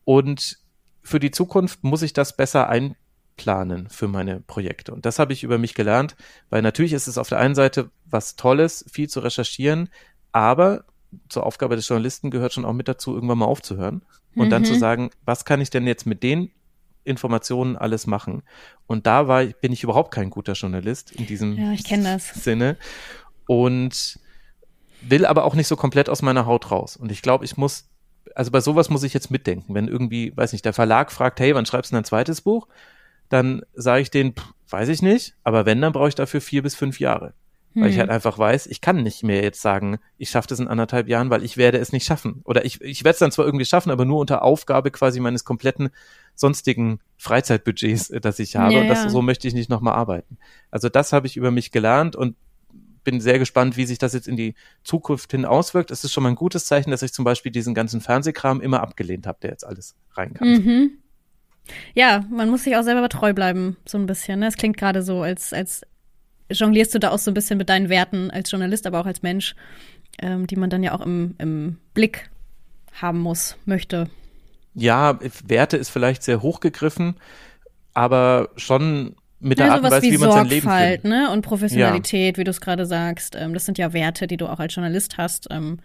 Und 0.06 0.60
für 1.04 1.20
die 1.20 1.32
Zukunft 1.32 1.84
muss 1.84 2.02
ich 2.02 2.14
das 2.14 2.38
besser 2.38 2.70
einplanen 2.70 3.90
für 3.90 4.08
meine 4.08 4.40
Projekte. 4.40 4.94
Und 4.94 5.06
das 5.06 5.20
habe 5.20 5.34
ich 5.34 5.44
über 5.44 5.58
mich 5.58 5.74
gelernt, 5.74 6.16
weil 6.50 6.62
natürlich 6.62 6.94
ist 6.94 7.08
es 7.08 7.18
auf 7.18 7.30
der 7.30 7.40
einen 7.40 7.56
Seite 7.56 7.92
was 8.06 8.38
Tolles, 8.38 8.86
viel 8.90 9.10
zu 9.10 9.20
recherchieren, 9.20 9.90
aber 10.32 10.86
zur 11.30 11.46
Aufgabe 11.46 11.76
des 11.76 11.88
Journalisten 11.88 12.32
gehört 12.32 12.54
schon 12.54 12.66
auch 12.66 12.74
mit 12.74 12.88
dazu, 12.88 13.14
irgendwann 13.14 13.40
mal 13.40 13.46
aufzuhören 13.46 14.04
und 14.36 14.48
mhm. 14.48 14.50
dann 14.50 14.66
zu 14.66 14.74
mhm. 14.74 14.80
sagen, 14.80 15.10
was 15.26 15.46
kann 15.46 15.62
ich 15.62 15.70
denn 15.70 15.86
jetzt 15.86 16.06
mit 16.06 16.24
den 16.24 16.52
Informationen 17.06 17.78
alles 17.78 18.08
machen? 18.08 18.44
Und 18.88 19.08
da 19.08 19.28
war, 19.28 19.46
bin 19.46 19.72
ich 19.72 19.84
überhaupt 19.84 20.14
kein 20.14 20.30
guter 20.30 20.54
Journalist 20.54 21.12
in 21.12 21.26
diesem 21.26 21.58
ja, 21.58 21.72
Sinne 22.36 22.78
und 23.48 24.20
will 25.02 25.26
aber 25.26 25.46
auch 25.46 25.56
nicht 25.56 25.68
so 25.68 25.76
komplett 25.76 26.10
aus 26.10 26.22
meiner 26.22 26.46
Haut 26.46 26.72
raus. 26.72 26.98
Und 26.98 27.12
ich 27.12 27.22
glaube, 27.22 27.46
ich 27.46 27.58
muss 27.58 27.90
also 28.34 28.52
bei 28.52 28.60
sowas 28.60 28.90
muss 28.90 29.04
ich 29.04 29.14
jetzt 29.14 29.30
mitdenken. 29.32 29.74
Wenn 29.74 29.88
irgendwie, 29.88 30.36
weiß 30.36 30.52
nicht, 30.52 30.66
der 30.66 30.74
Verlag 30.74 31.12
fragt, 31.12 31.40
hey, 31.40 31.54
wann 31.54 31.66
schreibst 31.66 31.92
du 31.92 31.96
denn 31.96 32.02
ein 32.02 32.06
zweites 32.06 32.42
Buch? 32.42 32.68
Dann 33.30 33.62
sage 33.74 34.02
ich 34.02 34.12
denen, 34.12 34.34
pff, 34.34 34.54
weiß 34.70 34.90
ich 34.90 35.02
nicht, 35.02 35.36
aber 35.44 35.66
wenn, 35.66 35.82
dann 35.82 35.94
brauche 35.94 36.10
ich 36.10 36.16
dafür 36.16 36.42
vier 36.42 36.64
bis 36.64 36.76
fünf 36.76 37.00
Jahre. 37.00 37.34
Hm. 37.76 37.82
Weil 37.84 37.90
ich 37.90 37.96
hm. 37.96 38.02
halt 38.02 38.10
einfach 38.10 38.40
weiß, 38.40 38.68
ich 38.68 38.82
kann 38.82 39.04
nicht 39.04 39.24
mehr 39.24 39.44
jetzt 39.44 39.62
sagen, 39.62 40.00
ich 40.18 40.30
schaffe 40.30 40.48
das 40.48 40.60
in 40.60 40.68
anderthalb 40.68 41.08
Jahren, 41.08 41.30
weil 41.30 41.44
ich 41.44 41.58
werde 41.58 41.78
es 41.78 41.92
nicht 41.92 42.06
schaffen. 42.06 42.42
Oder 42.46 42.66
ich, 42.66 42.82
ich 42.82 43.04
werde 43.04 43.14
es 43.14 43.20
dann 43.20 43.32
zwar 43.32 43.46
irgendwie 43.46 43.66
schaffen, 43.66 43.92
aber 43.92 44.06
nur 44.06 44.20
unter 44.20 44.42
Aufgabe 44.42 44.92
quasi 44.92 45.20
meines 45.20 45.44
kompletten 45.44 45.90
sonstigen 46.34 47.00
Freizeitbudgets, 47.18 48.14
das 48.22 48.40
ich 48.40 48.56
habe. 48.56 48.74
Ja, 48.74 48.82
und 48.82 48.88
das, 48.88 49.04
ja. 49.04 49.10
so 49.10 49.22
möchte 49.22 49.48
ich 49.48 49.54
nicht 49.54 49.70
nochmal 49.70 49.94
arbeiten. 49.94 50.38
Also 50.72 50.90
das 50.90 51.14
habe 51.14 51.28
ich 51.28 51.38
über 51.38 51.52
mich 51.52 51.72
gelernt 51.72 52.16
und 52.16 52.36
bin 53.04 53.22
sehr 53.22 53.38
gespannt, 53.38 53.78
wie 53.78 53.86
sich 53.86 54.00
das 54.00 54.14
jetzt 54.14 54.28
in 54.28 54.36
die 54.36 54.56
Zukunft 54.84 55.32
hin 55.32 55.46
auswirkt. 55.46 55.92
Es 55.92 56.04
ist 56.04 56.12
schon 56.12 56.24
mal 56.24 56.30
ein 56.30 56.36
gutes 56.36 56.66
Zeichen, 56.66 56.92
dass 56.92 57.04
ich 57.04 57.14
zum 57.14 57.24
Beispiel 57.24 57.52
diesen 57.52 57.76
ganzen 57.76 58.02
Fernsehkram 58.02 58.62
immer 58.62 58.82
abgelehnt 58.82 59.28
habe, 59.28 59.38
der 59.42 59.52
jetzt 59.52 59.66
alles 59.66 59.96
reinkam. 60.14 60.48
Mhm. 60.48 60.92
Ja, 61.94 62.26
man 62.30 62.50
muss 62.50 62.64
sich 62.64 62.76
auch 62.76 62.84
selber 62.84 63.08
treu 63.10 63.34
bleiben, 63.34 63.78
so 63.86 63.98
ein 63.98 64.06
bisschen. 64.06 64.40
Ne? 64.40 64.48
Es 64.48 64.58
klingt 64.58 64.78
gerade 64.78 65.02
so, 65.02 65.22
als, 65.22 65.54
als 65.54 65.84
jonglierst 66.52 66.94
du 66.94 67.00
da 67.00 67.12
auch 67.12 67.20
so 67.20 67.32
ein 67.32 67.34
bisschen 67.34 67.58
mit 67.58 67.70
deinen 67.70 67.90
Werten 67.90 68.32
als 68.32 68.52
Journalist, 68.52 68.88
aber 68.88 69.00
auch 69.00 69.06
als 69.06 69.22
Mensch, 69.22 69.56
ähm, 70.20 70.48
die 70.48 70.56
man 70.56 70.70
dann 70.70 70.84
ja 70.84 70.94
auch 70.94 71.02
im, 71.02 71.36
im 71.38 71.78
Blick 71.94 72.30
haben 72.94 73.20
muss, 73.20 73.58
möchte. 73.66 74.10
Ja, 74.74 75.20
Werte 75.46 75.78
ist 75.78 75.90
vielleicht 75.90 76.24
sehr 76.24 76.42
hochgegriffen, 76.42 77.16
aber 77.94 78.50
schon 78.56 79.16
mit 79.40 79.60
der 79.60 79.68
ja, 79.68 79.74
Art 79.74 79.84
und 79.84 79.92
Weise, 79.92 80.02
wie, 80.02 80.12
wie 80.14 80.18
man 80.18 80.32
sein 80.32 80.48
Leben 80.48 80.70
führt. 80.70 81.04
Ne? 81.04 81.30
Und 81.32 81.42
Professionalität, 81.42 82.36
ja. 82.36 82.40
wie 82.40 82.44
du 82.44 82.52
es 82.52 82.62
gerade 82.62 82.86
sagst. 82.86 83.36
Ähm, 83.36 83.54
das 83.54 83.66
sind 83.66 83.78
ja 83.78 83.94
Werte, 83.94 84.28
die 84.28 84.38
du 84.38 84.48
auch 84.48 84.60
als 84.60 84.76
Journalist 84.76 85.18
hast. 85.18 85.48
Ähm. 85.52 85.80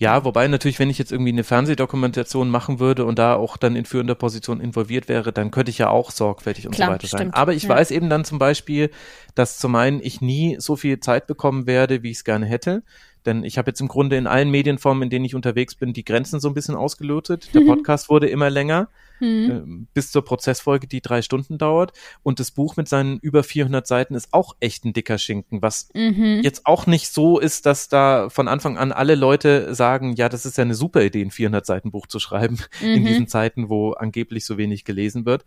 Ja, 0.00 0.24
wobei 0.24 0.48
natürlich, 0.48 0.78
wenn 0.78 0.88
ich 0.88 0.96
jetzt 0.96 1.12
irgendwie 1.12 1.30
eine 1.30 1.44
Fernsehdokumentation 1.44 2.48
machen 2.48 2.80
würde 2.80 3.04
und 3.04 3.18
da 3.18 3.34
auch 3.34 3.58
dann 3.58 3.76
in 3.76 3.84
führender 3.84 4.14
Position 4.14 4.58
involviert 4.58 5.10
wäre, 5.10 5.30
dann 5.30 5.50
könnte 5.50 5.68
ich 5.68 5.76
ja 5.76 5.90
auch 5.90 6.10
sorgfältig 6.10 6.66
und 6.66 6.72
Klar, 6.72 6.88
so 6.88 6.94
weiter 6.94 7.06
sein. 7.06 7.18
Stimmt. 7.20 7.34
Aber 7.34 7.52
ich 7.52 7.64
ja. 7.64 7.68
weiß 7.68 7.90
eben 7.90 8.08
dann 8.08 8.24
zum 8.24 8.38
Beispiel, 8.38 8.90
dass 9.34 9.58
zum 9.58 9.74
einen 9.74 10.00
ich 10.02 10.22
nie 10.22 10.56
so 10.58 10.74
viel 10.74 11.00
Zeit 11.00 11.26
bekommen 11.26 11.66
werde, 11.66 12.02
wie 12.02 12.10
ich 12.10 12.16
es 12.16 12.24
gerne 12.24 12.46
hätte. 12.46 12.82
Denn 13.26 13.44
ich 13.44 13.58
habe 13.58 13.72
jetzt 13.72 13.82
im 13.82 13.88
Grunde 13.88 14.16
in 14.16 14.26
allen 14.26 14.50
Medienformen, 14.50 15.02
in 15.02 15.10
denen 15.10 15.26
ich 15.26 15.34
unterwegs 15.34 15.74
bin, 15.74 15.92
die 15.92 16.02
Grenzen 16.02 16.40
so 16.40 16.48
ein 16.48 16.54
bisschen 16.54 16.76
ausgelotet. 16.76 17.54
Der 17.54 17.60
Podcast 17.66 18.08
wurde 18.08 18.26
immer 18.28 18.48
länger, 18.48 18.88
mhm. 19.20 19.50
äh, 19.50 19.86
bis 19.94 20.10
zur 20.10 20.24
Prozessfolge, 20.24 20.86
die 20.86 21.00
drei 21.00 21.22
Stunden 21.22 21.58
dauert. 21.58 21.92
Und 22.22 22.40
das 22.40 22.50
Buch 22.50 22.76
mit 22.76 22.88
seinen 22.88 23.18
über 23.18 23.42
400 23.42 23.86
Seiten 23.86 24.14
ist 24.14 24.32
auch 24.32 24.56
echt 24.60 24.84
ein 24.84 24.92
dicker 24.92 25.18
Schinken, 25.18 25.62
was 25.62 25.88
mhm. 25.94 26.40
jetzt 26.42 26.66
auch 26.66 26.86
nicht 26.86 27.08
so 27.08 27.38
ist, 27.38 27.66
dass 27.66 27.88
da 27.88 28.28
von 28.30 28.48
Anfang 28.48 28.78
an 28.78 28.92
alle 28.92 29.14
Leute 29.14 29.74
sagen, 29.74 30.14
ja, 30.14 30.28
das 30.28 30.46
ist 30.46 30.58
ja 30.58 30.62
eine 30.62 30.74
super 30.74 31.02
Idee, 31.02 31.22
ein 31.22 31.30
400 31.30 31.64
Seiten 31.64 31.90
Buch 31.90 32.06
zu 32.06 32.18
schreiben 32.18 32.58
mhm. 32.80 32.88
in 32.88 33.04
diesen 33.04 33.28
Zeiten, 33.28 33.68
wo 33.68 33.92
angeblich 33.92 34.44
so 34.44 34.58
wenig 34.58 34.84
gelesen 34.84 35.26
wird. 35.26 35.44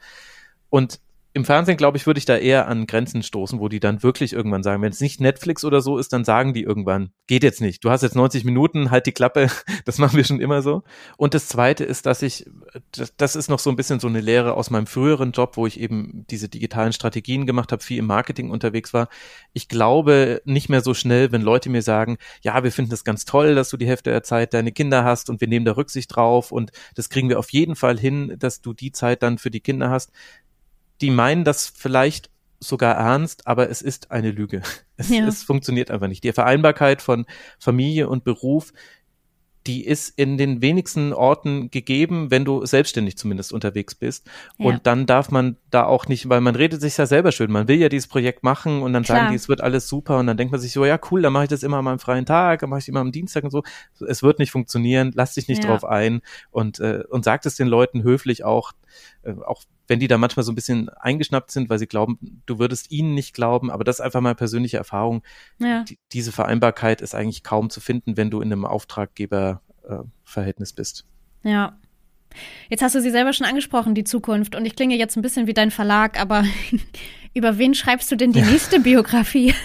Und 0.70 1.00
im 1.36 1.46
Fernsehen, 1.46 1.78
glaube 1.78 1.98
ich, 1.98 2.06
würde 2.06 2.20
ich 2.20 2.26
da 2.26 2.38
eher 2.38 2.68
an 2.68 2.86
Grenzen 2.86 3.24
stoßen, 3.24 3.60
wo 3.60 3.68
die 3.68 3.80
dann 3.80 4.04
wirklich 4.04 4.34
irgendwann 4.34 4.62
sagen, 4.62 4.84
wenn 4.84 4.92
es 4.92 5.02
nicht 5.02 5.20
Netflix 5.20 5.66
oder 5.66 5.82
so 5.82 5.98
ist, 5.98 6.14
dann 6.14 6.24
sagen 6.24 6.54
die 6.54 6.62
irgendwann, 6.62 7.10
geht 7.26 7.42
jetzt 7.42 7.60
nicht. 7.60 7.84
Du 7.84 7.90
hast 7.90 8.04
jetzt 8.04 8.16
90 8.16 8.44
Minuten, 8.46 8.92
halt 8.92 9.08
die 9.08 9.12
Klappe. 9.12 9.48
Das 9.86 9.98
machen 9.98 10.16
wir 10.16 10.24
schon 10.24 10.40
immer 10.40 10.62
so. 10.62 10.84
Und 11.18 11.34
das 11.34 11.48
Zweite 11.48 11.84
ist, 11.84 12.06
dass 12.06 12.22
ich, 12.22 12.46
das, 13.18 13.36
ist 13.36 13.50
noch 13.50 13.60
so 13.60 13.70
ein 13.70 13.76
bisschen 13.76 14.00
so 14.00 14.08
eine 14.08 14.22
Lehre 14.22 14.54
aus 14.54 14.70
meinem 14.70 14.88
früheren 14.88 15.32
Job, 15.32 15.58
wo 15.58 15.68
ich 15.68 15.80
eben 15.80 16.26
diese 16.30 16.48
digitalen 16.48 16.94
Strategien 16.94 17.46
gemacht 17.46 17.72
habe, 17.72 17.84
viel 17.84 17.98
im 17.98 18.06
Marketing 18.06 18.50
unterwegs 18.50 18.94
war. 18.94 19.10
Ich 19.52 19.68
glaube 19.68 20.42
nicht 20.46 20.70
mehr 20.70 20.82
so 20.82 20.94
schnell, 20.94 21.32
wenn 21.32 21.42
Leute 21.42 21.70
mir 21.70 21.82
sagen, 21.82 22.18
ja, 22.42 22.64
wir 22.64 22.72
finden 22.72 22.92
das 22.92 23.04
ganz 23.04 23.26
toll, 23.26 23.56
dass 23.56 23.70
du 23.70 23.78
die 23.78 23.88
Hälfte 23.88 24.12
der 24.12 24.24
Zeit 24.24 24.54
deine 24.54 24.72
Kinder 24.72 25.04
hast 25.04 25.30
und 25.30 25.42
wir 25.42 25.50
nehmen 25.50 25.66
da 25.66 25.74
Rücksicht 25.74 26.16
drauf 26.16 26.52
und 26.52 26.72
das 26.96 27.10
kriegen 27.10 27.28
wir 27.28 27.40
auf 27.40 27.52
jeden 27.52 27.76
Fall 27.76 28.00
hin, 28.00 28.36
dass 28.38 28.62
du 28.62 28.74
die 28.74 28.92
Zeit 28.94 29.22
dann 29.22 29.38
für 29.38 29.52
die 29.52 29.62
Kinder 29.62 29.90
hast 29.90 30.12
die 31.02 31.12
meinen 31.12 31.44
das 31.44 31.68
vielleicht 31.76 32.30
sogar 32.60 32.96
ernst, 32.96 33.46
aber 33.48 33.70
es 33.70 33.82
ist 33.82 34.12
eine 34.12 34.32
Lüge. 34.32 34.62
Es, 34.96 35.10
ja. 35.10 35.26
es 35.28 35.42
funktioniert 35.42 35.90
einfach 35.90 36.08
nicht. 36.08 36.24
Die 36.24 36.32
Vereinbarkeit 36.32 37.02
von 37.02 37.26
Familie 37.58 38.08
und 38.10 38.24
Beruf 38.24 38.74
die 39.68 39.86
ist 39.86 40.18
in 40.18 40.38
den 40.38 40.62
wenigsten 40.62 41.14
Orten 41.14 41.72
gegeben, 41.72 42.32
wenn 42.32 42.44
du 42.44 42.66
selbstständig 42.66 43.18
zumindest 43.18 43.54
unterwegs 43.54 43.96
bist. 43.96 44.30
Ja. 44.58 44.68
Und 44.68 44.86
dann 44.88 45.06
darf 45.06 45.32
man 45.32 45.58
da 45.70 45.86
auch 45.86 46.08
nicht, 46.08 46.28
weil 46.28 46.42
man 46.42 46.56
redet 46.56 46.82
sich 46.82 46.98
ja 46.98 47.06
selber 47.06 47.32
schön. 47.32 47.52
Man 47.52 47.68
will 47.68 47.78
ja 47.78 47.90
dieses 47.90 48.08
Projekt 48.08 48.44
machen 48.44 48.82
und 48.82 48.94
dann 48.94 49.04
Klar. 49.04 49.20
sagen 49.20 49.30
die, 49.32 49.36
es 49.36 49.48
wird 49.48 49.62
alles 49.62 49.88
super 49.88 50.18
und 50.18 50.28
dann 50.28 50.38
denkt 50.38 50.52
man 50.52 50.60
sich 50.60 50.74
so, 50.74 50.86
ja 50.86 51.00
cool, 51.12 51.22
dann 51.22 51.34
mache 51.34 51.44
ich 51.44 51.50
das 51.50 51.64
immer 51.64 51.78
an 51.78 51.86
meinem 51.86 52.00
freien 52.00 52.26
Tag, 52.26 52.60
dann 52.60 52.70
mache 52.70 52.80
ich 52.80 52.90
immer 52.90 53.00
am 53.00 53.12
Dienstag 53.12 53.44
und 53.44 53.52
so. 53.52 53.64
Es 54.06 54.22
wird 54.22 54.40
nicht 54.40 54.52
funktionieren, 54.52 55.12
lass 55.16 55.36
dich 55.36 55.48
nicht 55.48 55.64
ja. 55.64 55.70
drauf 55.70 55.86
ein 55.86 56.22
und, 56.52 56.80
äh, 56.80 57.04
und 57.10 57.24
sagt 57.24 57.46
es 57.46 57.56
den 57.56 57.68
Leuten 57.68 58.04
höflich 58.04 58.44
auch, 58.44 58.74
äh, 59.24 59.34
auch 59.46 59.64
wenn 59.88 60.00
die 60.00 60.08
da 60.08 60.18
manchmal 60.18 60.44
so 60.44 60.52
ein 60.52 60.56
bisschen 60.56 60.90
eingeschnappt 60.90 61.52
sind, 61.52 61.70
weil 61.70 61.80
sie 61.80 61.88
glauben, 61.88 62.42
du 62.46 62.60
würdest 62.60 62.92
ihnen 62.92 63.14
nicht 63.14 63.34
glauben, 63.34 63.70
aber 63.70 63.84
das 63.84 63.98
ist 63.98 64.02
einfach 64.02 64.22
mal 64.22 64.36
persönliche 64.36 64.78
Erfahrung. 64.78 65.24
Ja. 65.60 65.84
Die, 65.84 66.00
diese 66.12 66.32
Vereinbarkeit 66.32 67.02
ist 67.02 67.16
eigentlich 67.16 67.44
kaum 67.44 67.70
zu 67.70 67.82
finden, 67.82 68.16
wenn 68.18 68.32
du 68.32 68.42
in 68.42 68.52
einem 68.52 68.66
Auftraggeberverhältnis 68.66 70.72
äh, 70.72 70.76
bist. 70.76 71.06
Ja. 71.44 71.78
Jetzt 72.70 72.82
hast 72.82 72.96
du 72.96 73.02
sie 73.02 73.12
selber 73.12 73.34
schon 73.34 73.46
angesprochen, 73.46 73.94
die 73.94 74.06
Zukunft, 74.06 74.56
und 74.56 74.66
ich 74.66 74.76
klinge 74.76 74.96
jetzt 74.96 75.18
ein 75.18 75.22
bisschen 75.22 75.48
wie 75.48 75.54
dein 75.54 75.70
Verlag, 75.70 76.20
aber 76.20 76.46
über 77.34 77.58
wen 77.58 77.74
schreibst 77.74 78.10
du 78.12 78.16
denn 78.16 78.32
die 78.32 78.42
nächste 78.42 78.80
Biografie? 78.80 79.54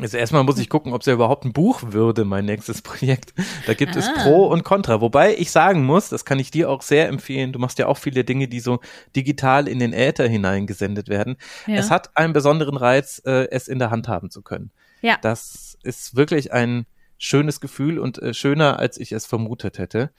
Also 0.00 0.16
erstmal 0.16 0.44
muss 0.44 0.58
ich 0.58 0.68
gucken, 0.68 0.92
ob 0.92 1.00
es 1.00 1.06
ja 1.06 1.14
überhaupt 1.14 1.44
ein 1.44 1.52
Buch 1.52 1.82
würde, 1.92 2.24
mein 2.24 2.44
nächstes 2.44 2.82
Projekt. 2.82 3.34
Da 3.66 3.74
gibt 3.74 3.96
ah. 3.96 3.98
es 3.98 4.12
Pro 4.12 4.46
und 4.46 4.64
Contra. 4.64 5.00
Wobei 5.00 5.36
ich 5.36 5.50
sagen 5.50 5.84
muss, 5.84 6.08
das 6.08 6.24
kann 6.24 6.38
ich 6.38 6.50
dir 6.50 6.70
auch 6.70 6.82
sehr 6.82 7.08
empfehlen. 7.08 7.52
Du 7.52 7.58
machst 7.58 7.78
ja 7.78 7.86
auch 7.86 7.98
viele 7.98 8.24
Dinge, 8.24 8.48
die 8.48 8.60
so 8.60 8.80
digital 9.14 9.68
in 9.68 9.78
den 9.78 9.92
Äther 9.92 10.28
hineingesendet 10.28 11.08
werden. 11.08 11.36
Ja. 11.66 11.76
Es 11.76 11.90
hat 11.90 12.16
einen 12.16 12.32
besonderen 12.32 12.76
Reiz, 12.76 13.22
äh, 13.24 13.48
es 13.50 13.68
in 13.68 13.78
der 13.78 13.90
Hand 13.90 14.08
haben 14.08 14.30
zu 14.30 14.42
können. 14.42 14.70
Ja. 15.02 15.18
Das 15.20 15.78
ist 15.82 16.16
wirklich 16.16 16.52
ein 16.52 16.86
schönes 17.18 17.60
Gefühl 17.60 17.98
und 17.98 18.18
äh, 18.18 18.34
schöner, 18.34 18.78
als 18.78 18.98
ich 18.98 19.12
es 19.12 19.26
vermutet 19.26 19.78
hätte. 19.78 20.10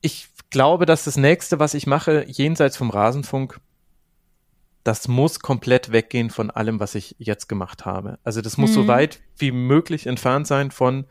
Ich 0.00 0.28
glaube, 0.50 0.86
dass 0.86 1.04
das 1.04 1.16
nächste, 1.16 1.58
was 1.58 1.74
ich 1.74 1.86
mache, 1.86 2.24
jenseits 2.28 2.76
vom 2.76 2.90
Rasenfunk, 2.90 3.60
das 4.84 5.08
muss 5.08 5.40
komplett 5.40 5.92
weggehen 5.92 6.30
von 6.30 6.50
allem, 6.50 6.78
was 6.78 6.94
ich 6.94 7.16
jetzt 7.18 7.48
gemacht 7.48 7.86
habe. 7.86 8.18
Also 8.22 8.42
das 8.42 8.58
muss 8.58 8.70
mhm. 8.70 8.74
so 8.74 8.86
weit 8.86 9.20
wie 9.38 9.50
möglich 9.50 10.06
entfernt 10.06 10.46
sein 10.46 10.70
von 10.70 11.06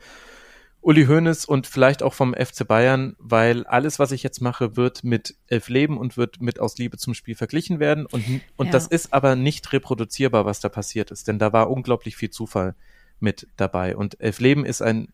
Uli 0.81 1.05
Hoeneß 1.05 1.45
und 1.45 1.65
vielleicht 1.65 2.03
auch 2.03 2.13
vom 2.13 2.33
FC 2.33 2.67
Bayern, 2.67 3.15
weil 3.17 3.65
alles, 3.65 3.99
was 3.99 4.11
ich 4.11 4.21
jetzt 4.21 4.41
mache, 4.41 4.75
wird 4.75 5.03
mit 5.03 5.35
Elf 5.47 5.69
Leben 5.69 5.97
und 5.97 6.17
wird 6.17 6.39
mit 6.41 6.59
Aus 6.59 6.77
Liebe 6.77 6.97
zum 6.97 7.13
Spiel 7.13 7.35
verglichen 7.35 7.79
werden. 7.79 8.05
Und, 8.05 8.41
und 8.57 8.67
ja. 8.67 8.71
das 8.73 8.87
ist 8.87 9.11
aber 9.11 9.35
nicht 9.35 9.71
reproduzierbar, 9.73 10.45
was 10.45 10.59
da 10.59 10.69
passiert 10.69 11.09
ist, 11.09 11.27
denn 11.27 11.39
da 11.39 11.51
war 11.51 11.71
unglaublich 11.71 12.15
viel 12.15 12.29
Zufall 12.29 12.75
mit 13.19 13.47
dabei. 13.55 13.95
Und 13.95 14.19
Elf 14.19 14.39
Leben 14.39 14.65
ist 14.65 14.81
ein 14.81 15.07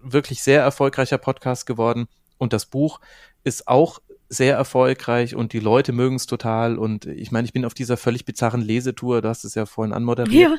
wirklich 0.00 0.42
sehr 0.42 0.62
erfolgreicher 0.62 1.18
Podcast 1.18 1.66
geworden. 1.66 2.08
Und 2.38 2.52
das 2.52 2.66
Buch 2.66 2.98
ist 3.44 3.68
auch 3.68 4.00
sehr 4.32 4.56
erfolgreich 4.56 5.34
und 5.34 5.52
die 5.52 5.60
Leute 5.60 5.92
mögen 5.92 6.16
es 6.16 6.26
total. 6.26 6.78
Und 6.78 7.04
ich 7.04 7.32
meine, 7.32 7.44
ich 7.44 7.52
bin 7.52 7.66
auf 7.66 7.74
dieser 7.74 7.98
völlig 7.98 8.24
bizarren 8.24 8.62
Lesetour, 8.62 9.20
du 9.20 9.28
hast 9.28 9.44
es 9.44 9.54
ja 9.54 9.66
vorhin 9.66 9.92
anmoderiert. 9.92 10.52
Ja. 10.52 10.56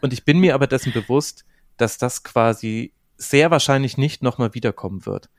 Und 0.00 0.12
ich 0.12 0.24
bin 0.24 0.38
mir 0.38 0.54
aber 0.54 0.66
dessen 0.66 0.92
bewusst, 0.92 1.44
dass 1.76 1.98
das 1.98 2.24
quasi 2.24 2.92
sehr 3.16 3.52
wahrscheinlich 3.52 3.96
nicht 3.96 4.22
nochmal 4.24 4.54
wiederkommen 4.54 5.06
wird. 5.06 5.30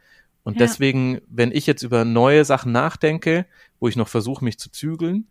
Und 0.44 0.54
Ja. 0.54 0.60
deswegen, 0.60 1.20
wenn 1.28 1.52
ich 1.52 1.68
jetzt 1.68 1.84
über 1.84 2.06
neue 2.06 2.46
Sachen 2.46 2.72
nachdenke, 2.72 3.46
wo 3.80 3.90
ich 3.90 3.98
noch 3.98 4.08
versuche, 4.08 4.46
mich 4.46 4.58
zu 4.60 4.72
zügeln, 4.72 5.28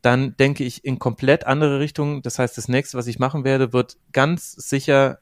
dann 0.00 0.34
denke 0.38 0.64
ich 0.64 0.84
in 0.86 0.98
komplett 0.98 1.46
andere 1.46 1.80
Richtungen. 1.80 2.22
Das 2.22 2.38
heißt, 2.38 2.56
das 2.56 2.68
nächste, 2.68 2.96
was 2.96 3.06
ich 3.06 3.18
machen 3.18 3.44
werde, 3.44 3.74
wird 3.74 3.98
ganz 4.12 4.52
sicher 4.52 5.18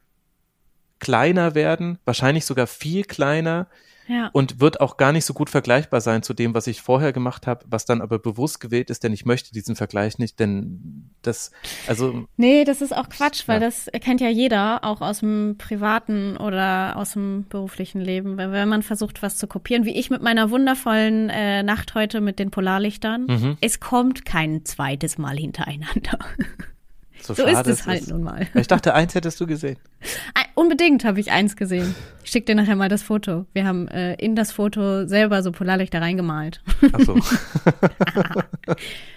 kleiner 1.01 1.57
werden, 1.57 1.99
wahrscheinlich 2.05 2.45
sogar 2.45 2.68
viel 2.68 3.03
kleiner 3.03 3.66
Ja. 4.09 4.30
und 4.32 4.61
wird 4.61 4.80
auch 4.80 4.96
gar 4.96 5.12
nicht 5.12 5.24
so 5.26 5.34
gut 5.34 5.50
vergleichbar 5.50 6.00
sein 6.00 6.22
zu 6.22 6.32
dem, 6.34 6.54
was 6.54 6.66
ich 6.66 6.80
vorher 6.82 7.12
gemacht 7.12 7.46
habe, 7.46 7.64
was 7.68 7.84
dann 7.84 8.00
aber 8.00 8.18
bewusst 8.18 8.59
gewählt 8.61 8.88
ist, 8.90 9.04
denn 9.04 9.12
ich 9.12 9.24
möchte 9.26 9.52
diesen 9.52 9.76
Vergleich 9.76 10.18
nicht, 10.18 10.40
denn 10.40 11.11
das, 11.22 11.50
also 11.86 12.26
Nee, 12.36 12.64
das 12.64 12.80
ist 12.80 12.96
auch 12.96 13.09
Quatsch, 13.09 13.46
weil 13.46 13.61
Ja. 13.61 13.66
das 13.66 13.88
kennt 14.00 14.20
ja 14.20 14.28
jeder, 14.28 14.84
auch 14.84 15.00
aus 15.02 15.20
dem 15.20 15.56
privaten 15.59 16.36
oder 16.38 16.96
aus 16.96 17.12
dem 17.12 17.44
beruflichen 17.48 18.00
Leben. 18.00 18.36
Wenn, 18.38 18.50
wenn 18.52 18.68
man 18.68 18.82
versucht, 18.82 19.22
was 19.22 19.36
zu 19.36 19.46
kopieren, 19.46 19.84
wie 19.84 19.94
ich 19.96 20.11
mit 20.11 20.22
meiner 20.22 20.50
wundervollen 20.50 21.28
äh, 21.28 21.62
Nacht 21.62 21.94
heute 21.94 22.20
mit 22.20 22.38
den 22.38 22.50
Polarlichtern, 22.50 23.26
Mhm. 23.26 23.56
es 23.61 23.78
kommt 23.80 24.24
kein 24.24 24.64
zweites 24.64 25.18
Mal 25.18 25.36
hintereinander. 25.36 26.18
so, 27.20 27.34
So 27.34 27.44
ist 27.46 27.66
es 27.66 27.86
halt 27.86 28.08
nun 28.08 28.22
mal. 28.22 28.46
Ich 28.54 28.66
dachte, 28.66 28.94
eins 28.94 29.14
hättest 29.14 29.40
du 29.40 29.46
gesehen. 29.46 29.78
Unbedingt 30.58 31.04
habe 31.04 31.20
ich 31.20 31.30
eins 31.30 31.54
gesehen. 31.54 31.94
Ich 32.24 32.32
schick 32.32 32.44
dir 32.46 32.56
nachher 32.56 32.74
mal 32.74 32.88
das 32.88 33.04
Foto. 33.04 33.46
Wir 33.52 33.64
haben 33.64 33.86
äh, 33.86 34.14
in 34.14 34.34
das 34.34 34.50
Foto 34.50 35.06
selber 35.06 35.44
so 35.44 35.52
Polarlichter 35.52 36.00
reingemalt. 36.00 36.62
Ach 36.92 36.98
so. 36.98 37.16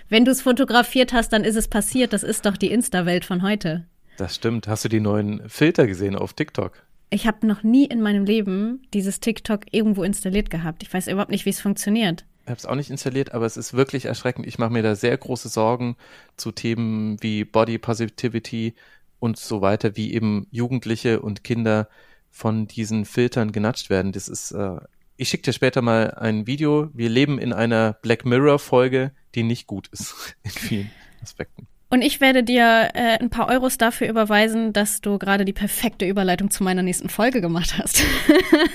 Wenn 0.10 0.24
du 0.24 0.30
es 0.30 0.44
fotografiert 0.44 1.14
hast, 1.14 1.34
dann 1.34 1.44
ist 1.44 1.56
es 1.56 1.68
passiert. 1.68 2.14
Das 2.14 2.22
ist 2.22 2.46
doch 2.46 2.58
die 2.58 2.70
Insta-Welt 2.72 3.26
von 3.26 3.42
heute. 3.42 3.88
Das 4.18 4.36
stimmt. 4.36 4.68
Hast 4.68 4.86
du 4.86 4.90
die 4.90 5.00
neuen 5.00 5.42
Filter 5.50 5.88
gesehen 5.88 6.16
auf 6.16 6.34
TikTok? 6.34 6.84
Ich 7.10 7.26
habe 7.26 7.48
noch 7.48 7.64
nie 7.64 7.86
in 7.86 8.02
meinem 8.02 8.24
Leben 8.24 8.84
dieses 8.94 9.20
TikTok 9.20 9.62
irgendwo 9.72 10.04
installiert 10.04 10.52
gehabt. 10.52 10.84
Ich 10.84 10.94
weiß 10.94 11.08
überhaupt 11.08 11.32
nicht, 11.32 11.46
wie 11.46 11.50
es 11.50 11.60
funktioniert. 11.60 12.24
Ich 12.44 12.50
habe 12.50 12.58
es 12.58 12.66
auch 12.66 12.76
nicht 12.76 12.90
installiert, 12.90 13.34
aber 13.34 13.46
es 13.46 13.58
ist 13.58 13.74
wirklich 13.74 14.06
erschreckend. 14.06 14.48
Ich 14.48 14.58
mache 14.58 14.72
mir 14.72 14.82
da 14.82 14.96
sehr 14.96 15.16
große 15.16 15.50
Sorgen 15.50 15.96
zu 16.38 16.52
Themen 16.52 17.22
wie 17.22 17.46
Body 17.46 17.78
Positivity 17.78 18.74
und 19.20 19.38
so 19.38 19.62
weiter, 19.62 19.96
wie 19.96 20.14
eben 20.14 20.48
Jugendliche 20.52 21.22
und 21.22 21.44
Kinder 21.44 21.88
von 22.32 22.68
diesen 22.68 23.06
Filtern 23.06 23.52
genatscht 23.52 23.90
werden. 23.90 24.12
Das 24.12 24.28
ist, 24.28 24.52
äh, 24.52 24.78
ich 25.18 25.30
schicke 25.30 25.44
dir 25.44 25.54
später 25.54 25.82
mal 25.82 26.12
ein 26.16 26.48
Video. 26.48 26.90
Wir 26.94 27.10
leben 27.10 27.38
in 27.38 27.54
einer 27.54 27.94
Black 27.94 28.26
Mirror 28.26 28.58
Folge, 28.58 29.12
die 29.36 29.44
nicht 29.44 29.68
gut 29.68 29.88
ist 29.90 30.36
in 30.44 30.52
vielen 30.52 30.92
Aspekten. 31.22 31.68
Und 31.94 32.04
ich 32.04 32.22
werde 32.22 32.42
dir 32.42 32.92
äh, 32.94 33.20
ein 33.20 33.30
paar 33.30 33.50
Euros 33.50 33.78
dafür 33.78 34.08
überweisen, 34.08 34.72
dass 34.72 35.02
du 35.02 35.20
gerade 35.20 35.44
die 35.44 35.52
perfekte 35.52 36.08
Überleitung 36.08 36.50
zu 36.50 36.64
meiner 36.64 36.84
nächsten 36.84 37.10
Folge 37.10 37.42
gemacht 37.42 37.78
hast. 37.78 38.02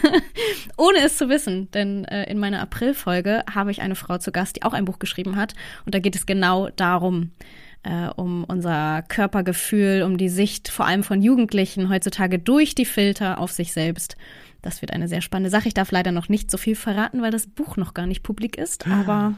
Ohne 0.77 0.99
es 0.99 1.17
zu 1.17 1.31
wissen, 1.31 1.71
denn 1.71 2.05
äh, 2.05 2.31
in 2.31 2.39
meiner 2.39 2.61
April-Folge 2.61 3.43
habe 3.53 3.71
ich 3.71 3.81
eine 3.81 3.95
Frau 3.95 4.19
zu 4.19 4.33
Gast, 4.33 4.57
die 4.57 4.65
auch 4.65 4.75
ein 4.75 4.85
Buch 4.85 4.99
geschrieben 4.99 5.37
hat. 5.37 5.55
Und 5.87 5.95
da 5.95 5.99
geht 5.99 6.15
es 6.15 6.27
genau 6.27 6.69
darum, 6.69 7.31
äh, 7.85 8.09
um 8.17 8.45
unser 8.45 9.01
Körpergefühl, 9.09 10.03
um 10.03 10.19
die 10.19 10.29
Sicht 10.29 10.69
vor 10.69 10.87
allem 10.87 11.03
von 11.03 11.23
Jugendlichen 11.23 11.89
heutzutage 11.89 12.39
durch 12.39 12.75
die 12.75 12.85
Filter 12.85 13.41
auf 13.41 13.51
sich 13.51 13.73
selbst. 13.73 14.19
Das 14.61 14.83
wird 14.83 14.93
eine 14.93 15.09
sehr 15.09 15.23
spannende 15.23 15.49
Sache. 15.49 15.69
Ich 15.69 15.75
darf 15.75 15.91
leider 15.91 16.13
noch 16.13 16.29
nicht 16.29 16.51
so 16.51 16.59
viel 16.59 16.77
verraten, 16.77 17.23
weil 17.23 17.31
das 17.31 17.47
Buch 17.47 17.79
noch 17.79 17.95
gar 17.95 18.07
nicht 18.07 18.23
publik 18.23 18.59
ist, 18.59 18.87
aber 18.87 19.33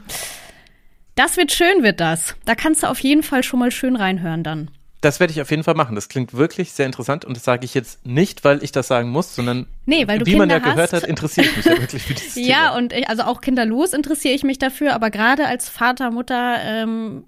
das 1.19 1.37
wird 1.37 1.51
schön, 1.51 1.83
wird 1.83 1.99
das. 1.99 2.35
Da 2.45 2.55
kannst 2.55 2.83
du 2.83 2.87
auf 2.87 2.99
jeden 2.99 3.23
Fall 3.23 3.43
schon 3.43 3.59
mal 3.59 3.71
schön 3.71 3.95
reinhören 3.95 4.43
dann. 4.43 4.71
Das 5.01 5.21
werde 5.21 5.31
ich 5.31 5.39
auf 5.41 5.49
jeden 5.49 5.63
Fall 5.63 5.75
machen. 5.75 5.95
Das 5.95 6.09
klingt 6.09 6.33
wirklich 6.33 6.73
sehr 6.73 6.85
interessant 6.85 7.23
und 7.23 7.37
das 7.37 7.45
sage 7.45 7.63
ich 7.63 7.73
jetzt 7.73 8.05
nicht, 8.05 8.43
weil 8.43 8.61
ich 8.63 8.73
das 8.73 8.89
sagen 8.89 9.09
muss, 9.09 9.33
sondern 9.33 9.65
Nee, 9.85 10.05
weil 10.09 10.19
du 10.19 10.25
wie 10.25 10.35
man 10.35 10.49
ja 10.49 10.57
Kinder 10.59 10.71
gehört 10.73 10.91
hast. 10.91 11.03
hat, 11.03 11.09
interessiere 11.09 11.47
ich 11.47 11.55
mich 11.55 11.65
ja 11.65 11.79
wirklich 11.79 12.03
für 12.03 12.13
dieses 12.15 12.35
Ja, 12.35 12.43
Thema. 12.69 12.77
und 12.77 12.91
ich, 12.93 13.07
also 13.07 13.23
auch 13.23 13.39
kinderlos 13.39 13.93
interessiere 13.93 14.33
ich 14.33 14.43
mich 14.43 14.59
dafür, 14.59 14.93
aber 14.93 15.09
gerade 15.09 15.45
als 15.47 15.69
Vater, 15.69 16.11
Mutter 16.11 16.57
ähm, 16.65 17.23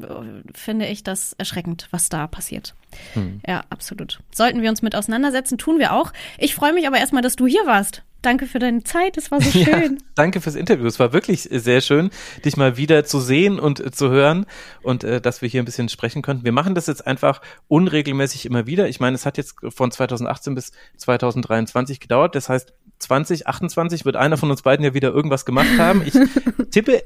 finde 0.53 0.87
ich 0.87 1.03
das 1.03 1.31
erschreckend, 1.37 1.87
was 1.91 2.09
da 2.09 2.27
passiert. 2.27 2.75
Hm. 3.13 3.39
Ja, 3.47 3.63
absolut. 3.69 4.19
Sollten 4.35 4.61
wir 4.61 4.69
uns 4.69 4.81
mit 4.81 4.93
auseinandersetzen, 4.93 5.57
tun 5.57 5.79
wir 5.79 5.93
auch. 5.93 6.11
Ich 6.39 6.55
freue 6.55 6.73
mich 6.73 6.87
aber 6.87 6.97
erstmal, 6.97 7.21
dass 7.21 7.37
du 7.37 7.47
hier 7.47 7.65
warst. 7.65 8.03
Danke 8.21 8.45
für 8.45 8.59
deine 8.59 8.83
Zeit, 8.83 9.17
es 9.17 9.31
war 9.31 9.41
so 9.41 9.49
Ja, 9.59 9.65
schön. 9.79 9.97
danke 10.15 10.41
fürs 10.41 10.55
Interview. 10.55 10.85
Es 10.85 10.99
war 10.99 11.11
wirklich 11.13 11.47
sehr 11.51 11.81
schön, 11.81 12.11
dich 12.45 12.55
mal 12.55 12.77
wieder 12.77 13.03
zu 13.03 13.19
sehen 13.19 13.59
und 13.59 13.79
äh, 13.79 13.91
zu 13.91 14.09
hören 14.09 14.45
und 14.83 15.03
äh, 15.03 15.19
dass 15.19 15.41
wir 15.41 15.49
hier 15.49 15.61
ein 15.61 15.65
bisschen 15.65 15.89
sprechen 15.89 16.21
konnten. 16.21 16.43
Wir 16.45 16.51
machen 16.51 16.75
das 16.75 16.87
jetzt 16.87 17.07
einfach 17.07 17.41
unregelmäßig 17.67 18.45
immer 18.45 18.67
wieder. 18.67 18.87
Ich 18.87 18.99
meine, 18.99 19.15
es 19.15 19.25
hat 19.25 19.37
jetzt 19.37 19.55
von 19.69 19.91
2018 19.91 20.53
bis 20.53 20.71
2023 20.97 21.99
gedauert. 21.99 22.35
Das 22.35 22.49
heißt, 22.49 22.73
2028 22.99 24.05
wird 24.05 24.15
einer 24.15 24.37
von 24.37 24.51
uns 24.51 24.61
beiden 24.61 24.85
ja 24.85 24.93
wieder 24.93 25.09
irgendwas 25.09 25.45
gemacht 25.45 25.77
haben. 25.77 26.03
Ich 26.05 26.13
tippe 26.71 27.03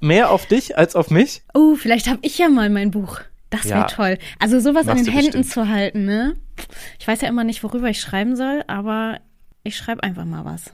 mehr 0.00 0.30
auf 0.30 0.46
dich 0.46 0.76
als 0.76 0.96
auf 0.96 1.10
mich. 1.10 1.42
Oh, 1.54 1.74
vielleicht 1.76 2.08
habe 2.08 2.18
ich 2.22 2.38
ja 2.38 2.48
mal 2.48 2.70
mein 2.70 2.90
Buch. 2.90 3.20
Das 3.50 3.64
wäre 3.64 3.80
Ja. 3.80 3.84
toll. 3.86 4.18
Also 4.38 4.60
sowas 4.60 4.86
in 4.86 4.96
den 4.96 5.06
Händen 5.06 5.24
bestimmt. 5.42 5.50
zu 5.50 5.68
halten, 5.68 6.04
ne? 6.04 6.34
Ich 6.98 7.08
weiß 7.08 7.20
ja 7.22 7.28
immer 7.28 7.44
nicht, 7.44 7.62
worüber 7.62 7.88
ich 7.88 8.00
schreiben 8.00 8.36
soll, 8.36 8.62
aber 8.66 9.20
ich 9.68 9.76
schreibe 9.76 10.02
einfach 10.02 10.24
mal 10.24 10.44
was. 10.44 10.72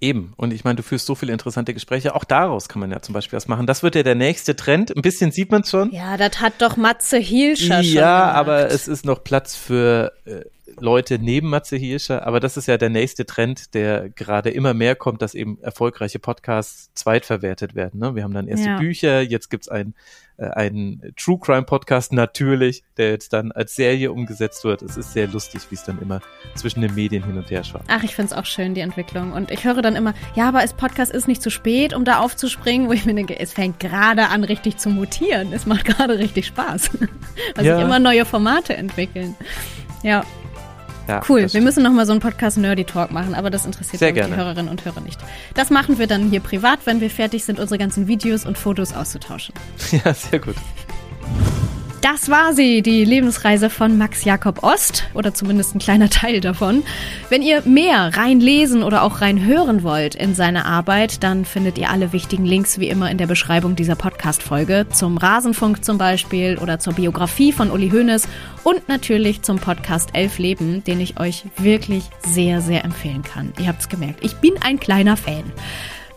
Eben. 0.00 0.34
Und 0.36 0.52
ich 0.52 0.64
meine, 0.64 0.76
du 0.76 0.82
führst 0.82 1.06
so 1.06 1.14
viele 1.14 1.32
interessante 1.32 1.72
Gespräche. 1.72 2.14
Auch 2.14 2.24
daraus 2.24 2.68
kann 2.68 2.80
man 2.80 2.90
ja 2.90 3.00
zum 3.00 3.14
Beispiel 3.14 3.36
was 3.36 3.48
machen. 3.48 3.66
Das 3.66 3.82
wird 3.82 3.94
ja 3.94 4.02
der 4.02 4.14
nächste 4.14 4.54
Trend. 4.54 4.94
Ein 4.94 5.00
bisschen 5.00 5.32
sieht 5.32 5.50
man 5.50 5.62
es 5.62 5.70
schon. 5.70 5.90
Ja, 5.90 6.16
das 6.18 6.40
hat 6.40 6.54
doch 6.60 6.76
Matze 6.76 7.16
Hielscher 7.16 7.82
schon 7.82 7.94
Ja, 7.94 8.30
aber 8.32 8.70
es 8.70 8.88
ist 8.88 9.06
noch 9.06 9.24
Platz 9.24 9.56
für 9.56 10.12
äh, 10.26 10.42
Leute 10.80 11.18
neben 11.18 11.48
Matze 11.48 11.76
Hirscher. 11.76 12.26
Aber 12.26 12.40
das 12.40 12.56
ist 12.56 12.66
ja 12.68 12.76
der 12.76 12.90
nächste 12.90 13.26
Trend, 13.26 13.74
der 13.74 14.08
gerade 14.10 14.50
immer 14.50 14.74
mehr 14.74 14.94
kommt, 14.96 15.22
dass 15.22 15.34
eben 15.34 15.58
erfolgreiche 15.62 16.18
Podcasts 16.18 16.90
zweitverwertet 16.94 17.74
werden. 17.74 18.00
Ne? 18.00 18.14
Wir 18.14 18.22
haben 18.24 18.34
dann 18.34 18.48
erste 18.48 18.68
Ja. 18.70 18.78
Bücher, 18.78 19.20
jetzt 19.22 19.50
gibt's 19.50 19.68
ein 19.68 19.94
äh, 20.38 20.48
einen 20.50 21.14
True 21.16 21.38
Crime 21.40 21.62
Podcast 21.62 22.12
natürlich, 22.12 22.84
der 22.98 23.08
jetzt 23.10 23.32
dann 23.32 23.52
als 23.52 23.74
Serie 23.74 24.12
umgesetzt 24.12 24.64
wird. 24.64 24.82
Es 24.82 24.98
ist 24.98 25.14
sehr 25.14 25.28
lustig, 25.28 25.62
wie 25.70 25.76
es 25.76 25.84
dann 25.84 25.98
immer 26.02 26.20
zwischen 26.56 26.82
den 26.82 26.94
Medien 26.94 27.24
hin 27.24 27.38
und 27.38 27.50
her 27.50 27.64
schwankt. 27.64 27.86
Ach, 27.90 28.02
ich 28.02 28.14
find's 28.14 28.34
auch 28.34 28.44
schön, 28.44 28.74
die 28.74 28.82
Entwicklung. 28.82 29.32
Und 29.32 29.50
ich 29.50 29.64
höre 29.64 29.80
dann 29.80 29.96
immer, 29.96 30.12
ja, 30.34 30.48
aber 30.48 30.58
als 30.58 30.74
Podcast 30.74 31.10
ist 31.10 31.26
nicht 31.26 31.40
zu 31.42 31.50
spät, 31.50 31.94
um 31.94 32.04
da 32.04 32.18
aufzuspringen, 32.20 32.86
wo 32.88 32.92
ich 32.92 33.06
mir 33.06 33.14
denke, 33.14 33.38
es 33.40 33.54
fängt 33.54 33.80
gerade 33.80 34.28
an, 34.28 34.44
richtig 34.44 34.76
zu 34.76 34.90
mutieren. 34.90 35.54
Es 35.54 35.64
macht 35.64 35.84
gerade 35.86 36.18
richtig 36.18 36.46
Spaß. 36.48 36.90
Weil 37.54 37.64
Ja. 37.64 37.76
sich 37.76 37.84
immer 37.86 37.98
neue 37.98 38.26
Formate 38.26 38.76
entwickeln. 38.76 39.34
Ja, 40.02 40.22
Ja, 41.08 41.22
cool. 41.28 41.46
Wir 41.52 41.60
müssen 41.60 41.82
noch 41.82 41.92
mal 41.92 42.06
so 42.06 42.12
einen 42.12 42.20
Podcast 42.20 42.58
Nerdy 42.58 42.84
Talk 42.84 43.12
machen, 43.12 43.34
aber 43.34 43.50
das 43.50 43.64
interessiert 43.64 44.00
die. 44.00 44.36
Hörerinnen 44.36 44.68
und 44.70 44.84
Hörer 44.84 45.00
nicht. 45.00 45.20
Das 45.54 45.70
machen 45.70 45.98
wir 45.98 46.06
dann 46.06 46.30
hier 46.30 46.40
privat, 46.40 46.80
wenn 46.84 47.00
wir 47.00 47.10
fertig 47.10 47.44
sind, 47.44 47.58
unsere 47.60 47.78
ganzen 47.78 48.08
Videos 48.08 48.44
und 48.44 48.58
Fotos 48.58 48.92
auszutauschen. 48.92 49.54
Ja, 50.04 50.12
sehr 50.12 50.40
gut. 50.40 50.56
Das 52.12 52.30
war 52.30 52.52
sie, 52.52 52.82
die 52.82 53.04
Lebensreise 53.04 53.68
von 53.68 53.98
Max 53.98 54.24
Jakob 54.24 54.62
Ost 54.62 55.08
oder 55.12 55.34
zumindest 55.34 55.74
ein 55.74 55.80
kleiner 55.80 56.08
Teil 56.10 56.40
davon. 56.40 56.84
Wenn 57.30 57.42
ihr 57.42 57.62
mehr 57.62 58.16
reinlesen 58.16 58.84
oder 58.84 59.02
auch 59.02 59.22
reinhören 59.22 59.82
wollt 59.82 60.14
in 60.14 60.36
seine 60.36 60.66
Arbeit, 60.66 61.24
dann 61.24 61.44
findet 61.44 61.78
ihr 61.78 61.90
alle 61.90 62.12
wichtigen 62.12 62.44
Links 62.44 62.78
wie 62.78 62.88
immer 62.90 63.10
in 63.10 63.18
der 63.18 63.26
Beschreibung 63.26 63.74
dieser 63.74 63.96
Podcast-Folge 63.96 64.86
zum 64.92 65.18
Rasenfunk 65.18 65.84
zum 65.84 65.98
Beispiel 65.98 66.58
oder 66.58 66.78
zur 66.78 66.92
Biografie 66.92 67.50
von 67.50 67.72
Uli 67.72 67.90
Hoeneß 67.90 68.28
und 68.62 68.88
natürlich 68.88 69.42
zum 69.42 69.58
Podcast 69.58 70.10
Elf 70.12 70.38
Leben, 70.38 70.84
den 70.84 71.00
ich 71.00 71.18
euch 71.18 71.42
wirklich 71.56 72.04
sehr, 72.24 72.60
sehr 72.60 72.84
empfehlen 72.84 73.24
kann. 73.24 73.52
Ihr 73.58 73.66
habt's 73.66 73.88
gemerkt, 73.88 74.24
ich 74.24 74.36
bin 74.36 74.52
ein 74.62 74.78
kleiner 74.78 75.16
Fan. 75.16 75.42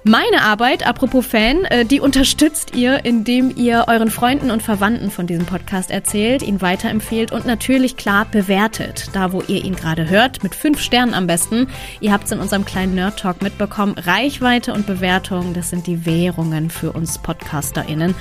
Meine 0.09 0.41
Arbeit, 0.41 0.87
apropos 0.87 1.23
Fan, 1.23 1.65
äh, 1.65 1.85
die 1.85 1.99
unterstützt 1.99 2.75
ihr, 2.75 3.05
indem 3.05 3.55
ihr 3.55 3.85
euren 3.87 4.09
Freunden 4.09 4.49
und 4.49 4.63
Verwandten 4.63 5.11
von 5.11 5.27
diesem 5.27 5.45
Podcast 5.45 5.91
erzählt, 5.91 6.41
ihn 6.41 6.61
weiterempfehlt 6.61 7.31
und 7.31 7.45
natürlich 7.45 7.95
klar 7.95 8.25
bewertet. 8.25 9.11
Da, 9.13 9.33
wo 9.33 9.43
ihr 9.47 9.63
ihn 9.63 9.75
gerade 9.75 10.09
hört, 10.09 10.41
mit 10.41 10.55
fünf 10.55 10.81
Sternen 10.81 11.13
am 11.13 11.27
besten. 11.27 11.67
Ihr 11.99 12.11
habt 12.11 12.25
es 12.25 12.31
in 12.31 12.39
unserem 12.39 12.65
kleinen 12.65 12.95
Nerd 12.95 13.19
Talk 13.19 13.43
mitbekommen. 13.43 13.99
Reichweite 13.99 14.73
und 14.73 14.87
Bewertung, 14.87 15.53
das 15.53 15.69
sind 15.69 15.85
die 15.85 16.07
Währungen 16.07 16.71
für 16.71 16.91
uns 16.91 17.19
PodcasterInnen. 17.19 18.15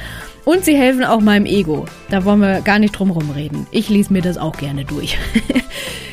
Und 0.45 0.65
sie 0.65 0.77
helfen 0.77 1.05
auch 1.05 1.21
meinem 1.21 1.47
Ego. 1.47 1.85
Da 2.11 2.25
wollen 2.25 2.41
wir 2.41 2.61
gar 2.63 2.79
nicht 2.79 2.93
drum 2.93 3.11
rumreden. 3.11 3.67
Ich 3.71 3.89
lese 3.89 4.13
mir 4.13 4.23
das 4.23 4.39
auch 4.39 4.57
gerne 4.57 4.85
durch. 4.85 5.19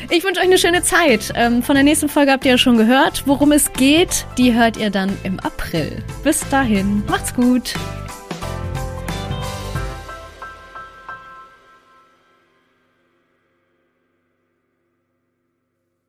Ich 0.08 0.22
wünsche 0.22 0.40
euch 0.40 0.46
eine 0.46 0.56
schöne 0.56 0.82
Zeit. 0.84 1.32
Ähm, 1.34 1.64
Von 1.64 1.74
der 1.74 1.82
nächsten 1.82 2.08
Folge 2.08 2.30
habt 2.30 2.44
ihr 2.44 2.52
ja 2.52 2.58
schon 2.58 2.76
gehört. 2.76 3.24
Worum 3.26 3.50
es 3.50 3.72
geht, 3.72 4.24
die 4.38 4.54
hört 4.54 4.76
ihr 4.76 4.90
dann 4.90 5.10
im 5.24 5.40
April. 5.40 6.00
Bis 6.22 6.48
dahin, 6.48 7.02
macht's 7.08 7.34
gut. 7.34 7.74